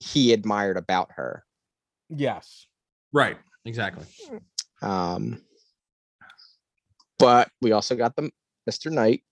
he 0.00 0.32
admired 0.32 0.76
about 0.76 1.10
her 1.12 1.44
yes 2.08 2.66
Right. 3.14 3.36
Exactly. 3.64 4.06
um 4.80 5.40
but 7.18 7.48
we 7.60 7.70
also 7.72 7.94
got 7.94 8.16
the 8.16 8.30
mr 8.68 8.90
knight 8.90 9.22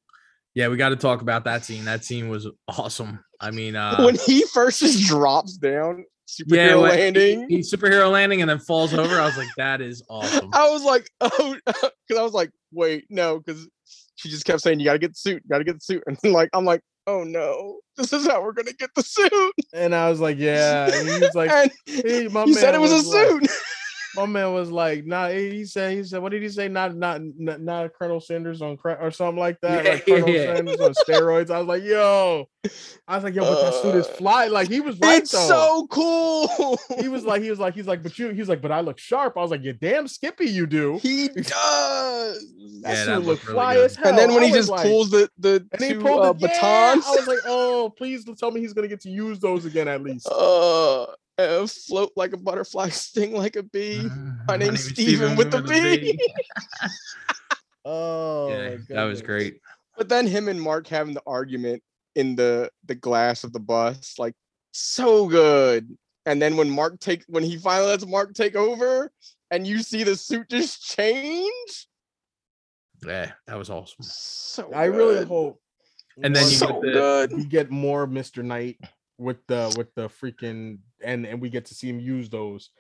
Yeah, 0.54 0.68
we 0.68 0.76
got 0.76 0.88
to 0.90 0.96
talk 0.96 1.22
about 1.22 1.44
that 1.44 1.64
scene. 1.64 1.84
That 1.84 2.04
scene 2.04 2.28
was 2.28 2.48
awesome. 2.68 3.20
I 3.40 3.50
mean, 3.50 3.76
uh 3.76 4.02
when 4.02 4.16
he 4.16 4.44
first 4.52 4.80
just 4.80 5.06
drops 5.06 5.56
down 5.56 6.04
superhero 6.28 6.56
yeah, 6.56 6.74
when 6.76 6.90
he- 6.92 7.00
landing 7.00 7.48
he- 7.48 7.58
superhero 7.58 8.10
landing 8.10 8.40
and 8.40 8.50
then 8.50 8.58
falls 8.58 8.92
over. 8.94 9.14
I 9.16 9.24
was 9.26 9.36
like, 9.36 9.48
that 9.56 9.80
is 9.80 10.02
awesome. 10.10 10.50
I 10.52 10.68
was 10.70 10.82
like, 10.84 11.08
oh, 11.20 11.56
because 11.66 12.18
I 12.18 12.22
was 12.22 12.32
like, 12.32 12.50
wait, 12.72 13.04
no, 13.10 13.38
because 13.38 13.68
she 14.16 14.28
just 14.28 14.44
kept 14.44 14.60
saying, 14.60 14.78
you 14.80 14.84
gotta 14.84 14.98
get 14.98 15.12
the 15.12 15.16
suit, 15.18 15.42
you 15.44 15.48
gotta 15.50 15.64
get 15.64 15.74
the 15.76 15.80
suit, 15.80 16.02
and 16.06 16.18
like, 16.32 16.50
I'm 16.52 16.64
like, 16.64 16.82
oh 17.06 17.24
no, 17.24 17.78
this 17.96 18.12
is 18.12 18.26
how 18.26 18.42
we're 18.42 18.52
gonna 18.52 18.72
get 18.74 18.90
the 18.94 19.02
suit. 19.02 19.54
and 19.72 19.94
i 19.94 20.10
was 20.10 20.20
like 20.20 20.36
yeah 20.38 20.90
and 20.92 21.08
he 21.08 21.18
was 21.18 21.34
like 21.34 21.50
and 21.50 21.70
hey, 21.86 22.28
my 22.28 22.44
you 22.44 22.54
said 22.54 22.72
man 22.72 22.74
it 22.74 22.80
was, 22.80 22.92
a 22.92 23.08
like- 23.08 23.28
suit. 23.28 23.50
My 24.16 24.26
man 24.26 24.52
was 24.52 24.70
like, 24.70 25.06
"Nah." 25.06 25.28
He 25.28 25.50
he 25.50 25.64
said, 25.64 25.92
"He 25.96 26.02
said, 26.04 26.20
what 26.20 26.32
did 26.32 26.42
he 26.42 26.48
say? 26.48 26.68
Not, 26.68 26.96
not, 26.96 27.20
not, 27.38 27.60
not 27.60 27.92
Colonel 27.94 28.20
Sanders 28.20 28.60
on 28.60 28.76
crack 28.76 28.98
or 29.00 29.10
something 29.10 29.38
like 29.38 29.60
that. 29.60 29.84
Yeah, 29.84 29.90
like 29.92 30.06
Colonel 30.06 30.28
yeah. 30.28 30.54
Sanders 30.56 30.80
on 30.80 30.92
steroids." 30.94 31.50
I 31.50 31.58
was 31.58 31.68
like, 31.68 31.82
"Yo," 31.84 32.48
I 33.06 33.14
was 33.14 33.24
like, 33.24 33.34
"Yo, 33.34 33.42
but 33.42 33.62
that 33.62 33.74
suit 33.82 33.94
is 33.94 34.06
Uh, 34.06 34.12
fly." 34.12 34.46
Like 34.48 34.68
he 34.68 34.80
was 34.80 34.98
right 34.98 35.22
it's 35.22 35.30
though. 35.30 35.46
so 35.48 35.86
cool. 35.90 36.78
he 37.00 37.08
was 37.08 37.24
like, 37.24 37.42
he 37.42 37.50
was 37.50 37.58
like, 37.60 37.74
he's 37.74 37.86
like, 37.86 38.02
but 38.02 38.18
you, 38.18 38.30
he's 38.30 38.48
like, 38.48 38.60
but 38.60 38.72
I 38.72 38.80
look 38.80 38.98
sharp. 38.98 39.36
I 39.36 39.40
was 39.42 39.50
like, 39.50 39.62
you 39.62 39.72
damn 39.72 40.08
Skippy, 40.08 40.46
you 40.46 40.66
do. 40.66 40.98
he 41.02 41.28
does. 41.28 41.46
That 42.82 42.92
Yeah, 42.92 42.94
suit 42.94 43.06
that 43.06 43.18
look 43.20 43.26
looked 43.26 43.44
really 43.44 43.54
fly 43.54 43.74
good. 43.74 43.84
as 43.86 43.96
hell. 43.96 44.08
and 44.08 44.18
then 44.18 44.34
when 44.34 44.42
I 44.42 44.46
he 44.46 44.52
just 44.52 44.70
like- 44.70 44.82
pulls 44.86 45.10
the 45.10 45.28
the 45.38 45.66
and 45.72 45.82
he 45.84 45.94
pulled 45.94 46.20
uh, 46.20 46.32
the 46.32 46.48
yeah, 46.48 46.60
batons, 46.60 47.04
I 47.06 47.10
was 47.10 47.26
like, 47.28 47.38
oh, 47.46 47.92
please 47.96 48.24
tell 48.38 48.50
me 48.50 48.60
he's 48.60 48.72
gonna 48.72 48.88
get 48.88 49.00
to 49.02 49.10
use 49.10 49.38
those 49.40 49.64
again 49.66 49.86
at 49.88 50.02
least. 50.02 50.26
uh, 50.30 51.06
uh, 51.40 51.66
float 51.66 52.12
like 52.16 52.32
a 52.32 52.36
butterfly, 52.36 52.88
sting 52.90 53.32
like 53.34 53.56
a 53.56 53.62
bee. 53.62 54.08
My 54.46 54.56
name's 54.56 54.84
Steven 54.84 55.36
with 55.36 55.50
the 55.50 55.62
B. 55.62 56.18
Oh, 57.84 58.48
Yeah, 58.50 58.70
my 58.70 58.78
that 58.90 59.04
was 59.04 59.22
great. 59.22 59.60
But 59.96 60.08
then 60.08 60.26
him 60.26 60.48
and 60.48 60.60
Mark 60.60 60.86
having 60.86 61.14
the 61.14 61.22
argument 61.26 61.82
in 62.14 62.36
the 62.36 62.70
the 62.86 62.94
glass 62.94 63.44
of 63.44 63.52
the 63.52 63.60
bus, 63.60 64.14
like 64.18 64.34
so 64.72 65.26
good. 65.28 65.96
And 66.26 66.40
then 66.40 66.56
when 66.56 66.68
Mark 66.70 67.00
take 67.00 67.24
when 67.28 67.42
he 67.42 67.56
finally 67.56 67.88
lets 67.88 68.06
Mark 68.06 68.34
take 68.34 68.54
over, 68.54 69.10
and 69.50 69.66
you 69.66 69.78
see 69.82 70.04
the 70.04 70.16
suit 70.16 70.48
just 70.50 70.82
change, 70.96 71.86
Yeah, 73.06 73.32
that 73.46 73.56
was 73.56 73.70
awesome. 73.70 73.96
so 74.02 74.70
I 74.74 74.84
really 74.84 75.24
hope. 75.24 75.58
And 76.22 76.36
then 76.36 76.44
you 76.44 76.50
so 76.56 76.66
get 76.66 76.80
the- 76.82 76.92
good. 76.92 77.32
we 77.32 77.44
get 77.44 77.70
more 77.70 78.06
Mr. 78.06 78.44
Knight 78.44 78.78
with 79.16 79.38
the 79.46 79.74
with 79.78 79.94
the 79.94 80.08
freaking 80.08 80.78
and 81.02 81.26
and 81.26 81.40
we 81.40 81.50
get 81.50 81.66
to 81.66 81.74
see 81.74 81.88
him 81.88 82.00
use 82.00 82.28
those 82.30 82.70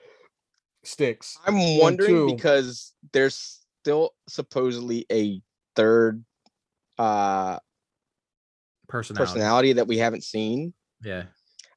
sticks. 0.84 1.38
I'm 1.46 1.78
wondering 1.78 2.08
too. 2.28 2.34
because 2.34 2.92
there's 3.12 3.60
still 3.82 4.10
supposedly 4.28 5.06
a 5.10 5.40
third 5.76 6.24
uh 6.98 7.58
Personality. 8.88 9.24
personality 9.32 9.72
that 9.74 9.86
we 9.86 9.98
haven't 9.98 10.24
seen. 10.24 10.74
Yeah. 11.04 11.24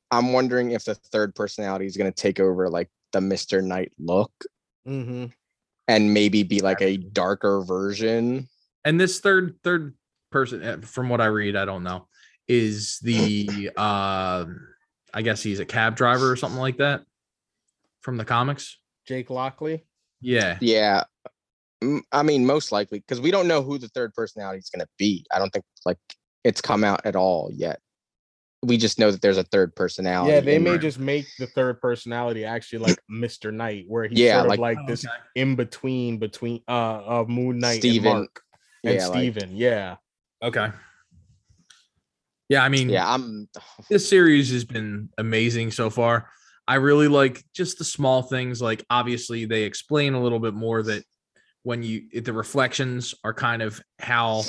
I'm 0.10 0.34
wondering 0.34 0.72
if 0.72 0.84
the 0.86 0.96
third 0.96 1.36
personality 1.36 1.86
is 1.86 1.96
going 1.98 2.12
to 2.12 2.16
take 2.22 2.40
over 2.40 2.70
like 2.70 2.90
the 3.12 3.20
Mr. 3.20 3.64
Knight 3.64 3.92
look 4.00 4.32
Mm-hmm. 4.88 5.26
and 5.88 6.14
maybe 6.14 6.44
be 6.44 6.60
like 6.60 6.82
a 6.82 6.98
darker 6.98 7.62
version. 7.62 8.50
And 8.84 9.00
this 9.00 9.20
third 9.22 9.56
third 9.64 9.94
person, 10.32 10.62
uh, 10.64 10.78
from 10.82 11.08
what 11.08 11.22
I 11.22 11.28
read, 11.28 11.56
I 11.56 11.64
don't 11.66 11.84
know, 11.84 12.08
is 12.50 13.00
the 13.02 13.70
uh 13.78 14.46
I 15.14 15.22
guess 15.22 15.44
he's 15.44 15.60
a 15.60 15.66
cab 15.66 15.96
driver 15.96 16.32
or 16.32 16.36
something 16.36 16.60
like 16.60 16.78
that 16.78 17.02
from 18.02 18.18
the 18.18 18.26
comics. 18.26 18.78
Jake 19.08 19.30
Lockley. 19.30 19.86
Yeah. 20.22 20.58
Yeah. 20.62 21.04
Mm, 21.84 22.02
I 22.12 22.24
mean, 22.24 22.46
most 22.46 22.72
likely 22.72 23.00
because 23.00 23.20
we 23.22 23.30
don't 23.32 23.48
know 23.48 23.62
who 23.62 23.78
the 23.78 23.90
third 23.90 24.14
personality 24.14 24.60
is 24.60 24.70
going 24.70 24.80
to 24.86 24.90
be. 24.98 25.26
I 25.32 25.40
don't 25.40 25.52
think 25.52 25.66
like 25.86 25.98
it's 26.44 26.62
come 26.62 26.84
out 26.84 27.02
at 27.06 27.16
all 27.16 27.50
yet. 27.54 27.80
We 28.66 28.78
just 28.78 28.98
know 28.98 29.12
that 29.12 29.22
there's 29.22 29.38
a 29.38 29.44
third 29.44 29.76
personality. 29.76 30.32
Yeah, 30.32 30.40
they 30.40 30.58
may 30.58 30.72
Right. 30.72 30.82
just 30.82 30.98
make 30.98 31.26
the 31.38 31.48
third 31.48 31.82
personality 31.82 32.46
actually 32.46 32.80
like 32.80 32.98
Mr. 33.12 33.54
Knight, 33.54 33.84
where 33.90 34.08
he's 34.08 34.18
Yeah, 34.18 34.36
sort 34.36 34.46
of 34.46 34.50
like- 34.52 34.60
like, 34.60 34.78
Oh, 34.82 34.86
this 34.88 35.06
okay. 35.06 35.14
in 35.36 35.56
between 35.58 36.18
between 36.18 36.62
uh 36.70 36.72
of 37.06 37.28
Moon 37.28 37.60
Knight 37.60 37.80
Steven, 37.80 38.08
and 38.12 38.20
Mark 38.20 38.42
and 38.86 38.96
yeah, 38.96 39.08
like- 39.08 39.50
yeah. 39.52 39.96
Okay. 40.42 40.72
Yeah, 42.50 42.64
I 42.64 42.70
mean, 42.70 42.90
yeah, 42.90 43.12
I'm. 43.12 43.48
this 43.90 44.08
series 44.08 44.52
has 44.52 44.66
been 44.66 45.10
amazing 45.18 45.72
so 45.72 45.90
far. 45.90 46.30
I 46.68 46.76
really 46.76 47.08
like 47.08 47.44
just 47.54 47.78
the 47.78 47.84
small 47.84 48.22
things. 48.22 48.62
Like 48.62 48.86
obviously 48.90 49.46
they 49.46 49.64
explain 49.64 50.14
a 50.14 50.22
little 50.22 50.40
bit 50.40 50.54
more 50.54 50.82
that 50.84 51.04
when 51.64 51.84
you 51.84 52.22
the 52.22 52.32
reflections 52.34 53.14
are 53.24 53.34
kind 53.34 53.62
of 53.62 53.82
how 54.00 54.44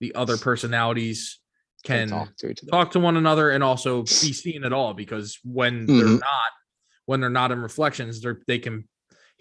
the 0.00 0.14
other 0.14 0.36
personalities 0.36 1.38
can 1.84 2.08
talk 2.08 2.36
to 2.38 2.48
each 2.50 2.60
other. 2.62 2.70
talk 2.70 2.90
to 2.92 3.00
one 3.00 3.16
another 3.16 3.50
and 3.50 3.62
also 3.62 4.02
be 4.02 4.32
seen 4.32 4.64
at 4.64 4.72
all 4.72 4.94
because 4.94 5.38
when 5.44 5.86
they're 5.86 6.06
Mhm. 6.06 6.20
not 6.20 6.50
when 7.06 7.20
they're 7.20 7.28
not 7.30 7.52
in 7.52 7.60
reflections 7.60 8.20
they're 8.22 8.40
they 8.46 8.58
can 8.58 8.88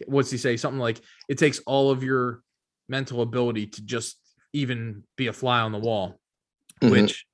what's 0.07 0.29
he 0.31 0.37
say 0.37 0.57
something 0.57 0.79
like 0.79 0.99
it 1.29 1.37
takes 1.37 1.59
all 1.59 1.89
of 1.91 2.03
your 2.03 2.41
mental 2.89 3.21
ability 3.21 3.67
to 3.67 3.81
just 3.85 4.17
even 4.51 5.03
be 5.15 5.27
a 5.27 5.33
fly 5.33 5.61
on 5.61 5.71
the 5.71 5.79
wall 5.79 6.19
Mhm. 6.81 6.91
which 6.91 7.25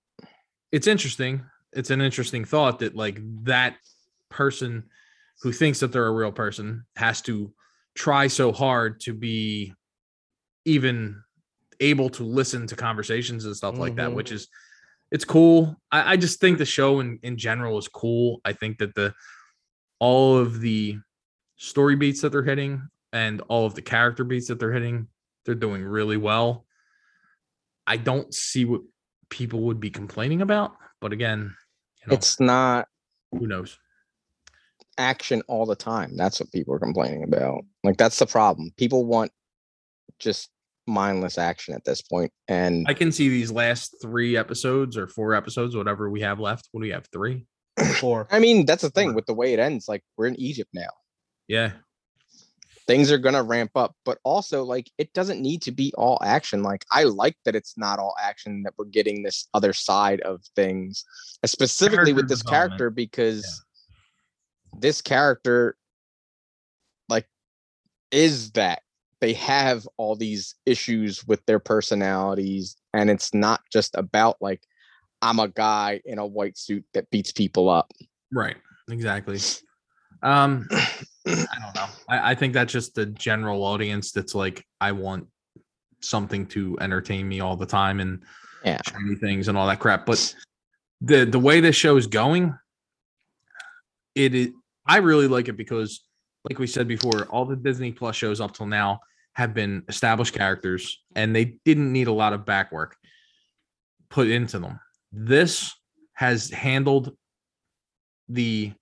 it's 0.72 0.88
interesting 0.88 1.44
it's 1.74 1.92
an 1.92 2.02
interesting 2.02 2.46
thought 2.46 2.80
that 2.80 2.96
like 2.96 3.20
that 3.44 3.76
person 4.30 4.84
who 5.42 5.52
thinks 5.52 5.80
that 5.80 5.92
they're 5.92 6.08
a 6.08 6.12
real 6.12 6.32
person 6.32 6.84
has 6.96 7.22
to 7.22 7.54
try 7.96 8.28
so 8.28 8.52
hard 8.52 9.00
to 9.00 9.14
be 9.14 9.74
even 10.66 11.22
able 11.80 12.10
to 12.10 12.24
listen 12.24 12.66
to 12.68 12.76
conversations 12.76 13.46
and 13.46 13.56
stuff 13.56 13.78
like 13.78 13.96
that, 13.96 14.10
Mhm. 14.10 14.16
which 14.16 14.32
is 14.32 14.48
it's 15.12 15.26
cool. 15.26 15.80
I, 15.92 16.14
I 16.14 16.18
just 16.18 16.40
think 16.40 16.58
the 16.58 16.66
show 16.66 17.00
in, 17.00 17.20
in 17.24 17.38
general 17.38 17.78
is 17.78 17.88
cool. 17.88 18.42
I 18.44 18.54
think 18.54 18.80
that 18.80 18.94
the 18.96 19.14
all 20.00 20.38
of 20.38 20.60
the 20.60 20.98
story 21.58 21.96
beats 21.96 22.22
that 22.22 22.32
they're 22.32 22.44
hitting 22.44 22.82
and 23.14 23.42
all 23.42 23.66
of 23.66 23.76
the 23.76 23.82
character 23.82 24.24
beats 24.24 24.48
that 24.48 24.60
they're 24.60 24.74
hitting, 24.74 25.08
they're 25.46 25.56
doing 25.56 25.84
really 25.84 26.18
well. 26.18 26.66
I 27.88 27.98
don't 27.98 28.34
see 28.34 28.66
what 28.66 28.82
people 29.30 29.62
would 29.62 29.80
be 29.80 29.90
complaining 29.90 30.42
about, 30.42 30.74
but 31.02 31.14
again, 31.14 31.56
you 32.02 32.08
know, 32.08 32.14
It's 32.16 32.40
not 32.40 32.88
who 33.32 33.48
knows? 33.48 33.78
action 34.98 35.42
all 35.48 35.66
the 35.66 35.76
time. 35.76 36.18
That's 36.18 36.40
what 36.40 36.52
people 36.52 36.74
are 36.74 36.80
complaining 36.80 37.24
about. 37.24 37.64
Like 37.84 37.98
that's 37.98 38.20
the 38.20 38.26
problem. 38.26 38.72
People 38.78 39.06
want 39.06 39.32
just 40.20 40.50
mindless 40.88 41.38
action 41.38 41.74
at 41.76 41.86
this 41.86 42.02
point. 42.02 42.32
point, 42.48 42.60
and 42.60 42.86
I 42.88 42.94
can 42.94 43.12
see 43.12 43.30
these 43.30 43.52
last 43.52 43.96
three 44.02 44.36
episodes 44.36 44.98
or 44.98 45.08
four 45.08 45.34
episodes, 45.36 45.76
whatever 45.76 46.10
we 46.10 46.22
have 46.22 46.40
left. 46.40 46.68
What 46.72 46.82
do 46.82 46.88
we 46.88 46.90
have? 46.92 47.08
Three? 47.14 47.46
Four. 48.00 48.28
I 48.32 48.40
mean 48.40 48.66
that's 48.66 48.82
the 48.82 48.90
thing 48.90 49.10
Sure. 49.10 49.16
with 49.16 49.26
the 49.26 49.34
way 49.34 49.54
it 49.54 49.60
ends. 49.60 49.88
Like 49.88 50.04
we're 50.18 50.26
in 50.28 50.40
Egypt 50.40 50.70
now. 50.74 50.90
Yeah. 51.48 51.72
Things 52.90 53.12
are 53.12 53.20
gonna 53.20 53.44
ramp 53.44 53.70
up, 53.76 53.96
but 54.04 54.18
also 54.24 54.64
like 54.64 54.90
it 54.98 55.14
doesn't 55.14 55.40
need 55.40 55.62
to 55.62 55.72
be 55.72 55.94
all 55.96 56.18
action. 56.24 56.64
Like 56.64 56.86
I 56.92 57.04
like 57.04 57.38
that 57.46 57.56
it's 57.56 57.78
not 57.78 58.00
all 58.00 58.16
action. 58.20 58.64
That 58.64 58.74
we're 58.80 58.86
getting 58.86 59.22
this 59.22 59.48
other 59.54 59.74
side 59.74 60.22
of 60.22 60.42
things, 60.56 61.06
uh, 61.44 61.48
specifically 61.48 62.14
with 62.14 62.28
this 62.28 62.42
character 62.42 62.90
because 62.90 63.64
this 64.76 65.02
character 65.04 65.78
like 67.10 67.28
is 68.12 68.54
that 68.54 68.82
they 69.22 69.34
have 69.34 69.88
all 69.98 70.16
these 70.16 70.56
issues 70.66 71.28
with 71.28 71.46
their 71.46 71.60
personalities 71.60 72.76
and 72.96 73.12
it's 73.12 73.36
not 73.36 73.62
just 73.72 73.94
about 73.96 74.38
like 74.42 74.64
i'm 75.22 75.38
a 75.38 75.48
guy 75.48 76.02
in 76.06 76.18
a 76.18 76.26
white 76.26 76.58
suit 76.58 76.86
that 76.94 77.10
beats 77.12 77.32
people 77.32 77.70
up 77.70 77.92
Right. 78.32 78.58
Exactly. 78.90 79.40
Um, 80.22 80.68
I 81.30 81.60
don't 81.60 81.76
know. 81.76 81.88
I, 82.08 82.32
I 82.32 82.36
think 82.36 82.54
that's 82.54 82.72
just 82.74 82.96
the 82.96 83.06
general 83.06 83.64
audience 83.64 84.12
that's 84.12 84.36
like, 84.36 84.66
I 84.82 84.92
want 84.92 85.28
something 86.02 86.46
to 86.48 86.78
entertain 86.80 87.28
me 87.28 87.40
all 87.42 87.56
the 87.56 87.66
time 87.66 88.00
and 88.00 88.24
Yeah. 88.64 88.80
shiny 88.88 89.16
things 89.16 89.48
and 89.48 89.58
all 89.58 89.68
that 89.68 89.80
crap. 89.80 90.06
But 90.06 90.34
the 91.02 91.26
the 91.26 91.40
way 91.40 91.60
this 91.62 91.76
show 91.76 91.98
is 91.98 92.08
going, 92.08 92.58
it 94.16 94.36
is 94.36 94.50
I 94.86 94.98
really 94.98 95.28
like 95.28 95.48
it 95.48 95.58
because, 95.58 96.04
like 96.50 96.58
we 96.60 96.68
said 96.68 96.88
before, 96.88 97.26
all 97.26 97.46
the 97.46 97.56
Disney 97.56 97.92
Plus 97.92 98.16
shows 98.16 98.42
up 98.42 98.54
till 98.54 98.66
now 98.66 99.00
have 99.34 99.54
been 99.54 99.84
established 99.88 100.34
characters 100.34 101.02
and 101.16 101.36
they 101.36 101.58
didn't 101.64 101.92
need 101.92 102.08
a 102.08 102.12
lot 102.12 102.34
of 102.34 102.46
back 102.46 102.72
work 102.72 102.96
put 104.10 104.28
into 104.28 104.58
them. 104.60 104.80
This 105.12 105.72
has 106.14 106.50
handled 106.50 107.16
the 108.28 108.74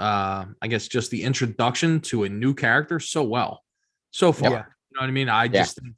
uh 0.00 0.46
I 0.60 0.68
guess 0.68 0.88
just 0.88 1.10
the 1.10 1.22
introduction 1.22 2.00
to 2.02 2.24
a 2.24 2.28
new 2.28 2.54
character 2.54 2.98
so 2.98 3.22
well. 3.22 3.62
So 4.10 4.32
far. 4.32 4.50
Yeah. 4.50 4.56
You 4.58 4.96
know 4.96 5.02
what 5.02 5.08
I 5.08 5.12
mean? 5.12 5.28
I 5.28 5.46
just 5.46 5.80
think 5.80 5.94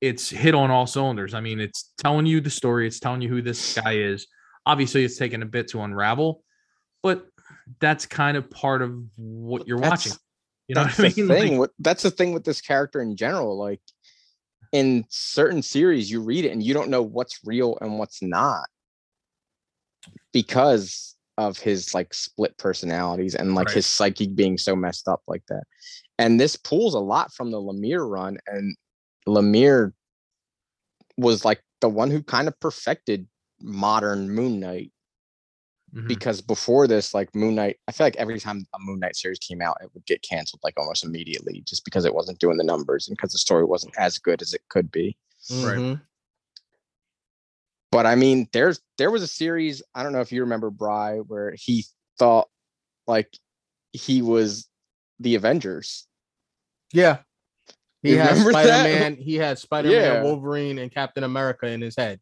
it's 0.00 0.28
hit 0.28 0.54
on 0.54 0.70
all 0.70 0.86
cylinders. 0.86 1.34
I 1.34 1.40
mean, 1.40 1.60
it's 1.60 1.92
telling 1.98 2.26
you 2.26 2.40
the 2.40 2.50
story, 2.50 2.86
it's 2.86 3.00
telling 3.00 3.20
you 3.20 3.28
who 3.28 3.42
this 3.42 3.74
guy 3.74 3.94
is. 3.94 4.26
Obviously, 4.66 5.04
it's 5.04 5.16
taken 5.16 5.42
a 5.42 5.46
bit 5.46 5.68
to 5.68 5.80
unravel, 5.80 6.42
but 7.02 7.26
that's 7.80 8.06
kind 8.06 8.36
of 8.36 8.50
part 8.50 8.82
of 8.82 8.98
what 9.16 9.66
you're 9.66 9.78
watching. 9.78 10.12
You 10.68 10.74
know 10.74 10.84
that's 10.84 10.98
what 10.98 11.06
I 11.06 11.08
the 11.10 11.22
mean? 11.22 11.28
Like, 11.28 11.38
thing 11.40 11.58
with, 11.58 11.70
that's 11.78 12.02
the 12.02 12.10
thing 12.10 12.32
with 12.32 12.44
this 12.44 12.60
character 12.60 13.00
in 13.00 13.16
general 13.16 13.56
like 13.56 13.80
in 14.72 15.04
certain 15.08 15.62
series 15.62 16.10
you 16.10 16.20
read 16.20 16.44
it 16.44 16.52
and 16.52 16.62
you 16.62 16.74
don't 16.74 16.90
know 16.90 17.02
what's 17.02 17.40
real 17.44 17.78
and 17.80 17.98
what's 17.98 18.22
not 18.22 18.68
because 20.32 21.16
of 21.38 21.58
his 21.58 21.94
like 21.94 22.12
split 22.12 22.58
personalities 22.58 23.34
and 23.34 23.54
like 23.54 23.68
Right. 23.68 23.76
his 23.76 23.86
psyche 23.86 24.26
being 24.28 24.58
so 24.58 24.76
messed 24.76 25.08
up 25.08 25.22
like 25.26 25.44
that 25.48 25.62
and 26.18 26.38
this 26.40 26.56
pulls 26.56 26.94
a 26.94 27.00
lot 27.00 27.32
from 27.32 27.50
the 27.50 27.58
lemire 27.58 28.08
run 28.10 28.36
and 28.48 28.76
lemire 29.26 29.92
was 31.16 31.44
like 31.44 31.62
the 31.80 31.88
one 31.88 32.10
who 32.10 32.22
kind 32.22 32.48
of 32.48 32.58
perfected 32.60 33.26
modern 33.60 34.30
moon 34.30 34.60
knight 34.60 34.92
mhm. 35.92 36.08
because 36.08 36.40
before 36.40 36.86
this, 36.86 37.14
like 37.14 37.34
Moon 37.34 37.54
Knight, 37.54 37.78
I 37.86 37.92
feel 37.92 38.06
like 38.06 38.16
every 38.16 38.40
time 38.40 38.66
a 38.74 38.78
Moon 38.80 39.00
Knight 39.00 39.16
series 39.16 39.38
came 39.38 39.60
out, 39.60 39.76
it 39.82 39.90
would 39.94 40.06
get 40.06 40.22
canceled 40.22 40.60
like 40.64 40.74
almost 40.78 41.04
immediately 41.04 41.62
just 41.66 41.84
because 41.84 42.04
it 42.04 42.14
wasn't 42.14 42.38
doing 42.38 42.56
the 42.56 42.64
numbers 42.64 43.06
and 43.08 43.16
because 43.16 43.32
the 43.32 43.38
story 43.38 43.64
wasn't 43.64 43.94
as 43.98 44.18
good 44.18 44.40
as 44.42 44.54
it 44.54 44.62
could 44.70 44.90
be. 44.90 45.16
Right. 45.50 45.82
Mhm. 45.82 46.00
But 47.90 48.06
I 48.06 48.14
mean, 48.14 48.48
there's 48.52 48.80
there 48.98 49.10
was 49.10 49.22
a 49.22 49.26
series, 49.26 49.82
I 49.94 50.02
don't 50.02 50.12
know 50.12 50.20
if 50.20 50.32
you 50.32 50.42
remember 50.42 50.70
Bry, 50.70 51.18
where 51.18 51.54
he 51.56 51.84
thought 52.18 52.48
like 53.06 53.36
he 53.92 54.20
was 54.22 54.68
the 55.20 55.34
Avengers. 55.34 56.06
Yeah. 56.92 57.18
He 58.02 58.10
You 58.12 58.18
had? 58.18 58.36
Spider 58.36 58.68
Man. 58.68 59.16
He 59.16 59.36
had 59.36 59.58
Spider 59.58 59.88
Man, 59.88 60.00
Yeah. 60.00 60.22
Wolverine, 60.22 60.78
and 60.78 60.92
Captain 60.92 61.24
America 61.24 61.66
in 61.66 61.80
his 61.80 61.96
head. 61.96 62.20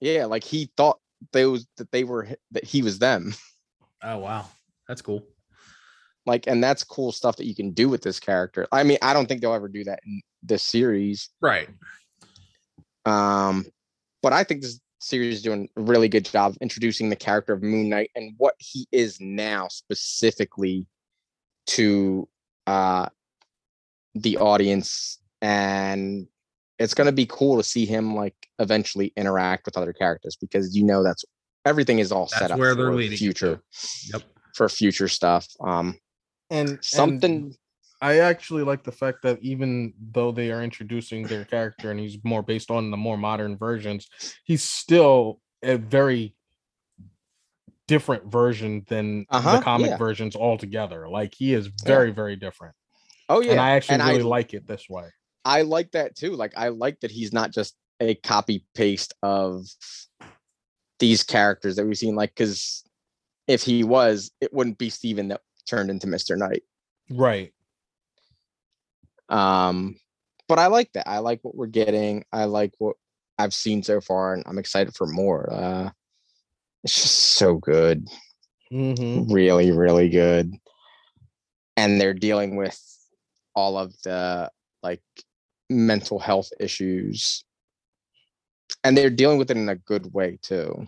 Yeah, 0.00 0.26
like 0.26 0.44
he 0.44 0.70
thought 0.76 0.98
those 1.32 1.66
that 1.78 1.90
they 1.90 2.04
were 2.04 2.28
that 2.52 2.64
he 2.64 2.82
was 2.82 2.98
them. 2.98 3.34
Oh 4.02 4.18
wow. 4.18 4.46
That's 4.86 5.02
cool. 5.02 5.24
Like, 6.24 6.46
and 6.46 6.62
that's 6.62 6.84
cool 6.84 7.10
stuff 7.10 7.36
that 7.36 7.46
you 7.46 7.54
can 7.54 7.72
do 7.72 7.88
with 7.88 8.02
this 8.02 8.20
character. 8.20 8.68
I 8.70 8.82
mean, 8.82 8.98
I 9.00 9.14
don't 9.14 9.26
think 9.26 9.40
they'll 9.40 9.54
ever 9.54 9.68
do 9.68 9.84
that 9.84 10.00
in 10.06 10.20
this 10.42 10.62
series. 10.62 11.30
Right. 11.40 11.68
Um, 13.06 13.64
but 14.22 14.32
I 14.34 14.44
think 14.44 14.60
this 14.62 14.78
series 14.98 15.36
is 15.36 15.42
doing 15.42 15.68
a 15.76 15.80
really 15.80 16.08
good 16.08 16.24
job 16.24 16.56
introducing 16.60 17.08
the 17.08 17.16
character 17.16 17.52
of 17.52 17.62
Moon 17.62 17.88
Knight 17.88 18.10
and 18.14 18.34
what 18.38 18.54
he 18.58 18.86
is 18.92 19.20
now 19.20 19.68
specifically 19.68 20.86
to 21.68 22.28
uh 22.66 23.08
the 24.14 24.36
audience. 24.38 25.18
And 25.40 26.26
it's 26.78 26.94
gonna 26.94 27.12
be 27.12 27.26
cool 27.26 27.56
to 27.56 27.62
see 27.62 27.86
him 27.86 28.14
like 28.16 28.34
eventually 28.58 29.12
interact 29.16 29.66
with 29.66 29.76
other 29.76 29.92
characters 29.92 30.36
because 30.40 30.76
you 30.76 30.84
know 30.84 31.02
that's 31.02 31.24
everything 31.64 31.98
is 31.98 32.12
all 32.12 32.26
set 32.26 32.50
up 32.50 32.58
where 32.58 32.74
they're 32.74 32.86
for 32.86 32.94
leading 32.94 33.18
future 33.18 33.60
Yep. 34.12 34.22
for 34.54 34.68
future 34.68 35.08
stuff. 35.08 35.46
Um 35.60 35.98
And 36.50 36.70
and 36.70 36.84
something 36.84 37.54
I 38.00 38.18
actually 38.18 38.62
like 38.62 38.84
the 38.84 38.92
fact 38.92 39.22
that 39.22 39.38
even 39.42 39.92
though 40.12 40.30
they 40.30 40.52
are 40.52 40.62
introducing 40.62 41.26
their 41.26 41.44
character 41.44 41.90
and 41.90 41.98
he's 41.98 42.18
more 42.22 42.42
based 42.42 42.70
on 42.70 42.90
the 42.90 42.96
more 42.96 43.16
modern 43.18 43.56
versions, 43.56 44.08
he's 44.44 44.62
still 44.62 45.40
a 45.62 45.76
very 45.76 46.34
different 47.88 48.30
version 48.30 48.84
than 48.88 49.26
Uh-huh, 49.30 49.56
the 49.56 49.62
comic 49.62 49.90
yeah. 49.90 49.96
versions 49.96 50.36
altogether. 50.36 51.08
Like 51.08 51.34
he 51.34 51.54
is 51.54 51.66
very, 51.84 52.12
very 52.12 52.36
different. 52.36 52.74
oh 53.28 53.40
yeah. 53.40 53.52
And 53.52 53.60
I 53.60 53.70
actually 53.70 53.94
and 53.94 54.02
I 54.02 54.10
really 54.12 54.22
like 54.22 54.54
it 54.54 54.66
this 54.66 54.86
way. 54.88 55.06
I 55.44 55.62
like 55.62 55.92
that 55.92 56.14
too. 56.14 56.32
Like 56.36 56.52
I 56.56 56.68
like 56.68 57.00
that 57.00 57.10
he's 57.10 57.32
not 57.32 57.52
just 57.52 57.74
a 58.00 58.14
copy 58.14 58.64
paste 58.74 59.14
of 59.22 59.64
these 60.98 61.22
characters 61.22 61.76
that 61.76 61.86
we've 61.86 61.98
seen. 61.98 62.14
Like, 62.14 62.34
because 62.34 62.84
if 63.46 63.62
he 63.62 63.82
was, 63.84 64.30
it 64.40 64.52
wouldn't 64.52 64.78
be 64.78 64.90
Steven 64.90 65.28
that 65.28 65.40
turned 65.66 65.90
into 65.90 66.06
Mr. 66.06 66.36
Knight. 66.36 66.62
Right. 67.10 67.52
Um, 69.28 69.96
but 70.48 70.58
I 70.58 70.66
like 70.68 70.92
that. 70.94 71.08
I 71.08 71.18
like 71.18 71.40
what 71.42 71.54
we're 71.54 71.66
getting. 71.66 72.24
I 72.32 72.44
like 72.44 72.72
what 72.78 72.96
I've 73.38 73.54
seen 73.54 73.82
so 73.82 74.00
far, 74.00 74.34
and 74.34 74.42
I'm 74.46 74.58
excited 74.58 74.94
for 74.94 75.06
more. 75.06 75.52
Uh, 75.52 75.90
it's 76.84 76.94
just 76.94 77.14
so 77.14 77.56
good, 77.56 78.08
Mm-hmm. 78.72 79.32
really, 79.32 79.70
really 79.72 80.08
good. 80.08 80.52
And 81.76 82.00
they're 82.00 82.14
dealing 82.14 82.56
with 82.56 82.80
all 83.54 83.76
of 83.78 83.94
the 84.02 84.50
like 84.82 85.02
mental 85.68 86.18
health 86.18 86.50
issues, 86.58 87.44
and 88.84 88.96
they're 88.96 89.10
dealing 89.10 89.38
with 89.38 89.50
it 89.50 89.56
in 89.56 89.68
a 89.68 89.76
good 89.76 90.12
way 90.12 90.38
too. 90.40 90.86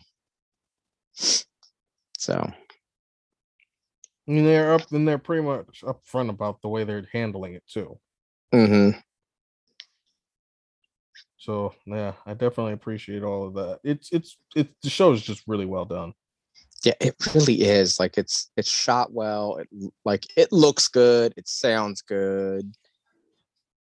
So 2.18 2.52
And 4.26 4.46
they're 4.46 4.74
up 4.74 4.90
and 4.92 5.06
they're 5.08 5.18
pretty 5.18 5.42
much 5.42 5.82
upfront 5.82 6.30
about 6.30 6.62
the 6.62 6.68
way 6.68 6.84
they're 6.84 7.08
handling 7.12 7.54
it 7.54 7.64
too. 7.66 7.98
Mhm. 8.52 9.00
So 11.38 11.74
yeah, 11.86 12.12
I 12.26 12.34
definitely 12.34 12.74
appreciate 12.74 13.22
all 13.22 13.46
of 13.46 13.54
that. 13.54 13.80
It's 13.82 14.10
it's 14.12 14.36
it's 14.54 14.70
the 14.82 14.90
show 14.90 15.12
is 15.12 15.22
just 15.22 15.42
really 15.46 15.66
well 15.66 15.84
done. 15.86 16.12
yeah, 16.84 16.92
it 17.00 17.14
really 17.34 17.62
is. 17.62 17.98
Like 17.98 18.18
it's 18.18 18.50
it's 18.56 18.70
shot 18.70 19.12
well. 19.12 19.56
It 19.56 19.68
like 20.04 20.26
it 20.36 20.52
looks 20.52 20.88
good. 20.88 21.32
It 21.36 21.48
sounds 21.48 22.02
good. 22.02 22.74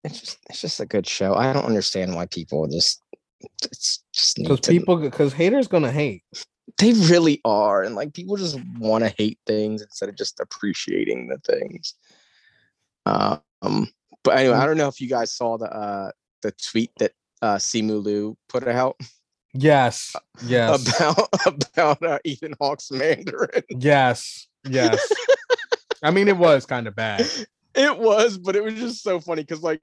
It's 0.04 0.20
just 0.20 0.38
it's 0.50 0.62
just 0.62 0.80
a 0.80 0.86
good 0.86 1.08
show. 1.08 1.34
I 1.34 1.52
don't 1.52 1.66
understand 1.66 2.16
why 2.16 2.28
people 2.28 2.68
just 2.68 3.02
it's 3.64 4.04
just 4.14 4.38
Because 4.38 4.60
people 4.60 4.98
because 4.98 5.34
haters 5.34 5.68
gonna 5.68 5.92
hate. 5.92 6.24
they 6.78 6.94
really 6.94 7.42
are, 7.46 7.82
and 7.84 7.96
like 7.96 8.14
people 8.14 8.36
just 8.38 8.60
want 8.78 9.04
to 9.04 9.14
hate 9.18 9.40
things 9.48 9.82
instead 9.82 10.08
of 10.10 10.16
just 10.16 10.40
appreciating 10.40 11.28
the 11.30 11.38
things. 11.40 11.96
Um, 13.06 13.88
but 14.24 14.38
anyway, 14.38 14.56
I 14.56 14.66
don't 14.66 14.78
know 14.78 14.88
if 14.88 15.00
you 15.02 15.08
guys 15.10 15.34
saw 15.34 15.58
the 15.58 15.72
uh 15.72 16.12
the 16.42 16.52
tweet 16.52 16.92
that 17.00 17.12
uh 17.42 17.56
Simu 17.56 18.04
Liu 18.04 18.38
put 18.48 18.68
out 18.68 18.98
Yes. 19.54 20.16
Yes. 20.46 20.88
about 20.98 21.30
about 21.46 22.04
uh, 22.04 22.20
Ethan 22.24 22.54
Hawke's 22.62 22.92
Mandarin. 22.92 23.64
yes. 23.70 24.48
Yes. 24.68 25.12
I 26.04 26.12
mean, 26.12 26.30
it 26.30 26.38
was 26.38 26.66
kind 26.66 26.88
of 26.88 26.96
bad. 26.96 27.30
It 27.76 28.00
was, 28.00 28.38
but 28.38 28.56
it 28.56 28.64
was 28.64 28.76
just 28.76 29.04
so 29.04 29.20
funny 29.20 29.44
because, 29.44 29.62
like, 29.62 29.82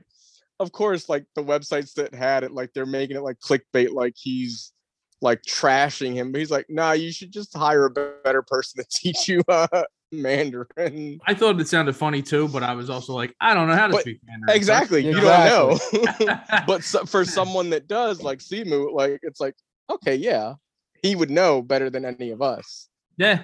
of 0.60 0.72
course, 0.72 1.10
like 1.10 1.26
the 1.34 1.42
websites 1.42 1.92
that 1.94 2.14
had 2.14 2.42
it, 2.42 2.52
like 2.52 2.72
they're 2.72 2.86
making 2.86 3.16
it 3.16 3.22
like 3.22 3.38
clickbait, 3.40 3.92
like 3.92 4.14
he's 4.16 4.72
like 5.20 5.42
trashing 5.42 6.14
him. 6.14 6.32
But 6.32 6.38
he's 6.38 6.50
like, 6.50 6.66
nah, 6.70 6.92
you 6.92 7.12
should 7.12 7.32
just 7.32 7.54
hire 7.54 7.84
a 7.84 7.90
better 7.90 8.42
person 8.42 8.82
to 8.82 8.88
teach 8.90 9.28
you 9.28 9.42
uh 9.48 9.84
Mandarin. 10.22 11.20
I 11.26 11.34
thought 11.34 11.60
it 11.60 11.68
sounded 11.68 11.94
funny 11.96 12.22
too, 12.22 12.48
but 12.48 12.62
I 12.62 12.74
was 12.74 12.90
also 12.90 13.14
like, 13.14 13.34
I 13.40 13.54
don't 13.54 13.68
know 13.68 13.74
how 13.76 13.86
to 13.86 13.92
But- 13.94 14.00
speak 14.02 14.20
Mandarin. 14.26 14.56
Exactly, 14.56 15.04
you 15.04 15.16
Exactly. 15.16 15.78
don't 15.98 16.20
know. 16.28 16.38
but 16.66 16.84
so, 16.84 17.04
for 17.04 17.24
someone 17.24 17.70
that 17.70 17.86
does, 17.88 18.22
like 18.22 18.38
Simu, 18.40 18.92
like 18.92 19.20
it's 19.22 19.40
like, 19.40 19.54
okay, 19.90 20.14
yeah, 20.16 20.54
he 21.02 21.14
would 21.16 21.30
know 21.30 21.62
better 21.62 21.90
than 21.90 22.04
any 22.04 22.30
of 22.30 22.42
us. 22.42 22.88
yeah, 23.16 23.42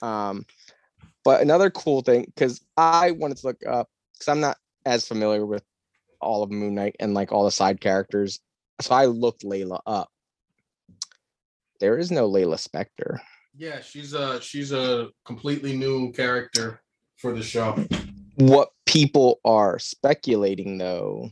Um, 0.00 0.46
but 1.24 1.40
another 1.42 1.70
cool 1.70 2.02
thing, 2.02 2.24
because 2.26 2.60
I 2.76 3.10
wanted 3.12 3.36
to 3.38 3.46
look 3.48 3.60
up, 3.68 3.88
because 4.14 4.28
I'm 4.28 4.40
not 4.40 4.56
as 4.86 5.06
familiar 5.06 5.44
with 5.46 5.62
all 6.20 6.42
of 6.42 6.50
Moon 6.50 6.74
Knight 6.74 6.96
and 7.00 7.14
like 7.14 7.30
all 7.32 7.44
the 7.44 7.50
side 7.50 7.80
characters, 7.80 8.40
so 8.80 8.94
I 8.94 9.06
looked 9.06 9.44
Layla 9.44 9.80
up. 9.86 10.08
There 11.80 11.98
is 11.98 12.10
no 12.10 12.28
Layla 12.30 12.56
Spector. 12.56 13.18
Yeah, 13.56 13.80
she's 13.80 14.14
a 14.14 14.40
she's 14.40 14.72
a 14.72 15.08
completely 15.24 15.76
new 15.76 16.12
character 16.12 16.80
for 17.16 17.34
the 17.34 17.42
show. 17.42 17.84
What 18.36 18.70
people 18.86 19.40
are 19.44 19.78
speculating 19.78 20.78
though 20.78 21.30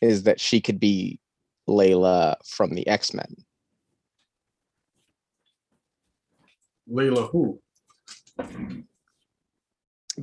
is 0.00 0.24
that 0.24 0.38
she 0.38 0.60
could 0.60 0.78
be 0.78 1.18
Layla 1.68 2.36
from 2.46 2.74
the 2.74 2.86
X 2.86 3.14
Men. 3.14 3.34
Layla 6.90 7.30
who? 7.30 7.60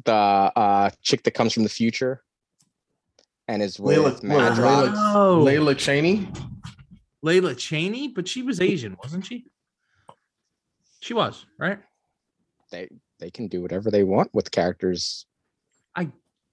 The 0.06 0.14
uh, 0.14 0.90
chick 1.02 1.24
that 1.24 1.32
comes 1.32 1.54
from 1.54 1.64
the 1.64 1.70
future 1.70 2.24
and 3.48 3.62
is 3.62 3.80
with 3.80 3.98
Layla- 3.98 4.22
Madrox. 4.22 4.56
Layla- 4.56 5.14
oh, 5.16 5.44
Layla 5.46 5.78
Cheney? 5.78 6.28
Layla 7.24 7.58
Cheney, 7.58 8.08
but 8.08 8.28
she 8.28 8.42
was 8.44 8.62
Asian, 8.62 8.96
wasn't 9.04 9.26
she? 9.26 9.46
She 11.04 11.14
was 11.14 11.46
right. 11.60 11.80
They 12.72 12.88
they 13.20 13.30
can 13.30 13.48
do 13.48 13.62
whatever 13.62 13.92
they 13.92 14.04
want 14.04 14.34
with 14.34 14.50
characters 14.52 15.26
I 15.94 16.08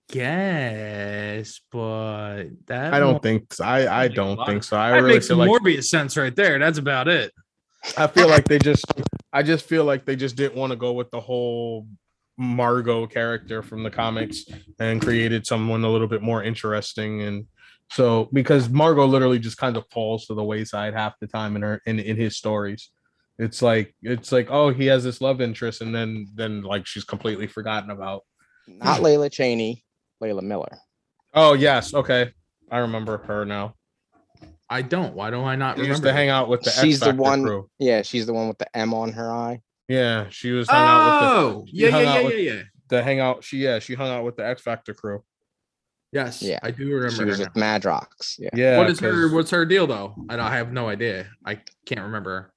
Guess, 0.09 1.61
but 1.71 2.45
that 2.67 2.93
I 2.93 2.99
don't 2.99 3.13
won't- 3.13 3.23
think 3.23 3.61
I 3.61 3.87
I 3.87 4.09
don't 4.09 4.45
think 4.45 4.65
so. 4.65 4.77
I 4.77 4.91
that 4.91 4.97
really 4.97 5.15
makes 5.15 5.29
feel 5.29 5.39
some 5.39 5.47
like 5.47 5.63
Morbius 5.63 5.85
sense 5.85 6.17
right 6.17 6.35
there. 6.35 6.59
That's 6.59 6.79
about 6.79 7.07
it. 7.07 7.33
I 7.97 8.09
feel 8.09 8.29
like 8.29 8.49
they 8.49 8.59
just 8.71 8.85
I 9.33 9.45
just 9.45 9.67
feel 9.67 9.85
like 9.85 10.05
they 10.05 10.17
just 10.17 10.35
didn't 10.35 10.57
want 10.57 10.73
to 10.73 10.77
go 10.77 10.93
with 10.95 11.13
the 11.13 11.21
whole 11.21 11.87
Margot 12.37 13.07
character 13.07 13.63
from 13.63 13.85
the 13.85 13.91
comics 13.91 14.47
and 14.81 15.01
created 15.01 15.47
someone 15.47 15.85
a 15.85 15.91
little 15.91 16.09
bit 16.09 16.23
more 16.23 16.43
interesting 16.43 17.23
and 17.23 17.47
so 17.93 18.29
because 18.33 18.69
Margot 18.69 19.07
literally 19.07 19.39
just 19.39 19.59
kind 19.59 19.77
of 19.77 19.85
falls 19.93 20.27
to 20.27 20.35
the 20.35 20.43
wayside 20.43 20.95
half 20.95 21.15
the 21.21 21.27
time 21.29 21.55
in 21.55 21.63
her 21.63 21.81
in, 21.87 22.01
in 22.01 22.17
his 22.17 22.37
stories. 22.37 22.91
It's 23.41 23.63
like 23.63 23.95
it's 24.03 24.33
like 24.33 24.49
oh 24.51 24.69
he 24.69 24.85
has 24.87 25.03
this 25.03 25.23
love 25.23 25.41
interest 25.41 25.81
and 25.81 25.95
then 25.95 26.27
then 26.35 26.63
like 26.63 26.87
she's 26.87 27.05
completely 27.05 27.47
forgotten 27.47 27.91
about. 27.91 28.23
not 28.69 28.99
hmm. 28.99 29.05
Layla 29.05 29.33
Cheney, 29.33 29.83
Layla 30.23 30.43
Miller. 30.43 30.79
Oh 31.33 31.55
yes, 31.55 31.95
okay. 31.95 32.33
I 32.71 32.79
remember 32.79 33.17
her 33.19 33.47
now. 33.47 33.75
I 34.69 34.83
don't. 34.83 35.15
Why 35.15 35.31
don't 35.31 35.47
I 35.47 35.57
not 35.57 35.77
She 35.77 35.83
remember? 35.83 35.93
used 35.95 36.03
to 36.05 36.13
hang 36.13 36.29
out 36.29 36.49
with 36.49 36.61
the 36.63 36.71
She's 36.71 37.03
X 37.03 37.11
the 37.17 37.21
one- 37.21 37.43
crew. 37.43 37.69
Yeah, 37.79 38.03
she's 38.03 38.27
the 38.27 38.35
one 38.35 38.47
with 38.47 38.59
the 38.59 38.77
M 38.77 38.93
on 38.93 39.13
her 39.13 39.33
eye. 39.33 39.63
Yeah, 39.89 40.27
she 40.29 40.51
was 40.53 40.69
hung 40.69 40.87
out 40.87 41.05
with 41.05 41.21
the 41.21 41.29
Oh, 41.57 41.65
yeah, 41.67 41.91
hung 41.91 42.03
yeah, 42.03 42.09
out 42.11 42.15
yeah, 42.17 42.25
with- 42.27 42.35
yeah, 42.39 42.53
yeah. 42.53 42.63
the 42.89 43.03
hangout. 43.03 43.43
She 43.43 43.57
yeah, 43.59 43.79
she 43.79 43.95
hung 43.95 44.11
out 44.11 44.25
with 44.25 44.37
the 44.37 44.47
X 44.47 44.61
Factor 44.63 44.93
crew. 44.95 45.25
Yes, 46.13 46.43
Yeah, 46.43 46.59
I 46.63 46.73
do 46.73 46.87
remember. 46.93 47.11
She 47.11 47.25
was 47.25 47.39
with. 47.39 47.55
Madrox. 47.55 48.37
Yeah. 48.39 48.51
Yeah. 48.53 48.79
What 48.79 48.91
is 48.91 49.01
her? 49.01 49.33
What's 49.33 49.51
her 49.51 49.65
deal 49.65 49.87
though? 49.87 50.15
I 50.29 50.37
don't. 50.37 50.45
I 50.45 50.57
have 50.57 50.73
no 50.73 50.89
idea. 50.89 51.27
I 51.47 51.61
can't 51.87 52.03
remember. 52.03 52.53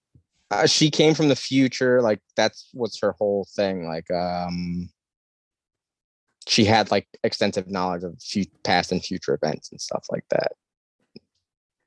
Uh, 0.53 0.67
she 0.67 0.91
came 0.91 1.13
from 1.15 1.29
the 1.29 1.35
future. 1.35 2.01
Like 2.01 2.19
that's 2.35 2.69
what's 2.73 2.99
her 3.01 3.13
whole 3.13 3.47
thing. 3.55 3.87
Like 3.87 4.09
um 4.11 4.89
she 6.47 6.65
had 6.65 6.91
like 6.91 7.07
extensive 7.23 7.69
knowledge 7.69 8.03
of 8.03 8.21
fu- 8.21 8.43
past 8.63 8.91
and 8.91 9.03
future 9.03 9.33
events 9.33 9.71
and 9.71 9.79
stuff 9.81 10.05
like 10.11 10.25
that. 10.29 10.51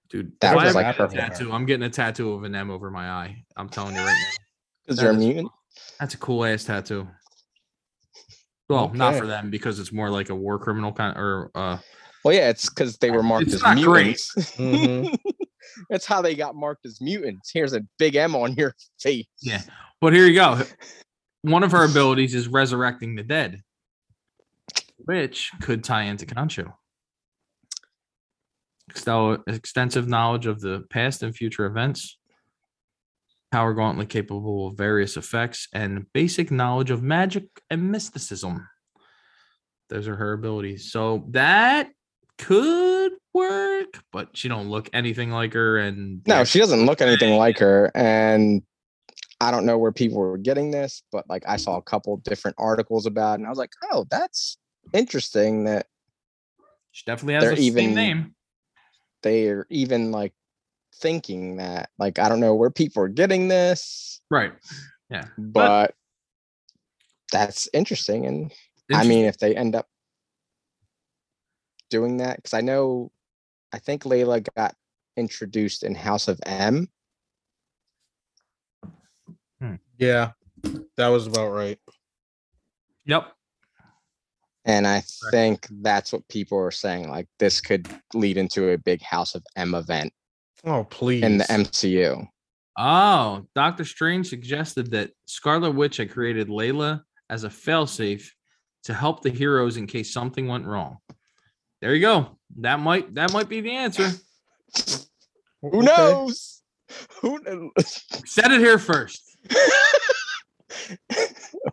Dude, 0.08 0.32
That 0.40 0.54
was, 0.54 0.64
I 0.64 0.68
ever 0.68 0.74
like, 0.74 0.86
get 0.86 0.94
a 0.94 0.98
purple 0.98 1.16
hair. 1.20 1.28
tattoo. 1.28 1.52
I'm 1.52 1.66
getting 1.66 1.84
a 1.84 1.90
tattoo 1.90 2.32
of 2.32 2.44
an 2.44 2.54
M 2.54 2.70
over 2.70 2.90
my 2.90 3.08
eye. 3.10 3.44
I'm 3.56 3.68
telling 3.68 3.94
you 3.94 4.00
right 4.00 4.16
now. 4.18 4.26
Because 4.86 4.98
That 4.98 5.02
you're 5.02 5.12
a 5.12 5.18
mutant. 5.18 5.50
That's 5.98 6.14
a 6.14 6.18
cool 6.18 6.44
ass 6.44 6.62
tattoo. 6.62 7.08
Well, 8.68 8.92
not 8.94 9.16
for 9.16 9.26
them 9.26 9.50
because 9.50 9.78
it's 9.80 9.92
more 9.92 10.10
like 10.10 10.28
a 10.30 10.34
war 10.34 10.58
criminal 10.60 10.92
kind 10.92 11.16
or 11.16 11.50
uh 11.54 11.78
Well, 12.24 12.34
yeah, 12.34 12.50
it's 12.50 12.68
because 12.68 12.98
they 12.98 13.10
were 13.10 13.22
marked 13.24 13.46
It's 13.46 13.54
as 13.56 13.62
not 13.62 13.76
great. 13.82 14.06
mutants. 14.06 14.34
Mhm. 14.56 15.18
That's 15.90 16.06
how 16.06 16.22
they 16.22 16.34
got 16.34 16.54
marked 16.54 16.86
as 16.86 17.00
mutants. 17.00 17.50
Here's 17.52 17.72
a 17.72 17.82
big 17.98 18.16
M 18.16 18.34
on 18.34 18.54
your 18.54 18.74
face. 18.98 19.26
Yeah. 19.40 19.62
But 20.00 20.12
here 20.12 20.26
you 20.26 20.34
go. 20.34 20.62
One 21.42 21.62
of 21.62 21.72
her 21.72 21.84
abilities 21.84 22.34
is 22.34 22.48
resurrecting 22.48 23.14
the 23.14 23.22
dead, 23.22 23.62
which 24.98 25.50
could 25.62 25.84
tie 25.84 26.02
into 26.02 26.26
Khonshu. 26.26 26.72
Extensive 29.46 30.08
knowledge 30.08 30.46
of 30.46 30.60
the 30.60 30.84
past 30.90 31.22
and 31.22 31.34
future 31.34 31.66
events, 31.66 32.18
power 33.52 33.74
gauntlet 33.74 34.08
capable 34.08 34.68
of 34.68 34.76
various 34.76 35.16
effects, 35.16 35.68
and 35.72 36.06
basic 36.12 36.50
knowledge 36.50 36.90
of 36.90 37.02
magic 37.02 37.44
and 37.70 37.90
mysticism. 37.90 38.68
Those 39.88 40.08
are 40.08 40.16
her 40.16 40.32
abilities. 40.32 40.90
So 40.90 41.26
that 41.30 41.90
could 42.38 43.12
work, 43.36 44.02
but 44.12 44.36
she 44.36 44.48
don't 44.48 44.68
look 44.68 44.88
anything 44.92 45.30
like 45.30 45.52
her. 45.52 45.78
And 45.78 46.22
No, 46.26 46.44
she 46.44 46.58
doesn't 46.58 46.86
look 46.86 47.00
anything 47.00 47.36
like 47.36 47.58
her. 47.58 47.90
And 47.94 48.62
I 49.40 49.50
don't 49.50 49.66
know 49.66 49.78
where 49.78 49.92
people 49.92 50.18
were 50.18 50.38
getting 50.38 50.70
this, 50.70 51.02
but 51.12 51.28
like 51.28 51.44
I 51.46 51.56
saw 51.56 51.76
a 51.76 51.82
couple 51.82 52.16
different 52.18 52.56
articles 52.58 53.06
about 53.06 53.32
it, 53.32 53.40
and 53.40 53.46
I 53.46 53.50
was 53.50 53.58
like, 53.58 53.72
oh, 53.92 54.06
that's 54.10 54.56
interesting 54.92 55.64
that 55.64 55.86
she 56.92 57.04
definitely 57.06 57.34
has 57.34 57.44
same 57.44 57.58
even- 57.58 57.94
name. 57.94 58.34
they're 59.22 59.66
even 59.70 60.10
like 60.10 60.32
thinking 60.94 61.56
that. 61.56 61.90
Like, 61.98 62.18
I 62.18 62.28
don't 62.30 62.40
know 62.40 62.54
where 62.54 62.70
people 62.70 63.02
are 63.02 63.08
getting 63.08 63.48
this, 63.48 64.20
Right. 64.30 64.52
Yeah. 65.10 65.26
But 65.38 65.94
that's 67.30 67.68
interesting. 67.72 68.26
And 68.26 68.52
I 68.92 69.04
mean, 69.04 69.24
if 69.26 69.38
they 69.38 69.54
end 69.54 69.74
up 69.76 69.86
doing 71.90 72.16
that, 72.18 72.36
because 72.36 72.54
I 72.54 72.60
know, 72.60 73.10
I 73.72 73.78
think 73.78 74.04
Layla 74.04 74.46
got 74.56 74.74
introduced 75.16 75.82
in 75.82 75.94
House 75.94 76.28
of 76.28 76.40
M. 76.46 76.88
Hmm. 79.60 79.74
Yeah, 79.98 80.32
that 80.96 81.08
was 81.08 81.26
about 81.26 81.50
right. 81.50 81.78
Yep. 83.06 83.32
And 84.64 84.86
I 84.86 85.02
think 85.30 85.66
that's 85.70 86.12
what 86.12 86.26
people 86.28 86.58
are 86.58 86.72
saying. 86.72 87.08
Like, 87.08 87.28
this 87.38 87.60
could 87.60 87.88
lead 88.14 88.36
into 88.36 88.70
a 88.70 88.78
big 88.78 89.00
House 89.00 89.34
of 89.34 89.44
M 89.56 89.74
event 89.74 90.12
Oh 90.64 90.84
please. 90.84 91.22
in 91.22 91.38
the 91.38 91.44
MCU. 91.44 92.26
Oh, 92.76 93.46
Doctor 93.54 93.84
Strange 93.84 94.26
suggested 94.28 94.90
that 94.90 95.12
Scarlet 95.26 95.70
Witch 95.70 95.96
had 95.96 96.10
created 96.10 96.48
Layla 96.48 97.02
as 97.30 97.44
a 97.44 97.48
failsafe 97.48 98.28
to 98.84 98.92
help 98.92 99.22
the 99.22 99.30
heroes 99.30 99.76
in 99.76 99.86
case 99.86 100.12
something 100.12 100.46
went 100.46 100.66
wrong. 100.66 100.98
There 101.80 101.94
you 101.94 102.00
go. 102.00 102.35
That 102.60 102.80
might 102.80 103.14
that 103.14 103.32
might 103.32 103.48
be 103.48 103.60
the 103.60 103.72
answer. 103.72 104.10
Who 105.62 105.82
knows? 105.82 106.62
Who 107.20 107.38
knows? 107.40 107.72
Said 108.26 108.52
it 108.52 108.60
here 108.60 108.78
first. 108.78 109.22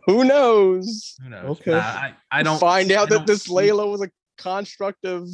Who 0.06 0.24
knows? 0.24 1.14
Who 1.22 1.30
knows? 1.30 1.44
Okay. 1.60 1.70
Nah, 1.70 1.78
I, 1.78 2.14
I 2.30 2.42
don't 2.42 2.58
find 2.58 2.90
I 2.92 2.96
out 2.96 3.08
that 3.10 3.26
this 3.26 3.44
see- 3.44 3.52
Layla 3.52 3.90
was 3.90 4.02
a 4.02 4.10
construct 4.38 5.04
of 5.04 5.28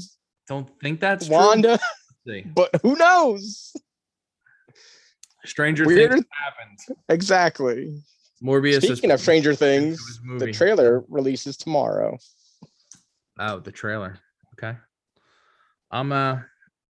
Don't 0.48 0.68
think 0.80 1.00
that's. 1.00 1.28
Wanda, 1.28 1.78
See. 2.26 2.42
but 2.54 2.70
who 2.82 2.96
knows? 2.96 3.72
Stranger 5.46 5.86
Weird. 5.86 6.12
things 6.12 6.24
happened. 6.44 6.98
Exactly. 7.08 8.02
Morbius. 8.42 8.78
is 8.78 8.84
Speaking 8.84 9.10
of 9.10 9.20
Stranger 9.20 9.54
Things, 9.54 10.20
the 10.38 10.52
trailer 10.52 11.04
releases 11.08 11.56
tomorrow. 11.56 12.18
Oh, 13.38 13.58
the 13.60 13.72
trailer. 13.72 14.18
Okay. 14.54 14.76
I'm 15.90 16.12
uh 16.12 16.38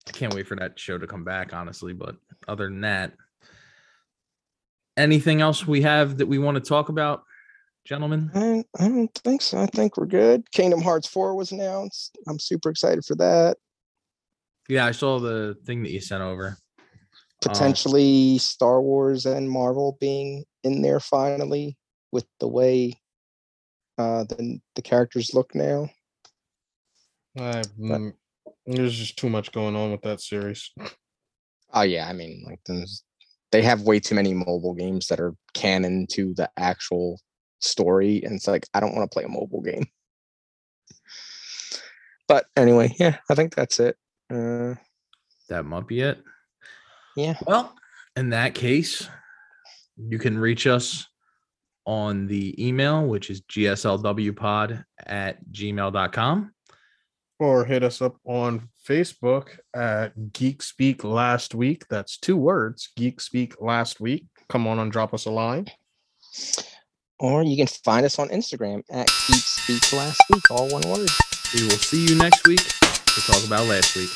I 0.09 0.13
can't 0.13 0.35
wait 0.35 0.47
for 0.47 0.57
that 0.57 0.79
show 0.79 0.99
to 0.99 1.07
come 1.07 1.25
back, 1.25 1.53
honestly. 1.53 1.93
But 1.93 2.17
other 2.47 2.67
than 2.67 2.83
that, 2.83 3.13
anything 4.97 5.41
else 5.41 5.67
we 5.67 5.83
have 5.83 6.19
that 6.19 6.27
we 6.27 6.39
want 6.39 6.57
to 6.57 6.61
talk 6.61 6.89
about, 6.89 7.25
gentlemen? 7.85 8.31
I, 8.35 8.65
I 8.79 8.89
don't 8.89 9.13
think 9.15 9.43
so. 9.43 9.59
I 9.59 9.67
think 9.67 9.97
we're 9.97 10.07
good. 10.07 10.51
Kingdom 10.53 10.81
Hearts 10.81 11.09
4 11.09 11.35
was 11.35 11.53
announced. 11.53 12.17
I'm 12.29 12.39
super 12.39 12.71
excited 12.71 13.05
for 13.05 13.17
that. 13.17 13.57
Yeah, 14.69 14.87
I 14.87 14.93
saw 14.93 15.19
the 15.19 15.57
thing 15.65 15.83
that 15.83 15.91
you 15.91 16.01
sent 16.01 16.23
over. 16.23 16.57
Potentially 17.43 18.39
Star 18.39 18.81
Wars 18.81 19.27
and 19.27 19.51
Marvel 19.51 19.97
being 20.01 20.45
in 20.65 20.83
there 20.83 21.01
finally 21.01 21.77
with 22.11 22.27
the 22.41 22.49
way 22.49 22.95
uh 23.99 24.25
the 24.25 24.59
the 24.75 24.83
characters 24.83 25.35
look 25.35 25.55
now. 25.55 25.89
I, 27.39 27.63
there's 28.67 28.97
just 28.97 29.17
too 29.19 29.29
much 29.29 29.53
going 29.53 29.77
on 29.77 29.93
with 29.93 30.03
that 30.03 30.21
series. 30.21 30.71
Oh 31.73 31.83
yeah, 31.83 32.09
I 32.09 32.13
mean 32.13 32.45
like 32.47 32.61
there's 32.67 33.03
they 33.53 33.63
have 33.63 33.83
way 33.83 34.01
too 34.01 34.15
many 34.15 34.35
mobile 34.35 34.75
games 34.75 35.07
that 35.09 35.21
are 35.21 35.35
canon 35.55 36.07
to 36.13 36.35
the 36.35 36.51
actual 36.57 37.21
story, 37.61 38.23
and 38.25 38.35
it's 38.35 38.47
like 38.49 38.67
I 38.75 38.81
don't 38.81 38.95
want 38.95 39.11
to 39.11 39.15
play 39.15 39.25
a 39.25 39.29
mobile 39.29 39.63
game. 39.63 39.87
But 42.29 42.47
anyway, 42.57 42.95
yeah, 42.99 43.19
I 43.31 43.35
think 43.35 43.55
that's 43.55 43.79
it. 43.79 43.97
Uh, 44.33 44.75
That 45.49 45.65
might 45.65 45.87
be 45.87 46.01
it. 46.01 46.19
yeah, 47.17 47.35
Well, 47.47 47.75
in 48.17 48.31
that 48.31 48.55
case, 48.55 49.09
you 49.97 50.19
can 50.19 50.37
reach 50.37 50.67
us 50.67 51.07
on 51.85 52.27
the 52.27 52.55
email, 52.67 53.07
which 53.07 53.31
is 53.31 53.43
gslwpod 53.43 54.85
at 55.07 55.39
gmail.com. 55.53 56.53
Or 57.39 57.65
hit 57.65 57.83
us 57.83 58.01
up 58.01 58.17
on 58.25 58.69
Facebook 58.89 59.49
at 59.75 60.33
Geek 60.33 60.63
Speak 60.63 61.05
Last 61.05 61.55
Week. 61.55 61.85
That's 61.91 62.17
two 62.19 62.37
words, 62.37 62.91
Geek 62.97 63.21
Speak 63.21 63.61
Last 63.61 64.01
Week. 64.01 64.25
Come 64.49 64.67
on 64.67 64.79
and 64.79 64.91
drop 64.91 65.13
us 65.13 65.27
a 65.27 65.31
line. 65.31 65.67
or 67.19 67.43
you 67.43 67.57
can 67.57 67.67
find 67.67 68.07
us 68.07 68.19
on 68.19 68.29
Instagram 68.29 68.83
at 68.91 69.07
Geek 69.07 69.43
Speak 69.43 69.93
Last 69.93 70.23
Week, 70.33 70.51
all 70.51 70.69
one 70.71 70.83
word. 70.89 71.09
We 71.55 71.63
will 71.63 71.71
see 71.71 72.07
you 72.07 72.17
next 72.17 72.47
week 72.47 72.61
to 72.61 73.21
talk 73.33 73.47
about 73.47 73.67
last 73.67 73.97
week. 73.97 74.11